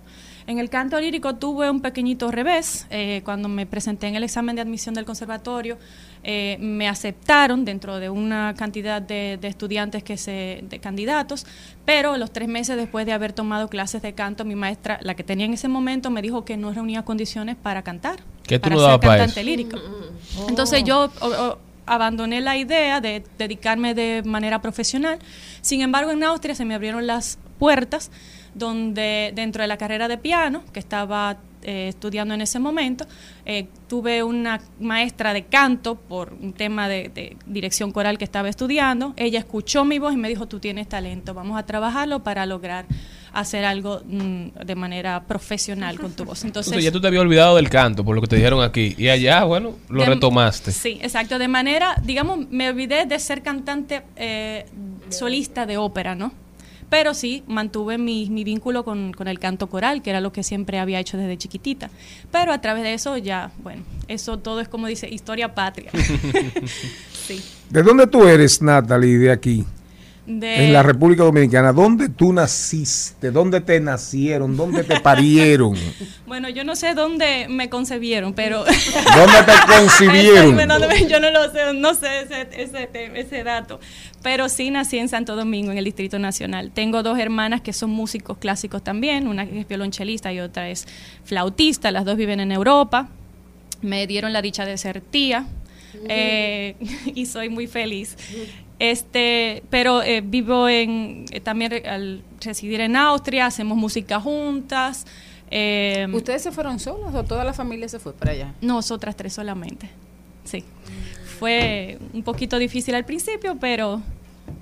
En 0.50 0.58
el 0.58 0.68
canto 0.68 0.98
lírico 0.98 1.36
tuve 1.36 1.70
un 1.70 1.80
pequeñito 1.80 2.28
revés. 2.32 2.84
eh, 2.90 3.22
cuando 3.24 3.48
me 3.48 3.66
presenté 3.66 4.08
en 4.08 4.16
el 4.16 4.24
examen 4.24 4.56
de 4.56 4.62
admisión 4.62 4.96
del 4.96 5.04
conservatorio, 5.04 5.78
eh, 6.24 6.56
me 6.58 6.88
aceptaron 6.88 7.64
dentro 7.64 8.00
de 8.00 8.10
una 8.10 8.52
cantidad 8.58 9.00
de, 9.00 9.38
de 9.40 9.46
estudiantes 9.46 10.02
que 10.02 10.16
se, 10.16 10.64
de 10.68 10.80
candidatos, 10.80 11.46
pero 11.84 12.16
los 12.16 12.32
tres 12.32 12.48
meses 12.48 12.76
después 12.76 13.06
de 13.06 13.12
haber 13.12 13.32
tomado 13.32 13.68
clases 13.68 14.02
de 14.02 14.12
canto, 14.12 14.44
mi 14.44 14.56
maestra, 14.56 14.98
la 15.02 15.14
que 15.14 15.22
tenía 15.22 15.46
en 15.46 15.52
ese 15.54 15.68
momento, 15.68 16.10
me 16.10 16.20
dijo 16.20 16.44
que 16.44 16.56
no 16.56 16.72
reunía 16.72 17.04
condiciones 17.04 17.54
para 17.54 17.82
cantar, 17.82 18.16
¿Qué 18.42 18.58
tú 18.58 18.62
para 18.64 18.74
no 18.74 18.80
ser 18.80 18.88
dabas 18.90 19.00
pa' 19.06 19.16
cantante 19.18 19.40
eso? 19.42 19.48
lírico. 19.48 19.78
Entonces 20.48 20.82
yo 20.82 21.12
o- 21.20 21.26
o, 21.28 21.58
abandoné 21.86 22.40
la 22.40 22.56
idea 22.56 23.00
de 23.00 23.22
dedicarme 23.38 23.94
de 23.94 24.22
manera 24.24 24.60
profesional. 24.60 25.20
Sin 25.60 25.80
embargo, 25.80 26.10
en 26.10 26.24
Austria 26.24 26.56
se 26.56 26.64
me 26.64 26.74
abrieron 26.74 27.06
las 27.06 27.38
puertas 27.60 28.10
donde 28.54 29.32
dentro 29.34 29.62
de 29.62 29.68
la 29.68 29.76
carrera 29.76 30.08
de 30.08 30.18
piano 30.18 30.62
que 30.72 30.80
estaba 30.80 31.38
eh, 31.62 31.88
estudiando 31.88 32.32
en 32.34 32.40
ese 32.40 32.58
momento, 32.58 33.06
eh, 33.44 33.66
tuve 33.86 34.22
una 34.22 34.60
maestra 34.80 35.34
de 35.34 35.44
canto 35.44 35.94
por 35.94 36.32
un 36.40 36.52
tema 36.54 36.88
de, 36.88 37.10
de 37.14 37.36
dirección 37.46 37.92
coral 37.92 38.16
que 38.16 38.24
estaba 38.24 38.48
estudiando. 38.48 39.12
Ella 39.16 39.38
escuchó 39.40 39.84
mi 39.84 39.98
voz 39.98 40.14
y 40.14 40.16
me 40.16 40.28
dijo, 40.28 40.46
tú 40.48 40.58
tienes 40.58 40.88
talento, 40.88 41.34
vamos 41.34 41.58
a 41.58 41.66
trabajarlo 41.66 42.22
para 42.22 42.46
lograr 42.46 42.86
hacer 43.32 43.64
algo 43.64 44.00
mm, 44.06 44.64
de 44.64 44.74
manera 44.74 45.22
profesional 45.24 46.00
con 46.00 46.12
tu 46.12 46.24
voz. 46.24 46.42
Entonces, 46.44 46.72
Entonces 46.72 46.84
ya 46.84 46.90
tú 46.92 47.00
te 47.00 47.06
habías 47.08 47.20
olvidado 47.22 47.56
del 47.56 47.68
canto, 47.68 48.04
por 48.04 48.16
lo 48.16 48.22
que 48.22 48.26
te 48.26 48.36
dijeron 48.36 48.62
aquí. 48.62 48.94
Y 48.98 49.08
allá, 49.08 49.44
bueno, 49.44 49.74
lo 49.90 50.00
de- 50.02 50.06
retomaste. 50.08 50.72
Sí, 50.72 50.98
exacto. 51.02 51.38
De 51.38 51.46
manera, 51.46 51.94
digamos, 52.02 52.48
me 52.50 52.70
olvidé 52.70 53.04
de 53.04 53.18
ser 53.20 53.42
cantante 53.42 54.02
eh, 54.16 54.64
solista 55.10 55.66
de 55.66 55.76
ópera, 55.76 56.14
¿no? 56.14 56.32
Pero 56.90 57.14
sí, 57.14 57.44
mantuve 57.46 57.96
mi, 57.96 58.28
mi 58.28 58.44
vínculo 58.44 58.84
con, 58.84 59.12
con 59.12 59.28
el 59.28 59.38
canto 59.38 59.68
coral, 59.68 60.02
que 60.02 60.10
era 60.10 60.20
lo 60.20 60.32
que 60.32 60.42
siempre 60.42 60.78
había 60.78 60.98
hecho 60.98 61.16
desde 61.16 61.38
chiquitita. 61.38 61.88
Pero 62.30 62.52
a 62.52 62.60
través 62.60 62.82
de 62.82 62.92
eso 62.92 63.16
ya, 63.16 63.52
bueno, 63.62 63.82
eso 64.08 64.38
todo 64.38 64.60
es 64.60 64.68
como 64.68 64.88
dice, 64.88 65.08
historia 65.08 65.54
patria. 65.54 65.92
sí. 67.26 67.40
¿De 67.70 67.82
dónde 67.82 68.08
tú 68.08 68.26
eres, 68.26 68.60
Natalie, 68.60 69.18
de 69.18 69.30
aquí? 69.30 69.64
De- 70.26 70.66
En 70.66 70.72
la 70.72 70.82
República 70.82 71.24
Dominicana. 71.24 71.72
¿Dónde 71.72 72.08
tú 72.08 72.32
naciste? 72.32 73.30
¿Dónde 73.30 73.60
te 73.60 73.80
nacieron? 73.80 74.56
¿Dónde 74.56 74.84
te 74.84 75.00
parieron? 75.00 75.74
Bueno, 76.26 76.48
yo 76.48 76.62
no 76.62 76.76
sé 76.76 76.94
dónde 76.94 77.48
me 77.48 77.68
concebieron, 77.68 78.34
pero... 78.34 78.58
¿Dónde 79.16 79.42
te 79.44 79.52
concibieron? 79.76 80.52
Exacto, 80.60 80.78
¿dónde 80.78 80.86
me- 80.88 81.08
yo 81.10 81.18
no 81.18 81.30
lo 81.32 81.50
sé, 81.50 81.58
no 81.74 81.94
sé 81.94 82.20
ese, 82.22 82.48
ese, 82.52 82.88
ese 83.20 83.42
dato. 83.42 83.80
Pero 84.22 84.48
sí 84.48 84.70
nací 84.70 84.98
en 84.98 85.08
Santo 85.08 85.34
Domingo, 85.34 85.72
en 85.72 85.78
el 85.78 85.84
Distrito 85.84 86.20
Nacional. 86.20 86.70
Tengo 86.72 87.02
dos 87.02 87.18
hermanas 87.18 87.62
que 87.62 87.72
son 87.72 87.90
músicos 87.90 88.38
clásicos 88.38 88.84
también, 88.84 89.26
una 89.26 89.44
que 89.46 89.60
es 89.60 89.66
violonchelista 89.68 90.32
y 90.32 90.38
otra 90.38 90.68
es 90.70 90.86
flautista. 91.24 91.90
Las 91.90 92.04
dos 92.04 92.16
viven 92.16 92.38
en 92.38 92.52
Europa. 92.52 93.08
Me 93.82 94.06
dieron 94.06 94.32
la 94.32 94.42
dicha 94.42 94.64
de 94.64 94.78
ser 94.78 95.00
tía 95.00 95.46
eh, 96.08 96.76
y 97.14 97.26
soy 97.26 97.48
muy 97.48 97.66
feliz. 97.66 98.16
Este, 98.80 99.62
pero 99.70 100.02
eh, 100.02 100.22
vivo 100.24 100.66
en 100.68 101.26
eh, 101.30 101.40
también 101.40 101.70
re- 101.70 101.88
al 101.88 102.22
residir 102.40 102.80
en 102.80 102.96
Austria, 102.96 103.46
hacemos 103.46 103.76
música 103.78 104.18
juntas. 104.20 105.06
eh, 105.50 106.08
¿Ustedes 106.12 106.42
se 106.42 106.50
fueron 106.50 106.80
solos 106.80 107.14
o 107.14 107.22
toda 107.22 107.44
la 107.44 107.52
familia 107.52 107.88
se 107.88 107.98
fue 107.98 108.12
para 108.14 108.32
allá? 108.32 108.54
nosotras 108.62 109.14
tres 109.16 109.34
solamente. 109.34 109.88
Sí. 110.44 110.64
Fue 111.38 111.98
un 112.14 112.22
poquito 112.22 112.58
difícil 112.58 112.94
al 112.94 113.04
principio, 113.04 113.56
pero, 113.60 114.00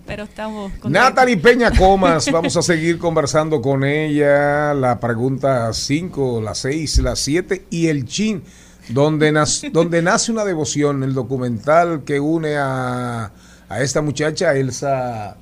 pero 0.06 0.24
estamos 0.24 0.70
contentos. 0.72 0.90
Natalie 0.90 1.36
Peña 1.36 1.70
Comas, 1.70 2.30
vamos 2.30 2.56
a 2.56 2.62
seguir 2.62 2.98
conversando 2.98 3.60
con 3.62 3.84
ella. 3.84 4.74
La 4.74 4.98
pregunta 4.98 5.72
5, 5.72 6.40
la 6.40 6.54
6, 6.56 6.98
la 6.98 7.14
7 7.16 7.66
y 7.70 7.86
el 7.86 8.04
chin, 8.04 8.42
donde, 8.88 9.32
nac- 9.32 9.70
donde 9.70 10.02
nace 10.02 10.32
una 10.32 10.44
devoción, 10.44 11.02
el 11.04 11.14
documental 11.14 12.02
que 12.04 12.18
une 12.20 12.56
a, 12.56 13.30
a 13.68 13.80
esta 13.80 14.02
muchacha, 14.02 14.54
Elsa, 14.54 15.36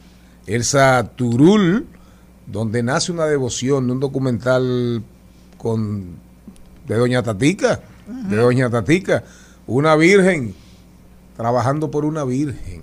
Elsa 0.47 1.11
Turul, 1.17 1.87
donde 2.47 2.83
nace 2.83 3.13
una 3.13 3.27
devoción, 3.27 3.91
un 3.91 4.01
documental 4.01 5.03
con 5.59 6.17
de 6.87 6.95
Doña 6.97 7.23
Tatica, 7.23 7.81
de 8.29 8.37
Doña 8.37 8.71
Tatica, 8.71 9.25
una 9.67 9.97
virgen, 9.97 10.55
trabajando 11.37 11.91
por 11.91 12.05
una 12.05 12.25
virgen. 12.25 12.83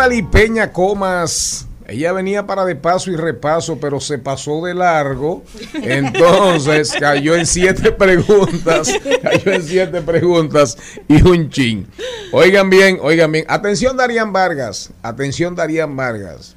Natalie 0.00 0.22
Peña 0.22 0.72
Comas. 0.72 1.66
Ella 1.86 2.14
venía 2.14 2.46
para 2.46 2.64
de 2.64 2.74
paso 2.74 3.10
y 3.10 3.16
repaso, 3.16 3.78
pero 3.78 4.00
se 4.00 4.16
pasó 4.16 4.64
de 4.64 4.72
largo. 4.72 5.42
Entonces 5.74 6.94
cayó 6.98 7.36
en 7.36 7.44
siete 7.44 7.92
preguntas. 7.92 8.90
Cayó 9.22 9.52
en 9.52 9.62
siete 9.62 10.00
preguntas 10.00 10.78
y 11.06 11.20
un 11.20 11.50
chin. 11.50 11.86
Oigan 12.32 12.70
bien, 12.70 12.98
oigan 13.02 13.30
bien. 13.30 13.44
Atención, 13.46 13.98
Darían 13.98 14.32
Vargas. 14.32 14.90
Atención, 15.02 15.54
Darían 15.54 15.94
Vargas. 15.94 16.56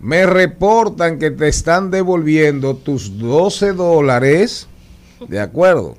Me 0.00 0.26
reportan 0.26 1.20
que 1.20 1.30
te 1.30 1.46
están 1.46 1.92
devolviendo 1.92 2.74
tus 2.74 3.20
12 3.20 3.74
dólares. 3.74 4.66
¿De 5.28 5.38
acuerdo? 5.38 5.96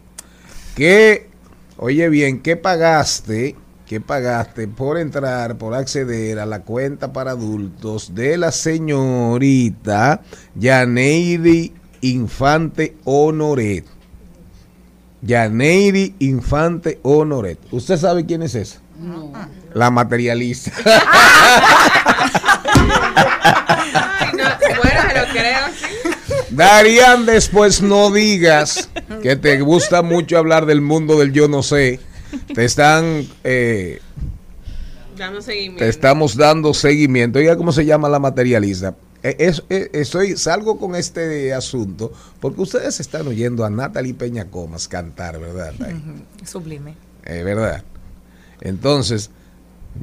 Que, 0.76 1.30
oye 1.78 2.10
bien, 2.10 2.42
¿qué 2.42 2.58
pagaste? 2.58 3.56
¿Qué 3.86 4.02
pagaste 4.02 4.68
por 4.68 4.98
entrar, 4.98 5.58
por 5.58 5.76
acceder 5.76 6.40
a 6.40 6.48
la 6.48 6.62
cuenta 6.62 7.14
para 7.14 7.32
adultos 7.32 8.16
de 8.16 8.36
la 8.36 8.52
señorita 8.52 10.22
Yaneiri 10.56 11.72
Infante 12.02 12.98
Honoret? 13.04 13.86
Yaneiri 15.22 16.16
Infante 16.18 17.00
Honoret. 17.04 17.60
¿Usted 17.70 17.98
sabe 17.98 18.26
quién 18.26 18.42
es 18.42 18.56
esa? 18.56 18.80
La 19.76 19.92
materialista. 19.92 20.72
Ay, 24.20 24.30
no, 24.34 24.46
bueno, 24.82 25.02
lo 25.16 25.32
creo. 25.32 25.60
Darían, 26.50 27.28
después 27.28 27.84
no 27.84 28.10
digas 28.10 28.90
que 29.22 29.36
te 29.36 29.62
gusta 29.62 30.02
mucho 30.02 30.40
hablar 30.40 30.66
del 30.66 30.82
mundo 30.82 31.20
del 31.20 31.34
yo 31.34 31.48
no 31.48 31.62
sé. 31.62 32.00
Te 32.54 32.66
están, 32.66 33.26
eh, 33.44 34.00
Dando 35.18 35.42
seguimiento. 35.42 35.80
te 35.84 35.90
estamos 35.90 36.36
dando 36.36 36.74
seguimiento. 36.74 37.40
Oiga, 37.40 37.56
¿cómo 37.56 37.72
se 37.72 37.86
llama 37.86 38.10
la 38.10 38.20
materialista? 38.20 38.96
Eh, 39.24 39.36
es- 39.40 39.64
eh, 39.70 39.90
estoy, 39.94 40.38
salgo 40.38 40.78
con 40.78 40.96
este 40.96 41.54
asunto 41.54 42.12
porque 42.40 42.62
ustedes 42.62 43.00
están 43.00 43.26
oyendo 43.28 43.66
a 43.66 43.70
Natalie 43.70 44.14
Peña 44.14 44.46
Comas 44.46 44.88
cantar, 44.88 45.40
¿verdad? 45.40 45.74
Sublime. 46.46 46.96
Eh, 47.26 47.42
¿Verdad? 47.44 47.84
Entonces, 48.62 49.32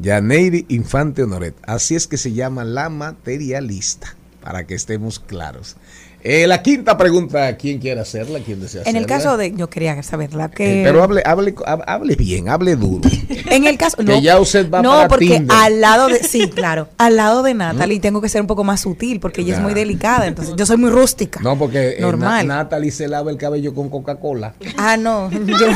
Yaneiri 0.01 0.65
Infante 0.69 1.23
Honoret, 1.23 1.55
así 1.63 1.95
es 1.95 2.07
que 2.07 2.17
se 2.17 2.33
llama 2.33 2.65
la 2.65 2.89
materialista, 2.89 4.17
para 4.43 4.67
que 4.67 4.75
estemos 4.75 5.21
claros. 5.21 5.77
Eh, 6.25 6.47
la 6.47 6.63
quinta 6.63 6.97
pregunta, 6.97 7.57
¿quién 7.57 7.79
quiere 7.81 8.01
hacerla? 8.01 8.39
¿Quién 8.45 8.61
desea 8.61 8.83
En 8.83 8.97
el 8.97 9.05
hacerla? 9.05 9.17
caso 9.25 9.37
de, 9.37 9.53
yo 9.53 9.69
quería 9.69 10.01
saberla, 10.05 10.51
que... 10.51 10.81
Eh, 10.83 10.85
pero 10.85 11.03
hable, 11.03 11.23
hable, 11.25 11.55
hab- 11.57 11.83
hable 11.87 12.15
bien, 12.15 12.49
hable 12.49 12.77
duro. 12.77 13.09
En 13.53 13.67
el 13.67 13.77
caso, 13.77 13.99
Que 13.99 14.05
no, 14.05 14.19
ya 14.21 14.39
usted 14.41 14.71
va 14.71 14.81
no 14.81 14.93
para 14.93 15.09
porque 15.09 15.27
Tinder. 15.27 15.55
al 15.55 15.81
lado 15.83 16.07
de, 16.09 16.21
sí, 16.23 16.49
claro, 16.55 16.89
al 16.97 17.17
lado 17.17 17.43
de 17.43 17.53
Natalie 17.53 18.01
tengo 18.01 18.23
que 18.23 18.31
ser 18.31 18.41
un 18.41 18.47
poco 18.47 18.65
más 18.65 18.81
sutil 18.81 19.21
porque 19.21 19.43
ella 19.43 19.57
es 19.57 19.61
muy 19.61 19.75
delicada, 19.75 20.27
entonces 20.27 20.55
yo 20.57 20.65
soy 20.65 20.79
muy 20.79 20.89
rústica. 20.91 21.41
No, 21.43 21.59
porque 21.59 21.91
eh, 21.91 22.01
Normal. 22.01 22.47
Na- 22.47 22.57
Natalie 22.63 22.91
se 22.93 23.09
lava 23.09 23.31
el 23.31 23.37
cabello 23.37 23.75
con 23.75 23.91
Coca-Cola. 23.91 24.55
Ah, 24.79 24.97
no, 24.97 25.31
yo, 25.31 25.67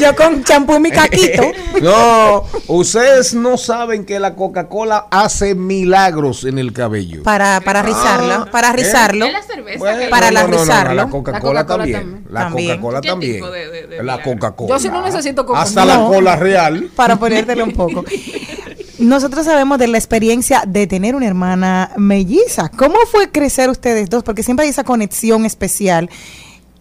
yo 0.00 0.16
con 0.16 0.44
champú 0.44 0.74
y 0.76 0.80
mi 0.80 0.90
caquito. 0.90 1.42
No, 1.82 2.44
ustedes 2.68 3.34
no 3.34 3.56
saben 3.56 4.04
que 4.04 4.20
la 4.20 4.34
Coca-Cola 4.36 5.06
hace 5.10 5.54
milagros 5.54 6.44
en 6.44 6.58
el 6.58 6.72
cabello. 6.72 7.22
Para, 7.22 7.60
para 7.60 7.82
rizarlo, 7.82 8.50
para 8.52 8.72
rizarlo. 8.72 9.24
Es 9.26 9.32
la 9.32 9.42
cerveza 9.54 9.78
Bueno, 9.78 9.98
que- 10.00 10.08
para 10.08 10.26
no, 10.28 10.32
la 10.32 10.42
no, 10.46 10.48
no, 10.48 10.64
la 10.64 10.64
Coca-Cola 10.64 10.94
La 10.94 11.08
Coca-Cola 11.08 11.66
también. 11.66 12.24
La 12.30 12.40
También. 12.40 12.68
Coca-Cola 12.76 13.00
¿Qué 13.00 13.08
también. 13.08 13.32
tipo 13.34 13.50
de- 13.50 13.68
de- 13.70 13.86
de 13.86 14.02
La? 14.02 14.22
Coca-Cola. 14.22 14.68
Yo 14.70 14.78
sí 14.80 14.88
no 14.88 15.02
necesito 15.04 15.44
Coca-Cola. 15.46 15.62
Hasta 15.62 15.84
la 15.84 15.96
cola 16.06 16.36
real. 16.36 16.90
para 16.96 17.16
ponértelo 17.16 17.64
un 17.64 17.72
poco. 17.72 18.04
Nosotros 18.98 19.44
sabemos 19.46 19.78
de 19.78 19.88
la 19.88 19.98
experiencia 19.98 20.62
de 20.66 20.86
tener 20.86 21.16
una 21.16 21.26
hermana 21.26 21.90
melliza. 21.96 22.68
¿Cómo 22.68 22.94
fue 23.10 23.30
crecer 23.30 23.68
ustedes 23.68 24.08
dos? 24.08 24.22
Porque 24.22 24.42
siempre 24.44 24.64
hay 24.64 24.70
esa 24.70 24.84
conexión 24.84 25.44
especial. 25.44 26.08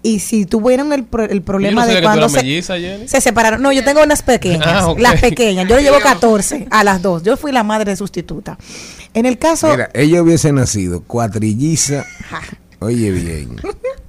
Y 0.04 0.20
si 0.20 0.46
tuvieron 0.46 0.94
el, 0.94 1.04
pro- 1.04 1.26
el 1.30 1.42
problema 1.44 1.86
no 1.86 1.94
de 1.94 2.02
cuando 2.02 2.28
se, 2.30 2.38
melliza, 2.38 2.74
se 3.06 3.22
separaron. 3.22 3.62
No, 3.62 3.72
yo 3.72 3.84
tengo 3.84 4.04
unas 4.04 4.22
pequeñas. 4.24 4.66
Ah. 4.68 4.94
Las 4.98 5.20
pequeñas. 5.22 5.68
Yo 5.68 5.76
le 5.76 5.84
llevo 5.84 6.00
14 6.04 6.68
a 6.72 6.84
las 6.84 7.02
dos. 7.02 7.24
Yo 7.24 7.38
fui 7.38 7.52
la 7.52 7.64
madre 7.64 7.96
sustituta. 7.96 8.58
En 9.14 9.26
el 9.26 9.38
caso. 9.38 9.70
Mira, 9.70 9.90
ella 9.94 10.22
hubiese 10.22 10.52
nacido 10.54 11.04
cuatrilliza. 11.06 12.06
Oye 12.84 13.12
bien, 13.12 13.58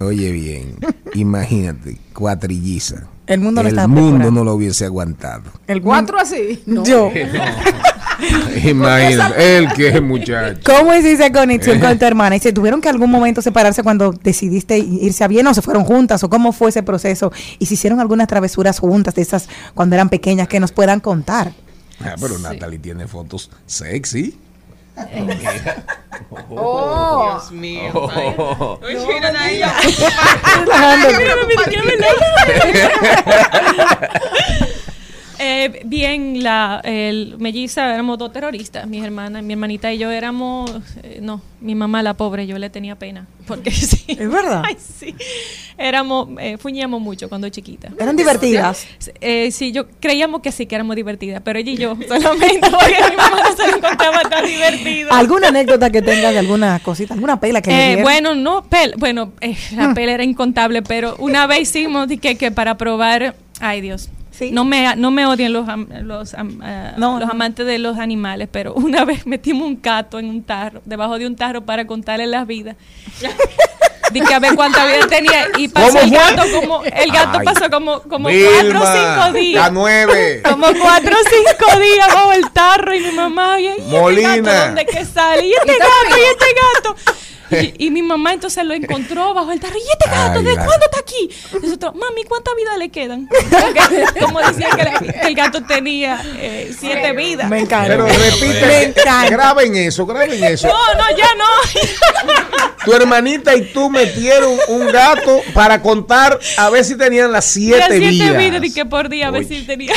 oye 0.00 0.32
bien. 0.32 0.76
Imagínate, 1.14 1.98
cuatrilliza. 2.14 3.04
El 3.26 3.40
mundo 3.40 3.62
no 3.62 3.68
El 3.68 3.74
estaba 3.74 3.86
mundo 3.88 4.08
preparado. 4.12 4.30
no 4.32 4.44
lo 4.44 4.54
hubiese 4.54 4.84
aguantado. 4.86 5.42
el 5.66 5.82
Cuatro 5.82 6.18
así. 6.18 6.62
No. 6.66 6.82
Yo. 6.84 7.10
Imagínate, 8.64 9.56
el 9.58 9.72
que 9.74 9.88
es 9.88 10.02
muchacho. 10.02 10.60
¿Cómo 10.64 10.92
es 10.92 11.04
esa 11.04 11.30
conexión 11.30 11.80
con 11.80 11.98
tu 11.98 12.04
hermana? 12.06 12.36
¿Y 12.36 12.40
se 12.40 12.52
tuvieron 12.52 12.80
que 12.80 12.88
algún 12.88 13.10
momento 13.10 13.42
separarse 13.42 13.82
cuando 13.82 14.12
decidiste 14.12 14.78
irse 14.78 15.24
a 15.24 15.28
Viena 15.28 15.50
o 15.50 15.54
se 15.54 15.62
fueron 15.62 15.84
juntas? 15.84 16.22
¿O 16.24 16.30
cómo 16.30 16.52
fue 16.52 16.70
ese 16.70 16.82
proceso? 16.82 17.32
¿Y 17.58 17.66
si 17.66 17.74
hicieron 17.74 18.00
algunas 18.00 18.26
travesuras 18.28 18.78
juntas 18.78 19.14
de 19.14 19.22
esas 19.22 19.48
cuando 19.74 19.96
eran 19.96 20.08
pequeñas 20.08 20.48
que 20.48 20.60
nos 20.60 20.72
puedan 20.72 21.00
contar? 21.00 21.52
Ah, 22.00 22.14
pero 22.20 22.38
Natalie 22.38 22.78
tiene 22.78 23.06
fotos 23.06 23.50
sexy. 23.66 24.36
Oh. 26.50 27.38
Dios 27.38 27.50
mío. 27.52 27.92
ay. 28.14 28.34
Oye, 28.82 29.06
miren 29.06 29.36
ahí. 29.36 29.62
Eh, 35.44 35.82
bien, 35.84 36.42
la 36.42 36.80
el 36.84 37.34
melliza 37.38 37.92
éramos 37.92 38.16
dos 38.16 38.32
terroristas, 38.32 38.86
mis 38.86 39.02
hermanas, 39.02 39.42
mi 39.42 39.54
hermanita 39.54 39.92
y 39.92 39.98
yo 39.98 40.08
éramos, 40.08 40.70
eh, 41.02 41.18
no, 41.20 41.42
mi 41.60 41.74
mamá 41.74 42.00
la 42.00 42.14
pobre, 42.14 42.46
yo 42.46 42.58
le 42.58 42.70
tenía 42.70 42.94
pena, 42.94 43.26
porque 43.48 43.70
sí. 43.72 44.04
¿Es 44.06 44.30
verdad? 44.30 44.62
Ay, 44.64 44.76
sí. 44.78 45.16
Éramos, 45.76 46.28
eh, 46.38 46.58
fuñíamos 46.58 47.00
mucho 47.00 47.28
cuando 47.28 47.48
chiquita. 47.48 47.88
¿Eran 47.98 48.14
divertidas? 48.14 48.86
Eh, 49.20 49.50
sí, 49.50 49.72
yo 49.72 49.88
creíamos 49.98 50.42
que 50.42 50.52
sí, 50.52 50.66
que 50.66 50.76
éramos 50.76 50.94
divertidas, 50.94 51.42
pero 51.44 51.58
ella 51.58 51.72
y 51.72 51.76
yo 51.76 51.96
solamente, 52.06 52.70
porque 52.70 52.96
mi 53.10 53.16
mamá 53.16 53.40
no 53.42 53.56
se 53.56 53.68
lo 53.68 53.76
encontraba 53.78 54.20
tan 54.30 54.46
divertido. 54.46 55.12
¿Alguna 55.12 55.48
anécdota 55.48 55.90
que 55.90 56.02
tengas 56.02 56.32
de 56.32 56.38
alguna 56.38 56.78
cosita, 56.78 57.14
alguna 57.14 57.40
pela 57.40 57.60
que 57.60 57.70
le 57.70 57.92
Eh, 57.94 58.02
bueno, 58.02 58.36
no, 58.36 58.62
pel, 58.62 58.94
bueno, 58.96 59.32
eh, 59.40 59.56
la 59.74 59.92
pela 59.92 60.12
era 60.12 60.22
incontable, 60.22 60.82
pero 60.82 61.16
una 61.18 61.48
vez 61.48 61.62
hicimos 61.62 62.06
que, 62.20 62.36
que 62.36 62.52
para 62.52 62.76
probar, 62.76 63.34
ay 63.58 63.80
Dios, 63.80 64.08
Sí. 64.32 64.50
no 64.50 64.64
me 64.64 64.96
no 64.96 65.10
me 65.10 65.26
odien 65.26 65.52
los 65.52 65.66
los, 66.02 66.34
am- 66.34 66.58
No, 66.96 67.20
los 67.20 67.28
amantes 67.30 67.66
de 67.66 67.78
los 67.78 67.98
animales, 67.98 68.48
pero 68.50 68.72
una 68.74 69.04
vez 69.04 69.26
metimos 69.26 69.66
un 69.68 69.80
gato 69.80 70.18
en 70.18 70.28
un 70.28 70.42
tarro, 70.42 70.80
debajo 70.84 71.18
de 71.18 71.26
un 71.26 71.36
tarro 71.36 71.62
para 71.62 71.86
contarle 71.86 72.26
las 72.26 72.46
vidas. 72.46 72.76
Dije 74.12 74.34
a 74.34 74.40
ver 74.40 74.54
cuánta 74.56 74.84
vida 74.84 75.06
tenía 75.08 75.46
y 75.56 75.68
pasó 75.68 75.86
¿Cómo 75.86 76.00
el 76.00 76.08
fue? 76.10 76.18
gato 76.18 76.42
como 76.60 76.84
el 76.84 77.10
gato 77.12 77.38
Ay. 77.38 77.44
pasó 77.46 77.70
como 77.70 78.02
como 78.02 78.28
Vilma, 78.28 78.50
cuatro 78.52 78.82
o 78.82 78.86
cinco 78.86 79.38
días. 79.38 79.62
La 79.64 79.70
nueve. 79.70 80.42
Como 80.50 80.66
cuatro 80.66 81.16
o 81.16 81.28
cinco 81.30 81.80
días 81.80 82.08
bajo 82.12 82.32
el 82.32 82.50
tarro 82.50 82.94
y 82.94 83.00
mi 83.00 83.12
mamá, 83.12 83.58
y, 83.58 83.64
¿y 83.64 83.68
este 83.68 83.98
Molina. 84.00 84.36
gato 84.36 84.66
dónde 84.66 84.84
que 84.86 85.04
sale? 85.06 85.46
¿Y 85.46 85.52
este 85.52 85.72
gato? 85.78 86.18
¿Y 86.18 86.22
este 86.30 86.46
gato? 86.74 86.96
Y, 87.60 87.74
y 87.86 87.90
mi 87.90 88.02
mamá 88.02 88.32
entonces 88.32 88.64
lo 88.64 88.74
encontró 88.74 89.34
bajo 89.34 89.52
el 89.52 89.60
tarro. 89.60 89.76
¿Y 89.76 89.80
este 89.92 90.10
gato? 90.10 90.38
Ay, 90.38 90.44
¿De 90.44 90.54
la- 90.54 90.64
cuándo 90.64 90.86
está 90.86 91.00
aquí? 91.00 91.28
Y 91.52 91.66
nosotros, 91.66 91.94
mami, 91.94 92.24
¿cuántas 92.24 92.54
vidas 92.56 92.78
le 92.78 92.88
quedan? 92.90 93.28
Como 94.20 94.40
decía 94.40 94.68
que, 94.76 94.82
la- 94.84 94.98
que 94.98 95.28
el 95.28 95.34
gato 95.34 95.62
tenía 95.64 96.22
eh, 96.38 96.74
siete 96.78 97.12
vidas. 97.12 97.48
Me 97.48 97.60
encanta. 97.60 97.88
Pero 97.88 98.04
Me 98.06 98.12
repite, 98.16 98.82
encanta. 98.84 99.30
graben 99.30 99.76
eso, 99.76 100.06
graben 100.06 100.42
eso. 100.44 100.68
No, 100.68 100.74
no, 100.94 101.16
ya 101.16 101.28
no. 101.36 101.44
Tu 102.84 102.92
hermanita 102.92 103.54
y 103.54 103.72
tú 103.72 103.88
metieron 103.90 104.56
un 104.68 104.86
gato 104.88 105.40
para 105.54 105.80
contar 105.80 106.38
a 106.56 106.70
ver 106.70 106.84
si 106.84 106.96
tenían 106.96 107.30
las 107.30 107.44
Las 107.44 107.52
siete 107.52 107.84
siete 107.88 107.98
vidas. 108.10 108.38
vidas, 108.38 108.64
y 108.64 108.72
que 108.74 108.84
por 108.86 109.08
día 109.08 109.28
a 109.28 109.30
ver 109.30 109.44
si 109.44 109.62
tenía. 109.62 109.94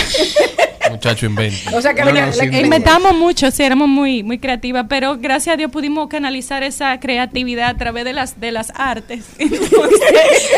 Muchacho 0.91 1.25
inventa. 1.25 1.75
O 1.75 1.81
sea 1.81 1.93
que 1.95 2.03
No, 2.05 2.11
duda. 2.11 2.45
Inventamos 2.59 3.15
mucho, 3.15 3.49
sí, 3.49 3.63
éramos 3.63 3.87
muy, 3.87 4.21
muy 4.21 4.37
creativas, 4.37 4.85
pero 4.87 5.17
gracias 5.17 5.55
a 5.55 5.57
Dios 5.57 5.71
pudimos 5.71 6.07
canalizar 6.09 6.61
esa 6.61 6.99
creatividad 6.99 7.25
a 7.69 7.77
través 7.77 8.03
de 8.05 8.13
las, 8.13 8.39
de 8.39 8.51
las 8.51 8.71
artes. 8.75 9.25
Entonces, 9.37 10.51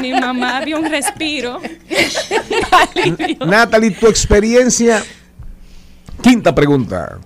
mi 0.00 0.12
mamá 0.12 0.60
vio 0.64 0.78
un 0.78 0.88
respiro. 0.90 1.60
Natalie, 3.46 3.90
tu 3.92 4.06
experiencia. 4.08 5.02
Quinta 6.22 6.54
pregunta. 6.54 7.18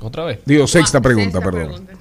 Otra 0.00 0.24
vez. 0.24 0.38
Digo, 0.44 0.66
sexta 0.66 0.98
Ah, 0.98 1.02
pregunta, 1.02 1.38
sexta 1.38 1.50
perdón. 1.50 1.86
pregunta. 1.86 1.92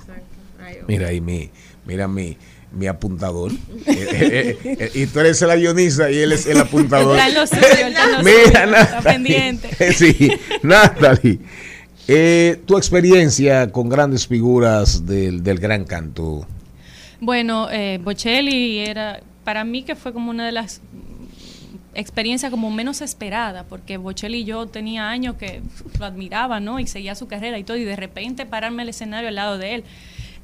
Ay. 0.63 0.77
Mira 0.87 1.07
ahí 1.07 1.19
mi, 1.21 1.49
mira 1.85 2.07
mi, 2.07 2.37
mi 2.71 2.87
apuntador. 2.87 3.51
Eh, 3.89 4.57
eh, 4.63 4.77
eh, 4.79 4.91
y 4.93 5.05
tú 5.07 5.19
eres 5.21 5.41
la 5.41 5.55
guionista 5.55 6.11
y 6.11 6.19
él 6.19 6.31
es 6.33 6.45
el 6.45 6.59
apuntador. 6.59 7.17
Está 7.17 7.27
en 7.29 7.35
lo 7.35 7.47
suyo, 7.47 7.61
está 7.87 8.03
en 8.03 8.11
lo 8.11 8.23
Mira, 8.23 8.37
suyo, 8.43 8.47
está 8.47 8.65
Natalie. 8.65 9.01
pendiente. 9.13 9.93
Sí, 9.93 10.31
Natalie. 10.61 11.39
Eh, 12.07 12.61
tu 12.65 12.77
experiencia 12.77 13.71
con 13.71 13.89
grandes 13.89 14.27
figuras 14.27 15.05
del, 15.05 15.43
del 15.43 15.59
gran 15.59 15.83
canto. 15.85 16.47
Bueno, 17.19 17.69
eh, 17.71 17.99
Bocelli 18.03 18.79
era, 18.79 19.21
para 19.43 19.63
mí 19.63 19.83
que 19.83 19.95
fue 19.95 20.13
como 20.13 20.29
una 20.29 20.45
de 20.45 20.51
las 20.51 20.81
experiencias 21.95 22.51
como 22.51 22.69
menos 22.69 23.01
esperada, 23.01 23.63
porque 23.63 23.97
Bocelli 23.97 24.43
yo 24.43 24.67
tenía 24.67 25.09
años 25.09 25.35
que 25.35 25.61
lo 25.99 26.05
admiraba, 26.05 26.59
¿no? 26.59 26.79
Y 26.79 26.85
seguía 26.85 27.15
su 27.15 27.27
carrera 27.27 27.57
y 27.57 27.63
todo, 27.63 27.75
y 27.77 27.85
de 27.85 27.95
repente 27.95 28.45
pararme 28.45 28.83
al 28.83 28.89
escenario 28.89 29.29
al 29.29 29.35
lado 29.35 29.57
de 29.57 29.75
él. 29.75 29.83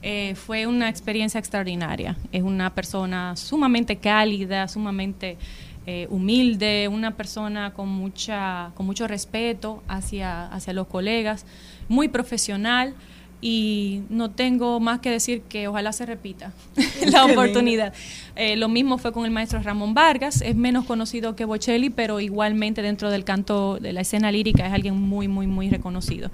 eh, 0.04 0.36
fue 0.36 0.68
una 0.68 0.90
experiencia 0.90 1.40
extraordinaria. 1.40 2.18
Es 2.32 2.44
una 2.44 2.76
persona 2.76 3.36
sumamente 3.36 3.96
cálida, 3.96 4.68
sumamente 4.68 5.38
eh, 5.86 6.08
humilde, 6.10 6.88
una 6.88 7.12
persona 7.12 7.74
con 7.74 7.90
mucha, 7.90 8.72
con 8.76 8.86
mucho 8.86 9.08
respeto 9.08 9.84
hacia, 9.88 10.46
hacia 10.48 10.74
los 10.74 10.88
colegas, 10.88 11.46
muy 11.90 12.08
profesional 12.08 12.96
y 13.44 14.04
no 14.10 14.32
tengo 14.32 14.80
más 14.80 15.02
que 15.02 15.10
decir 15.10 15.42
que 15.42 15.68
ojalá 15.68 15.92
se 15.92 16.06
repita 16.06 16.54
la 17.12 17.26
oportunidad. 17.26 17.94
Eh, 18.38 18.56
lo 18.56 18.70
mismo 18.70 18.98
fue 18.98 19.12
con 19.12 19.26
el 19.26 19.32
maestro 19.32 19.62
Ramón 19.62 19.94
Vargas, 19.94 20.42
es 20.42 20.56
menos 20.56 20.86
conocido 20.86 21.36
que 21.36 21.44
Bocelli, 21.44 21.90
pero 21.90 22.22
igualmente 22.22 22.82
dentro 22.82 23.12
del 23.12 23.26
canto 23.26 23.78
de 23.82 23.92
la 23.92 24.02
escena 24.02 24.32
lírica 24.32 24.66
es 24.66 24.72
alguien 24.72 24.96
muy, 24.96 25.28
muy, 25.28 25.48
muy 25.48 25.70
reconocido. 25.70 26.32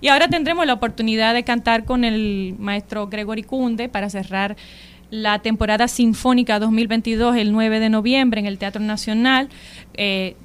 Y 0.00 0.08
ahora 0.08 0.28
tendremos 0.28 0.64
la 0.64 0.74
oportunidad 0.74 1.34
de 1.34 1.42
cantar 1.42 1.84
con 1.84 2.04
el 2.04 2.54
maestro 2.58 3.08
Gregory 3.08 3.42
Kunde 3.42 3.88
para 3.88 4.08
cerrar 4.08 4.56
la 5.12 5.40
temporada 5.40 5.88
sinfónica 5.88 6.58
2022 6.58 7.36
el 7.36 7.52
9 7.52 7.80
de 7.80 7.90
noviembre 7.90 8.40
en 8.40 8.46
el 8.46 8.56
Teatro 8.56 8.80
Nacional. 8.80 9.50
Eh, 9.92 10.36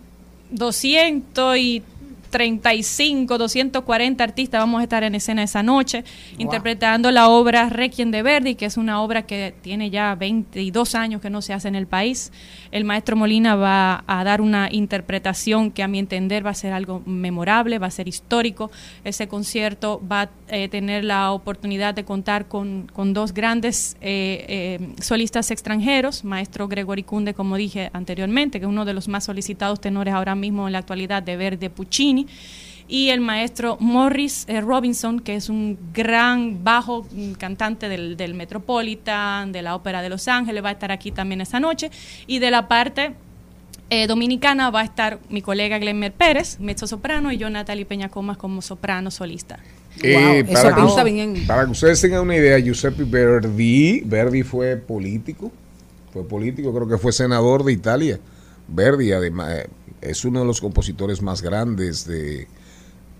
200 0.51 1.57
y 1.57 1.83
235, 2.27 3.37
240 3.37 4.23
artistas 4.23 4.59
vamos 4.59 4.81
a 4.81 4.83
estar 4.83 5.03
en 5.03 5.15
escena 5.15 5.43
esa 5.43 5.63
noche 5.63 6.03
interpretando 6.37 7.11
la 7.11 7.29
obra 7.29 7.69
Requiem 7.69 8.11
de 8.11 8.21
Verdi, 8.21 8.55
que 8.55 8.65
es 8.65 8.77
una 8.77 9.01
obra 9.01 9.23
que 9.23 9.53
tiene 9.61 9.89
ya 9.89 10.15
22 10.15 10.95
años 10.95 11.21
que 11.21 11.29
no 11.29 11.41
se 11.41 11.53
hace 11.53 11.67
en 11.67 11.75
el 11.75 11.87
país. 11.87 12.31
El 12.71 12.83
maestro 12.83 13.15
Molina 13.15 13.55
va 13.55 14.03
a 14.07 14.23
dar 14.23 14.41
una 14.41 14.69
interpretación 14.71 15.71
que 15.71 15.83
a 15.83 15.87
mi 15.87 15.99
entender 15.99 16.45
va 16.45 16.51
a 16.51 16.53
ser 16.53 16.73
algo 16.73 17.01
memorable, 17.05 17.79
va 17.79 17.87
a 17.87 17.91
ser 17.91 18.07
histórico. 18.07 18.71
Ese 19.03 19.27
concierto 19.27 20.01
va 20.09 20.21
a 20.21 20.29
eh, 20.49 20.67
tener 20.67 21.05
la 21.05 21.31
oportunidad 21.31 21.93
de 21.93 22.03
contar 22.03 22.47
con, 22.47 22.87
con 22.93 23.13
dos 23.13 23.33
grandes 23.33 23.95
eh, 24.01 24.45
eh, 24.79 24.93
solistas 25.01 25.51
extranjeros, 25.51 26.23
maestro 26.23 26.67
Gregory 26.67 27.03
Kunde, 27.03 27.33
como 27.33 27.55
dije 27.55 27.89
anteriormente, 27.93 28.59
que 28.59 28.65
es 28.65 28.69
uno 28.69 28.85
de 28.85 28.93
los 28.93 29.07
más 29.07 29.23
solicitados 29.23 29.79
tenores 29.79 30.13
ahora 30.13 30.35
mismo 30.35 30.67
en 30.67 30.73
la 30.73 30.79
actualidad 30.79 31.23
de 31.23 31.37
Verdi 31.37 31.69
Puccini 31.69 32.16
y 32.87 33.09
el 33.09 33.19
maestro 33.19 33.77
Morris 33.79 34.45
eh, 34.47 34.61
Robinson, 34.61 35.19
que 35.19 35.35
es 35.35 35.49
un 35.49 35.77
gran 35.93 36.63
bajo 36.63 37.05
cantante 37.37 37.89
del, 37.89 38.15
del 38.15 38.33
Metropolitan, 38.33 39.51
de 39.51 39.61
la 39.61 39.75
Ópera 39.75 40.01
de 40.01 40.09
Los 40.09 40.27
Ángeles, 40.27 40.63
va 40.63 40.69
a 40.69 40.71
estar 40.71 40.91
aquí 40.91 41.11
también 41.11 41.41
esta 41.41 41.59
noche. 41.59 41.91
Y 42.27 42.39
de 42.39 42.49
la 42.49 42.67
parte 42.69 43.13
eh, 43.89 44.07
dominicana 44.07 44.69
va 44.69 44.81
a 44.81 44.83
estar 44.83 45.19
mi 45.29 45.41
colega 45.41 45.79
Glenmer 45.79 46.11
Pérez, 46.11 46.59
mezzo 46.59 46.87
soprano, 46.87 47.31
y 47.31 47.37
yo 47.37 47.49
Natalie 47.49 47.85
Peña 47.85 48.09
Comas 48.09 48.37
como 48.37 48.61
soprano 48.61 49.11
solista. 49.11 49.59
Eh, 50.03 50.43
Wow, 50.43 50.53
para, 50.53 50.85
eso 50.85 50.95
que, 50.95 51.03
bien. 51.11 51.47
para 51.47 51.65
que 51.65 51.71
ustedes 51.71 51.99
tengan 52.01 52.21
una 52.21 52.35
idea, 52.35 52.59
Giuseppe 52.59 53.03
Verdi, 53.03 54.01
Verdi 54.05 54.43
fue 54.43 54.75
político, 54.77 55.51
fue 56.13 56.23
político, 56.27 56.73
creo 56.73 56.87
que 56.87 56.97
fue 56.97 57.11
senador 57.11 57.63
de 57.63 57.73
Italia. 57.73 58.19
Verdi, 58.67 59.11
además, 59.11 59.53
eh, 59.53 59.69
es 60.01 60.25
uno 60.25 60.41
de 60.41 60.45
los 60.45 60.61
compositores 60.61 61.21
más 61.21 61.41
grandes 61.41 62.05
de, 62.05 62.47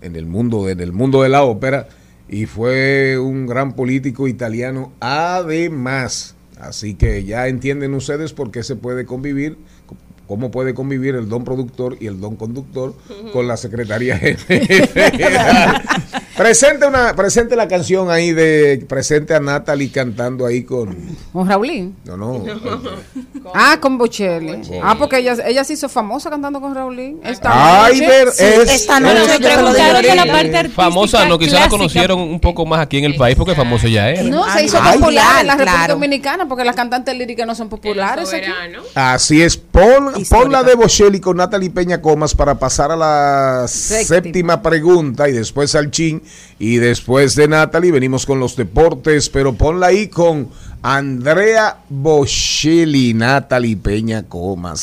en 0.00 0.16
el 0.16 0.26
mundo, 0.26 0.68
en 0.68 0.80
el 0.80 0.92
mundo 0.92 1.22
de 1.22 1.28
la 1.28 1.42
ópera, 1.42 1.88
y 2.28 2.46
fue 2.46 3.18
un 3.18 3.46
gran 3.46 3.74
político 3.74 4.28
italiano, 4.28 4.92
además. 5.00 6.34
Así 6.60 6.94
que 6.94 7.24
ya 7.24 7.46
entienden 7.46 7.94
ustedes 7.94 8.32
por 8.32 8.50
qué 8.50 8.62
se 8.62 8.76
puede 8.76 9.06
convivir, 9.06 9.58
cómo 10.28 10.50
puede 10.50 10.74
convivir 10.74 11.14
el 11.16 11.28
don 11.28 11.42
productor 11.42 11.96
y 12.00 12.06
el 12.06 12.20
don 12.20 12.36
conductor 12.36 12.94
con 13.32 13.48
la 13.48 13.56
Secretaría 13.56 14.20
presente, 16.36 16.86
una, 16.86 17.14
presente 17.16 17.56
la 17.56 17.66
canción 17.66 18.10
ahí 18.10 18.32
de, 18.32 18.84
presente 18.88 19.34
a 19.34 19.40
Natalie 19.40 19.90
cantando 19.90 20.46
ahí 20.46 20.62
con, 20.62 20.94
Con 21.32 21.48
Raulín. 21.48 21.96
no, 22.04 22.16
no, 22.16 22.44
Ah, 23.54 23.78
con 23.80 23.96
Bocelli. 23.96 24.60
Ah, 24.82 24.94
porque 24.98 25.18
ella, 25.18 25.34
ella 25.46 25.64
se 25.64 25.72
hizo 25.72 25.88
famosa 25.88 26.28
cantando 26.28 26.60
con 26.60 26.74
Raulín. 26.74 27.18
Esta 27.24 27.86
Ay, 27.86 27.94
noche. 27.94 28.06
ver, 28.06 28.28
es- 28.28 28.40
esta 28.74 29.00
noche 29.00 29.22
es- 29.24 29.38
Preguntaron 29.38 30.02
de 30.02 30.14
la 30.14 30.26
parte 30.26 30.56
artística 30.58 30.82
Famosa, 30.82 31.24
no, 31.26 31.38
quizás 31.38 31.60
la 31.60 31.68
conocieron 31.70 32.20
un 32.20 32.40
poco 32.40 32.66
más 32.66 32.80
aquí 32.80 32.98
en 32.98 33.04
el 33.06 33.16
país 33.16 33.34
porque 33.36 33.54
famoso 33.54 33.88
ya 33.88 34.10
era. 34.10 34.22
No, 34.24 34.44
se 34.52 34.64
hizo 34.64 34.78
ay, 34.82 34.98
popular 34.98 35.40
en 35.40 35.46
la 35.46 35.54
claro, 35.54 35.56
República 35.56 35.72
claro. 35.72 35.94
Dominicana 35.94 36.46
porque 36.48 36.64
las 36.64 36.76
cantantes 36.76 37.16
líricas 37.16 37.46
no 37.46 37.54
son 37.54 37.68
populares 37.70 38.32
aquí. 38.34 38.50
Así 38.94 39.40
es, 39.42 39.56
pon, 39.56 40.17
Histórica. 40.20 40.44
pon 40.44 40.52
la 40.52 40.62
de 40.62 40.74
Bocelli 40.74 41.20
con 41.20 41.36
Natalie 41.36 41.70
Peña 41.70 42.00
Comas 42.00 42.34
para 42.34 42.58
pasar 42.58 42.90
a 42.90 42.96
la 42.96 43.64
Séptima. 43.68 44.16
séptima 44.16 44.62
pregunta 44.62 45.28
y 45.28 45.32
después 45.32 45.74
al 45.74 45.90
chin 45.90 46.22
y 46.58 46.76
después 46.76 47.34
de 47.34 47.48
Natalie 47.48 47.92
venimos 47.92 48.26
con 48.26 48.40
los 48.40 48.56
deportes, 48.56 49.28
pero 49.28 49.54
ponla 49.54 49.88
ahí 49.88 50.08
con 50.08 50.48
Andrea 50.82 51.78
Bocelli, 51.88 53.14
Natalie 53.14 53.76
Peña 53.76 54.22
Comas. 54.24 54.80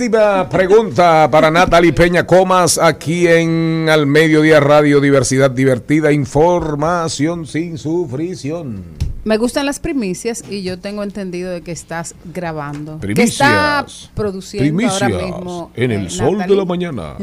Séptima 0.00 0.48
pregunta 0.48 1.28
para 1.30 1.50
Natalie 1.50 1.92
Peña 1.92 2.26
Comas 2.26 2.78
aquí 2.78 3.28
en 3.28 3.86
Al 3.90 4.06
Mediodía 4.06 4.58
Radio 4.58 4.98
Diversidad 4.98 5.50
Divertida, 5.50 6.10
información 6.10 7.46
sin 7.46 7.76
sufrición. 7.76 8.82
Me 9.24 9.36
gustan 9.36 9.66
las 9.66 9.78
primicias 9.78 10.42
y 10.48 10.62
yo 10.62 10.78
tengo 10.78 11.02
entendido 11.02 11.50
de 11.50 11.60
que 11.60 11.72
estás 11.72 12.14
grabando. 12.32 12.94
¿Qué 12.94 13.08
Primicias. 13.08 13.40
está 13.40 14.14
produciendo 14.14 14.64
Primicias 14.64 15.02
ahora 15.02 15.26
mismo? 15.26 15.70
en 15.76 15.90
eh, 15.90 15.96
el 15.96 16.10
sol 16.10 16.38
Natalie? 16.38 16.54
de 16.54 16.56
la 16.56 16.64
mañana. 16.64 17.16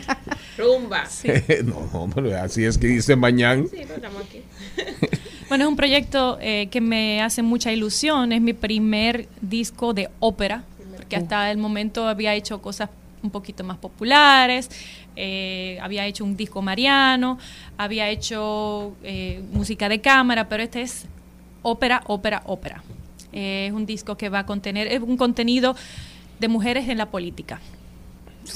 Rumba. 0.56 1.04
no, 1.66 2.00
hombre, 2.00 2.34
así 2.34 2.64
es 2.64 2.78
que 2.78 2.86
dice 2.86 3.14
mañana. 3.14 3.62
Sí, 3.70 3.76
pero 3.82 3.96
estamos 3.96 4.22
aquí. 4.22 4.42
Bueno, 5.52 5.64
es 5.64 5.68
un 5.68 5.76
proyecto 5.76 6.38
eh, 6.40 6.68
que 6.70 6.80
me 6.80 7.20
hace 7.20 7.42
mucha 7.42 7.70
ilusión. 7.70 8.32
Es 8.32 8.40
mi 8.40 8.54
primer 8.54 9.28
disco 9.42 9.92
de 9.92 10.08
ópera, 10.18 10.64
porque 11.12 11.24
hasta 11.24 11.50
el 11.50 11.58
momento 11.58 12.08
había 12.08 12.34
hecho 12.34 12.60
cosas 12.62 12.88
un 13.22 13.30
poquito 13.30 13.62
más 13.64 13.78
populares. 13.78 14.68
eh, 15.14 15.78
había 15.82 16.06
hecho 16.06 16.24
un 16.24 16.36
disco 16.36 16.62
mariano, 16.62 17.38
había 17.76 18.08
hecho 18.08 18.94
eh, 19.02 19.42
música 19.52 19.88
de 19.88 20.00
cámara, 20.00 20.48
pero 20.48 20.62
este 20.62 20.80
es 20.82 21.04
ópera, 21.62 22.02
ópera, 22.06 22.42
ópera. 22.46 22.82
Eh, 23.32 23.66
es 23.68 23.72
un 23.72 23.84
disco 23.86 24.16
que 24.16 24.28
va 24.30 24.40
a 24.40 24.46
contener, 24.46 24.86
es 24.88 25.00
un 25.02 25.16
contenido 25.18 25.76
de 26.40 26.48
mujeres 26.48 26.88
en 26.88 26.96
la 26.98 27.06
política, 27.10 27.60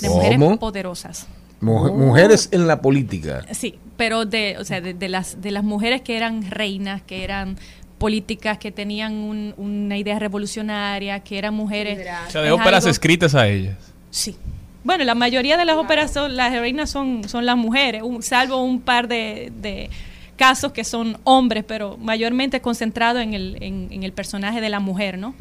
de 0.00 0.08
mujeres 0.08 0.38
poderosas. 0.58 1.26
Mu- 1.60 1.92
Mujeres 1.94 2.48
en 2.52 2.66
la 2.66 2.80
política. 2.82 3.44
Sí, 3.52 3.78
pero 3.96 4.24
de, 4.26 4.56
o 4.58 4.64
sea, 4.64 4.80
de, 4.80 4.92
de 4.94 5.08
las 5.08 5.40
de 5.40 5.50
las 5.50 5.62
mujeres 5.64 6.02
que 6.02 6.16
eran 6.16 6.50
reinas, 6.50 7.02
que 7.02 7.22
eran 7.24 7.56
políticas, 7.98 8.58
que 8.58 8.70
tenían 8.72 9.14
un- 9.14 9.54
una 9.56 9.96
idea 9.96 10.18
revolucionaria, 10.18 11.20
que 11.20 11.38
eran 11.38 11.54
mujeres. 11.54 11.98
O 12.28 12.30
sea, 12.30 12.42
de 12.42 12.50
óperas 12.52 12.84
algo- 12.84 12.90
escritas 12.90 13.34
a 13.34 13.48
ellas. 13.48 13.76
Sí. 14.10 14.36
Bueno, 14.84 15.02
la 15.04 15.14
mayoría 15.14 15.56
de 15.56 15.64
las 15.64 15.76
óperas 15.76 16.12
son, 16.12 16.36
las 16.36 16.52
reinas 16.52 16.90
son, 16.90 17.28
son 17.28 17.44
las 17.46 17.56
mujeres, 17.56 18.02
un- 18.02 18.22
salvo 18.22 18.62
un 18.62 18.80
par 18.80 19.08
de, 19.08 19.52
de 19.60 19.90
casos 20.36 20.72
que 20.72 20.84
son 20.84 21.18
hombres, 21.24 21.64
pero 21.66 21.96
mayormente 21.96 22.60
concentrado 22.60 23.18
en 23.18 23.34
el, 23.34 23.56
en, 23.62 23.88
en 23.90 24.02
el 24.02 24.12
personaje 24.12 24.60
de 24.60 24.68
la 24.68 24.78
mujer, 24.80 25.18
¿no? 25.18 25.34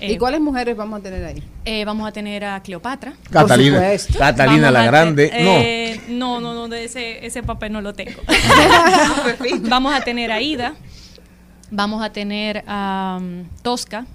¿Y 0.00 0.12
Eh, 0.12 0.18
cuáles 0.18 0.40
mujeres 0.40 0.76
vamos 0.76 1.00
a 1.00 1.02
tener 1.02 1.24
ahí? 1.24 1.42
eh, 1.64 1.84
vamos 1.84 2.08
a 2.08 2.12
tener 2.12 2.44
a 2.44 2.62
Cleopatra. 2.62 3.14
Catalina. 3.30 3.82
Catalina 4.16 4.70
Vamos 4.70 4.72
la 4.72 4.84
Grande. 4.86 5.30
eh, 5.34 6.00
no, 6.08 6.40
no, 6.40 6.54
no, 6.54 6.68
de 6.68 6.84
ese, 6.84 7.26
ese 7.26 7.42
papel 7.42 7.72
no 7.72 7.80
lo 7.80 7.92
tengo. 7.94 8.20
vamos 9.62 9.92
a 9.94 10.00
tener 10.02 10.30
a 10.32 10.40
Ida, 10.40 10.74
vamos 11.70 12.02
a 12.02 12.10
tener 12.12 12.64
a 12.66 13.18
um, 13.20 13.44
Tosca, 13.62 14.06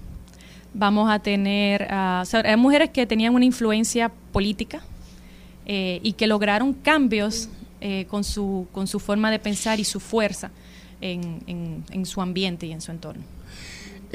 vamos 0.72 1.10
a 1.10 1.18
tener 1.18 1.86
a... 1.90 2.22
sea, 2.26 2.40
hay 2.40 2.56
mujeres 2.56 2.90
que 2.90 3.06
tenían 3.06 3.34
una 3.34 3.44
influencia 3.44 4.10
política 4.32 4.82
eh, 5.66 6.00
y 6.02 6.12
que 6.14 6.26
lograron 6.26 6.72
cambios 6.72 7.48
eh, 7.80 8.06
con, 8.08 8.24
su, 8.24 8.66
con 8.72 8.86
su 8.86 8.98
forma 9.00 9.30
de 9.30 9.38
pensar 9.38 9.78
y 9.80 9.84
su 9.84 10.00
fuerza 10.00 10.50
en, 11.00 11.82
en- 11.90 12.06
su 12.06 12.20
ambiente 12.20 12.66
y 12.66 12.72
en 12.72 12.80
su 12.80 12.90
entorno. 12.90 13.22
no. 13.22 13.34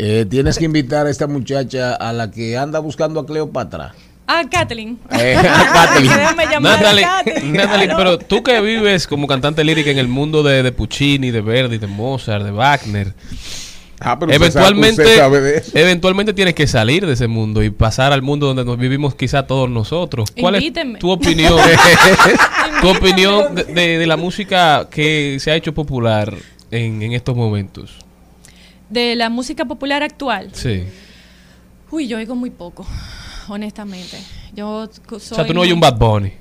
Eh, 0.02 0.26
tienes 0.30 0.58
que 0.58 0.64
invitar 0.66 1.08
a 1.08 1.10
esta 1.10 1.28
muchacha 1.28 1.94
a 1.94 2.14
la 2.14 2.32
que 2.32 2.58
anda 2.58 2.80
buscando 2.80 3.20
a 3.20 3.26
Cleopatra. 3.26 3.94
Ah, 4.32 4.44
Kathleen. 4.50 5.00
Eh, 5.12 5.36
Kathleen. 5.42 6.12
Déjame 6.14 6.46
llamar 6.46 6.74
a 6.74 6.78
Natalie, 6.78 7.02
Kathleen, 7.04 7.54
Natalie, 7.54 7.86
claro. 7.88 7.98
pero 7.98 8.18
tú 8.20 8.44
que 8.44 8.62
vives 8.62 9.08
como 9.08 9.26
cantante 9.26 9.64
lírica 9.64 9.90
en 9.90 9.98
el 9.98 10.08
mundo 10.08 10.44
de, 10.44 10.62
de 10.62 10.72
Puccini, 10.72 11.32
de 11.32 11.42
Verdi, 11.42 11.80
de 11.80 11.88
Mozart, 11.88 12.44
de 12.46 12.52
Wagner, 12.52 13.14
Ah, 14.02 14.18
pero 14.18 14.32
usted 14.32 14.52
sabe- 14.52 14.68
eventualmente, 14.68 15.02
usted 15.02 15.18
sabe 15.18 15.42
de 15.42 15.58
eso. 15.58 15.72
eventualmente 15.78 16.34
tienes 16.34 16.54
que 16.54 16.68
salir 16.68 17.06
de 17.06 17.14
ese 17.14 17.28
mundo 17.28 17.62
y 17.64 17.70
pasar 17.70 18.14
al 18.14 18.22
mundo 18.22 18.46
donde 18.48 18.64
nos 18.64 18.78
vivimos 18.78 19.14
quizá 19.16 19.46
todos 19.48 19.70
nosotros. 19.70 20.30
¿Cuál 20.40 20.56
Invítenme. 20.56 20.94
es 20.94 21.00
tu 21.00 21.10
opinión? 21.12 21.60
tu 22.82 22.88
opinión 22.90 23.56
de, 23.56 23.64
de- 23.66 23.98
de 23.98 24.08
la 24.08 24.16
música 24.16 24.88
que 24.90 25.38
se 25.42 25.52
ha 25.52 25.56
hecho 25.56 25.74
popular 25.74 26.34
en, 26.72 27.02
en 27.02 27.12
estos 27.14 27.36
momentos. 27.36 27.92
De 28.90 29.16
la 29.18 29.30
música 29.30 29.66
popular 29.66 30.02
actual. 30.04 30.50
Sí. 30.54 30.84
Uy, 31.92 32.08
yo 32.08 32.18
oigo 32.18 32.36
muy 32.36 32.52
poco, 32.52 32.86
honestamente. 33.50 34.18
Yo 34.54 34.90
soy 35.08 35.18
o 35.18 35.20
sea, 35.20 35.46
tú 35.46 35.54
no 35.54 35.62
oyes 35.62 35.74
un 35.74 35.80
Bad 35.80 35.98
Bunny. 35.98 36.34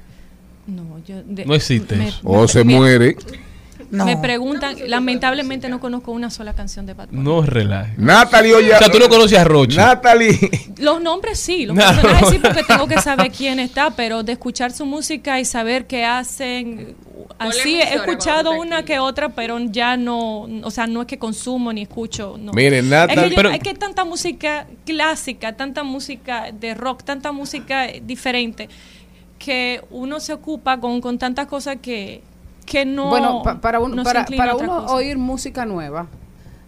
No, 0.66 0.98
yo 1.06 1.22
de- 1.22 1.46
No 1.46 1.54
existe 1.54 1.96
me- 1.96 2.08
eso. 2.08 2.20
O 2.24 2.46
se 2.46 2.62
me- 2.64 2.74
muere. 2.76 3.16
Me 3.90 4.16
preguntan, 4.18 4.76
lamentablemente 4.86 5.68
no 5.68 5.80
conozco 5.80 6.12
una 6.12 6.30
sola 6.30 6.52
canción 6.54 6.84
de 6.86 6.94
Bad 6.94 7.08
Bunny. 7.08 7.22
No 7.22 7.42
relaje. 7.42 7.94
Natalie 7.96 8.54
Oya. 8.54 8.76
O 8.76 8.78
sea, 8.78 8.90
tú 8.90 8.98
no 8.98 9.08
conoces 9.08 9.38
a 9.38 9.44
Rochi. 9.44 9.76
Natalie. 9.76 10.38
Los 10.78 11.00
nombres 11.02 11.38
sí, 11.40 11.64
los 11.66 11.74
No, 11.76 11.82
personajes 11.82 12.20
no. 12.22 12.30
sí, 12.30 12.38
porque 12.38 12.62
tengo 12.64 12.86
que 12.86 13.00
saber 13.00 13.30
quién 13.32 13.58
está, 13.58 13.90
pero 13.90 14.22
de 14.22 14.32
escuchar 14.32 14.72
su 14.72 14.84
música 14.86 15.40
y 15.40 15.44
saber 15.44 15.86
qué 15.86 16.04
hacen, 16.04 16.94
así 17.38 17.76
he 17.80 17.94
escuchado 17.94 18.52
una 18.52 18.84
que 18.84 18.98
otra, 18.98 19.30
pero 19.30 19.58
ya 19.58 19.96
no, 19.96 20.40
o 20.62 20.70
sea, 20.70 20.86
no 20.86 21.00
es 21.02 21.06
que 21.06 21.18
consumo 21.18 21.72
ni 21.72 21.82
escucho. 21.82 22.36
No. 22.38 22.52
Mire, 22.52 22.82
Natalie- 22.82 23.24
es 23.24 23.28
que, 23.30 23.36
pero- 23.36 23.50
hay 23.50 23.58
que 23.60 23.74
tanta 23.74 24.04
música 24.04 24.66
clásica, 24.84 25.56
tanta 25.56 25.82
música 25.82 26.52
de 26.52 26.74
rock, 26.74 27.02
tanta 27.04 27.32
música 27.32 27.86
diferente, 28.02 28.68
que 29.38 29.80
uno 29.90 30.20
se 30.20 30.32
ocupa 30.32 30.78
con, 30.78 31.00
con 31.00 31.18
tantas 31.18 31.46
cosas 31.46 31.76
que, 31.80 32.22
que 32.68 32.84
no. 32.84 33.08
bueno, 33.08 33.42
pa- 33.42 33.60
para, 33.60 33.78
no 33.78 33.96
se 33.96 34.02
para, 34.04 34.24
para 34.36 34.54
uno 34.56 34.82
cosa. 34.82 34.94
oír 34.94 35.16
música 35.18 35.64
nueva, 35.64 36.06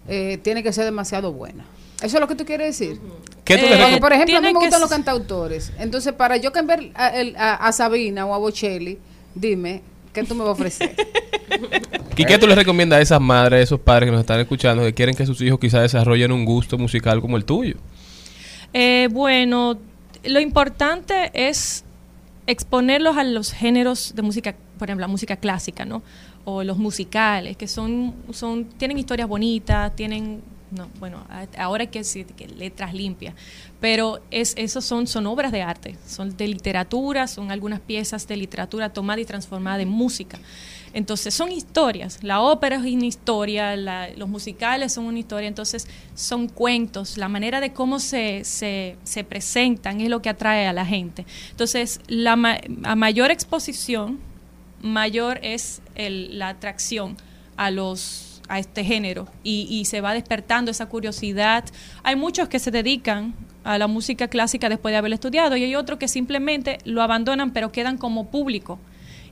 eh, 0.09 0.39
tiene 0.43 0.63
que 0.63 0.73
ser 0.73 0.85
demasiado 0.85 1.33
buena. 1.33 1.65
¿Eso 2.03 2.17
es 2.17 2.21
lo 2.21 2.27
que 2.29 2.35
tú 2.35 2.45
quieres 2.45 2.79
decir? 2.79 2.99
¿Qué 3.45 3.57
tú 3.59 3.65
le 3.67 3.77
Porque, 3.77 3.85
recom- 3.97 4.01
por 4.01 4.13
ejemplo, 4.13 4.39
a 4.39 4.41
mí 4.41 4.47
me 4.49 4.53
que 4.55 4.59
gustan 4.59 4.81
los 4.81 4.91
cantautores. 4.91 5.73
Entonces, 5.79 6.13
para 6.15 6.37
yo 6.39 6.51
cambiar 6.53 6.81
a, 6.95 7.13
a- 7.37 7.55
a 7.69 7.73
Sabina 7.73 8.25
o 8.27 8.35
a 8.35 8.39
Bocelli, 8.39 8.99
dime, 9.35 9.83
¿qué 10.13 10.23
tú 10.25 10.35
me 10.35 10.41
vas 10.41 10.49
a 10.49 10.53
ofrecer? 10.53 10.95
¿Y 12.17 12.25
qué 12.25 12.39
tú 12.39 12.47
le 12.47 12.55
recomiendas 12.55 12.99
a 12.99 13.03
esas 13.03 13.21
madres, 13.21 13.61
a 13.61 13.63
esos 13.63 13.81
padres 13.81 14.07
que 14.07 14.13
nos 14.13 14.21
están 14.21 14.41
escuchando, 14.41 14.83
que 14.83 14.95
quieren 14.95 15.15
que 15.15 15.27
sus 15.27 15.41
hijos 15.43 15.59
quizás 15.59 15.83
desarrollen 15.83 16.33
un 16.33 16.45
gusto 16.45 16.79
musical 16.79 17.21
como 17.21 17.37
el 17.37 17.45
tuyo? 17.45 17.77
Eh, 18.73 19.09
bueno, 19.11 19.79
lo 20.25 20.41
importante 20.41 21.31
es 21.35 21.85
exponerlos 22.47 23.17
a 23.17 23.25
los 23.25 23.53
géneros 23.53 24.13
de 24.15 24.23
música, 24.23 24.55
por 24.81 24.89
ejemplo, 24.89 25.05
la 25.05 25.09
música 25.13 25.37
clásica, 25.37 25.85
¿no? 25.85 26.03
O 26.45 26.65
los 26.65 26.79
musicales, 26.79 27.57
que 27.57 27.69
son, 27.69 28.15
son 28.33 28.65
tienen 28.65 28.99
historias 28.99 29.29
bonitas, 29.29 29.95
tienen, 29.95 30.41
no, 30.71 30.89
bueno, 30.99 31.25
ahora 31.59 31.85
que 31.87 31.99
decir 32.01 32.27
que 32.27 32.49
letras 32.49 32.95
limpias, 32.95 33.35
pero 33.79 34.21
es, 34.31 34.55
esos 34.57 34.85
son, 34.85 35.07
son 35.07 35.27
obras 35.27 35.53
de 35.53 35.61
arte, 35.63 35.97
son 36.07 36.37
de 36.37 36.49
literatura, 36.49 37.27
son 37.29 37.51
algunas 37.51 37.81
piezas 37.81 38.27
de 38.27 38.37
literatura 38.37 38.89
tomada 38.93 39.21
y 39.21 39.25
transformada 39.25 39.83
en 39.83 39.89
música. 39.91 40.39
Entonces 40.93 41.35
son 41.35 41.53
historias, 41.53 42.19
la 42.25 42.41
ópera 42.41 42.77
es 42.77 42.83
una 42.83 43.07
historia, 43.07 43.77
la- 43.77 44.09
los 44.17 44.29
musicales 44.29 44.93
son 44.93 45.05
una 45.05 45.19
historia, 45.21 45.47
entonces 45.47 45.87
son 46.17 46.49
cuentos, 46.49 47.17
la 47.17 47.29
manera 47.29 47.61
de 47.61 47.73
cómo 47.73 48.01
se, 48.01 48.43
se, 48.45 48.97
se 49.05 49.23
presentan 49.25 50.01
es 50.01 50.09
lo 50.09 50.21
que 50.21 50.31
atrae 50.31 50.67
a 50.67 50.73
la 50.73 50.85
gente. 50.85 51.27
Entonces, 51.51 52.01
la 52.09 52.33
a 52.83 52.97
mayor 52.97 53.31
exposición, 53.31 54.19
mayor 54.81 55.39
es 55.43 55.83
el- 55.95 56.39
la 56.39 56.49
atracción 56.49 57.17
a 57.57 57.71
los 57.71 58.27
a 58.51 58.59
este 58.59 58.83
género 58.83 59.29
y, 59.45 59.85
se 59.85 60.01
va 60.01 60.13
despertando 60.13 60.73
esa 60.73 60.87
curiosidad. 60.87 61.65
Hay 62.03 62.17
muchos 62.17 62.49
que 62.49 62.59
se 62.59 62.73
dedican 62.73 63.33
a 63.63 63.79
la 63.79 63.87
música 63.87 64.27
clásica 64.27 64.69
después 64.69 64.93
de 64.93 64.99
haberla 64.99 65.15
estudiado 65.15 65.57
y 65.57 65.63
hay 65.63 65.77
otros 65.77 66.01
que 66.01 66.09
simplemente 66.09 66.79
lo 66.85 67.01
abandonan 67.01 67.53
pero 67.53 67.71
quedan 67.71 67.97
como 67.97 68.29
público 68.29 68.81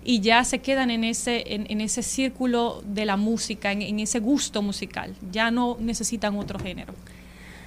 y 0.05 0.21
ya 0.21 0.45
se 0.45 0.61
quedan 0.61 0.93
en 0.93 1.03
ese, 1.03 1.53
en, 1.53 1.67
en 1.69 1.81
ese 1.81 2.05
círculo 2.05 2.81
de 2.87 3.07
la 3.07 3.17
música, 3.17 3.73
en, 3.73 3.83
en 3.83 3.99
ese 3.99 4.21
gusto 4.21 4.63
musical. 4.63 5.13
Ya 5.33 5.51
no 5.51 5.77
necesitan 5.81 6.37
otro 6.39 6.61
género. 6.61 6.95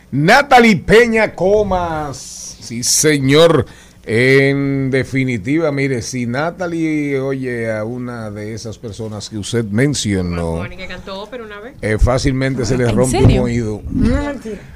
Natalie 0.09 0.77
Peña 0.77 1.35
Comas. 1.35 2.17
Sí, 2.61 2.81
señor. 2.83 3.65
En 4.03 4.89
definitiva, 4.89 5.71
mire, 5.71 6.01
si 6.01 6.25
Natalie 6.25 7.19
oye 7.19 7.71
a 7.71 7.83
una 7.83 8.31
de 8.31 8.53
esas 8.55 8.79
personas 8.79 9.29
que 9.29 9.37
usted 9.37 9.63
mencionó, 9.65 10.53
Bonnie, 10.53 10.75
que 10.75 10.87
cantó 10.87 11.21
ópera 11.21 11.43
una 11.43 11.59
vez. 11.59 11.75
eh, 11.81 11.97
fácilmente 11.99 12.65
se 12.65 12.77
le 12.77 12.85
¿En 12.89 12.95
rompe 12.95 13.19
serio? 13.19 13.41
un 13.41 13.45
oído. 13.45 13.81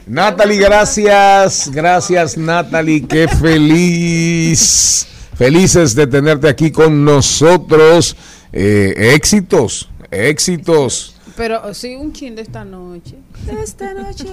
Natalie, 0.05 0.59
gracias. 0.59 1.71
Gracias, 1.73 2.37
Natalie. 2.37 3.07
Qué 3.07 3.27
feliz. 3.27 5.07
Felices 5.35 5.95
de 5.95 6.07
tenerte 6.07 6.47
aquí 6.47 6.71
con 6.71 7.03
nosotros. 7.03 8.15
Eh, 8.53 9.11
éxitos, 9.15 9.89
éxitos. 10.11 11.14
Pero 11.37 11.73
sí, 11.73 11.95
un 11.95 12.13
chin 12.13 12.33
de 12.35 12.43
esta 12.43 12.63
noche. 12.63 13.15
De 13.45 13.61
esta 13.61 13.93
noche. 13.93 14.25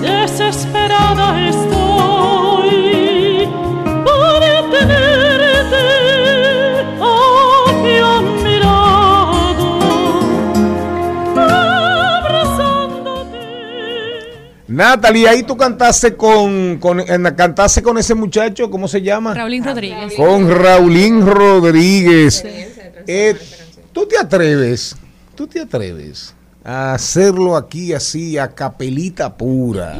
Desesperada 0.00 1.48
estoy 1.48 3.48
por 4.04 4.40
tenerte 4.70 5.76
aquí 7.00 7.98
a 8.02 8.20
mi 8.42 8.58
lado, 8.58 9.78
abrazándote. 11.36 13.38
Natalie, 14.66 15.28
ahí 15.28 15.42
tú 15.44 15.56
cantaste 15.56 16.16
con, 16.16 16.78
con 16.78 16.98
en- 17.00 17.34
cantaste 17.36 17.80
con 17.82 17.96
ese 17.98 18.14
muchacho, 18.14 18.68
¿cómo 18.70 18.88
se 18.88 19.00
llama? 19.02 19.34
Raulín 19.34 19.62
Rodríguez. 19.64 20.14
Con 20.16 20.50
Raulín 20.50 21.24
Rodríguez. 21.24 22.44
Eh, 23.06 23.36
¿Tú 23.92 24.08
te 24.08 24.18
atreves? 24.18 24.96
¿Tú 25.34 25.46
te 25.46 25.60
atreves 25.60 26.34
a 26.64 26.94
hacerlo 26.94 27.56
aquí 27.56 27.92
así 27.92 28.38
a 28.38 28.48
capelita 28.48 29.34
pura? 29.36 29.96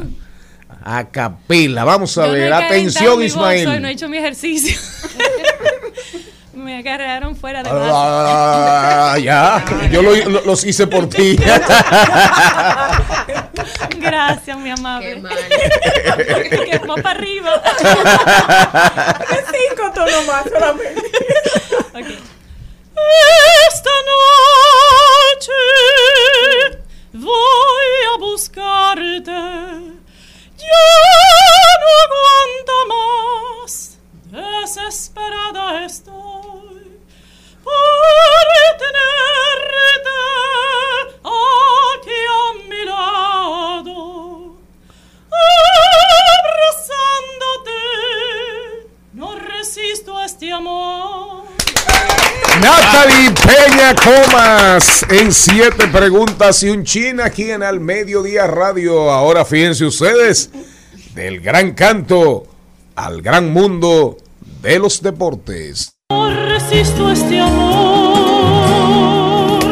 A 0.82 1.04
capela. 1.08 1.84
Vamos 1.84 2.16
a 2.18 2.26
Yo 2.26 2.32
ver. 2.32 2.52
Atención, 2.52 3.22
Ismael. 3.22 3.80
no 3.82 3.88
he 3.88 3.92
hecho 3.92 4.08
mi 4.08 4.18
ejercicio. 4.18 4.78
Me 6.54 6.78
agarraron 6.78 7.34
fuera 7.36 7.62
de 7.62 7.68
Ah, 7.72 9.16
ya, 9.22 9.62
yo 9.90 10.02
lo- 10.02 10.14
lo- 10.14 10.40
los 10.46 10.64
hice 10.64 10.86
por 10.86 11.08
ti. 11.08 11.36
Gracias, 13.98 14.56
mi 14.58 14.70
amable. 14.70 15.20
que 16.70 16.78
va 16.78 16.94
para 16.96 17.10
arriba. 17.10 17.60
Cinco 19.50 19.90
tonos 19.94 20.26
más 20.26 20.44
solamente. 20.44 21.02
Esta 23.68 23.90
noche 24.06 25.03
voy 27.12 27.90
a 28.14 28.18
buscarte. 28.18 29.30
Ya 30.56 30.84
no 31.80 31.88
aguanto 32.04 32.76
más. 32.88 33.98
Desesperada 34.30 35.84
estoy 35.84 36.53
Comas 53.92 55.04
en 55.10 55.30
siete 55.30 55.86
preguntas 55.88 56.62
y 56.62 56.70
un 56.70 56.84
chin 56.84 57.20
aquí 57.20 57.50
en 57.50 57.62
Al 57.62 57.80
Mediodía 57.80 58.46
Radio. 58.46 59.10
Ahora 59.10 59.44
fíjense 59.44 59.84
ustedes 59.84 60.48
del 61.14 61.40
gran 61.40 61.72
canto 61.72 62.46
al 62.96 63.20
gran 63.20 63.52
mundo 63.52 64.16
de 64.62 64.78
los 64.78 65.02
deportes. 65.02 65.92
No 66.10 66.30
resisto 66.30 67.10
este 67.10 67.40
amor. 67.40 67.58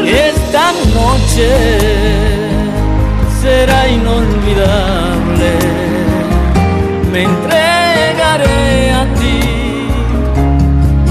Esta 0.06 0.72
noche 0.94 1.48
será 3.40 3.89
inolvidable. 3.89 5.59
Me 7.10 7.22
entregaré 7.22 8.90
a 8.90 9.06
ti 9.14 9.40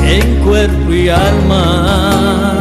en 0.08 0.44
cuerpo 0.44 0.94
y 0.94 1.10
alma. 1.10 2.61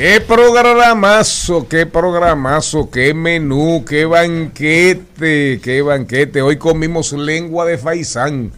Qué 0.00 0.18
programazo, 0.18 1.68
qué 1.68 1.84
programazo, 1.84 2.90
qué 2.90 3.12
menú, 3.12 3.84
qué 3.86 4.06
banquete, 4.06 5.60
qué 5.62 5.82
banquete. 5.82 6.40
Hoy 6.40 6.56
comimos 6.56 7.12
lengua 7.12 7.66
de 7.66 7.76
faisán. 7.76 8.50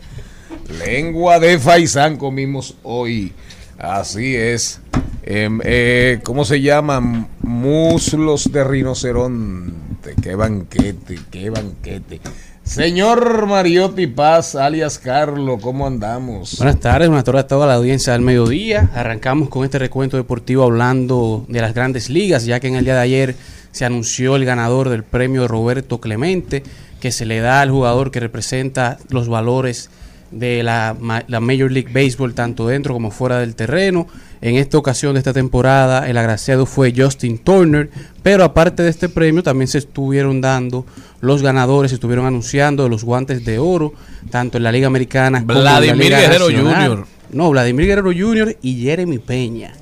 Lengua 0.79 1.41
de 1.41 1.59
faisán 1.59 2.17
comimos 2.17 2.77
hoy. 2.85 3.33
Así 3.77 4.37
es. 4.37 4.83
Em, 5.25 5.59
eh, 5.65 6.21
¿Cómo 6.23 6.45
se 6.45 6.61
llaman? 6.61 7.27
Muslos 7.41 8.53
de 8.53 8.63
rinoceronte. 8.63 10.15
Qué 10.23 10.37
banquete, 10.37 11.19
qué 11.29 11.51
banquete. 11.51 12.21
Señor 12.65 13.47
Mariotti 13.47 14.07
Paz, 14.07 14.55
alias 14.55 14.99
Carlo, 14.99 15.59
¿cómo 15.59 15.87
andamos? 15.87 16.57
Buenas 16.59 16.79
tardes, 16.79 17.09
buenas 17.09 17.25
tardes 17.25 17.45
a 17.45 17.47
toda 17.49 17.67
la 17.67 17.75
audiencia 17.75 18.13
del 18.13 18.23
mediodía. 18.23 18.89
Arrancamos 18.95 19.49
con 19.49 19.65
este 19.65 19.79
recuento 19.81 20.17
deportivo 20.17 20.63
hablando 20.63 21.45
de 21.49 21.61
las 21.61 21.75
grandes 21.75 22.09
ligas, 22.09 22.47
ya 22.47 22.61
que 22.61 22.69
en 22.69 22.77
el 22.77 22.85
día 22.85 22.95
de 22.95 23.01
ayer 23.01 23.35
se 23.73 23.85
anunció 23.85 24.37
el 24.37 24.45
ganador 24.45 24.89
del 24.91 25.03
premio 25.03 25.49
Roberto 25.49 26.01
Clemente, 26.01 26.63
que 27.01 27.11
se 27.11 27.27
le 27.27 27.41
da 27.41 27.61
al 27.63 27.71
jugador 27.71 28.11
que 28.13 28.21
representa 28.21 28.97
los 29.11 29.29
valores 29.29 29.91
de 30.31 30.63
la, 30.63 30.97
ma- 30.99 31.25
la 31.27 31.41
Major 31.41 31.71
League 31.71 31.93
Baseball, 31.93 32.33
tanto 32.33 32.69
dentro 32.69 32.95
como 32.95 33.11
fuera 33.11 33.39
del 33.41 33.55
terreno. 33.57 34.07
En 34.41 34.57
esta 34.57 34.79
ocasión 34.79 35.13
de 35.13 35.19
esta 35.19 35.33
temporada, 35.33 36.09
el 36.09 36.17
agraciado 36.17 36.65
fue 36.65 36.93
Justin 36.97 37.39
Turner, 37.39 37.91
pero 38.23 38.45
aparte 38.45 38.83
de 38.83 38.89
este 38.89 39.09
premio, 39.09 39.43
también 39.43 39.69
se 39.69 39.79
estuvieron 39.79 40.41
dando 40.41 40.87
los 41.23 41.41
ganadores, 41.41 41.91
estuvieron 41.93 42.27
anunciando 42.27 42.89
los 42.91 43.03
guantes 43.05 43.45
de 43.47 43.59
oro, 43.59 43.95
tanto 44.31 44.59
en 44.59 44.65
la 44.65 44.73
Liga 44.73 44.87
Americana 44.89 45.41
como 45.41 45.59
en 45.59 45.65
la 45.65 45.79
Vladimir 45.79 46.05
Liga 46.05 46.21
Guerrero 46.21 46.51
Nacional. 46.51 46.89
Jr.. 46.91 47.07
No, 47.33 47.51
Vladimir 47.51 47.87
Guerrero 47.87 48.13
Jr. 48.15 48.57
y 48.61 48.83
Jeremy 48.83 49.19
Peña. 49.19 49.73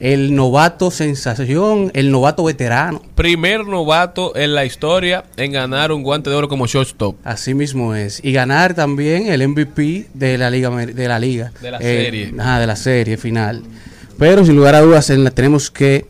El 0.00 0.34
novato 0.34 0.90
sensación, 0.90 1.90
el 1.94 2.10
novato 2.10 2.44
veterano. 2.44 3.00
Primer 3.14 3.64
novato 3.66 4.34
en 4.36 4.54
la 4.54 4.64
historia 4.64 5.24
en 5.36 5.52
ganar 5.52 5.92
un 5.92 6.02
guante 6.02 6.30
de 6.30 6.36
oro 6.36 6.48
como 6.48 6.66
shortstop. 6.66 7.16
Así 7.24 7.54
mismo 7.54 7.94
es. 7.94 8.20
Y 8.22 8.32
ganar 8.32 8.74
también 8.74 9.26
el 9.28 9.46
MVP 9.48 10.08
de 10.14 10.36
la 10.38 10.50
liga. 10.50 10.70
De 10.70 11.08
la, 11.08 11.18
liga. 11.18 11.52
De 11.60 11.70
la 11.70 11.78
Eh, 11.78 12.04
serie. 12.04 12.34
Ajá, 12.38 12.58
de 12.58 12.66
la 12.66 12.76
serie 12.76 13.16
final. 13.16 13.62
Pero 14.18 14.44
sin 14.44 14.56
lugar 14.56 14.74
a 14.74 14.80
dudas, 14.80 15.10
en 15.10 15.24
la- 15.24 15.30
tenemos 15.30 15.70
que. 15.70 16.06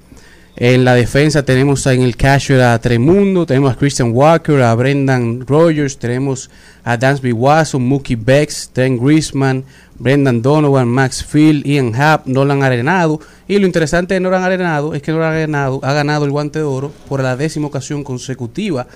En 0.56 0.84
la 0.84 0.94
defensa 0.94 1.44
tenemos 1.44 1.84
en 1.86 2.02
el 2.02 2.16
catcher 2.16 2.60
a 2.60 2.78
Tremundo, 2.78 3.44
tenemos 3.44 3.72
a 3.72 3.76
Christian 3.76 4.12
Walker, 4.12 4.62
a 4.62 4.72
Brendan 4.76 5.44
Rogers, 5.44 5.98
tenemos 5.98 6.48
a 6.84 6.96
Dansby 6.96 7.32
Watson, 7.32 7.82
Mookie 7.82 8.14
Becks, 8.14 8.70
Trent 8.72 9.02
Grisman, 9.02 9.64
Brendan 9.98 10.42
Donovan, 10.42 10.86
Max 10.86 11.24
Field, 11.24 11.66
Ian 11.66 11.92
Happ, 12.00 12.28
Nolan 12.28 12.62
Arenado. 12.62 13.18
Y 13.48 13.58
lo 13.58 13.66
interesante 13.66 14.14
de 14.14 14.20
Nolan 14.20 14.44
Arenado 14.44 14.94
es 14.94 15.02
que 15.02 15.10
Nolan 15.10 15.32
Arenado 15.32 15.80
ha 15.82 15.92
ganado 15.92 16.24
el 16.24 16.30
guante 16.30 16.60
de 16.60 16.64
oro 16.64 16.92
por 17.08 17.20
la 17.20 17.36
décima 17.36 17.66
ocasión 17.66 18.04
consecutiva, 18.04 18.86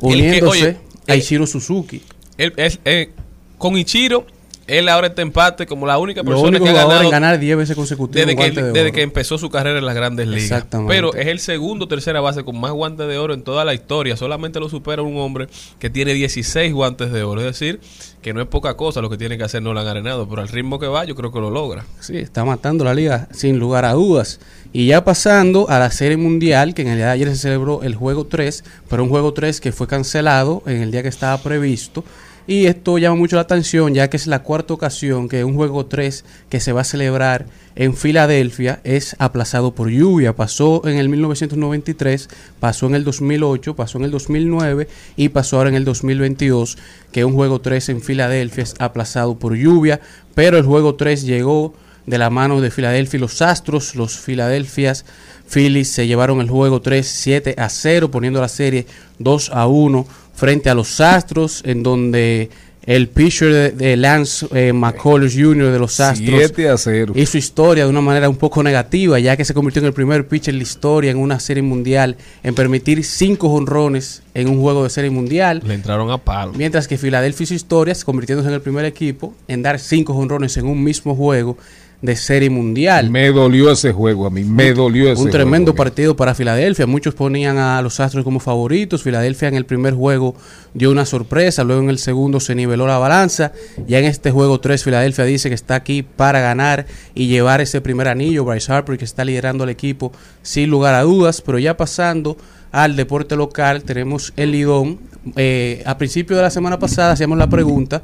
que, 0.00 0.06
uniéndose 0.06 0.48
oye, 0.48 0.76
a 1.06 1.14
eh, 1.14 1.18
Ichiro 1.18 1.46
Suzuki. 1.46 2.02
Él, 2.36 2.52
es, 2.56 2.80
eh, 2.84 3.10
con 3.58 3.76
Ichiro, 3.76 4.26
él 4.66 4.88
ahora 4.88 5.08
está 5.08 5.22
empate 5.22 5.66
como 5.66 5.86
la 5.86 5.98
única 5.98 6.24
persona 6.24 6.58
que 6.58 6.68
ha 6.68 6.72
ganado 6.72 7.02
en 7.02 7.10
ganar 7.10 7.38
10 7.38 7.56
veces 7.56 7.76
consecutivas 7.76 8.26
desde, 8.26 8.36
que, 8.36 8.50
de 8.50 8.72
desde 8.72 8.92
que 8.92 9.02
empezó 9.02 9.38
su 9.38 9.48
carrera 9.48 9.78
en 9.78 9.86
las 9.86 9.94
grandes 9.94 10.26
ligas. 10.26 10.44
Exactamente. 10.44 10.92
Pero 10.92 11.14
es 11.14 11.28
el 11.28 11.38
segundo 11.38 11.84
o 11.84 11.88
tercera 11.88 12.20
base 12.20 12.44
con 12.44 12.58
más 12.58 12.72
guantes 12.72 13.06
de 13.06 13.18
oro 13.18 13.34
en 13.34 13.42
toda 13.42 13.64
la 13.64 13.74
historia. 13.74 14.16
Solamente 14.16 14.58
lo 14.58 14.68
supera 14.68 15.02
un 15.02 15.18
hombre 15.18 15.46
que 15.78 15.88
tiene 15.88 16.14
16 16.14 16.72
guantes 16.72 17.12
de 17.12 17.22
oro. 17.22 17.40
Es 17.40 17.46
decir, 17.46 17.80
que 18.22 18.34
no 18.34 18.40
es 18.40 18.48
poca 18.48 18.76
cosa 18.76 19.00
lo 19.00 19.08
que 19.08 19.16
tiene 19.16 19.38
que 19.38 19.44
hacer 19.44 19.62
Nolan 19.62 19.86
Arenado. 19.86 20.28
Pero 20.28 20.42
al 20.42 20.48
ritmo 20.48 20.80
que 20.80 20.86
va, 20.86 21.04
yo 21.04 21.14
creo 21.14 21.30
que 21.30 21.38
lo 21.38 21.50
logra. 21.50 21.84
Sí, 22.00 22.16
está 22.16 22.44
matando 22.44 22.84
la 22.84 22.94
liga 22.94 23.28
sin 23.32 23.58
lugar 23.58 23.84
a 23.84 23.92
dudas. 23.92 24.40
Y 24.72 24.86
ya 24.86 25.04
pasando 25.04 25.70
a 25.70 25.78
la 25.78 25.90
Serie 25.92 26.16
Mundial, 26.16 26.74
que 26.74 26.82
en 26.82 26.88
el 26.88 26.96
día 26.96 27.06
de 27.06 27.12
ayer 27.12 27.28
se 27.28 27.36
celebró 27.36 27.82
el 27.82 27.94
juego 27.94 28.26
3, 28.26 28.64
pero 28.90 29.04
un 29.04 29.08
juego 29.08 29.32
3 29.32 29.60
que 29.60 29.70
fue 29.70 29.86
cancelado 29.86 30.62
en 30.66 30.82
el 30.82 30.90
día 30.90 31.02
que 31.02 31.08
estaba 31.08 31.38
previsto. 31.38 32.04
Y 32.48 32.66
esto 32.66 32.96
llama 32.98 33.16
mucho 33.16 33.34
la 33.34 33.42
atención, 33.42 33.92
ya 33.92 34.08
que 34.08 34.16
es 34.16 34.28
la 34.28 34.44
cuarta 34.44 34.72
ocasión 34.72 35.28
que 35.28 35.42
un 35.42 35.56
juego 35.56 35.86
3 35.86 36.24
que 36.48 36.60
se 36.60 36.72
va 36.72 36.82
a 36.82 36.84
celebrar 36.84 37.46
en 37.74 37.94
Filadelfia 37.94 38.80
es 38.84 39.16
aplazado 39.18 39.74
por 39.74 39.88
lluvia. 39.90 40.36
Pasó 40.36 40.86
en 40.86 40.96
el 40.96 41.08
1993, 41.08 42.28
pasó 42.60 42.86
en 42.86 42.94
el 42.94 43.02
2008, 43.02 43.74
pasó 43.74 43.98
en 43.98 44.04
el 44.04 44.12
2009 44.12 44.86
y 45.16 45.30
pasó 45.30 45.56
ahora 45.56 45.70
en 45.70 45.74
el 45.74 45.84
2022, 45.84 46.78
que 47.10 47.24
un 47.24 47.34
juego 47.34 47.60
3 47.60 47.88
en 47.88 48.00
Filadelfia 48.00 48.62
es 48.62 48.76
aplazado 48.78 49.36
por 49.36 49.56
lluvia. 49.56 50.00
Pero 50.36 50.56
el 50.56 50.64
juego 50.64 50.94
3 50.94 51.24
llegó 51.24 51.74
de 52.06 52.18
la 52.18 52.30
mano 52.30 52.60
de 52.60 52.70
Filadelfia 52.70 53.18
y 53.18 53.20
los 53.22 53.42
Astros. 53.42 53.96
Los 53.96 54.18
Philadelphias 54.18 55.04
Phillies 55.48 55.90
se 55.90 56.06
llevaron 56.06 56.40
el 56.40 56.48
juego 56.48 56.80
3 56.80 57.06
7 57.06 57.54
a 57.58 57.68
0, 57.68 58.10
poniendo 58.10 58.40
la 58.40 58.48
serie 58.48 58.86
2 59.18 59.50
a 59.52 59.66
1 59.66 60.06
frente 60.36 60.70
a 60.70 60.74
los 60.74 61.00
Astros, 61.00 61.62
en 61.64 61.82
donde 61.82 62.50
el 62.86 63.08
pitcher 63.08 63.52
de, 63.52 63.70
de 63.72 63.96
Lance 63.96 64.46
eh, 64.54 64.72
McCullers 64.72 65.34
Jr. 65.34 65.72
de 65.72 65.78
los 65.78 65.98
Astros 65.98 66.38
7 66.38 66.68
a 66.68 66.78
0. 66.78 67.14
hizo 67.16 67.36
historia 67.36 67.82
de 67.82 67.90
una 67.90 68.00
manera 68.00 68.28
un 68.28 68.36
poco 68.36 68.62
negativa, 68.62 69.18
ya 69.18 69.36
que 69.36 69.44
se 69.44 69.54
convirtió 69.54 69.80
en 69.80 69.86
el 69.86 69.92
primer 69.92 70.28
pitcher 70.28 70.54
en 70.54 70.58
la 70.58 70.62
historia 70.62 71.10
en 71.10 71.18
una 71.18 71.40
serie 71.40 71.64
mundial 71.64 72.16
en 72.44 72.54
permitir 72.54 73.02
cinco 73.04 73.48
jonrones 73.48 74.22
en 74.34 74.48
un 74.48 74.60
juego 74.60 74.84
de 74.84 74.90
serie 74.90 75.10
mundial. 75.10 75.62
Le 75.66 75.74
entraron 75.74 76.12
a 76.12 76.18
palo. 76.18 76.52
Mientras 76.52 76.86
que 76.86 76.96
Filadelfia 76.96 77.42
hizo 77.42 77.54
historias 77.54 78.04
convirtiéndose 78.04 78.48
en 78.48 78.54
el 78.54 78.60
primer 78.60 78.84
equipo 78.84 79.34
en 79.48 79.62
dar 79.62 79.80
cinco 79.80 80.14
jonrones 80.14 80.56
en 80.56 80.66
un 80.66 80.84
mismo 80.84 81.16
juego 81.16 81.58
de 82.02 82.14
serie 82.14 82.50
mundial. 82.50 83.10
Me 83.10 83.30
dolió 83.32 83.70
ese 83.72 83.92
juego 83.92 84.26
a 84.26 84.30
mí, 84.30 84.44
me 84.44 84.72
dolió 84.72 85.10
ese 85.10 85.22
Un 85.22 85.30
tremendo 85.30 85.72
juego. 85.72 85.84
partido 85.84 86.16
para 86.16 86.34
Filadelfia. 86.34 86.86
Muchos 86.86 87.14
ponían 87.14 87.58
a 87.58 87.80
los 87.82 88.00
Astros 88.00 88.22
como 88.24 88.38
favoritos. 88.38 89.02
Filadelfia 89.02 89.48
en 89.48 89.54
el 89.54 89.64
primer 89.64 89.94
juego 89.94 90.34
dio 90.74 90.90
una 90.90 91.06
sorpresa. 91.06 91.64
Luego 91.64 91.82
en 91.82 91.90
el 91.90 91.98
segundo 91.98 92.38
se 92.40 92.54
niveló 92.54 92.86
la 92.86 92.98
balanza. 92.98 93.52
Ya 93.88 93.98
en 93.98 94.04
este 94.04 94.30
juego 94.30 94.60
3, 94.60 94.84
Filadelfia 94.84 95.24
dice 95.24 95.48
que 95.48 95.54
está 95.54 95.74
aquí 95.74 96.02
para 96.02 96.40
ganar 96.40 96.86
y 97.14 97.28
llevar 97.28 97.60
ese 97.60 97.80
primer 97.80 98.08
anillo. 98.08 98.44
Bryce 98.44 98.72
Harper 98.72 98.98
que 98.98 99.04
está 99.04 99.24
liderando 99.24 99.64
al 99.64 99.70
equipo 99.70 100.12
sin 100.42 100.70
lugar 100.70 100.94
a 100.94 101.02
dudas. 101.02 101.40
Pero 101.40 101.58
ya 101.58 101.76
pasando 101.76 102.36
al 102.72 102.94
deporte 102.94 103.36
local, 103.36 103.84
tenemos 103.84 104.32
el 104.36 104.52
Lidón. 104.52 104.98
Eh, 105.34 105.82
a 105.86 105.98
principio 105.98 106.36
de 106.36 106.42
la 106.42 106.50
semana 106.50 106.78
pasada 106.78 107.12
hacíamos 107.12 107.36
la 107.38 107.48
pregunta 107.48 108.00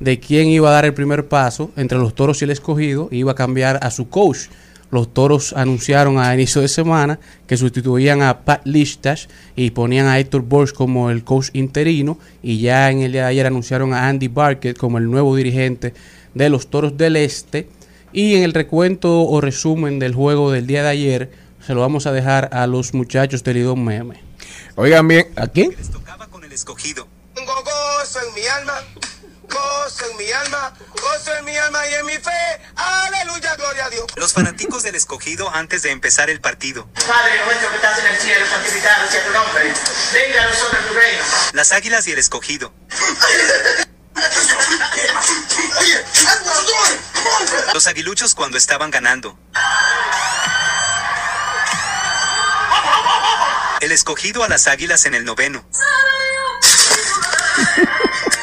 de 0.00 0.20
quién 0.20 0.48
iba 0.48 0.68
a 0.68 0.72
dar 0.72 0.84
el 0.84 0.94
primer 0.94 1.28
paso 1.28 1.70
entre 1.76 1.98
los 1.98 2.14
toros 2.14 2.40
y 2.40 2.44
el 2.44 2.50
escogido. 2.50 3.08
Iba 3.10 3.32
a 3.32 3.34
cambiar 3.34 3.80
a 3.82 3.90
su 3.90 4.08
coach. 4.08 4.48
Los 4.90 5.12
toros 5.12 5.52
anunciaron 5.54 6.18
a 6.18 6.32
inicio 6.34 6.60
de 6.60 6.68
semana 6.68 7.18
que 7.46 7.56
sustituían 7.56 8.22
a 8.22 8.40
Pat 8.44 8.64
Listash 8.64 9.26
y 9.56 9.70
ponían 9.70 10.06
a 10.06 10.18
Héctor 10.18 10.42
Bosch 10.42 10.72
como 10.72 11.10
el 11.10 11.24
coach 11.24 11.48
interino. 11.52 12.18
Y 12.42 12.60
ya 12.60 12.90
en 12.90 13.00
el 13.00 13.12
día 13.12 13.22
de 13.22 13.28
ayer 13.28 13.46
anunciaron 13.46 13.92
a 13.92 14.08
Andy 14.08 14.28
Barkett 14.28 14.78
como 14.78 14.98
el 14.98 15.10
nuevo 15.10 15.34
dirigente 15.34 15.94
de 16.34 16.48
los 16.48 16.68
toros 16.68 16.96
del 16.96 17.16
este. 17.16 17.68
Y 18.12 18.36
en 18.36 18.44
el 18.44 18.52
recuento 18.52 19.22
o 19.22 19.40
resumen 19.40 19.98
del 19.98 20.14
juego 20.14 20.52
del 20.52 20.66
día 20.66 20.84
de 20.84 20.88
ayer, 20.88 21.30
se 21.66 21.74
lo 21.74 21.80
vamos 21.80 22.06
a 22.06 22.12
dejar 22.12 22.50
a 22.52 22.66
los 22.66 22.94
muchachos 22.94 23.42
del 23.42 23.56
Lidón 23.56 23.84
Meme. 23.84 24.20
Oigan 24.76 25.08
bien, 25.08 25.26
¿a 25.34 25.48
quién? 25.48 25.74
escogido. 26.54 27.06
Tengo 27.34 27.52
gozo 27.52 28.20
en 28.26 28.34
mi 28.34 28.46
alma, 28.46 28.74
gozo 29.54 30.10
en 30.10 30.16
mi 30.16 30.32
alma, 30.32 30.72
gozo 31.00 31.36
en 31.36 31.44
mi 31.44 31.56
alma 31.56 31.86
y 31.86 31.94
en 31.94 32.06
mi 32.06 32.14
fe. 32.14 32.60
Aleluya, 32.76 33.54
gloria 33.56 33.84
a 33.86 33.90
Dios. 33.90 34.06
Los 34.16 34.32
fanáticos 34.32 34.82
del 34.82 34.96
escogido 34.96 35.50
antes 35.50 35.82
de 35.82 35.90
empezar 35.90 36.28
el 36.30 36.40
partido. 36.40 36.88
Padre 37.06 37.44
nuestro 37.44 37.70
que 37.70 37.76
estás 37.76 37.98
en 38.00 38.06
el 38.06 38.18
cielo, 38.18 38.46
santificado 38.46 39.10
sea 39.10 39.24
tu 39.24 39.32
nombre. 39.32 39.72
Venga 40.12 40.42
a 40.42 40.48
nosotros 40.48 40.86
tu 40.88 40.94
reino. 40.94 41.22
Las 41.52 41.72
águilas 41.72 42.06
y 42.08 42.12
el 42.12 42.18
escogido. 42.18 42.72
Los 47.72 47.86
aguiluchos 47.86 48.34
cuando 48.34 48.58
estaban 48.58 48.90
ganando. 48.90 49.38
El 53.80 53.92
escogido 53.92 54.44
a 54.44 54.48
las 54.48 54.66
águilas 54.66 55.06
en 55.06 55.14
el 55.14 55.24
noveno. 55.24 55.64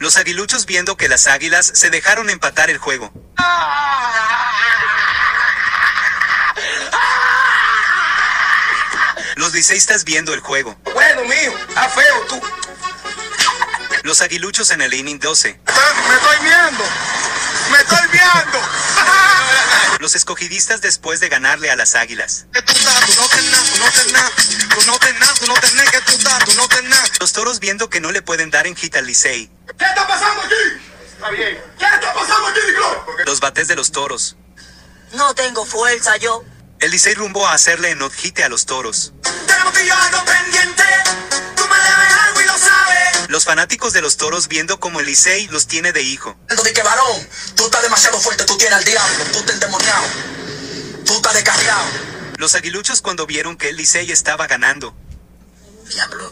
Los 0.00 0.16
aguiluchos 0.16 0.66
viendo 0.66 0.96
que 0.96 1.08
las 1.08 1.26
águilas 1.26 1.70
se 1.74 1.90
dejaron 1.90 2.28
empatar 2.30 2.70
el 2.70 2.78
juego. 2.78 3.12
Los 9.36 9.52
liceístas 9.54 10.04
viendo 10.04 10.34
el 10.34 10.40
juego. 10.40 10.76
Bueno, 10.92 11.24
mío, 11.24 11.54
a 11.76 11.88
feo 11.88 12.26
tú. 12.28 12.40
Los 14.02 14.20
aguiluchos 14.22 14.70
en 14.70 14.82
el 14.82 14.92
inning 14.94 15.18
12. 15.18 15.60
Me 16.08 16.14
estoy 16.14 16.38
viendo. 16.42 16.84
Me 17.72 17.78
estoy 17.78 18.06
viendo. 18.12 18.58
Los 20.00 20.14
escogidistas 20.14 20.82
después 20.82 21.20
de 21.20 21.30
ganarle 21.30 21.70
a 21.70 21.76
las 21.76 21.94
águilas. 21.94 22.44
Los 27.18 27.32
toros 27.32 27.60
viendo 27.60 27.88
que 27.88 28.00
no 28.00 28.12
le 28.12 28.20
pueden 28.20 28.50
dar 28.50 28.66
en 28.66 28.76
hit 28.76 28.94
al 28.96 29.06
Licey. 29.06 29.50
¿Qué 29.78 29.84
está 29.86 30.06
pasando 30.06 30.42
aquí? 30.42 30.54
Está 31.14 31.30
bien. 31.30 31.58
¿Qué 31.78 31.84
está 31.86 32.12
pasando 32.12 32.48
aquí, 32.48 32.60
Nicolo? 32.66 33.06
Los 33.24 33.40
bates 33.40 33.68
de 33.68 33.76
los 33.76 33.90
toros. 33.90 34.36
No 35.14 35.34
tengo 35.34 35.64
fuerza 35.64 36.18
yo. 36.18 36.44
El 36.78 36.90
Licey 36.90 37.14
rumbo 37.14 37.46
a 37.46 37.54
hacerle 37.54 37.94
not 37.94 38.12
hit 38.12 38.40
a 38.40 38.50
los 38.50 38.66
toros. 38.66 39.14
Tenemos 39.46 39.72
que 39.72 39.86
yo 39.86 39.94
algo 39.96 40.22
pendiente. 40.26 40.82
Los 43.32 43.46
fanáticos 43.46 43.94
de 43.94 44.02
los 44.02 44.18
toros 44.18 44.46
viendo 44.46 44.78
como 44.78 45.00
el 45.00 45.06
Licey 45.06 45.48
los 45.48 45.66
tiene 45.66 45.92
de 45.92 46.02
hijo. 46.02 46.36
De 46.50 46.72
que 46.74 46.82
varón, 46.82 47.26
tú 47.54 47.64
estás 47.64 47.80
demasiado 47.80 48.20
fuerte, 48.20 48.44
tú 48.44 48.58
tienes 48.58 48.76
al 48.76 48.84
diablo, 48.84 49.24
tú 49.32 49.38
estás 49.38 49.54
endemoniado, 49.54 50.04
tú 51.06 51.14
estás 51.14 51.32
descarriado. 51.32 51.82
Los 52.36 52.54
aguiluchos 52.54 53.00
cuando 53.00 53.24
vieron 53.26 53.56
que 53.56 53.70
el 53.70 53.76
Licey 53.76 54.12
estaba 54.12 54.46
ganando. 54.48 54.94
Diablo, 55.88 56.30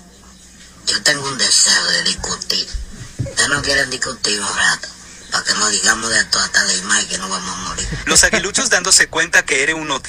yo 0.88 1.02
tengo 1.02 1.26
un 1.26 1.38
deseo 1.38 1.84
de 1.86 2.02
discutir. 2.02 2.68
Ustedes 3.16 3.48
no 3.48 3.62
quieren 3.62 3.88
discutir 3.88 4.38
un 4.38 4.54
rato, 4.54 4.88
para 5.30 5.42
que 5.42 5.54
no 5.54 5.70
digamos 5.70 6.10
de 6.10 6.22
todo 6.24 6.42
hasta 6.42 6.62
de 6.66 6.82
más 6.82 7.02
que 7.06 7.16
no 7.16 7.30
vamos 7.30 7.50
a 7.50 7.56
morir. 7.62 7.88
Los 8.04 8.24
aguiluchos 8.24 8.68
dándose 8.68 9.08
cuenta 9.08 9.42
que 9.42 9.62
era 9.62 9.74
un 9.74 9.88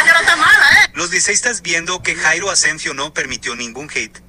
otjite. 0.00 0.90
Los 0.94 1.10
liceístas 1.10 1.62
viendo 1.62 2.02
que 2.02 2.14
Jairo 2.14 2.50
Asencio 2.50 2.94
no 2.94 3.12
permitió 3.12 3.54
ningún 3.56 3.90
hate. 3.94 4.20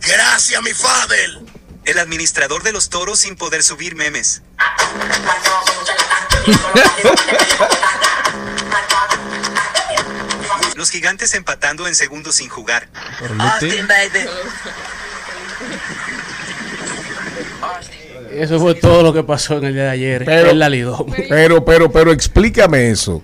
Gracias, 0.00 0.62
mi 0.62 0.72
father. 0.72 1.38
El 1.84 1.98
administrador 1.98 2.62
de 2.62 2.72
los 2.72 2.90
toros 2.90 3.18
sin 3.20 3.36
poder 3.36 3.62
subir 3.62 3.94
memes. 3.96 4.42
Los 10.76 10.90
gigantes 10.90 11.34
empatando 11.34 11.86
en 11.86 11.94
segundos 11.94 12.36
sin 12.36 12.48
jugar. 12.48 12.88
Austin, 13.38 13.86
baby. 13.86 14.26
Eso 18.32 18.60
fue 18.60 18.74
todo 18.74 19.02
lo 19.02 19.12
que 19.12 19.22
pasó 19.22 19.58
en 19.58 19.64
el 19.64 19.74
día 19.74 19.82
de 19.84 19.90
ayer 19.90 20.24
Pero- 20.24 20.50
en 20.50 20.58
la. 20.58 20.70
Pero, 21.28 21.64
pero, 21.64 21.90
pero 21.90 22.12
explícame 22.12 22.90
eso. 22.90 23.22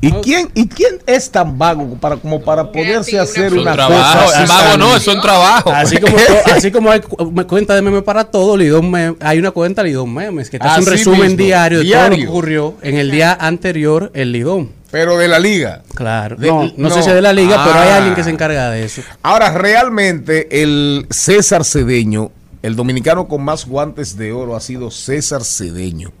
¿Y 0.00 0.12
quién, 0.12 0.50
¿Y 0.54 0.68
quién 0.68 0.98
es 1.06 1.30
tan 1.30 1.56
vago 1.58 1.94
para 1.98 2.16
como 2.16 2.40
para 2.42 2.70
poderse 2.70 3.18
hacer 3.18 3.46
Es 3.46 3.52
un 3.52 3.60
una 3.60 3.72
trabajo, 3.72 4.24
cosa? 4.26 4.42
el 4.42 4.46
vago 4.46 4.76
no, 4.76 4.96
eso 4.96 5.10
es 5.10 5.16
un 5.16 5.22
trabajo. 5.22 5.70
Así 5.72 5.96
como, 5.98 6.16
así 6.54 6.70
como 6.70 6.90
hay 6.90 7.00
cuenta 7.48 7.74
de 7.74 7.80
meme 7.82 8.02
para 8.02 8.24
todo, 8.24 8.56
hay 9.20 9.38
una 9.38 9.50
cuenta 9.52 9.82
Lidom 9.82 10.12
Memes 10.12 10.50
que 10.50 10.58
te 10.58 10.66
hace 10.68 10.80
un 10.80 10.86
resumen 10.86 11.20
mismo, 11.22 11.36
diario 11.38 11.78
de 11.78 11.84
todo 11.86 11.94
lo 11.94 12.08
que 12.10 12.14
diario. 12.16 12.30
ocurrió 12.30 12.74
en 12.82 12.96
el 12.98 13.10
día 13.10 13.32
anterior 13.40 14.10
en 14.14 14.32
Lidom. 14.32 14.68
Pero 14.90 15.16
de 15.16 15.28
la 15.28 15.38
liga. 15.38 15.82
Claro. 15.94 16.36
De- 16.36 16.46
no, 16.48 16.70
no, 16.76 16.90
sé 16.90 16.96
no. 16.96 17.02
si 17.02 17.08
es 17.08 17.14
de 17.14 17.22
la 17.22 17.32
liga, 17.32 17.62
pero 17.64 17.78
hay 17.78 17.88
Ah. 17.88 17.96
alguien 17.96 18.14
que 18.14 18.22
se 18.22 18.30
encarga 18.30 18.70
de 18.70 18.84
eso. 18.84 19.02
Ahora, 19.22 19.50
realmente 19.50 20.62
el 20.62 21.06
César 21.10 21.64
Cedeño, 21.64 22.30
el 22.62 22.76
dominicano 22.76 23.26
con 23.28 23.42
más 23.42 23.66
guantes 23.66 24.16
de 24.16 24.32
oro 24.32 24.56
ha 24.56 24.60
sido 24.60 24.90
César 24.90 25.42
Cedeño. 25.44 26.12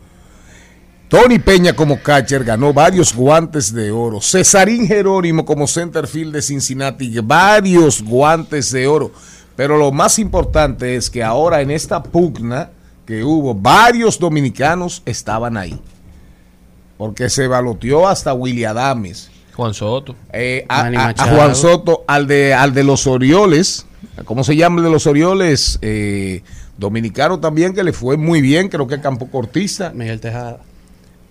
Tony 1.08 1.38
Peña 1.38 1.72
como 1.74 2.00
catcher 2.00 2.42
ganó 2.42 2.72
varios 2.72 3.14
guantes 3.14 3.72
de 3.72 3.92
oro. 3.92 4.20
Cesarín 4.20 4.88
Jerónimo 4.88 5.44
como 5.44 5.68
centerfield 5.68 6.34
de 6.34 6.42
Cincinnati, 6.42 7.20
varios 7.20 8.02
guantes 8.02 8.72
de 8.72 8.88
oro. 8.88 9.12
Pero 9.54 9.78
lo 9.78 9.92
más 9.92 10.18
importante 10.18 10.96
es 10.96 11.08
que 11.08 11.22
ahora 11.22 11.60
en 11.60 11.70
esta 11.70 12.02
pugna 12.02 12.70
que 13.06 13.22
hubo, 13.22 13.54
varios 13.54 14.18
dominicanos 14.18 15.02
estaban 15.06 15.56
ahí. 15.56 15.80
Porque 16.98 17.30
se 17.30 17.46
baloteó 17.46 18.08
hasta 18.08 18.34
Willy 18.34 18.64
Adames. 18.64 19.30
Juan 19.54 19.74
Soto. 19.74 20.16
Eh, 20.32 20.66
a. 20.68 21.14
Juan 21.30 21.54
Soto, 21.54 22.02
al 22.08 22.26
de, 22.26 22.52
al 22.52 22.74
de 22.74 22.82
los 22.82 23.06
Orioles, 23.06 23.86
¿cómo 24.24 24.42
se 24.42 24.56
llama 24.56 24.78
el 24.78 24.84
de 24.84 24.90
los 24.90 25.06
Orioles? 25.06 25.78
Eh, 25.82 26.42
dominicano 26.76 27.38
también, 27.38 27.74
que 27.74 27.84
le 27.84 27.92
fue 27.92 28.16
muy 28.16 28.40
bien, 28.40 28.68
creo 28.68 28.88
que 28.88 29.00
Campo 29.00 29.28
Cortiza. 29.30 29.90
Miguel 29.94 30.20
Tejada. 30.20 30.58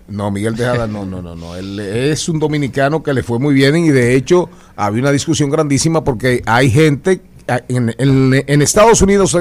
No, 0.08 0.30
Miguel 0.30 0.54
Tejada, 0.54 0.86
no, 0.86 1.04
no, 1.04 1.20
no, 1.20 1.34
no. 1.34 1.56
Él 1.56 1.80
es 1.80 2.28
un 2.28 2.38
dominicano 2.38 3.02
que 3.02 3.12
le 3.12 3.22
fue 3.22 3.38
muy 3.40 3.54
bien 3.54 3.76
y 3.76 3.88
de 3.90 4.14
hecho 4.14 4.48
había 4.76 5.02
una 5.02 5.10
discusión 5.12 5.50
grandísima 5.50 6.04
porque 6.04 6.42
hay 6.46 6.70
gente, 6.70 7.20
en, 7.68 7.94
en- 7.98 8.44
en 8.46 8.62
Estados 8.62 9.02
Unidos 9.02 9.36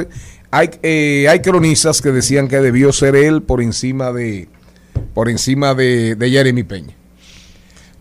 hay, 0.51 0.69
eh, 0.81 1.27
hay 1.29 1.39
cronistas 1.41 2.01
que 2.01 2.11
decían 2.11 2.47
que 2.47 2.57
debió 2.61 2.91
ser 2.93 3.15
él 3.15 3.43
por 3.43 3.61
encima 3.61 4.11
de, 4.11 4.47
por 5.13 5.29
encima 5.29 5.75
de, 5.75 6.15
de 6.15 6.29
Jeremy 6.31 6.63
Peña. 6.63 6.95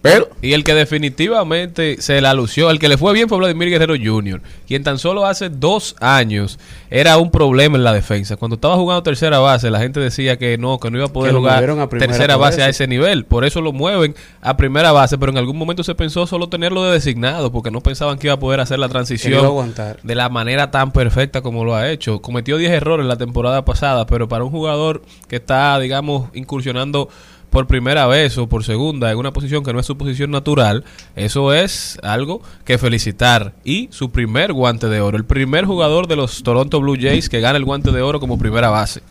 Pero 0.05 0.29
Y 0.43 0.53
el 0.53 0.65
que 0.65 0.75
definitivamente 0.75 1.97
se 2.03 2.21
la 2.21 2.35
lució, 2.35 2.69
el 2.69 2.79
que 2.79 2.91
le 2.91 2.99
fue 2.99 3.15
bien 3.15 3.27
fue 3.27 3.39
Vladimir 3.39 3.71
Guerrero 3.71 3.95
Jr., 3.95 4.43
quien 4.67 4.85
tan 4.85 4.99
solo 4.99 5.25
hace 5.25 5.49
dos 5.49 5.97
años 5.99 6.59
era 6.91 7.17
un 7.17 7.31
problema 7.31 7.79
en 7.79 7.85
la 7.85 7.95
defensa. 7.95 8.37
Cuando 8.37 8.57
estaba 8.57 8.77
jugando 8.77 9.03
tercera 9.03 9.39
base, 9.39 9.71
la 9.71 9.79
gente 9.79 10.01
decía 10.01 10.37
que 10.37 10.59
no, 10.59 10.79
que 10.79 10.91
no 10.91 10.99
iba 10.99 11.07
a 11.07 11.13
poder 11.13 11.33
jugar 11.33 11.65
a 11.71 11.89
tercera 11.89 12.37
base 12.37 12.63
a 12.63 12.69
ese 12.69 12.87
nivel. 12.87 13.25
Por 13.25 13.47
eso 13.47 13.63
lo 13.63 13.73
mueven 13.73 14.15
a 14.43 14.59
primera 14.59 14.93
base, 14.93 15.17
pero 15.17 15.33
en 15.33 15.39
algún 15.39 15.57
momento 15.57 15.83
se 15.83 15.95
pensó 15.95 16.27
solo 16.27 16.51
tenerlo 16.51 16.85
de 16.85 16.93
designado, 16.93 17.51
porque 17.51 17.71
no 17.71 17.81
pensaban 17.81 18.19
que 18.19 18.27
iba 18.27 18.35
a 18.35 18.39
poder 18.39 18.61
hacer 18.61 18.79
la 18.79 18.91
transición 18.91 19.43
aguantar. 19.43 20.01
de 20.03 20.15
la 20.15 20.29
manera 20.29 20.71
tan 20.71 20.93
perfecta 20.93 21.41
como 21.41 21.65
lo 21.65 21.77
ha 21.77 21.89
hecho. 21.91 22.21
Cometió 22.21 22.59
10 22.59 22.73
errores 22.73 23.07
la 23.07 23.17
temporada 23.17 23.65
pasada, 23.65 24.07
pero 24.07 24.29
para 24.29 24.45
un 24.45 24.51
jugador 24.51 25.01
que 25.29 25.37
está, 25.37 25.79
digamos, 25.79 26.29
incursionando 26.35 27.09
por 27.55 27.69
primera 27.69 28.09
vez 28.09 28.37
o 28.37 28.49
por 28.49 28.65
segunda 28.65 29.13
en 29.13 29.17
una 29.17 29.33
posición 29.33 29.63
que 29.63 29.73
no 29.73 29.79
es 29.79 29.87
su 29.87 29.97
posición 29.97 30.33
natural, 30.33 30.85
eso 31.15 31.55
es 31.55 32.01
algo 32.03 32.43
que 32.65 32.79
felicitar. 32.79 33.55
Y 33.63 33.89
su 33.93 34.11
primer 34.11 34.53
guante 34.53 34.89
de 34.89 35.01
oro, 35.01 35.17
el 35.17 35.25
primer 35.25 35.65
jugador 35.65 36.09
de 36.09 36.17
los 36.17 36.43
Toronto 36.43 36.81
Blue 36.81 36.97
Jays 37.01 37.29
que 37.29 37.39
gana 37.41 37.57
el 37.57 37.65
guante 37.65 37.93
de 37.93 38.03
oro 38.03 38.19
como 38.19 38.41
primera 38.41 38.71
base. 38.71 39.03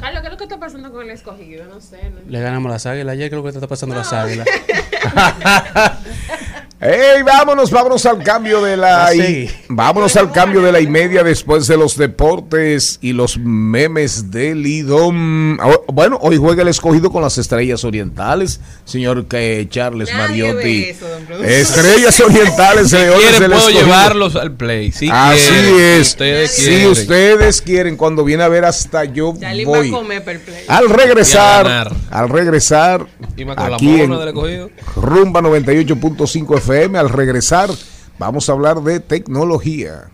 Carlos, 0.00 0.22
¿qué 0.22 0.26
es 0.26 0.32
lo 0.32 0.36
que 0.36 0.44
está 0.44 0.58
pasando 0.58 0.90
con 0.90 1.04
el 1.04 1.10
escogido? 1.10 1.64
No 1.66 1.80
sé. 1.80 2.10
¿no? 2.10 2.28
Le 2.28 2.40
ganamos 2.40 2.72
las 2.72 2.86
águilas. 2.86 3.12
Ayer 3.12 3.30
creo 3.30 3.44
que 3.44 3.52
te 3.52 3.58
está 3.58 3.68
pasando 3.68 3.94
las 3.94 4.12
águilas. 4.12 4.48
¡Ey, 6.86 7.22
vámonos, 7.22 7.70
vámonos 7.70 8.04
al 8.04 8.22
cambio 8.22 8.60
de 8.62 8.76
la 8.76 9.06
Ah, 9.06 9.10
sí. 9.12 9.48
vámonos 9.70 10.14
al 10.16 10.30
cambio 10.32 10.60
de 10.60 10.70
la 10.70 10.80
y 10.80 10.86
media 10.86 11.22
después 11.22 11.66
de 11.66 11.78
los 11.78 11.96
deportes 11.96 12.98
y 13.00 13.14
los 13.14 13.38
memes 13.38 14.30
del 14.30 14.66
IDOM. 14.66 15.58
Ah, 15.60 15.70
Bueno, 15.90 16.18
hoy 16.20 16.36
juega 16.36 16.60
el 16.60 16.68
escogido 16.68 17.10
con 17.10 17.22
las 17.22 17.38
estrellas 17.38 17.84
orientales, 17.84 18.60
señor 18.84 19.24
que 19.28 19.66
Charles 19.70 20.10
Nadie 20.12 20.42
Mariotti. 20.44 20.80
ve 20.82 20.90
eso, 20.90 21.08
don 21.08 21.24
productor. 21.24 21.50
Estrellas 21.52 22.20
orientales, 22.20 22.90
Si 22.90 22.96
leones 22.96 23.18
quieren, 23.20 23.40
del 23.40 23.50
puedo 23.52 23.60
escogido. 23.68 23.86
llevarlos 23.86 24.36
al 24.36 24.52
play. 24.52 24.92
Si 24.92 25.08
Así 25.10 25.40
quieren, 25.48 25.80
es. 25.80 26.06
Si 26.06 26.12
ustedes 26.12 26.50
si 26.50 26.64
quieren. 26.66 26.88
ustedes 26.90 27.62
quieren, 27.62 27.96
cuando 27.96 28.24
viene 28.24 28.42
a 28.42 28.48
ver 28.48 28.66
hasta 28.66 29.04
yo 29.06 29.32
Yalín 29.38 29.68
va 29.68 29.76
a 29.76 29.78
voy. 29.78 29.90
comer 29.90 30.22
per 30.22 30.38
play. 30.40 30.64
Al 30.68 30.84
Y 30.84 30.92
a 30.92 30.96
regresar, 30.96 31.96
al 32.10 32.28
regresar, 32.28 33.06
aquí 33.56 34.00
en. 34.02 34.10
Rumba 34.96 35.40
98.5 35.40 36.58
FM, 36.58 36.73
al 36.74 37.08
regresar, 37.08 37.70
vamos 38.18 38.48
a 38.48 38.52
hablar 38.52 38.82
de 38.82 38.98
tecnología. 38.98 40.10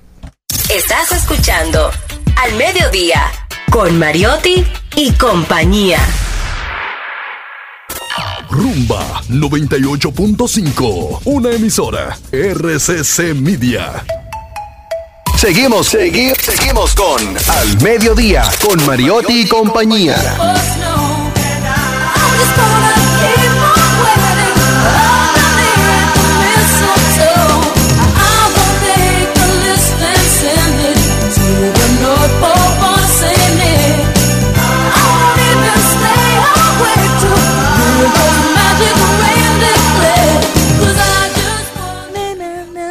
Estás 0.68 1.10
escuchando 1.12 1.90
Al 2.36 2.54
Mediodía 2.56 3.22
con 3.70 3.98
Mariotti 3.98 4.66
y 4.94 5.10
compañía. 5.12 5.98
Rumba 8.50 9.22
98.5. 9.28 11.22
Una 11.24 11.50
emisora. 11.50 12.18
RCC 12.30 13.34
Media. 13.34 14.04
Seguimos, 15.38 15.86
seguimos, 15.86 16.36
seguimos 16.42 16.94
con 16.94 17.22
Al 17.48 17.80
Mediodía, 17.82 18.44
con 18.62 18.84
Mariotti 18.84 19.42
y 19.42 19.48
compañía. 19.48 20.16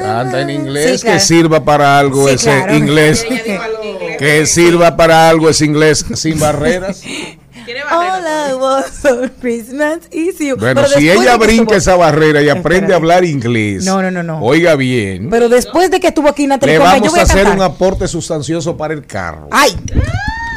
Canta 0.02 0.42
en 0.42 0.50
inglés, 0.50 1.00
Sí, 1.00 1.02
claro. 1.06 1.18
que 1.18 1.20
sirva 1.24 1.64
para 1.64 2.00
algo 2.00 2.28
Sí, 2.28 2.36
ese 2.36 2.52
claro. 2.58 2.76
inglés. 2.76 3.26
Que 4.18 4.46
sirva 4.46 4.96
para 4.96 5.30
algo 5.30 5.50
ese 5.50 5.66
inglés 5.66 6.06
sin 6.14 6.40
barreras. 6.40 7.02
All 7.92 8.24
I 8.26 8.54
want 8.56 8.86
for 8.88 9.30
Christmas 9.40 10.00
is 10.12 10.40
you. 10.40 10.56
Bueno, 10.58 10.82
Pero 10.82 10.88
si 11.00 11.10
ella 11.10 11.38
brinca 11.38 11.62
estuvo- 11.62 11.76
esa 11.76 11.96
barrera 11.96 12.42
y 12.42 12.50
aprende 12.50 12.76
Espérate. 12.78 12.94
a 12.94 12.96
hablar 12.98 13.26
inglés, 13.26 13.86
No, 13.86 14.02
no, 14.02 14.10
no, 14.12 14.24
no. 14.24 14.40
oiga 14.42 14.76
bien, 14.76 15.30
Pero 15.30 15.50
después 15.50 15.92
de 15.92 16.00
que 16.00 16.08
estuvo 16.08 16.30
aquí 16.30 16.48
Natalie 16.48 16.74
le 16.76 16.80
Coma, 16.80 16.96
yo 16.96 17.02
vamos 17.02 17.12
voy 17.12 17.20
a 17.20 17.24
a 17.24 17.26
hacer 17.26 17.48
un 17.48 17.62
aporte 17.62 18.08
sustancioso 18.08 18.76
para 18.78 18.94
el 18.94 19.06
carro. 19.06 19.48
Ay, 19.52 19.76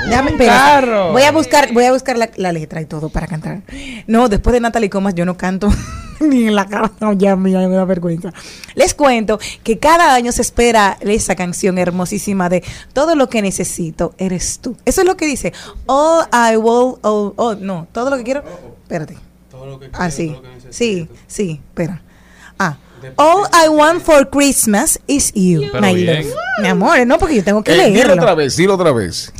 déjame 0.08 0.30
esperar. 0.32 1.10
Voy 1.12 1.22
a 1.22 1.32
buscar, 1.32 1.72
voy 1.72 1.84
a 1.84 1.92
buscar 1.92 2.16
la, 2.16 2.30
la 2.36 2.52
letra 2.52 2.80
y 2.80 2.86
todo 2.86 3.08
para 3.08 3.26
cantar. 3.26 3.60
No, 4.06 4.28
después 4.28 4.52
de 4.54 4.60
Natalie 4.60 4.90
Comas 4.90 5.14
yo 5.14 5.24
no 5.24 5.36
canto 5.36 5.68
ni 6.28 6.46
en 6.48 6.54
la 6.54 6.66
cara. 6.66 6.90
No, 7.00 7.12
ya 7.12 7.36
mía, 7.36 7.58
me 7.68 7.74
da 7.74 7.84
vergüenza. 7.84 8.32
Les 8.74 8.94
cuento 8.94 9.38
que 9.62 9.78
cada 9.78 10.14
año 10.14 10.32
se 10.32 10.42
espera 10.42 10.96
esa 11.00 11.34
canción 11.34 11.78
hermosísima 11.78 12.48
de 12.48 12.62
todo 12.92 13.14
lo 13.14 13.28
que 13.28 13.42
necesito 13.42 14.14
eres 14.18 14.58
tú. 14.60 14.76
Eso 14.84 15.00
es 15.02 15.06
lo 15.06 15.16
que 15.16 15.26
dice. 15.26 15.52
All 15.86 16.26
I 16.32 16.56
will, 16.56 16.96
oh, 17.02 17.32
oh, 17.36 17.54
no, 17.54 17.86
todo 17.92 18.10
lo 18.10 18.16
que 18.16 18.24
quiero. 18.24 18.42
Espérate. 18.82 19.16
Ah, 19.92 20.10
sí, 20.10 20.34
sí, 20.70 21.08
sí, 21.26 21.60
espera. 21.68 22.02
Ah, 22.58 22.76
All 23.16 23.46
I 23.52 23.68
want 23.68 24.02
for 24.02 24.28
Christmas 24.30 24.98
is 25.08 25.32
you, 25.34 25.62
Pero 25.72 25.80
my 25.82 25.94
bien. 25.94 26.22
love. 26.28 26.34
Mi 26.60 26.68
amor, 26.68 27.04
no, 27.06 27.18
porque 27.18 27.36
yo 27.36 27.44
tengo 27.44 27.62
que 27.62 27.72
Eh, 27.72 27.86
dilo 27.86 27.94
leerlo. 27.94 28.14
otra 28.14 28.34
vez, 28.34 28.56
dilo 28.56 28.74
otra 28.74 28.92
vez. 28.92 29.32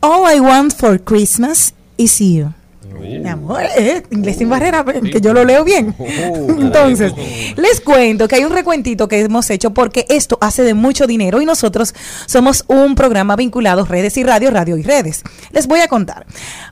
All 0.00 0.32
I 0.36 0.40
want 0.40 0.72
for 0.74 1.00
Christmas 1.02 1.74
is 1.96 2.18
you. 2.18 2.52
Mi 3.00 3.28
amor, 3.28 3.62
eh, 3.76 4.02
inglés 4.10 4.36
sin 4.38 4.48
barrera, 4.48 4.84
que 4.84 5.20
yo 5.20 5.32
lo 5.32 5.44
leo 5.44 5.64
bien. 5.64 5.94
Entonces, 5.98 7.12
les 7.56 7.80
cuento 7.80 8.28
que 8.28 8.36
hay 8.36 8.44
un 8.44 8.52
recuentito 8.52 9.08
que 9.08 9.20
hemos 9.20 9.48
hecho 9.50 9.72
porque 9.72 10.06
esto 10.08 10.38
hace 10.40 10.62
de 10.62 10.74
mucho 10.74 11.06
dinero 11.06 11.40
y 11.40 11.46
nosotros 11.46 11.94
somos 12.26 12.64
un 12.68 12.94
programa 12.94 13.36
vinculado 13.36 13.84
redes 13.84 14.16
y 14.16 14.24
radio, 14.24 14.50
radio 14.50 14.76
y 14.76 14.82
redes. 14.82 15.22
Les 15.50 15.66
voy 15.66 15.80
a 15.80 15.88
contar. 15.88 16.26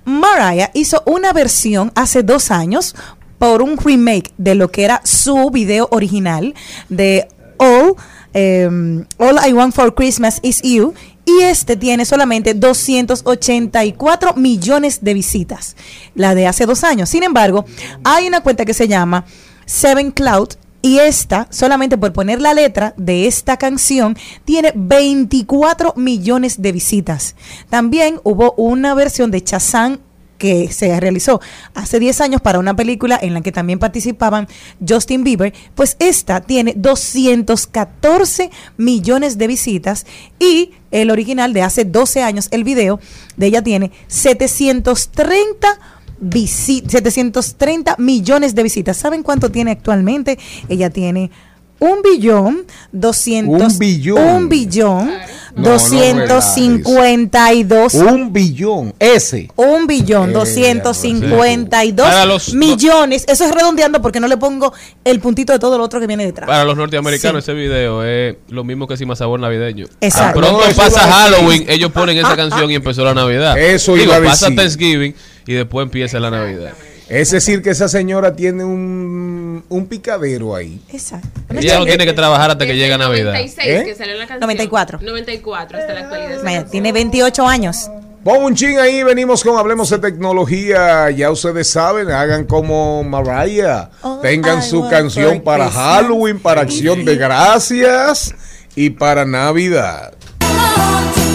Mariah 0.05 0.70
hizo 0.74 1.03
una 1.07 1.32
versión 1.32 1.93
hace 1.94 2.23
dos 2.23 2.51
años 2.51 2.94
por 3.39 3.61
un 3.62 3.77
remake 3.77 4.32
de 4.39 4.55
lo 4.55 4.70
que 4.70 4.85
era 4.85 5.01
su 5.05 5.51
video 5.51 5.89
original 5.90 6.55
de 6.89 7.27
All, 7.59 7.97
em, 8.35 9.05
All 9.19 9.39
I 9.47 9.53
Want 9.53 9.74
for 9.74 9.94
Christmas 9.94 10.39
is 10.43 10.62
You. 10.62 10.94
Y 11.24 11.43
este 11.43 11.77
tiene 11.77 12.05
solamente 12.05 12.55
284 12.55 14.35
millones 14.35 15.05
de 15.05 15.15
visitas, 15.15 15.77
la 16.15 16.35
de 16.35 16.47
hace 16.47 16.66
dos 16.66 16.82
años. 16.82 17.09
Sin 17.09 17.23
embargo, 17.23 17.65
hay 18.03 18.27
una 18.27 18.40
cuenta 18.40 18.65
que 18.65 18.74
se 18.74 18.89
llama 18.89 19.24
Seven 19.65 20.11
Cloud 20.11 20.49
y 20.82 20.99
esta, 20.99 21.47
solamente 21.51 21.97
por 21.97 22.12
poner 22.12 22.40
la 22.40 22.55
letra 22.55 22.93
de 22.97 23.28
esta 23.28 23.57
canción, 23.57 24.16
tiene 24.44 24.73
24 24.74 25.94
millones 25.97 26.61
de 26.61 26.73
visitas. 26.73 27.36
También 27.70 28.20
hubo 28.24 28.53
una 28.57 28.94
versión 28.94 29.31
de 29.31 29.44
Chazán 29.44 30.01
que 30.43 30.73
se 30.73 30.98
realizó 30.98 31.40
hace 31.73 32.01
10 32.01 32.20
años 32.20 32.40
para 32.40 32.59
una 32.59 32.74
película 32.74 33.16
en 33.23 33.32
la 33.32 33.43
que 33.43 33.52
también 33.52 33.78
participaban 33.78 34.48
Justin 34.86 35.23
Bieber, 35.23 35.55
pues 35.77 35.97
esta 36.01 36.40
tiene 36.40 36.74
214 36.77 38.51
millones 38.77 39.39
de 39.39 39.47
visitas 39.47 40.05
y 40.40 40.73
el 40.90 41.12
original 41.12 41.52
de 41.52 41.62
hace 41.62 41.85
12 41.85 42.23
años, 42.24 42.48
el 42.51 42.64
video 42.64 42.98
de 43.36 43.47
ella 43.47 43.62
tiene 43.62 43.93
730 44.09 45.78
visi- 46.20 46.82
730 46.89 47.94
millones 47.98 48.56
de 48.56 48.64
visitas. 48.64 48.97
¿Saben 48.97 49.23
cuánto 49.23 49.52
tiene 49.52 49.70
actualmente? 49.70 50.40
Ella 50.69 50.90
tiene 50.90 51.31
un 51.78 51.98
billón, 52.02 52.64
200, 52.93 53.73
Un 53.74 53.78
billón. 53.78 54.28
un 54.28 54.48
billón, 54.48 55.10
No, 55.55 55.62
no 55.65 56.27
252 56.27 57.95
Un 57.95 58.33
billón, 58.33 58.95
ese. 58.99 59.49
un 59.57 59.87
billón, 59.87 60.31
Eh, 60.31 60.33
252 60.33 62.07
Para 62.09 62.24
los- 62.24 62.55
millones. 62.55 63.24
Eso 63.29 63.45
es 63.45 63.55
redondeando 63.55 64.01
porque 64.01 64.19
no 64.20 64.29
le 64.29 64.37
pongo 64.37 64.73
el 65.05 65.20
puntito 65.20 65.53
de 65.53 65.59
todo 65.59 65.77
lo 65.79 65.85
otro 65.85 66.01
que 66.01 66.07
viene 66.07 66.24
detrás. 66.24 66.49
Para 66.49 66.65
los 66.65 66.77
norteamericanos 66.77 67.45
Sí. 67.45 67.51
ese 67.51 67.59
video 67.59 68.03
es 68.05 68.37
lo 68.49 68.65
mismo 68.65 68.87
que 68.87 68.97
Cima 68.97 69.15
Sabor 69.16 69.41
Navideño. 69.41 69.87
Exacto. 70.01 70.41
Tan 70.41 70.51
pronto 70.57 70.77
pasa. 70.77 71.01
Halloween, 71.01 71.65
ellos 71.69 71.93
ponen 71.93 72.16
esa 72.19 72.35
canción 72.37 72.70
y 72.70 72.74
empezó 72.74 73.05
la 73.05 73.15
Navidad. 73.15 73.59
Eso 73.59 73.95
Digo, 73.95 74.07
iba 74.07 74.16
a 74.16 74.23
pasa. 74.31 74.47
Thanksgiving 74.55 75.15
y 75.47 75.53
después 75.55 75.85
empieza 75.85 76.19
la 76.20 76.31
Navidad. 76.31 76.73
Es 77.12 77.30
decir, 77.30 77.60
que 77.60 77.68
esa 77.68 77.89
señora 77.89 78.34
tiene 78.34 78.64
un, 78.64 79.62
un 79.68 79.86
picadero 79.86 80.56
ahí. 80.56 80.80
Exacto. 80.90 81.28
Ella 81.51 81.78
no 81.78 81.84
tiene 81.84 82.06
que 82.06 82.14
trabajar 82.14 82.51
hasta 82.52 82.64
que 82.64 82.74
llegue 82.74 82.97
Navidad. 82.97 83.32
96 83.32 83.68
¿Eh? 83.68 83.84
que 83.84 83.94
salió 83.94 84.14
la 84.14 84.20
canción. 84.20 84.40
94. 84.40 84.98
94 85.02 85.78
hasta 85.78 85.93
la 85.93 86.01
actualidad. 86.01 86.43
Vaya, 86.43 86.64
tiene 86.64 86.90
28 86.90 87.47
años. 87.47 87.90
Pon 88.24 88.43
un 88.43 88.55
ching 88.55 88.78
ahí, 88.78 89.02
venimos 89.02 89.44
con 89.44 89.59
Hablemos 89.59 89.90
de 89.90 89.98
Tecnología. 89.98 91.10
Ya 91.10 91.30
ustedes 91.30 91.68
saben, 91.68 92.10
hagan 92.10 92.47
como 92.47 93.05
Mariah. 93.05 93.90
Tengan 94.22 94.60
I 94.60 94.62
su 94.62 94.89
canción 94.89 95.43
para 95.43 95.66
Christmas. 95.66 95.84
Halloween, 95.84 96.40
para 96.40 96.62
Acción 96.62 97.05
de 97.05 97.16
Gracias 97.16 98.34
y 98.74 98.89
para 98.89 99.26
Navidad. 99.26 100.14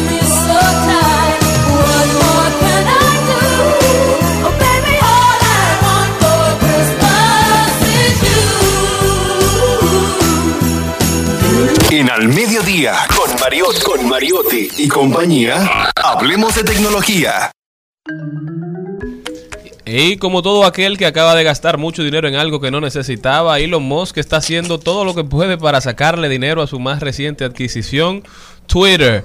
En 11.89 12.09
Al 12.09 12.27
Mediodía, 12.27 12.95
con 13.15 13.39
Mariotti, 13.39 13.81
con 13.81 14.09
Mariotti 14.09 14.67
y 14.77 14.89
compañía, 14.89 15.89
hablemos 15.95 16.53
de 16.55 16.65
tecnología. 16.65 17.49
Y 19.85 20.17
como 20.17 20.41
todo 20.41 20.65
aquel 20.65 20.97
que 20.97 21.05
acaba 21.05 21.33
de 21.33 21.45
gastar 21.45 21.77
mucho 21.77 22.03
dinero 22.03 22.27
en 22.27 22.35
algo 22.35 22.59
que 22.59 22.71
no 22.71 22.81
necesitaba, 22.81 23.59
Elon 23.59 23.83
Musk 23.83 24.17
está 24.17 24.37
haciendo 24.37 24.79
todo 24.79 25.05
lo 25.05 25.15
que 25.15 25.23
puede 25.23 25.57
para 25.57 25.79
sacarle 25.79 26.27
dinero 26.27 26.61
a 26.61 26.67
su 26.67 26.77
más 26.77 26.99
reciente 26.99 27.45
adquisición, 27.45 28.23
Twitter. 28.65 29.23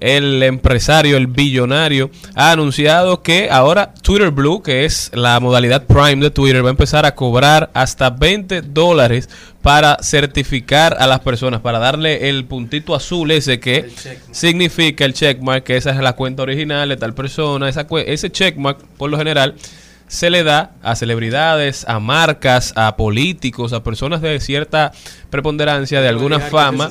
El 0.00 0.42
empresario, 0.42 1.16
el 1.16 1.26
billonario, 1.26 2.10
ha 2.34 2.52
anunciado 2.52 3.22
que 3.22 3.48
ahora 3.50 3.94
Twitter 4.02 4.30
Blue, 4.30 4.62
que 4.62 4.84
es 4.84 5.10
la 5.14 5.38
modalidad 5.40 5.84
Prime 5.84 6.16
de 6.16 6.30
Twitter, 6.30 6.64
va 6.64 6.68
a 6.68 6.70
empezar 6.70 7.04
a 7.06 7.14
cobrar 7.14 7.70
hasta 7.74 8.10
20 8.10 8.62
dólares 8.62 9.28
para 9.62 9.98
certificar 10.02 10.96
a 10.98 11.06
las 11.06 11.20
personas, 11.20 11.60
para 11.60 11.78
darle 11.78 12.28
el 12.28 12.44
puntito 12.44 12.94
azul 12.94 13.30
ese 13.30 13.60
que 13.60 13.90
significa 14.30 15.04
el 15.04 15.14
checkmark, 15.14 15.64
que 15.64 15.76
esa 15.76 15.90
es 15.90 15.98
la 15.98 16.14
cuenta 16.14 16.42
original 16.42 16.88
de 16.88 16.96
tal 16.96 17.14
persona. 17.14 17.68
Esa 17.68 17.86
ese 18.06 18.30
checkmark, 18.30 18.78
por 18.96 19.10
lo 19.10 19.18
general, 19.18 19.54
se 20.08 20.30
le 20.30 20.42
da 20.42 20.72
a 20.82 20.96
celebridades, 20.96 21.84
a 21.88 22.00
marcas, 22.00 22.72
a 22.76 22.96
políticos, 22.96 23.72
a 23.72 23.82
personas 23.84 24.20
de 24.22 24.40
cierta 24.40 24.92
preponderancia, 25.30 26.00
de 26.00 26.08
alguna 26.08 26.40
fama, 26.50 26.88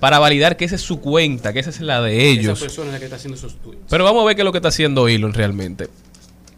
para 0.00 0.18
validar 0.18 0.56
que 0.56 0.64
esa 0.64 0.76
es 0.76 0.80
su 0.82 1.00
cuenta, 1.00 1.52
que 1.52 1.58
esa 1.58 1.70
es 1.70 1.80
la 1.80 2.00
de 2.00 2.28
ellos. 2.28 2.58
Esa 2.58 2.66
persona 2.66 2.86
es 2.88 2.92
la 2.94 2.98
que 3.00 3.04
está 3.06 3.16
haciendo 3.16 3.36
esos 3.36 3.56
tweets. 3.60 3.82
Pero 3.90 4.04
vamos 4.04 4.22
a 4.22 4.26
ver 4.26 4.36
qué 4.36 4.42
es 4.42 4.44
lo 4.46 4.52
que 4.52 4.58
está 4.58 4.68
haciendo 4.68 5.08
Elon 5.08 5.32
realmente. 5.34 5.88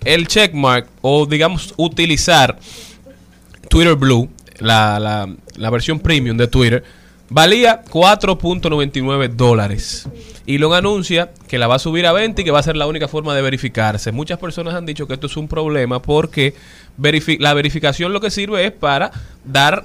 El 0.05 0.27
checkmark, 0.29 0.87
o 1.01 1.27
digamos, 1.27 1.75
utilizar 1.77 2.59
Twitter 3.69 3.95
Blue, 3.95 4.29
la, 4.59 4.99
la- 5.01 5.35
la 5.57 5.71
versión 5.71 5.99
premium 6.01 6.37
de 6.37 6.49
Twitter, 6.49 6.83
valía 7.33 7.83
4.99 7.91 9.29
dólares. 9.31 10.09
Elon 10.47 10.75
anuncia 10.75 11.31
que 11.49 11.59
la 11.59 11.67
va 11.69 11.77
a 11.77 11.79
subir 11.79 12.07
a 12.07 12.13
20 12.13 12.43
y 12.43 12.45
que 12.45 12.51
va 12.51 12.59
a 12.59 12.63
ser 12.63 12.77
la 12.77 12.87
única 12.87 13.09
forma 13.09 13.35
de 13.35 13.43
verificarse. 13.43 14.13
Muchas 14.13 14.39
personas 14.39 14.75
han 14.75 14.87
dicho 14.87 15.07
que 15.07 15.15
esto 15.15 15.27
es 15.27 15.37
un 15.37 15.49
problema 15.49 16.03
porque 16.03 16.55
verifi- 17.01 17.39
la 17.39 17.55
verificación 17.55 18.13
lo 18.13 18.21
que 18.21 18.31
sirve 18.31 18.65
es 18.67 18.73
para 18.73 19.13
dar 19.45 19.85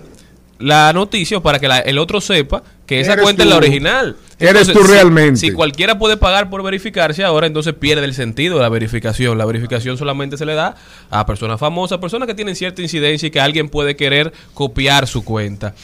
la 0.60 0.91
noticia 0.94 1.38
o 1.38 1.41
para 1.44 1.60
que 1.60 1.68
la- 1.68 1.80
el 1.80 1.99
otro 1.99 2.19
sepa 2.19 2.64
que 2.88 2.99
esa 2.99 3.14
cuenta 3.22 3.44
es 3.44 3.49
la 3.49 3.57
original. 3.57 4.15
Eres 4.40 4.68
tú 4.74 4.82
si- 4.84 4.91
realmente. 4.91 5.40
Si 5.40 5.52
cualquiera 5.52 5.99
puede 5.99 6.18
pagar 6.18 6.49
por 6.49 6.64
verificarse 6.64 7.24
ahora, 7.24 7.45
entonces 7.45 7.76
pierde 7.76 8.06
el 8.06 8.15
sentido 8.15 8.56
de 8.56 8.61
la 8.64 8.69
verificación. 8.69 9.38
La 9.38 9.45
verificación 9.45 9.98
solamente 9.98 10.38
se 10.38 10.45
le 10.45 10.56
da 10.56 10.76
a 11.11 11.26
personas 11.28 11.60
famosas, 11.60 11.99
personas 11.99 12.28
que 12.28 12.34
tienen 12.34 12.56
cierta 12.56 12.82
incidencia 12.82 13.28
y 13.28 13.32
que 13.32 13.40
alguien 13.40 13.69
puede 13.69 13.95
querer 13.95 14.34
copiar 14.56 15.06
su 15.06 15.24
cuenta. 15.24 15.76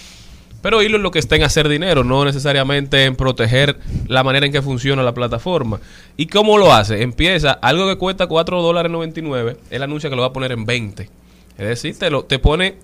Pero 0.63 0.79
Elon 0.79 1.03
lo 1.03 1.11
que 1.11 1.19
está 1.19 1.35
en 1.35 1.43
hacer 1.43 1.67
dinero, 1.67 2.05
no 2.05 2.23
necesariamente 2.23 3.03
en 3.03 3.17
proteger 3.17 3.77
la 4.07 4.23
manera 4.23 4.45
en 4.45 4.51
que 4.53 4.61
funciona 4.61 5.03
la 5.03 5.13
plataforma. 5.13 5.81
¿Y 6.15 6.27
cómo 6.27 6.57
lo 6.57 6.73
hace? 6.73 7.03
Empieza 7.03 7.51
algo 7.51 7.85
que 7.89 7.97
cuesta 7.97 8.27
4 8.27 8.61
dólares 8.61 8.89
99, 8.89 9.57
él 9.69 9.83
anuncia 9.83 10.09
que 10.09 10.15
lo 10.15 10.21
va 10.21 10.29
a 10.29 10.33
poner 10.33 10.53
en 10.53 10.65
20. 10.65 11.09
Es 11.57 11.67
decir, 11.67 11.99
te, 11.99 12.09
lo, 12.09 12.23
te 12.23 12.39
pone 12.39 12.75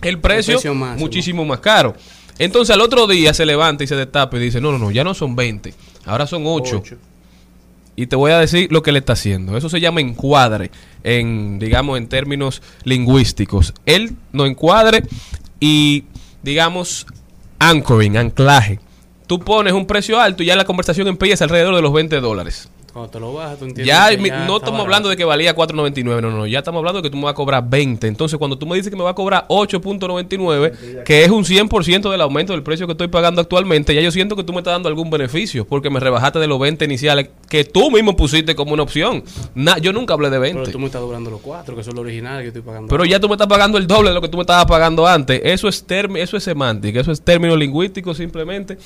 el 0.00 0.18
precio, 0.20 0.54
precio 0.54 0.74
máximo. 0.74 1.04
muchísimo 1.04 1.44
más 1.44 1.60
caro. 1.60 1.94
Entonces 2.38 2.74
al 2.74 2.80
otro 2.80 3.06
día 3.06 3.34
se 3.34 3.44
levanta 3.44 3.84
y 3.84 3.86
se 3.86 3.94
destapa 3.94 4.38
y 4.38 4.40
dice, 4.40 4.62
no, 4.62 4.72
no, 4.72 4.78
no, 4.78 4.90
ya 4.90 5.04
no 5.04 5.12
son 5.12 5.36
20, 5.36 5.74
ahora 6.06 6.26
son 6.26 6.44
8. 6.46 6.78
Ocho. 6.78 6.96
Y 7.94 8.06
te 8.06 8.16
voy 8.16 8.32
a 8.32 8.38
decir 8.38 8.72
lo 8.72 8.82
que 8.82 8.90
le 8.90 9.00
está 9.00 9.12
haciendo. 9.12 9.54
Eso 9.54 9.68
se 9.68 9.80
llama 9.80 10.00
encuadre, 10.00 10.70
en, 11.04 11.58
digamos, 11.58 11.98
en 11.98 12.08
términos 12.08 12.62
lingüísticos. 12.84 13.74
Él 13.84 14.16
no 14.32 14.46
encuadre 14.46 15.02
y, 15.60 16.04
digamos, 16.42 17.06
anchoring, 17.58 18.16
anclaje. 18.16 18.80
Tú 19.26 19.40
pones 19.40 19.72
un 19.72 19.86
precio 19.86 20.20
alto 20.20 20.42
y 20.42 20.46
ya 20.46 20.56
la 20.56 20.64
conversación 20.64 21.08
empieza 21.08 21.44
alrededor 21.44 21.76
de 21.76 21.82
los 21.82 21.92
20 21.92 22.20
dólares. 22.20 22.70
Cuando 22.98 23.10
te 23.12 23.20
lo 23.20 23.32
bajas, 23.32 23.58
tú 23.58 23.64
entiendes 23.64 23.86
Ya, 23.86 24.10
que 24.10 24.18
mi- 24.18 24.28
ya 24.28 24.38
no 24.46 24.56
estamos 24.56 24.62
barato. 24.62 24.82
hablando 24.82 25.08
de 25.08 25.16
que 25.16 25.24
valía 25.24 25.54
4.99, 25.54 26.20
no, 26.20 26.30
no, 26.30 26.46
ya 26.46 26.58
estamos 26.58 26.78
hablando 26.80 27.00
de 27.00 27.08
que 27.08 27.10
tú 27.10 27.16
me 27.16 27.24
vas 27.24 27.32
a 27.32 27.34
cobrar 27.34 27.68
20. 27.68 28.06
Entonces, 28.06 28.38
cuando 28.38 28.58
tú 28.58 28.66
me 28.66 28.76
dices 28.76 28.90
que 28.90 28.96
me 28.96 29.02
va 29.04 29.10
a 29.10 29.14
cobrar 29.14 29.46
8.99, 29.48 31.04
que 31.04 31.24
es 31.24 31.30
un 31.30 31.44
100% 31.44 32.10
del 32.10 32.20
aumento 32.20 32.52
del 32.52 32.62
precio 32.62 32.86
que 32.86 32.92
estoy 32.92 33.08
pagando 33.08 33.40
actualmente, 33.40 33.94
ya 33.94 34.00
yo 34.00 34.10
siento 34.10 34.36
que 34.36 34.44
tú 34.44 34.52
me 34.52 34.58
estás 34.58 34.74
dando 34.74 34.88
algún 34.88 35.10
beneficio, 35.10 35.66
porque 35.66 35.90
me 35.90 36.00
rebajaste 36.00 36.38
de 36.38 36.46
los 36.46 36.58
20 36.58 36.84
iniciales 36.84 37.30
que 37.48 37.64
tú 37.64 37.90
mismo 37.90 38.16
pusiste 38.16 38.54
como 38.54 38.72
una 38.74 38.82
opción. 38.82 39.22
Na- 39.54 39.78
yo 39.78 39.92
nunca 39.92 40.14
hablé 40.14 40.30
de 40.30 40.38
20. 40.38 40.60
Pero 40.60 40.72
tú 40.72 40.78
me 40.78 40.86
estás 40.86 41.00
doblando 41.00 41.30
los 41.30 41.40
cuatro, 41.40 41.76
que 41.76 41.82
son 41.84 41.94
los 41.94 42.02
originales 42.02 42.40
que 42.40 42.44
yo 42.46 42.48
estoy 42.48 42.62
pagando. 42.62 42.88
Pero 42.88 43.04
ya 43.04 43.20
tú 43.20 43.28
me 43.28 43.34
estás 43.34 43.48
pagando 43.48 43.78
el 43.78 43.86
doble 43.86 44.10
de 44.10 44.14
lo 44.14 44.20
que 44.20 44.28
tú 44.28 44.36
me 44.36 44.42
estabas 44.42 44.66
pagando 44.66 45.06
antes. 45.06 45.40
Eso 45.44 45.68
es 45.68 45.86
termi- 45.86 46.18
eso 46.20 46.36
es 46.36 46.44
semántica, 46.44 47.00
eso 47.00 47.12
es 47.12 47.20
término 47.22 47.56
lingüístico 47.56 48.14
simplemente. 48.14 48.78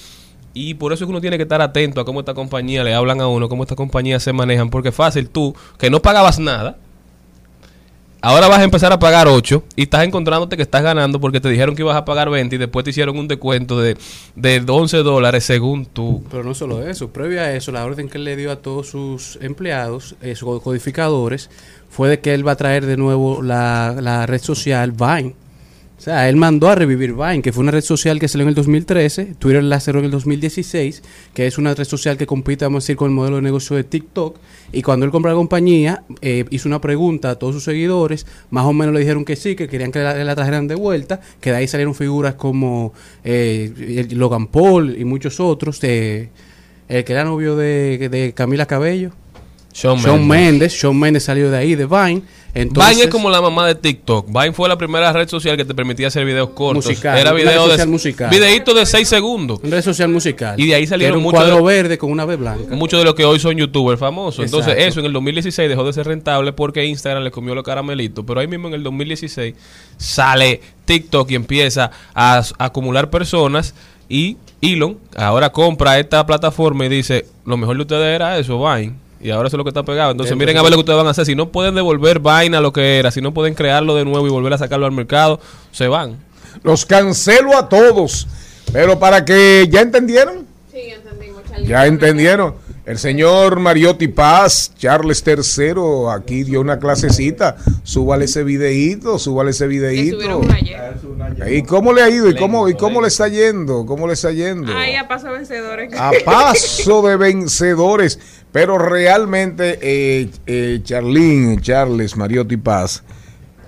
Y 0.54 0.74
por 0.74 0.92
eso 0.92 1.04
es 1.04 1.06
que 1.06 1.10
uno 1.10 1.20
tiene 1.20 1.36
que 1.36 1.44
estar 1.44 1.62
atento 1.62 2.00
a 2.00 2.04
cómo 2.04 2.20
esta 2.20 2.34
compañía 2.34 2.84
le 2.84 2.94
hablan 2.94 3.20
a 3.20 3.28
uno, 3.28 3.48
cómo 3.48 3.62
estas 3.62 3.76
compañías 3.76 4.22
se 4.22 4.32
manejan, 4.32 4.70
porque 4.70 4.92
fácil 4.92 5.28
tú, 5.28 5.54
que 5.78 5.90
no 5.90 6.00
pagabas 6.00 6.38
nada, 6.38 6.76
Ahora 8.24 8.46
vas 8.46 8.60
a 8.60 8.62
empezar 8.62 8.92
a 8.92 9.00
pagar 9.00 9.26
8 9.26 9.64
y 9.74 9.82
estás 9.82 10.04
encontrándote 10.04 10.56
que 10.56 10.62
estás 10.62 10.84
ganando 10.84 11.20
porque 11.20 11.40
te 11.40 11.48
dijeron 11.48 11.74
que 11.74 11.82
ibas 11.82 11.96
a 11.96 12.04
pagar 12.04 12.30
20 12.30 12.54
y 12.54 12.58
después 12.58 12.84
te 12.84 12.90
hicieron 12.90 13.18
un 13.18 13.26
descuento 13.26 13.80
de, 13.80 13.96
de 14.36 14.64
11 14.64 14.98
dólares 14.98 15.42
según 15.42 15.86
tú. 15.86 16.22
Pero 16.30 16.44
no 16.44 16.54
solo 16.54 16.86
eso, 16.86 17.08
previo 17.08 17.40
a 17.40 17.50
eso, 17.50 17.72
la 17.72 17.84
orden 17.84 18.08
que 18.08 18.18
él 18.18 18.24
le 18.24 18.36
dio 18.36 18.52
a 18.52 18.56
todos 18.62 18.86
sus 18.86 19.40
empleados, 19.42 20.14
eh, 20.22 20.36
sus 20.36 20.62
codificadores, 20.62 21.50
fue 21.90 22.10
de 22.10 22.20
que 22.20 22.32
él 22.32 22.46
va 22.46 22.52
a 22.52 22.56
traer 22.56 22.86
de 22.86 22.96
nuevo 22.96 23.42
la, 23.42 23.96
la 24.00 24.24
red 24.24 24.40
social 24.40 24.92
Vine. 24.92 25.34
O 26.02 26.04
sea, 26.04 26.28
él 26.28 26.34
mandó 26.34 26.68
a 26.68 26.74
revivir 26.74 27.12
Vine, 27.12 27.42
que 27.42 27.52
fue 27.52 27.62
una 27.62 27.70
red 27.70 27.84
social 27.84 28.18
que 28.18 28.26
salió 28.26 28.42
en 28.42 28.48
el 28.48 28.56
2013, 28.56 29.36
Twitter 29.38 29.62
la 29.62 29.78
cerró 29.78 30.00
en 30.00 30.06
el 30.06 30.10
2016, 30.10 31.00
que 31.32 31.46
es 31.46 31.58
una 31.58 31.74
red 31.74 31.84
social 31.84 32.16
que 32.16 32.26
compite, 32.26 32.64
vamos 32.64 32.82
a 32.82 32.82
decir, 32.82 32.96
con 32.96 33.10
el 33.10 33.14
modelo 33.14 33.36
de 33.36 33.42
negocio 33.42 33.76
de 33.76 33.84
TikTok. 33.84 34.36
Y 34.72 34.82
cuando 34.82 35.06
él 35.06 35.12
compró 35.12 35.30
la 35.30 35.36
compañía, 35.36 36.02
eh, 36.20 36.44
hizo 36.50 36.68
una 36.68 36.80
pregunta 36.80 37.30
a 37.30 37.36
todos 37.36 37.54
sus 37.54 37.62
seguidores, 37.62 38.26
más 38.50 38.64
o 38.64 38.72
menos 38.72 38.92
le 38.92 38.98
dijeron 38.98 39.24
que 39.24 39.36
sí, 39.36 39.54
que 39.54 39.68
querían 39.68 39.92
que 39.92 40.00
la, 40.00 40.12
la 40.24 40.34
trajeran 40.34 40.66
de 40.66 40.74
vuelta, 40.74 41.20
que 41.40 41.52
de 41.52 41.58
ahí 41.58 41.68
salieron 41.68 41.94
figuras 41.94 42.34
como 42.34 42.92
eh, 43.22 44.08
Logan 44.10 44.48
Paul 44.48 44.98
y 44.98 45.04
muchos 45.04 45.38
otros, 45.38 45.80
de, 45.80 46.30
el 46.88 47.04
que 47.04 47.12
era 47.12 47.22
novio 47.22 47.54
de, 47.54 48.08
de 48.08 48.32
Camila 48.34 48.66
Cabello. 48.66 49.12
Shawn 49.74 49.98
Shawn 50.00 50.28
Mendes. 50.28 50.72
Shawn 50.74 50.98
Mendes 50.98 51.24
salió 51.24 51.50
de 51.50 51.56
ahí, 51.58 51.74
de 51.74 51.86
Vine. 51.86 52.22
Entonces, 52.54 52.90
Vine 52.94 53.04
es 53.04 53.10
como 53.10 53.30
la 53.30 53.40
mamá 53.40 53.66
de 53.66 53.74
TikTok. 53.74 54.26
Vine 54.26 54.52
fue 54.52 54.68
la 54.68 54.76
primera 54.76 55.10
red 55.14 55.26
social 55.26 55.56
que 55.56 55.64
te 55.64 55.74
permitía 55.74 56.08
hacer 56.08 56.26
videos 56.26 56.50
cortos. 56.50 56.84
Musical, 56.84 57.16
Era 57.18 57.32
video 57.32 57.48
red 57.62 57.64
de 57.64 57.70
social 57.70 57.88
musical. 57.88 58.28
videíto 58.30 58.74
de 58.74 58.84
6 58.84 59.08
segundos. 59.08 59.60
Red 59.62 59.80
social 59.82 60.10
musical. 60.10 60.60
Y 60.60 60.66
de 60.66 60.74
ahí 60.74 60.86
salieron 60.86 61.16
un 61.16 61.22
muchos 61.22 61.40
cuadro 61.40 61.56
de- 61.56 61.62
verde 61.62 61.96
con 61.96 62.10
una 62.10 62.26
B 62.26 62.36
blanca. 62.36 62.74
Muchos 62.76 62.98
de 62.98 63.06
los 63.06 63.14
que 63.14 63.24
hoy 63.24 63.38
son 63.40 63.56
youtubers 63.56 63.98
famosos. 63.98 64.44
Entonces, 64.44 64.74
eso 64.76 65.00
en 65.00 65.06
el 65.06 65.12
2016 65.14 65.66
dejó 65.70 65.84
de 65.84 65.94
ser 65.94 66.06
rentable 66.06 66.52
porque 66.52 66.84
Instagram 66.84 67.22
le 67.24 67.30
comió 67.30 67.54
los 67.54 67.64
caramelitos. 67.64 68.22
Pero 68.26 68.40
ahí 68.40 68.46
mismo 68.46 68.68
en 68.68 68.74
el 68.74 68.82
2016 68.82 69.54
sale 69.96 70.60
TikTok 70.84 71.30
y 71.30 71.34
empieza 71.36 71.90
a, 72.14 72.38
a 72.58 72.64
acumular 72.64 73.08
personas. 73.08 73.74
Y 74.08 74.36
Elon 74.60 74.98
ahora 75.16 75.50
compra 75.50 75.98
esta 75.98 76.26
plataforma 76.26 76.84
y 76.84 76.90
dice: 76.90 77.24
Lo 77.46 77.56
mejor 77.56 77.76
de 77.76 77.82
ustedes 77.82 78.14
era 78.14 78.36
eso, 78.38 78.58
Vine. 78.62 79.00
Y 79.22 79.30
ahora 79.30 79.46
eso 79.46 79.56
es 79.56 79.58
lo 79.58 79.64
que 79.64 79.70
está 79.70 79.82
pegado. 79.84 80.10
Entonces, 80.10 80.32
Entonces- 80.32 80.46
miren 80.48 80.58
a 80.58 80.62
ver 80.62 80.70
lo 80.72 80.76
que 80.76 80.80
ustedes 80.80 80.96
van 80.96 81.06
a 81.06 81.10
hacer. 81.10 81.24
Si 81.26 81.34
no 81.34 81.48
pueden 81.50 81.74
devolver 81.74 82.18
Vine 82.18 82.56
a 82.56 82.60
lo 82.60 82.72
que 82.72 82.98
era, 82.98 83.10
si 83.10 83.20
no 83.20 83.32
pueden 83.32 83.54
crearlo 83.54 83.94
de 83.94 84.04
nuevo 84.04 84.26
y 84.26 84.30
volver 84.30 84.52
a 84.52 84.58
sacarlo 84.58 84.86
al 84.86 84.92
mercado, 84.92 85.40
se 85.70 85.86
van. 85.88 86.16
Los 86.64 86.84
cancelo 86.84 87.56
a 87.56 87.68
todos. 87.68 88.26
Pero 88.72 88.98
para 88.98 89.24
que 89.24 89.68
ya 89.70 89.80
entendieron. 89.80 90.46
Ya 91.66 91.86
entendieron. 91.86 92.54
El 92.84 92.98
señor 92.98 93.60
Mariotti 93.60 94.08
Paz, 94.08 94.72
Charles 94.76 95.22
III, 95.24 96.10
aquí 96.12 96.42
dio 96.42 96.60
una 96.60 96.80
clasecita. 96.80 97.56
Súbale 97.84 98.24
ese 98.24 98.42
videíto, 98.42 99.20
súbale 99.20 99.52
ese 99.52 99.68
videíto. 99.68 100.42
¿Y 101.48 101.62
cómo 101.62 101.92
le 101.92 102.02
ha 102.02 102.10
ido? 102.10 102.28
¿Y 102.28 102.34
cómo, 102.34 102.68
¿Y 102.68 102.74
cómo 102.74 103.00
le 103.00 103.06
está 103.06 103.28
yendo? 103.28 103.86
¿Cómo 103.86 104.08
le 104.08 104.14
está 104.14 104.32
yendo? 104.32 104.72
Ay, 104.76 104.96
a 104.96 105.06
paso 105.06 105.30
vencedores. 105.30 105.94
a 105.96 106.10
paso 106.24 107.02
de 107.02 107.16
vencedores. 107.16 108.18
Pero 108.50 108.78
realmente, 108.78 109.78
eh, 109.80 110.30
eh, 110.46 110.80
Charlín, 110.82 111.60
Charles, 111.60 112.16
Mariotti 112.16 112.56
Paz, 112.56 113.04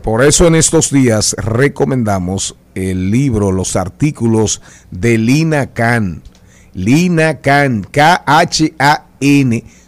por 0.03 0.24
eso 0.24 0.49
en 0.49 0.57
estos 0.57 0.91
días 0.91 1.36
recomendamos 1.39 2.57
el 2.74 3.12
libro, 3.12 3.53
los 3.53 3.77
artículos 3.77 4.61
de 4.91 5.19
Lina 5.19 5.73
Khan. 5.73 6.23
Lina 6.75 7.41
Khan, 7.41 7.87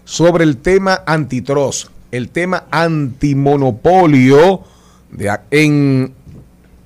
sobre 0.04 0.44
el 0.44 0.56
tema 0.58 1.02
antitrust, 1.04 1.88
el 2.12 2.28
tema 2.28 2.64
antimonopolio 2.70 4.62
en, 5.50 6.14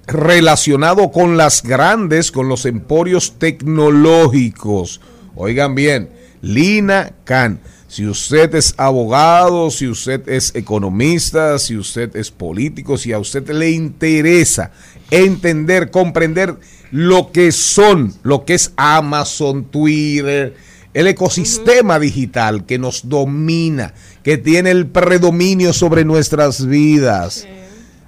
relacionado 0.07 1.13
con 1.13 1.37
las 1.37 1.63
grandes, 1.63 2.33
con 2.33 2.49
los 2.49 2.65
emporios 2.65 3.39
tecnológicos. 3.39 5.01
Oigan 5.37 5.75
bien, 5.75 6.09
Lina 6.41 7.13
Khan. 7.25 7.61
Si 7.91 8.07
usted 8.07 8.55
es 8.55 8.73
abogado, 8.77 9.69
si 9.69 9.89
usted 9.89 10.29
es 10.29 10.55
economista, 10.55 11.59
si 11.59 11.77
usted 11.77 12.15
es 12.15 12.31
político, 12.31 12.97
si 12.97 13.13
a 13.13 13.19
usted 13.19 13.51
le 13.51 13.73
interesa 13.73 14.71
entender, 15.11 15.91
comprender 15.91 16.55
lo 16.93 17.33
que 17.33 17.51
son, 17.51 18.15
lo 18.23 18.45
que 18.45 18.55
es 18.55 18.73
Amazon, 18.77 19.65
Twitter, 19.65 20.55
el 20.95 21.09
ecosistema 21.09 21.99
digital 21.99 22.65
que 22.65 22.79
nos 22.79 23.09
domina, 23.09 23.93
que 24.23 24.39
tiene 24.39 24.71
el 24.71 24.87
predominio 24.87 25.73
sobre 25.73 26.05
nuestras 26.05 26.65
vidas 26.65 27.45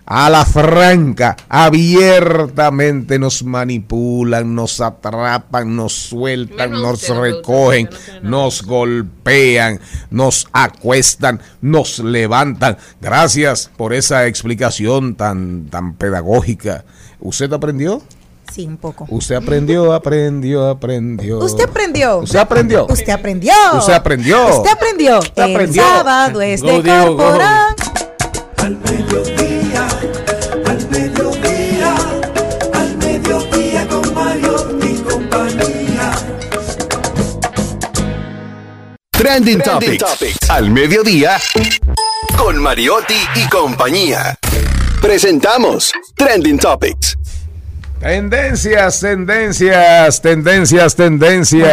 a 0.04 0.28
la 0.30 0.44
franca, 0.44 1.36
abiertamente 1.48 3.18
nos 3.18 3.42
manipulan, 3.44 4.54
nos 4.54 4.80
atrapan, 4.80 5.74
nos 5.76 5.92
sueltan, 5.92 6.72
nos 6.72 7.08
recogen, 7.08 7.88
nos 8.22 8.62
golpean, 8.64 9.80
nos 10.10 10.48
acuestan, 10.52 11.40
nos 11.60 11.98
levantan. 12.00 12.76
Gracias 13.00 13.70
por 13.76 13.92
esa 13.94 14.26
explicación 14.26 15.14
tan, 15.14 15.66
tan 15.66 15.94
pedagógica. 15.94 16.84
¿Usted 17.20 17.52
aprendió? 17.52 18.02
Sí, 18.52 18.66
un 18.66 18.76
poco. 18.76 19.06
Usted 19.08 19.36
aprendió, 19.36 19.94
aprendió, 19.94 20.68
aprendió. 20.68 21.38
Usted 21.38 21.64
aprendió. 21.64 22.18
Usted 22.18 22.38
aprendió. 22.38 22.86
Usted 22.86 23.12
aprendió. 23.12 23.54
Usted 23.78 23.92
aprendió. 23.94 24.48
Usted 24.50 24.70
aprendió. 24.70 25.18
Usted 25.20 25.42
El 25.44 25.50
aprendió. 25.54 25.82
sábado 25.82 26.42
es 26.42 26.60
de. 26.60 26.82
Corporán. 26.82 27.74
Al 28.58 28.76
mediodía, 28.78 29.61
al 29.76 30.88
mediodía, 30.90 31.94
al 32.72 32.96
mediodía 32.98 33.88
con 33.88 34.14
Mario 34.14 34.78
y 34.82 34.94
compañía. 35.02 36.12
Trending, 39.10 39.60
Topics. 39.60 40.50
Al 40.50 40.70
mediodía. 40.70 41.38
Con 42.36 42.60
Mariotti 42.60 43.16
y 43.36 43.48
compañía. 43.48 44.36
Presentamos 45.00 45.92
Trending 46.16 46.58
Topics. 46.58 47.16
Tendencias, 48.02 49.00
tendencias, 49.00 50.20
tendencias, 50.20 50.96
tendencias. 50.96 51.68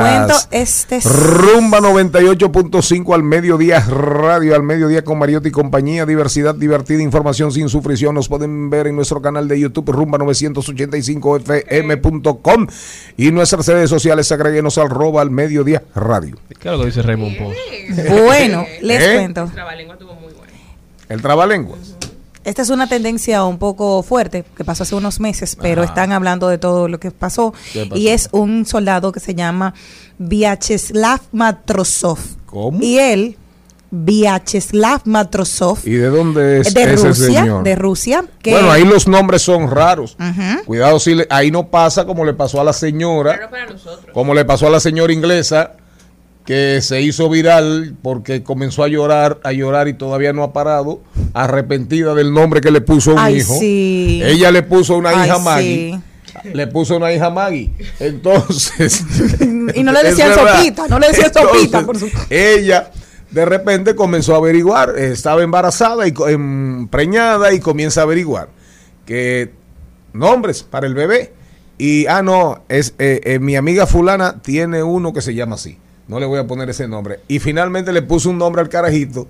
Bueno, 0.00 0.26
les 0.26 0.32
cuento, 0.32 0.34
este 0.50 0.96
es- 0.96 1.04
Rumba 1.04 1.78
98.5 1.80 3.14
al 3.14 3.22
mediodía, 3.22 3.80
radio 3.80 4.54
al 4.54 4.62
mediodía 4.62 5.04
con 5.04 5.18
Mariotti 5.18 5.48
y 5.48 5.52
compañía, 5.52 6.06
diversidad 6.06 6.54
divertida, 6.54 7.02
información 7.02 7.52
sin 7.52 7.68
sufrición. 7.68 8.14
Nos 8.14 8.30
pueden 8.30 8.70
ver 8.70 8.86
en 8.86 8.96
nuestro 8.96 9.20
canal 9.20 9.46
de 9.46 9.60
YouTube, 9.60 9.90
rumba985fm.com 9.92 12.66
y 13.18 13.30
nuestras 13.30 13.68
redes 13.68 13.90
sociales, 13.90 14.32
agreguenos 14.32 14.78
al 14.78 14.88
roba 14.88 15.20
al 15.20 15.30
mediodía 15.30 15.82
radio. 15.94 16.38
¿Qué 16.48 16.68
es 16.70 16.74
lo 16.74 16.80
que 16.80 16.86
dice 16.86 17.02
Raymond 17.02 17.36
Post? 17.36 17.58
Bueno, 18.08 18.64
les 18.80 19.02
¿Eh? 19.02 19.16
cuento. 19.16 19.50
El 21.10 21.20
trabalenguas. 21.20 21.94
Esta 22.44 22.62
es 22.62 22.68
una 22.70 22.86
tendencia 22.88 23.42
un 23.44 23.58
poco 23.58 24.02
fuerte 24.02 24.44
que 24.56 24.64
pasó 24.64 24.82
hace 24.82 24.94
unos 24.94 25.18
meses, 25.18 25.56
pero 25.60 25.82
Ajá. 25.82 25.90
están 25.90 26.12
hablando 26.12 26.48
de 26.48 26.58
todo 26.58 26.88
lo 26.88 27.00
que 27.00 27.10
pasó. 27.10 27.54
Y 27.94 28.08
es 28.08 28.28
un 28.32 28.66
soldado 28.66 29.12
que 29.12 29.20
se 29.20 29.34
llama 29.34 29.72
Vyacheslav 30.18 31.20
Matrosov. 31.32 32.18
¿Cómo? 32.46 32.78
Y 32.82 32.98
él, 32.98 33.36
Vyacheslav 33.90 35.02
Matrosov, 35.04 35.78
¿Y 35.84 35.92
de 35.94 36.08
dónde 36.08 36.60
es 36.60 36.74
de 36.74 36.82
ese 36.82 36.96
Rusia, 37.08 37.14
señor? 37.42 37.62
de 37.64 37.74
Rusia, 37.76 38.24
que 38.42 38.50
Bueno, 38.50 38.70
ahí 38.70 38.84
los 38.84 39.06
nombres 39.08 39.42
son 39.42 39.70
raros. 39.70 40.16
Cuidado 40.66 40.98
si 40.98 41.14
le- 41.14 41.26
ahí 41.30 41.50
no 41.50 41.68
pasa 41.68 42.04
como 42.04 42.24
le 42.24 42.34
pasó 42.34 42.60
a 42.60 42.64
la 42.64 42.72
señora, 42.72 43.48
como 44.12 44.34
le 44.34 44.44
pasó 44.44 44.66
a 44.66 44.70
la 44.70 44.80
señora 44.80 45.12
inglesa 45.12 45.72
que 46.44 46.80
se 46.82 47.00
hizo 47.00 47.28
viral 47.30 47.96
porque 48.02 48.42
comenzó 48.42 48.82
a 48.84 48.88
llorar, 48.88 49.40
a 49.44 49.52
llorar 49.52 49.88
y 49.88 49.94
todavía 49.94 50.32
no 50.32 50.42
ha 50.42 50.52
parado, 50.52 51.00
arrepentida 51.32 52.14
del 52.14 52.32
nombre 52.34 52.60
que 52.60 52.70
le 52.70 52.80
puso 52.82 53.12
a 53.12 53.14
un 53.14 53.20
Ay, 53.20 53.36
hijo. 53.38 53.56
sí. 53.58 54.20
Ella 54.22 54.50
le 54.50 54.62
puso 54.62 54.96
una 54.96 55.10
Ay, 55.10 55.26
hija 55.26 55.36
sí. 55.36 55.42
Maggie. 55.42 56.00
Le 56.52 56.66
puso 56.66 56.96
una 56.96 57.12
hija 57.12 57.30
Maggie. 57.30 57.70
Entonces. 58.00 59.04
Y 59.74 59.82
no 59.82 59.92
le 59.92 60.02
decían 60.02 60.34
sopita, 60.34 60.86
no 60.88 60.98
le 60.98 61.08
decían 61.08 61.32
sopita, 61.32 61.84
por 61.84 61.98
su- 61.98 62.08
Ella 62.30 62.90
de 63.30 63.44
repente 63.44 63.94
comenzó 63.96 64.34
a 64.34 64.36
averiguar, 64.38 64.96
estaba 64.98 65.42
embarazada 65.42 66.06
y 66.06 66.12
preñada 66.90 67.52
y 67.52 67.58
comienza 67.60 68.00
a 68.00 68.04
averiguar 68.04 68.48
que 69.06 69.50
nombres 70.12 70.62
para 70.62 70.86
el 70.86 70.94
bebé. 70.94 71.32
Y, 71.78 72.06
ah, 72.06 72.22
no, 72.22 72.62
es 72.68 72.94
eh, 72.98 73.20
eh, 73.24 73.38
mi 73.40 73.56
amiga 73.56 73.86
fulana 73.86 74.40
tiene 74.42 74.82
uno 74.84 75.12
que 75.12 75.20
se 75.22 75.34
llama 75.34 75.56
así. 75.56 75.78
No 76.08 76.20
le 76.20 76.26
voy 76.26 76.38
a 76.38 76.46
poner 76.46 76.68
ese 76.70 76.86
nombre. 76.88 77.20
Y 77.28 77.38
finalmente 77.38 77.92
le 77.92 78.02
puso 78.02 78.30
un 78.30 78.38
nombre 78.38 78.60
al 78.62 78.68
carajito 78.68 79.26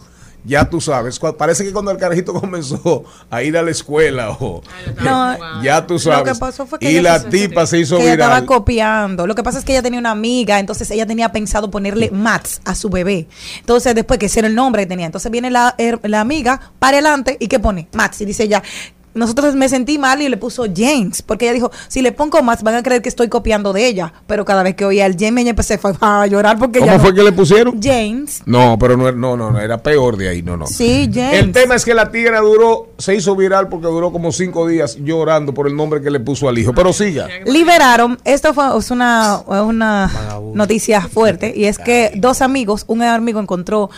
ya 0.47 0.69
tú 0.69 0.79
sabes. 0.79 1.19
Parece 1.39 1.65
que 1.65 1.73
cuando 1.73 1.91
el 1.91 1.97
carajito 1.97 2.35
comenzó 2.39 3.05
a 3.31 3.43
ir 3.43 3.57
a 3.57 3.63
la 3.63 3.71
escuela 3.71 4.29
o 4.33 4.61
No, 5.03 5.63
ya 5.63 5.87
tú 5.87 5.95
Lo 5.95 5.99
sabes. 6.01 6.35
que 6.35 6.39
pasó 6.39 6.67
fue 6.67 6.79
que 6.79 6.85
y 6.93 6.99
ella 6.99 7.15
la 7.15 7.19
se- 7.21 7.29
tipa 7.31 7.67
se 7.67 7.79
hizo 7.79 7.97
que 7.97 8.03
ella 8.03 8.13
estaba 8.13 8.45
copiando. 8.45 9.27
Lo 9.27 9.35
que 9.35 9.43
pasa 9.43 9.59
es 9.59 9.65
que 9.65 9.73
ella 9.73 9.81
tenía 9.83 9.99
una 9.99 10.11
amiga, 10.11 10.59
entonces 10.61 10.91
ella 10.91 11.07
tenía 11.07 11.33
pensado 11.33 11.71
ponerle 11.71 12.11
Max 12.11 12.61
a 12.67 12.75
su 12.75 12.91
bebé. 12.91 13.27
Entonces, 13.61 13.95
después 13.95 14.19
que 14.21 14.27
ese 14.27 14.41
era 14.41 14.49
el 14.49 14.55
nombre 14.55 14.83
que 14.83 14.87
tenía. 14.89 15.07
Entonces 15.07 15.33
viene 15.33 15.51
la, 15.51 15.75
her- 15.79 16.01
la 16.03 16.21
amiga 16.21 16.61
para 16.79 16.99
adelante 16.99 17.39
y 17.41 17.49
¿qué 17.49 17.59
pone? 17.59 17.89
Max. 17.95 18.21
Y 18.21 18.27
dice 18.27 18.43
ella. 18.43 18.63
Nosotros 19.15 19.55
me 19.55 19.69
sentí 19.69 19.99
mal 19.99 20.21
y 20.23 20.29
le 20.29 20.37
puso 20.37 20.65
James, 20.75 21.23
porque 21.23 21.47
ella 21.47 21.55
dijo, 21.55 21.71
si 21.89 22.03
le 22.03 22.13
pongo 22.13 22.43
Max 22.43 22.63
van 22.63 22.75
a 22.75 22.83
creer 22.83 23.01
que 23.01 23.09
estoy 23.09 23.29
copiando 23.29 23.73
de 23.73 23.87
ella. 23.87 24.13
Pero 24.27 24.45
cada 24.45 24.63
vez 24.63 24.75
que 24.75 24.85
oía 24.85 25.07
el 25.07 25.17
James, 25.19 25.43
ella 25.43 25.51
empecé 25.51 25.79
fue 25.79 25.93
a 26.01 26.27
llorar 26.27 26.59
porque 26.59 26.81
¿Cómo 26.81 26.91
ella 26.93 27.01
fue 27.01 27.11
no- 27.11 27.17
que 27.17 27.23
le 27.23 27.33
pusieron? 27.33 27.81
James. 27.83 28.43
No, 28.47 28.77
pero 28.79 28.97
no, 28.97 29.11
no, 29.13 29.37
no, 29.37 29.51
no, 29.51 29.61
era 29.61 29.83
peor 29.83 30.17
de 30.17 30.29
ahí, 30.29 30.43
no, 30.43 30.57
no. 30.57 30.67
Sí, 30.67 31.09
James. 31.13 31.35
El 31.41 31.53
tema 31.53 31.75
es 31.75 31.85
que 31.85 31.95
la 31.95 32.11
tigra 32.11 32.41
duró, 32.41 32.89
se 32.99 33.15
hizo 33.15 33.37
viral 33.37 33.69
porque 33.69 33.87
duró 33.87 34.11
como 34.13 34.33
cinco 34.33 34.67
días 34.67 34.97
llorando 35.01 35.55
por 35.55 35.67
el 35.69 35.77
nombre 35.77 36.01
que 36.03 36.11
le 36.11 36.21
puso 36.21 36.49
al 36.49 36.59
hijo. 36.59 36.73
Pero 36.75 36.93
siga. 36.93 37.29
Liberaron, 37.47 38.19
esto 38.25 38.53
fue 38.53 38.65
es 38.79 38.91
una, 38.91 39.41
una 39.47 40.11
noticia 40.55 41.01
fuerte, 41.03 41.53
y 41.55 41.65
es 41.67 41.79
que 41.79 42.13
dos 42.17 42.43
amigos, 42.43 42.85
un 42.89 43.03
amigo 43.03 43.41
encontró 43.41 43.91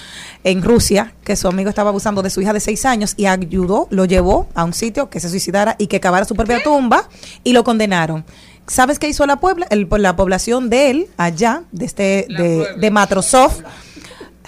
en 0.45 0.63
Rusia 0.63 1.13
que 1.25 1.37
su 1.37 1.49
amigo 1.49 1.69
estaba 1.69 1.91
abusando 1.91 2.23
de 2.23 2.31
su 2.31 2.41
hija 2.41 2.53
de 2.53 2.61
seis 2.61 2.85
años 2.85 3.15
y 3.17 3.27
ayudó, 3.27 3.89
lo 3.91 4.05
llevó 4.05 4.47
a 4.55 4.65
un 4.65 4.73
sitio 4.73 5.06
que 5.11 5.21
se 5.21 5.29
suicidara 5.31 5.77
y 5.79 5.87
que 5.87 6.01
cavara 6.01 6.25
su 6.25 6.35
propia 6.35 6.63
tumba 6.63 7.09
y 7.45 7.53
lo 7.53 7.65
condenaron. 7.65 8.25
¿Sabes 8.67 8.99
qué 8.99 9.09
hizo 9.09 9.27
la 9.27 9.37
puebla, 9.37 9.67
el- 9.71 9.89
la 9.99 10.17
población 10.17 10.71
de 10.71 10.91
él 10.91 11.07
allá, 11.17 11.63
de 11.73 11.85
este, 11.85 12.27
de, 12.29 12.67
de 12.79 12.91
Matrosov? 12.91 13.53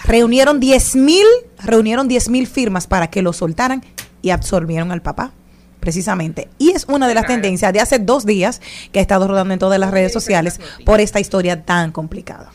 Reunieron 0.05 0.59
10 0.59 0.95
mil, 0.95 1.25
reunieron 1.63 2.07
10 2.07 2.29
mil 2.29 2.47
firmas 2.47 2.87
para 2.87 3.07
que 3.09 3.21
lo 3.21 3.33
soltaran 3.33 3.83
y 4.21 4.29
absorbieron 4.29 4.91
al 4.91 5.01
papá 5.01 5.31
precisamente. 5.79 6.49
Y 6.57 6.71
es 6.71 6.85
una 6.89 7.07
de 7.07 7.13
las 7.13 7.25
tendencias 7.25 7.71
de 7.71 7.79
hace 7.79 7.99
dos 7.99 8.25
días 8.25 8.59
que 8.91 8.99
ha 8.99 9.01
estado 9.01 9.27
rodando 9.27 9.53
en 9.53 9.59
todas 9.59 9.79
las 9.79 9.91
redes 9.91 10.11
sociales 10.11 10.59
por 10.85 10.99
esta 10.99 11.19
historia 11.21 11.63
tan 11.63 11.91
complicada. 11.93 12.49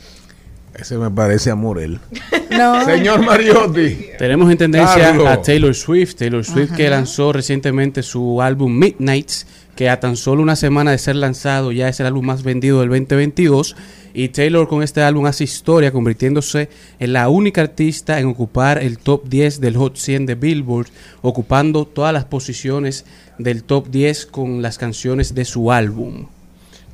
Ese 0.79 0.99
me 0.99 1.11
parece 1.11 1.51
a 1.51 1.55
Morel. 1.55 1.99
No. 2.51 2.85
Señor 2.85 3.25
Mariotti. 3.25 4.11
Tenemos 4.17 4.49
en 4.49 4.57
tendencia 4.59 4.97
Carlos. 4.97 5.27
a 5.27 5.43
Taylor 5.43 5.75
Swift. 5.75 6.15
Taylor 6.15 6.45
Swift 6.45 6.69
Ajá. 6.69 6.77
que 6.77 6.89
lanzó 6.89 7.33
recientemente 7.33 8.05
su 8.05 8.41
álbum 8.41 8.79
Midnights, 8.79 9.49
que 9.75 9.91
a 9.91 9.99
tan 9.99 10.17
solo 10.17 10.41
una 10.41 10.55
semana 10.55 10.93
de 10.93 10.99
ser 10.99 11.17
lanzado 11.17 11.73
ya 11.73 11.89
es 11.89 11.99
el 11.99 12.07
álbum 12.07 12.27
más 12.27 12.45
vendido 12.45 12.79
del 12.79 12.91
2022. 12.91 13.75
Y 14.13 14.29
Taylor 14.29 14.69
con 14.69 14.85
este 14.85 15.03
álbum 15.03 15.27
hace 15.27 15.43
historia, 15.43 15.91
convirtiéndose 15.91 16.69
en 17.01 17.13
la 17.13 17.29
única 17.29 17.61
artista 17.63 18.21
en 18.21 18.27
ocupar 18.27 18.79
el 18.81 18.99
top 18.99 19.25
10 19.29 19.61
del 19.61 19.77
Hot 19.77 19.97
100 19.97 20.27
de 20.27 20.37
Billboard, 20.37 20.87
ocupando 21.23 21.87
todas 21.87 22.13
las 22.13 22.27
posiciones 22.27 23.05
del 23.39 23.65
top 23.65 23.89
10 23.89 24.27
con 24.27 24.63
las 24.63 24.79
canciones 24.79 25.35
de 25.35 25.45
su 25.45 25.73
álbum. 25.73 26.27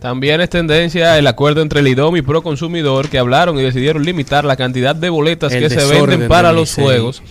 También 0.00 0.40
es 0.40 0.48
tendencia 0.48 1.18
el 1.18 1.26
acuerdo 1.26 1.60
entre 1.60 1.80
el 1.80 1.88
IDOM 1.88 2.16
y 2.16 2.22
Proconsumidor 2.22 3.08
que 3.08 3.18
hablaron 3.18 3.58
y 3.58 3.62
decidieron 3.62 4.02
limitar 4.02 4.44
la 4.44 4.56
cantidad 4.56 4.96
de 4.96 5.10
boletas 5.10 5.52
El 5.52 5.62
que 5.62 5.70
se 5.70 5.84
venden 5.86 6.26
para 6.26 6.52
los 6.52 6.74
juegos 6.74 7.22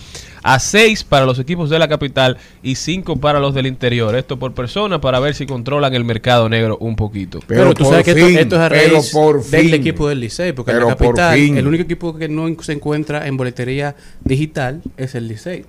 a 0.42 0.58
seis 0.58 1.04
para 1.04 1.26
los 1.26 1.38
equipos 1.38 1.68
de 1.68 1.78
la 1.78 1.88
capital 1.88 2.38
y 2.62 2.76
cinco 2.76 3.16
para 3.16 3.40
los 3.40 3.54
del 3.54 3.66
interior. 3.66 4.14
Esto 4.14 4.38
por 4.38 4.54
persona 4.54 5.00
para 5.00 5.20
ver 5.20 5.34
si 5.34 5.46
controlan 5.46 5.94
el 5.94 6.04
mercado 6.04 6.48
negro 6.48 6.78
un 6.78 6.96
poquito. 6.96 7.40
Pero, 7.46 7.74
tú 7.74 7.84
sabes 7.84 8.04
que 8.04 8.12
esto, 8.12 8.26
esto 8.26 8.56
es 8.56 8.62
a 8.62 8.68
pero 8.68 8.94
raíz 8.94 9.10
por 9.10 9.44
del 9.44 9.66
fin. 9.66 9.74
equipo 9.74 10.08
del 10.08 10.20
Licey, 10.20 10.52
porque 10.52 10.70
en 10.70 10.78
Pero 10.78 10.88
la 10.88 10.96
capital 10.96 11.38
el 11.38 11.66
único 11.66 11.82
equipo 11.82 12.16
que 12.16 12.28
no 12.28 12.48
se 12.62 12.72
encuentra 12.72 13.26
en 13.26 13.36
boletería 13.36 13.96
digital 14.24 14.80
es 14.96 15.14
el 15.14 15.28
Licey. 15.28 15.64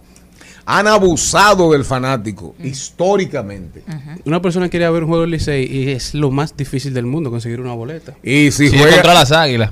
Han 0.66 0.88
abusado 0.88 1.72
del 1.72 1.84
fanático 1.86 2.56
históricamente. 2.64 3.82
Una 4.26 4.42
persona 4.42 4.70
quiere 4.70 4.90
ver 4.90 5.04
un 5.04 5.10
juego 5.10 5.22
del 5.22 5.32
Licey 5.32 5.66
y 5.66 5.90
es 5.90 6.14
lo 6.14 6.30
más 6.32 6.56
difícil 6.56 6.94
del 6.94 7.06
mundo 7.06 7.30
conseguir 7.32 7.60
una 7.62 7.74
boleta. 7.74 8.14
Y 8.24 8.52
si, 8.52 8.68
Si 8.70 8.76
es 8.76 8.82
juega 8.82 8.96
contra 8.98 9.14
las 9.16 9.32
águilas. 9.32 9.72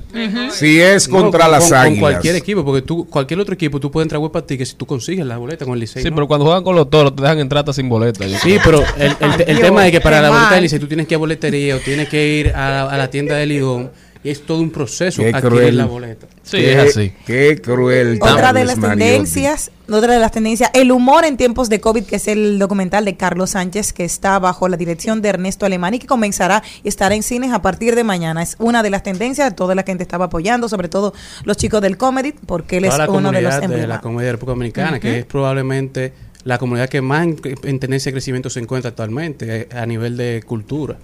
Si 0.50 0.80
es 0.80 1.08
No, 1.08 1.16
contra 1.20 1.44
con- 1.44 1.52
las 1.52 1.68
con, 1.68 1.74
águilas. 1.78 1.90
Con 1.90 2.00
cualquier 2.00 2.36
equipo, 2.36 2.64
porque 2.64 2.82
tú, 2.82 3.06
cualquier 3.08 3.40
otro 3.40 3.54
equipo, 3.54 3.78
tú 3.78 3.90
puedes 3.90 4.04
entrar 4.06 4.18
a 4.18 4.22
web 4.22 4.32
para 4.32 4.46
ti 4.46 4.58
que 4.58 4.66
si 4.66 4.74
tú 4.74 4.84
consigues 4.86 5.24
la 5.24 5.36
boleta 5.38 5.64
con 5.64 5.74
el 5.74 5.80
Licey. 5.80 6.02
Sí, 6.02 6.10
¿no? 6.10 6.16
pero 6.16 6.26
cuando 6.26 6.44
juegan 6.46 6.64
con 6.64 6.74
los 6.76 6.90
toros 6.90 7.14
te 7.14 7.22
dejan 7.22 7.38
entrar 7.38 7.60
hasta 7.60 7.72
sin 7.72 7.88
boleta. 7.88 8.24
Sí, 8.28 8.58
creo. 8.58 8.60
pero 8.64 8.84
el, 8.98 9.16
el- 9.46 9.60
tema 9.60 9.86
es 9.86 9.92
que 9.92 10.00
para 10.00 10.20
la 10.20 10.30
boleta 10.30 10.54
del 10.54 10.62
Licey 10.64 10.78
tú 10.78 10.86
tienes 10.88 11.06
que 11.06 11.14
ir 11.14 11.16
a 11.16 11.18
boletería 11.18 11.76
o 11.76 11.78
tienes 11.78 12.08
que 12.08 12.38
ir 12.38 12.48
a, 12.54 12.90
a 12.90 12.96
la 12.98 13.08
tienda 13.10 13.36
de 13.36 13.46
Lidón 13.46 13.90
es 14.22 14.44
todo 14.44 14.60
un 14.60 14.70
proceso 14.70 15.22
Qué 15.22 15.28
adquirir 15.28 15.48
cruel. 15.50 15.76
la 15.78 15.86
boleta. 15.86 16.26
Sí, 16.42 16.58
Qué- 16.58 16.72
es 16.72 16.78
así. 16.96 17.12
Qué 17.26 17.60
cruel. 17.62 18.18
Otra 18.20 18.52
de 18.52 18.64
las 18.64 18.76
Mariotti. 18.76 18.98
tendencias, 19.04 19.70
otra 19.88 20.12
de 20.14 20.20
las 20.20 20.30
tendencias, 20.32 20.70
el 20.74 20.92
humor 20.92 21.24
en 21.24 21.36
tiempos 21.36 21.68
de 21.68 21.80
COVID, 21.80 22.04
que 22.04 22.16
es 22.16 22.28
el 22.28 22.58
documental 22.58 23.04
de 23.04 23.16
Carlos 23.16 23.50
Sánchez, 23.50 23.92
que 23.92 24.04
está 24.04 24.38
bajo 24.38 24.68
la 24.68 24.76
dirección 24.76 25.22
de 25.22 25.30
Ernesto 25.30 25.64
Alemán 25.64 25.94
y 25.94 25.98
que 26.00 26.06
comenzará 26.06 26.62
y 26.84 26.88
estará 26.88 27.14
en 27.14 27.22
cines 27.22 27.52
a 27.52 27.62
partir 27.62 27.94
de 27.94 28.04
mañana. 28.04 28.42
Es 28.42 28.56
una 28.58 28.82
de 28.82 28.90
las 28.90 29.02
tendencias, 29.02 29.54
toda 29.56 29.74
la 29.74 29.84
gente 29.84 30.02
estaba 30.02 30.26
apoyando, 30.26 30.68
sobre 30.68 30.88
todo 30.88 31.14
los 31.44 31.56
chicos 31.56 31.80
del 31.80 31.96
comedy, 31.96 32.32
porque 32.46 32.76
él 32.78 32.84
es 32.84 32.90
Toda 32.90 33.08
uno 33.08 33.32
de 33.32 33.40
los 33.42 33.54
de, 33.54 33.86
la 33.86 34.00
comedia 34.00 34.26
de 34.26 34.32
la 34.32 34.32
República 34.32 34.52
Dominicana, 34.52 34.90
Ujú. 34.92 35.00
que 35.00 35.18
es 35.20 35.24
probablemente 35.24 36.12
la 36.44 36.56
comunidad 36.58 36.88
que 36.88 37.02
más 37.02 37.24
en, 37.24 37.36
en 37.64 37.78
tendencia 37.78 38.10
de 38.10 38.14
crecimiento 38.14 38.48
se 38.48 38.60
encuentra 38.60 38.88
actualmente 38.90 39.62
eh, 39.62 39.68
a 39.76 39.84
nivel 39.84 40.16
de 40.16 40.42
cultura. 40.46 40.96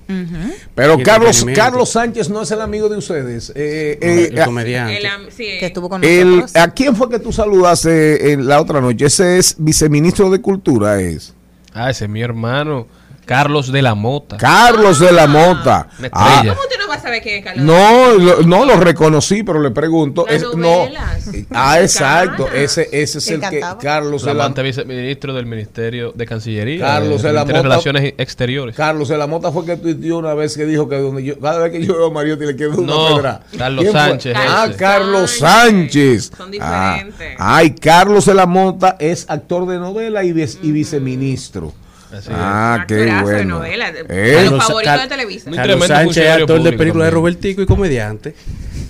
Pero 0.75 0.99
Carlos. 1.03 1.45
Carlos 1.55 1.91
Sánchez 1.91 2.31
no 2.31 2.43
es 2.43 2.51
el 2.51 2.61
amigo 2.61 2.89
de 2.89 2.97
ustedes. 2.99 3.53
Eh, 3.55 3.99
No, 4.01 4.07
eh, 4.09 4.29
el 4.33 4.39
a- 4.41 4.45
comediante. 4.47 4.97
El 4.99 5.07
sí, 5.31 5.45
que 5.61 5.67
estuvo 5.67 5.89
con 5.89 6.03
el- 6.05 6.41
nosotros. 6.41 6.57
¿A 6.57 6.71
quién 6.73 6.97
fue 6.97 7.11
que 7.11 7.19
tú 7.19 7.33
saludaste 7.33 8.37
la 8.39 8.61
otra 8.61 8.81
noche? 8.81 9.07
Ese 9.07 9.39
es 9.39 9.57
viceministro 9.59 10.31
de 10.31 10.41
Cultura, 10.41 11.01
es. 11.01 11.35
Ah, 11.75 11.91
ese 11.91 12.05
es 12.07 12.11
mi 12.11 12.23
hermano, 12.23 12.87
Carlos 13.27 13.71
de 13.73 13.83
la 13.83 13.95
Mota. 13.95 14.37
Carlos 14.39 14.99
de 15.01 15.13
la 15.13 15.27
Mota. 15.27 15.89
Ah, 15.91 15.97
estrella. 16.07 16.55
¿Cómo 16.55 16.61
usted 16.63 16.79
no 16.81 16.89
va 16.89 16.95
a 16.95 17.01
saber 17.01 17.23
quién 17.23 17.39
es 17.39 17.45
Carlos? 17.45 17.65
no, 17.65 18.15
lo, 18.15 18.43
no 18.43 18.65
lo 18.65 18.77
reconocí, 18.81 19.43
pero 19.43 19.61
le 19.61 19.71
pregunto. 19.73 20.27
Es- 20.29 20.43
no. 20.43 20.57
novelas. 20.57 21.29
Ah, 21.51 21.81
exacto. 21.81 22.49
Ese, 22.53 22.89
ese 22.93 23.19
es 23.19 23.29
¿Él 23.29 23.43
el 23.43 23.51
que? 23.51 23.61
Carlos 23.83 24.25
de 24.25 24.33
la 24.33 24.49
viceministro 24.49 25.35
del 25.35 25.47
Ministerio 25.47 26.13
de 26.15 26.25
Cancillería. 26.25 26.81
Carlos 26.87 27.23
de 27.23 27.29
de 27.29 27.35
la 27.35 27.45
Mota. 27.45 27.63
Relaciones 27.63 28.15
Exteriores. 28.17 28.77
Carlos 28.77 29.09
de 29.09 29.19
la 29.19 29.27
Mota 29.27 29.51
fue 29.51 29.67
que 29.67 29.77
tuiteó 29.77 30.19
una 30.19 30.35
vez 30.35 30.57
que 30.57 30.65
dijo 30.65 30.89
que 30.89 30.97
donde 30.99 31.25
yo, 31.25 31.39
cada 31.41 31.59
vez 31.65 31.73
que 31.73 31.85
yo 31.85 31.95
veo 31.97 32.07
a 32.07 32.11
Mariotti 32.11 32.47
le 32.47 32.55
quedo 32.57 32.79
una 32.79 32.87
No, 32.87 33.17
pedra. 33.17 33.41
Carlos. 33.59 33.87
Sánchez, 33.91 34.37
Ah, 34.37 34.67
ese. 34.69 34.77
Carlos 34.79 35.31
Sánchez. 35.33 36.27
Sánchez. 36.27 36.33
Son 36.37 36.51
Ah, 36.61 36.93
diferentes. 37.03 37.37
ay, 37.39 37.71
Carlos 37.73 38.25
de 38.27 38.35
la 38.35 38.47
Mota 38.47 38.97
es 39.01 39.27
actor 39.29 39.67
de 39.67 39.79
novela 39.79 40.23
y, 40.23 40.33
vice- 40.33 40.59
y 40.63 40.71
viceministro. 40.73 41.73
Así 42.17 42.31
Ah, 42.33 42.85
qué 42.89 42.95
Actorazo 42.95 43.27
de 43.29 43.35
bueno. 43.37 43.55
novela, 43.57 43.93
de- 43.93 44.01
Eh, 44.09 44.33
Los 44.35 44.43
Carlos- 44.45 44.65
favoritos 44.67 44.95
Car- 44.95 45.01
de 45.03 45.09
Televisa. 45.09 45.51
Un 45.51 45.57
Carlos 45.57 45.77
tremendo 45.79 45.87
Sánchez, 45.95 46.05
funcionario 46.05 46.45
actor 46.45 46.63
de 46.63 46.73
películas 46.73 47.07
de. 47.07 47.11
Robertico 47.11 47.63
y 47.63 47.67
comediante. 47.67 48.35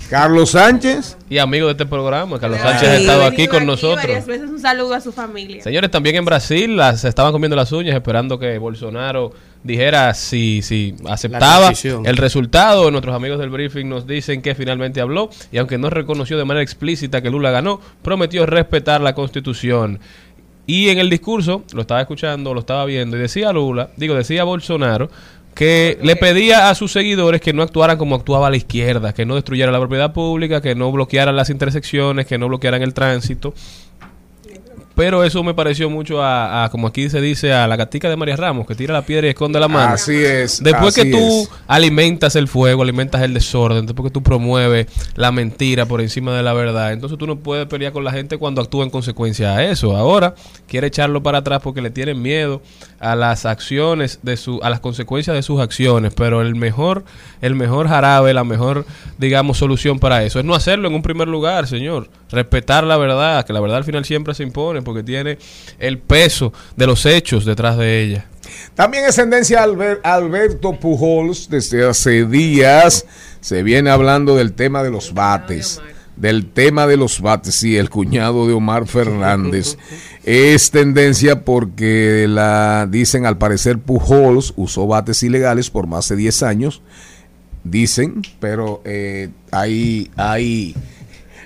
Carlos 0.09 0.51
Sánchez. 0.51 1.17
Y 1.29 1.37
amigo 1.37 1.65
de 1.67 1.73
este 1.73 1.85
programa, 1.85 2.39
Carlos. 2.39 2.59
Sánchez 2.61 2.87
ha 2.89 2.97
estado 2.97 3.25
aquí 3.25 3.47
con 3.47 3.65
nosotros. 3.65 3.97
varias 4.05 4.25
veces 4.25 4.49
un 4.49 4.59
saludo 4.59 4.93
a 4.93 5.01
su 5.01 5.11
familia. 5.11 5.61
Señores, 5.61 5.91
también 5.91 6.15
en 6.15 6.23
Brasil 6.25 6.77
las 6.77 7.01
se 7.01 7.09
estaban 7.09 7.33
comiendo 7.33 7.55
las 7.57 7.71
uñas 7.73 7.93
esperando 7.93 8.39
que 8.39 8.57
Bolsonaro 8.57 9.33
dijera 9.63 10.13
si, 10.13 10.61
si 10.61 10.95
aceptaba 11.09 11.71
el 12.05 12.15
resultado. 12.15 12.89
Nuestros 12.89 13.13
amigos 13.13 13.37
del 13.39 13.49
briefing 13.49 13.89
nos 13.89 14.07
dicen 14.07 14.41
que 14.41 14.55
finalmente 14.55 15.01
habló 15.01 15.29
y 15.51 15.57
aunque 15.57 15.77
no 15.77 15.89
reconoció 15.89 16.37
de 16.37 16.45
manera 16.45 16.63
explícita 16.63 17.21
que 17.21 17.29
Lula 17.29 17.51
ganó, 17.51 17.81
prometió 18.01 18.45
respetar 18.45 19.01
la 19.01 19.13
constitución. 19.13 19.99
Y 20.67 20.89
en 20.89 20.99
el 20.99 21.09
discurso, 21.09 21.63
lo 21.73 21.81
estaba 21.81 22.01
escuchando, 22.01 22.53
lo 22.53 22.59
estaba 22.59 22.83
viendo, 22.85 23.17
y 23.17 23.21
decía 23.21 23.53
Lula, 23.53 23.89
digo, 23.95 24.13
decía 24.13 24.43
Bolsonaro, 24.43 25.09
que 25.55 25.97
le 26.03 26.15
pedía 26.17 26.69
a 26.69 26.75
sus 26.75 26.91
seguidores 26.91 27.41
que 27.41 27.51
no 27.51 27.63
actuaran 27.63 27.97
como 27.97 28.15
actuaba 28.15 28.49
la 28.51 28.57
izquierda, 28.57 29.13
que 29.13 29.25
no 29.25 29.33
destruyeran 29.33 29.73
la 29.73 29.79
propiedad 29.79 30.13
pública, 30.13 30.61
que 30.61 30.75
no 30.75 30.91
bloquearan 30.91 31.35
las 31.35 31.49
intersecciones, 31.49 32.27
que 32.27 32.37
no 32.37 32.47
bloquearan 32.47 32.83
el 32.83 32.93
tránsito. 32.93 33.55
Pero 34.97 35.23
eso 35.23 35.43
me 35.43 35.53
pareció 35.53 35.91
mucho 35.91 36.23
a, 36.23 36.63
a, 36.63 36.69
como 36.69 36.87
aquí 36.87 37.07
se 37.07 37.21
dice, 37.21 37.53
a 37.53 37.67
la 37.67 37.75
gatica 37.75 38.09
de 38.09 38.15
María 38.15 38.35
Ramos, 38.35 38.65
que 38.65 38.73
tira 38.73 38.95
la 38.95 39.03
piedra 39.03 39.27
y 39.27 39.29
esconde 39.29 39.59
la 39.59 39.67
mano. 39.67 39.93
Así 39.93 40.15
es. 40.15 40.61
Después 40.63 40.97
así 40.97 41.03
que 41.03 41.11
tú 41.11 41.43
es. 41.43 41.51
alimentas 41.67 42.35
el 42.35 42.47
fuego, 42.47 42.81
alimentas 42.81 43.21
el 43.21 43.35
desorden, 43.35 43.85
después 43.85 44.09
que 44.09 44.11
tú 44.11 44.23
promueves 44.23 44.87
la 45.15 45.31
mentira 45.31 45.85
por 45.85 46.01
encima 46.01 46.35
de 46.35 46.41
la 46.41 46.53
verdad, 46.53 46.93
entonces 46.93 47.19
tú 47.19 47.27
no 47.27 47.35
puedes 47.35 47.67
pelear 47.67 47.93
con 47.93 48.03
la 48.03 48.11
gente 48.11 48.39
cuando 48.39 48.59
actúa 48.59 48.83
en 48.83 48.89
consecuencia 48.89 49.55
a 49.55 49.63
eso. 49.63 49.95
Ahora 49.95 50.33
quiere 50.67 50.87
echarlo 50.87 51.21
para 51.21 51.37
atrás 51.37 51.61
porque 51.61 51.81
le 51.81 51.91
tienen 51.91 52.19
miedo 52.19 52.63
a 52.99 53.15
las 53.15 53.45
acciones 53.45 54.19
de 54.23 54.35
su, 54.35 54.59
a 54.63 54.71
las 54.71 54.79
consecuencias 54.79 55.35
de 55.35 55.43
sus 55.43 55.61
acciones. 55.61 56.13
Pero 56.15 56.41
el 56.41 56.55
mejor, 56.55 57.03
el 57.41 57.53
mejor 57.53 57.87
jarabe, 57.87 58.33
la 58.33 58.43
mejor, 58.43 58.85
digamos, 59.19 59.59
solución 59.59 59.99
para 59.99 60.23
eso 60.23 60.39
es 60.39 60.45
no 60.45 60.55
hacerlo 60.55 60.87
en 60.87 60.95
un 60.95 61.03
primer 61.03 61.27
lugar, 61.27 61.67
señor. 61.67 62.09
Respetar 62.31 62.83
la 62.83 62.97
verdad, 62.97 63.45
que 63.45 63.53
la 63.53 63.59
verdad 63.59 63.77
al 63.77 63.83
final 63.83 64.03
siempre 64.03 64.33
se 64.33 64.43
impone 64.43 64.81
porque 64.87 65.03
tiene 65.03 65.37
el 65.77 65.99
peso 65.99 66.51
de 66.75 66.87
los 66.87 67.05
hechos 67.05 67.45
detrás 67.45 67.77
de 67.77 68.01
ella. 68.01 68.25
También 68.75 69.03
es 69.05 69.15
tendencia 69.15 69.61
Albert- 69.63 69.99
Alberto 70.03 70.73
Pujols. 70.79 71.49
Desde 71.49 71.85
hace 71.87 72.25
días 72.25 73.05
se 73.41 73.61
viene 73.61 73.89
hablando 73.89 74.35
del 74.35 74.53
tema 74.53 74.81
de 74.83 74.89
los 74.89 75.13
bates. 75.13 75.81
del 76.15 76.49
tema 76.51 76.87
de 76.87 76.97
los 76.97 77.21
bates, 77.21 77.53
sí, 77.53 77.77
el 77.77 77.91
cuñado 77.91 78.47
de 78.47 78.53
Omar 78.53 78.87
Fernández. 78.87 79.77
es 80.23 80.71
tendencia 80.71 81.43
porque 81.45 82.25
la 82.27 82.87
dicen 82.89 83.27
al 83.27 83.37
parecer 83.37 83.77
Pujols 83.77 84.51
usó 84.55 84.87
bates 84.87 85.21
ilegales 85.21 85.69
por 85.69 85.85
más 85.85 86.09
de 86.09 86.15
10 86.15 86.41
años, 86.41 86.81
dicen, 87.63 88.23
pero 88.39 88.81
eh, 88.85 89.29
hay, 89.51 90.09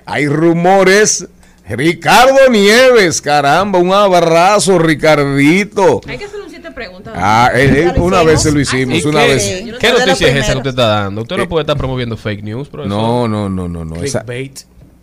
hay 0.06 0.28
rumores. 0.28 1.28
Ricardo 1.76 2.50
Nieves, 2.50 3.22
caramba, 3.22 3.80
un 3.80 3.94
abrazo, 3.94 4.80
Ricardito. 4.80 6.02
Hay 6.08 6.18
que 6.18 6.26
hacer 6.26 6.42
un 6.42 6.50
siete 6.50 6.72
preguntas. 6.72 7.14
Ah, 7.16 7.52
eh, 7.54 7.94
eh, 7.96 8.00
una 8.00 8.24
vez 8.24 8.42
se 8.42 8.52
lo 8.52 8.60
hicimos, 8.60 9.04
¿Y 9.04 9.08
una 9.08 9.22
qué, 9.22 9.28
vez. 9.28 9.64
¿Qué 9.80 9.92
noticia 9.92 10.28
es 10.28 10.36
esa 10.36 10.52
que 10.54 10.58
usted 10.58 10.70
está 10.72 10.88
dando? 10.88 11.22
Usted 11.22 11.38
no 11.38 11.48
puede 11.48 11.64
estar 11.64 11.78
promoviendo 11.78 12.18
fake 12.18 12.44
news, 12.44 12.68
profesor. 12.68 12.98
No, 12.98 13.28
no, 13.28 13.50
no, 13.50 13.68
no, 13.68 13.86
no. 13.86 14.04
Esa, 14.04 14.26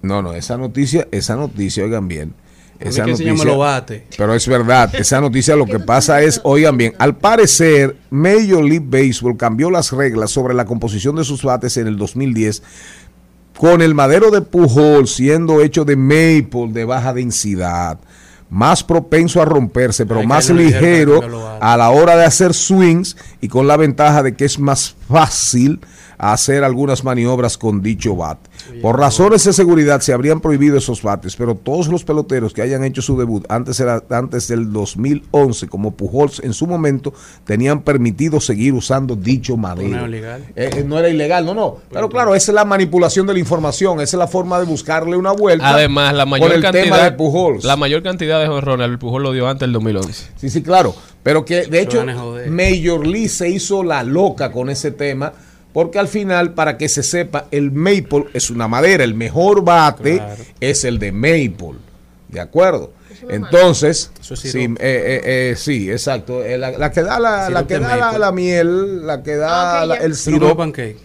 no, 0.02 0.22
no, 0.22 0.32
esa 0.32 0.56
noticia, 0.56 1.08
esa 1.10 1.36
noticia, 1.36 1.84
oigan 1.84 2.08
bien. 2.08 2.34
Esa 2.80 3.04
noticia, 3.04 3.34
pero 4.16 4.34
es 4.34 4.46
verdad, 4.46 4.94
esa 4.94 5.20
noticia 5.20 5.56
lo 5.56 5.66
que 5.66 5.80
pasa 5.80 6.22
es, 6.22 6.40
oigan 6.44 6.76
bien, 6.76 6.94
al 6.98 7.16
parecer 7.16 7.96
Major 8.10 8.62
League 8.62 8.86
Baseball 8.88 9.36
cambió 9.36 9.68
las 9.68 9.90
reglas 9.90 10.30
sobre 10.30 10.54
la 10.54 10.64
composición 10.64 11.16
de 11.16 11.24
sus 11.24 11.42
bates 11.42 11.76
en 11.76 11.88
el 11.88 11.96
2010 11.96 12.62
con 13.58 13.82
el 13.82 13.92
madero 13.92 14.30
de 14.30 14.40
Pujol 14.40 15.08
siendo 15.08 15.60
hecho 15.60 15.84
de 15.84 15.96
maple 15.96 16.68
de 16.72 16.84
baja 16.84 17.12
densidad, 17.12 17.98
más 18.48 18.84
propenso 18.84 19.42
a 19.42 19.44
romperse, 19.44 20.06
pero 20.06 20.20
Ay, 20.20 20.28
más 20.28 20.48
ligero 20.48 21.20
a 21.60 21.76
la 21.76 21.90
hora 21.90 22.16
de 22.16 22.24
hacer 22.24 22.54
swings 22.54 23.16
y 23.40 23.48
con 23.48 23.66
la 23.66 23.76
ventaja 23.76 24.22
de 24.22 24.36
que 24.36 24.44
es 24.44 24.60
más 24.60 24.94
fácil 25.08 25.80
hacer 26.18 26.64
algunas 26.64 27.04
maniobras 27.04 27.56
con 27.56 27.80
dicho 27.80 28.16
bat. 28.16 28.38
Por 28.82 28.98
razones 28.98 29.44
de 29.44 29.52
seguridad 29.52 30.00
se 30.00 30.12
habrían 30.12 30.40
prohibido 30.40 30.76
esos 30.76 31.02
bates, 31.02 31.36
pero 31.36 31.54
todos 31.54 31.88
los 31.88 32.04
peloteros 32.04 32.52
que 32.52 32.62
hayan 32.62 32.84
hecho 32.84 33.02
su 33.02 33.16
debut 33.18 33.44
antes, 33.48 33.78
era- 33.80 34.02
antes 34.10 34.48
del 34.48 34.72
2011, 34.72 35.68
como 35.68 35.92
Pujols 35.96 36.40
en 36.40 36.52
su 36.52 36.66
momento, 36.66 37.12
tenían 37.44 37.82
permitido 37.82 38.40
seguir 38.40 38.74
usando 38.74 39.16
dicho 39.16 39.56
madero. 39.56 39.88
No 39.90 39.96
era 39.98 40.06
ilegal. 40.08 40.44
Eh, 40.56 40.70
eh, 40.76 40.84
no 40.86 40.98
era 40.98 41.08
ilegal, 41.08 41.46
no, 41.46 41.54
no. 41.54 41.76
Pero 41.92 42.08
claro, 42.08 42.34
esa 42.34 42.50
es 42.50 42.54
la 42.54 42.64
manipulación 42.64 43.26
de 43.26 43.32
la 43.34 43.38
información, 43.38 44.00
esa 44.00 44.16
es 44.16 44.18
la 44.18 44.26
forma 44.26 44.58
de 44.58 44.66
buscarle 44.66 45.16
una 45.16 45.32
vuelta. 45.32 45.70
Además, 45.70 46.14
la 46.14 46.26
mayor 46.26 46.52
el 46.52 46.62
cantidad 46.62 46.84
tema 46.84 46.98
de 47.04 47.12
Pujols. 47.12 47.64
La 47.64 47.76
mayor 47.76 48.02
cantidad 48.02 48.40
de 48.40 48.48
jonrones, 48.48 48.88
el 48.88 48.98
Pujol 48.98 49.22
lo 49.22 49.32
dio 49.32 49.46
antes 49.48 49.60
del 49.60 49.72
2011. 49.72 50.30
Sí, 50.36 50.50
sí, 50.50 50.62
claro. 50.62 50.94
Pero 51.22 51.44
que 51.44 51.66
de 51.66 51.80
hecho. 51.82 52.04
Major 52.48 53.06
League 53.06 53.28
se 53.28 53.48
hizo 53.50 53.82
la 53.82 54.02
loca 54.02 54.50
con 54.52 54.70
ese 54.70 54.90
tema. 54.90 55.32
Porque 55.72 55.98
al 55.98 56.08
final, 56.08 56.54
para 56.54 56.76
que 56.78 56.88
se 56.88 57.02
sepa, 57.02 57.46
el 57.50 57.70
maple 57.70 58.26
es 58.34 58.50
una 58.50 58.68
madera. 58.68 59.04
El 59.04 59.14
mejor 59.14 59.62
bate 59.64 60.16
Claro. 60.16 60.42
es 60.60 60.84
el 60.84 60.98
de 60.98 61.12
maple. 61.12 61.78
¿De 62.28 62.40
acuerdo? 62.40 62.92
Entonces, 63.28 64.10
Eso 64.20 64.34
es 64.34 64.40
sí, 64.40 64.48
eh, 64.58 64.76
eh, 64.80 65.20
eh, 65.50 65.54
sí, 65.56 65.90
exacto. 65.90 66.42
Eh, 66.44 66.56
La, 66.58 66.70
la 66.72 66.90
que 66.92 67.02
da, 67.02 67.18
la, 67.20 67.50
la 67.50 67.66
que 67.66 67.78
da 67.78 68.16
la, 68.18 68.32
miel, 68.32 69.06
la 69.06 69.22
que 69.22 69.36
da 69.36 69.80
Ah, 69.80 69.82
ok, 69.82 69.88
la- 69.88 69.98
ya. 69.98 70.04
el 70.04 70.14
Sirope 70.16 70.54
pancake. 70.56 70.96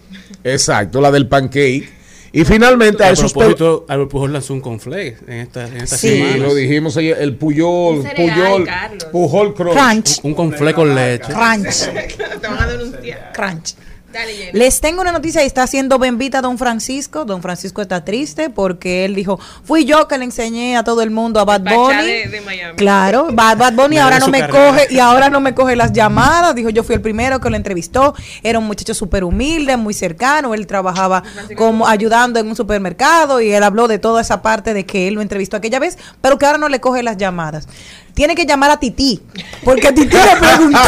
Exacto, 0.42 1.00
la 1.00 1.10
del 1.10 1.28
pancake. 1.28 1.88
Y 2.32 2.44
finalmente 2.44 3.04
a 3.04 3.08
A 3.08 3.10
esos 3.10 3.32
pe- 3.32 3.38
propósito, 3.40 3.84
Albert 3.88 4.10
Pujol 4.10 4.32
lanzó 4.32 4.54
un 4.54 4.60
conflé 4.60 5.16
en 5.28 5.34
esta, 5.34 5.68
en 5.68 5.76
esta 5.76 5.96
Sí, 5.96 6.08
semana. 6.18 6.36
lo 6.38 6.54
dijimos 6.54 6.96
ayer, 6.96 7.16
el 7.20 7.36
Puyol, 7.36 7.98
Un 7.98 8.02
cereal, 8.02 8.34
Puyol, 8.40 8.64
Carlos. 8.64 9.04
Pujol 9.12 9.54
Crunch. 9.54 9.74
Crunch. 9.76 10.20
Un 10.24 10.34
conflé 10.34 10.74
con 10.74 10.94
leche. 10.94 11.32
Crunch. 11.32 11.90
Te 12.40 12.46
van 12.48 12.58
a 12.62 12.66
denunciar. 12.66 13.32
Crunch. 13.32 13.74
Dale, 14.14 14.32
Jenny. 14.32 14.58
Les 14.58 14.80
tengo 14.80 15.00
una 15.02 15.10
noticia 15.12 15.42
y 15.42 15.46
está 15.46 15.64
haciendo 15.64 15.98
bembita 15.98 16.40
don 16.40 16.56
Francisco. 16.56 17.24
Don 17.24 17.42
Francisco 17.42 17.82
está 17.82 18.04
triste 18.04 18.48
porque 18.48 19.04
él 19.04 19.14
dijo, 19.14 19.40
fui 19.64 19.84
yo 19.84 20.06
que 20.08 20.16
le 20.16 20.24
enseñé 20.24 20.76
a 20.76 20.84
todo 20.84 21.02
el 21.02 21.10
mundo 21.10 21.40
a 21.40 21.44
Bad 21.44 21.62
Bunny. 21.62 22.06
de, 22.06 22.28
de 22.28 22.40
Miami. 22.40 22.76
Claro, 22.76 23.26
Bad, 23.32 23.58
Bad 23.58 23.72
Bunny 23.74 23.98
ahora 23.98 24.20
no 24.20 24.28
me 24.28 24.40
carrera. 24.40 24.70
coge 24.70 24.86
y 24.90 25.00
ahora 25.00 25.28
no 25.30 25.40
me 25.40 25.52
coge 25.54 25.74
las 25.76 25.92
llamadas. 25.92 26.54
Dijo, 26.54 26.70
yo 26.70 26.84
fui 26.84 26.94
el 26.94 27.00
primero 27.00 27.40
que 27.40 27.50
lo 27.50 27.56
entrevistó. 27.56 28.14
Era 28.42 28.60
un 28.60 28.66
muchacho 28.66 28.94
súper 28.94 29.24
humilde, 29.24 29.76
muy 29.76 29.94
cercano. 29.94 30.54
Él 30.54 30.66
trabajaba 30.66 31.24
como 31.56 31.88
ayudando 31.88 32.38
en 32.38 32.46
un 32.46 32.54
supermercado 32.56 33.40
y 33.40 33.52
él 33.52 33.62
habló 33.64 33.88
de 33.88 33.98
toda 33.98 34.20
esa 34.20 34.42
parte 34.42 34.74
de 34.74 34.86
que 34.86 35.08
él 35.08 35.14
lo 35.14 35.22
entrevistó 35.22 35.56
aquella 35.56 35.80
vez, 35.80 35.98
pero 36.20 36.38
que 36.38 36.46
ahora 36.46 36.58
no 36.58 36.68
le 36.68 36.80
coge 36.80 37.02
las 37.02 37.16
llamadas. 37.16 37.66
Tiene 38.14 38.36
que 38.36 38.46
llamar 38.46 38.70
a 38.70 38.78
Titi, 38.78 39.20
porque 39.64 39.90
Titi 39.92 40.16
le 40.16 40.36
preguntó. 40.38 40.78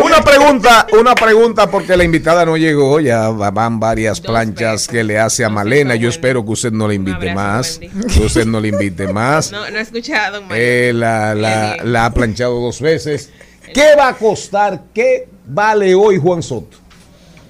Una 0.04 0.22
pregunta, 0.24 0.86
una 0.98 1.14
pregunta 1.14 1.70
porque 1.70 1.96
la 1.98 2.04
invitada 2.04 2.46
no 2.46 2.56
llegó, 2.56 2.98
ya 3.00 3.28
va- 3.28 3.50
van 3.50 3.78
varias 3.78 4.18
planchas 4.20 4.88
que 4.88 5.04
le 5.04 5.18
hace 5.18 5.44
a 5.44 5.50
Malena. 5.50 5.94
Yo 5.96 6.08
espero 6.08 6.42
que 6.44 6.52
usted 6.52 6.72
no 6.72 6.88
le 6.88 6.94
invite 6.94 7.34
más, 7.34 7.78
que 7.78 8.20
usted 8.24 8.46
no 8.46 8.58
le 8.60 8.68
invite 8.68 9.06
más. 9.12 9.52
No, 9.52 9.68
no 9.70 9.78
he 9.78 9.82
escuchado. 9.82 10.42
Eh, 10.52 10.92
la, 10.94 11.34
la- 11.34 11.76
la 11.84 12.06
ha 12.06 12.14
planchado 12.14 12.58
dos 12.60 12.80
veces. 12.80 13.30
¿Qué 13.74 13.94
va 13.98 14.08
a 14.08 14.14
costar? 14.16 14.84
¿Qué 14.94 15.28
vale 15.46 15.94
hoy 15.94 16.18
Juan 16.18 16.42
Soto? 16.42 16.78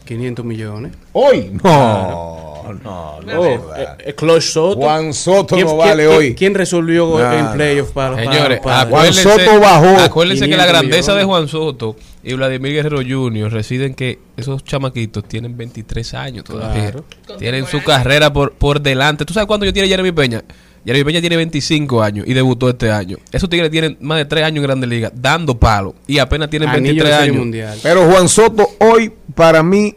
500 0.05 0.45
millones. 0.45 0.93
Hoy. 1.13 1.51
No, 1.63 2.48
no, 2.75 3.21
no. 3.21 3.45
Eh, 3.47 3.61
eh, 4.07 4.15
Clutch 4.15 4.43
Soto. 4.43 4.77
Juan 4.81 5.13
Soto 5.15 5.55
¿Quién- 5.55 5.67
no 5.67 5.77
vale 5.77 6.05
quién- 6.07 6.17
hoy. 6.17 6.35
¿Quién 6.35 6.55
resolvió 6.55 7.07
No, 7.19 7.33
en 7.33 7.45
no. 7.47 7.53
playoff 7.53 7.91
para 7.93 8.17
para- 8.17 8.33
Señores, 8.33 8.61
para- 8.61 8.87
Juan 8.91 9.13
Soto 9.15 9.61
bajó 9.61 9.99
acuérdense 10.01 10.45
que 10.49 10.57
la 10.57 10.65
500 10.65 10.69
grandeza 10.69 11.15
de. 11.15 11.25
Juan 11.25 11.49
Soto 11.49 11.97
y 12.23 12.35
Vladimir 12.35 12.73
Guerrero 12.73 12.99
Jr. 13.07 13.53
residen 13.53 13.95
que 13.95 14.19
esos 14.37 14.65
chamaquitos 14.65 15.25
tienen 15.25 15.57
23 15.57 16.15
años 16.15 16.45
todavía. 16.45 16.93
Claro. 16.93 17.05
Tienen 17.39 17.67
su 17.67 17.83
carrera 17.83 18.33
por, 18.33 18.53
por 18.53 18.81
delante. 18.81 19.25
¿Tú 19.25 19.33
sabes 19.35 19.47
cuánto 19.47 19.67
yo 19.67 19.73
tiene 19.73 19.89
Jeremy 19.89 20.13
Peña? 20.13 20.43
Jeremy 20.85 21.05
Peña 21.05 21.21
tiene 21.21 21.37
25 21.37 22.03
años 22.03 22.25
y 22.27 22.33
debutó 22.35 22.69
este 22.71 22.91
año. 22.91 23.17
Esos 23.33 23.51
tigres 23.51 23.71
tienen 23.71 23.99
más 24.01 24.19
de 24.19 24.25
3 24.25 24.45
años 24.45 24.59
en 24.59 24.63
Grandes 24.63 24.89
Ligas 24.89 25.13
dando 25.15 25.59
palo 25.59 25.95
y 26.07 26.19
apenas 26.19 26.49
tienen 26.49 26.69
Anillo 26.69 27.03
de 27.05 27.11
23 27.11 27.15
Serie 27.17 27.31
años. 27.31 27.37
Mundial. 27.39 27.79
Pero 27.83 28.07
Juan 28.11 28.29
Soto 28.29 28.69
hoy 28.81 29.13
para 29.35 29.63
mí 29.63 29.95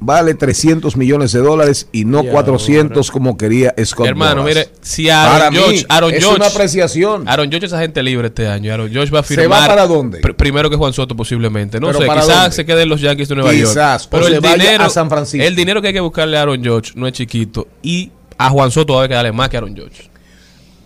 vale 0.00 0.34
300 0.34 0.96
millones 0.96 1.32
de 1.32 1.40
dólares 1.40 1.88
y 1.92 2.04
no 2.04 2.22
Y 2.22 2.28
400 2.28 3.10
como 3.10 3.36
quería 3.36 3.74
Scott 3.84 4.06
Hermano, 4.06 4.42
Boras. 4.42 4.56
mire, 4.56 4.68
si 4.80 5.10
Aaron 5.10 5.32
Para 5.38 5.50
mí 5.50 5.56
George, 5.58 5.86
Aaron 5.88 6.14
es 6.14 6.20
George- 6.20 6.36
una 6.36 6.46
apreciación. 6.46 7.28
Aaron 7.28 7.50
George 7.50 7.66
es 7.66 7.72
agente 7.72 8.02
libre 8.02 8.28
este 8.28 8.46
año. 8.46 8.72
Aaron 8.72 8.90
George 8.90 9.12
va 9.12 9.20
a 9.20 9.22
¿Se 9.24 9.34
firmar. 9.34 9.62
va 9.62 9.66
para 9.66 9.86
dónde? 9.86 10.20
pr- 10.20 10.34
primero 10.36 10.70
que 10.70 10.76
Juan 10.76 10.92
Soto, 10.92 11.16
posiblemente. 11.16 11.80
No 11.80 11.88
¿Pero 11.88 11.98
sé, 12.00 12.04
quizás 12.06 12.26
dónde? 12.28 12.52
se 12.56 12.66
quede 12.66 12.82
en 12.82 12.88
los 12.88 13.00
Yankees 13.00 13.28
de 13.28 13.34
Nueva 13.34 13.50
Quizás, 13.50 14.08
York. 14.10 14.22
o 14.24 14.28
se 14.28 14.40
vaya 14.40 14.84
a 14.84 14.88
San 14.90 15.08
Francisco. 15.08 15.44
El 15.46 15.56
dinero 15.56 15.80
que 15.82 15.88
hay 15.88 15.94
que 15.94 16.00
buscarle 16.00 16.38
a 16.38 16.42
Aaron 16.42 16.62
George 16.62 16.92
no 16.94 17.06
es 17.06 17.12
chiquito. 17.14 17.66
Y 17.82 18.10
a 18.38 18.50
Juan 18.50 18.70
Soto 18.70 18.92
va 18.92 18.98
a 18.98 19.02
haber 19.02 19.08
que 19.10 19.14
darle 19.16 19.32
más 19.32 19.48
que 19.48 19.56
a 19.56 19.58
Aaron 19.58 19.74
George. 19.74 20.08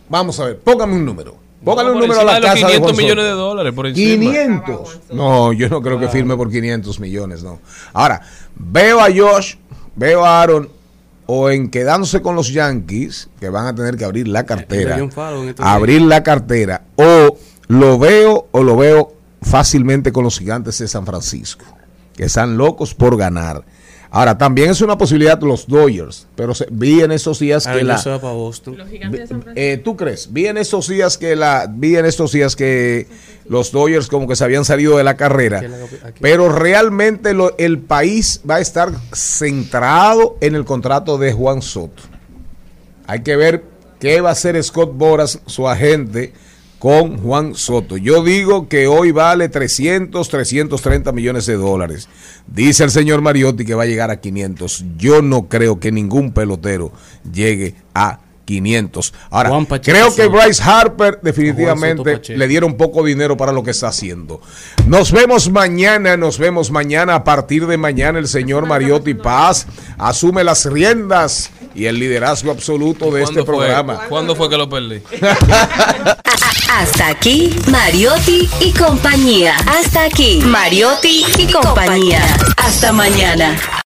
Vamos 0.08 0.38
a 0.40 0.44
ver, 0.46 0.58
póngame 0.58 0.94
un 0.94 1.04
número. 1.04 1.36
Póngale 1.64 1.90
No, 1.90 1.94
un 1.94 2.00
número 2.00 2.20
a 2.20 2.24
la 2.24 2.34
de 2.34 2.40
casa 2.40 2.54
de 2.54 2.60
500 2.60 2.80
Juan 2.82 2.96
millones 2.96 3.24
de 3.24 3.30
dólares 3.30 3.72
por 3.72 3.86
encima. 3.86 4.32
500. 4.32 5.00
No, 5.12 5.52
yo 5.52 5.68
no 5.68 5.80
creo 5.80 5.98
que 5.98 6.08
firme 6.08 6.36
por 6.36 6.50
500 6.50 7.00
millones, 7.00 7.42
no. 7.42 7.60
Ahora, 7.92 8.20
veo 8.56 9.00
a 9.00 9.06
Josh, 9.14 9.54
veo 9.94 10.24
a 10.24 10.42
Aaron 10.42 10.68
o 11.26 11.50
en 11.50 11.70
quedándose 11.70 12.20
con 12.20 12.34
los 12.34 12.52
Yankees, 12.52 13.28
que 13.38 13.48
van 13.48 13.66
a 13.66 13.74
tener 13.74 13.96
que 13.96 14.04
abrir 14.04 14.28
la 14.28 14.44
cartera. 14.44 14.98
Farrell 15.10 15.42
en 15.42 15.48
estos 15.50 15.64
Abrir 15.64 16.02
la 16.02 16.22
cartera. 16.22 16.82
O 16.96 17.36
lo 17.68 17.98
veo 17.98 18.48
o 18.50 18.62
lo 18.62 18.76
veo 18.76 19.12
fácilmente 19.40 20.12
con 20.12 20.24
los 20.24 20.38
gigantes 20.38 20.78
de 20.78 20.88
San 20.88 21.06
Francisco, 21.06 21.64
que 22.14 22.24
están 22.24 22.56
locos 22.56 22.94
por 22.94 23.16
ganar. 23.16 23.64
Ahora, 24.14 24.36
también 24.36 24.68
es 24.70 24.82
una 24.82 24.98
posibilidad 24.98 25.40
los 25.40 25.66
Dodgers, 25.66 26.26
pero 26.36 26.54
se- 26.54 26.66
vi 26.70 27.00
en 27.00 27.12
esos 27.12 27.38
días 27.38 27.66
que 27.66 27.82
la... 27.82 27.96
Para 28.02 28.34
Boston. 28.34 28.76
Los 28.76 28.88
gigantes 28.90 29.20
de 29.20 29.26
San 29.26 29.42
Francisco. 29.42 29.58
Eh, 29.66 29.80
¿Tú 29.82 29.96
crees? 29.96 30.28
Vi 30.30 30.46
en 30.48 30.58
estos 30.58 30.86
días 30.86 31.16
que 31.16 31.34
la, 31.34 31.66
vi 31.68 31.96
en 31.96 32.04
estos 32.04 32.30
días 32.32 32.54
que 32.54 33.06
los 33.48 33.72
Dodgers 33.72 34.08
como 34.08 34.28
que 34.28 34.36
se 34.36 34.44
habían 34.44 34.66
salido 34.66 34.98
de 34.98 35.04
la 35.04 35.16
carrera, 35.16 35.60
Aquí 35.60 35.96
aquí. 36.04 36.18
pero 36.20 36.50
realmente 36.50 37.32
lo- 37.32 37.56
el 37.56 37.78
país 37.78 38.42
va 38.48 38.56
a 38.56 38.60
estar 38.60 38.92
centrado 39.14 40.36
en 40.42 40.54
el 40.56 40.64
contrato 40.66 41.16
de 41.16 41.32
Juan 41.32 41.62
Soto. 41.62 42.02
Hay 43.06 43.22
que 43.22 43.34
ver 43.36 43.64
qué 43.98 44.20
va 44.20 44.28
a 44.28 44.32
hacer 44.32 44.62
Scott 44.62 44.92
Boras, 44.94 45.40
su 45.46 45.66
agente, 45.68 46.32
con 46.82 47.16
Juan 47.18 47.54
Soto. 47.54 47.96
Yo 47.96 48.24
digo 48.24 48.66
que 48.66 48.88
hoy 48.88 49.12
vale 49.12 49.48
300, 49.48 50.28
330 50.28 51.12
millones 51.12 51.46
de 51.46 51.54
dólares. 51.54 52.08
Dice 52.48 52.82
el 52.82 52.90
señor 52.90 53.20
Mariotti 53.20 53.64
que 53.64 53.76
va 53.76 53.84
a 53.84 53.86
llegar 53.86 54.10
a 54.10 54.20
500. 54.20 54.86
Yo 54.96 55.22
no 55.22 55.48
creo 55.48 55.78
que 55.78 55.92
ningún 55.92 56.32
pelotero 56.32 56.90
llegue 57.32 57.76
a 57.94 58.18
500. 58.52 59.14
Ahora, 59.30 59.50
creo 59.80 60.14
que. 60.14 60.26
Bryce 60.26 60.62
Harper 60.62 61.18
definitivamente 61.22 62.20
le 62.36 62.48
dieron 62.48 62.76
poco 62.76 63.04
dinero 63.04 63.36
para 63.36 63.52
lo 63.52 63.62
que 63.62 63.70
está 63.70 63.88
haciendo. 63.88 64.40
Nos 64.86 65.12
vemos 65.12 65.50
mañana, 65.50 66.16
nos 66.16 66.38
vemos 66.38 66.70
mañana. 66.70 67.14
A 67.14 67.24
partir 67.24 67.66
de 67.66 67.76
mañana 67.76 68.18
el 68.18 68.28
señor 68.28 68.66
Mariotti 68.66 69.14
Paz 69.14 69.66
asume 69.98 70.44
las 70.44 70.66
riendas 70.66 71.50
y 71.74 71.86
el 71.86 71.98
liderazgo 71.98 72.50
absoluto 72.50 73.10
de 73.10 73.22
este 73.22 73.42
programa. 73.42 74.06
¿Cuándo 74.08 74.36
fue 74.36 74.50
que 74.50 74.56
lo 74.56 74.68
perdí? 74.68 75.02
Hasta 76.70 77.08
aquí, 77.08 77.54
Mariotti 77.70 78.48
y 78.60 78.72
compañía. 78.72 79.56
Hasta 79.66 80.04
aquí, 80.04 80.40
Mariotti 80.44 81.24
y 81.38 81.46
compañía. 81.52 82.22
Hasta 82.56 82.92
mañana. 82.92 83.56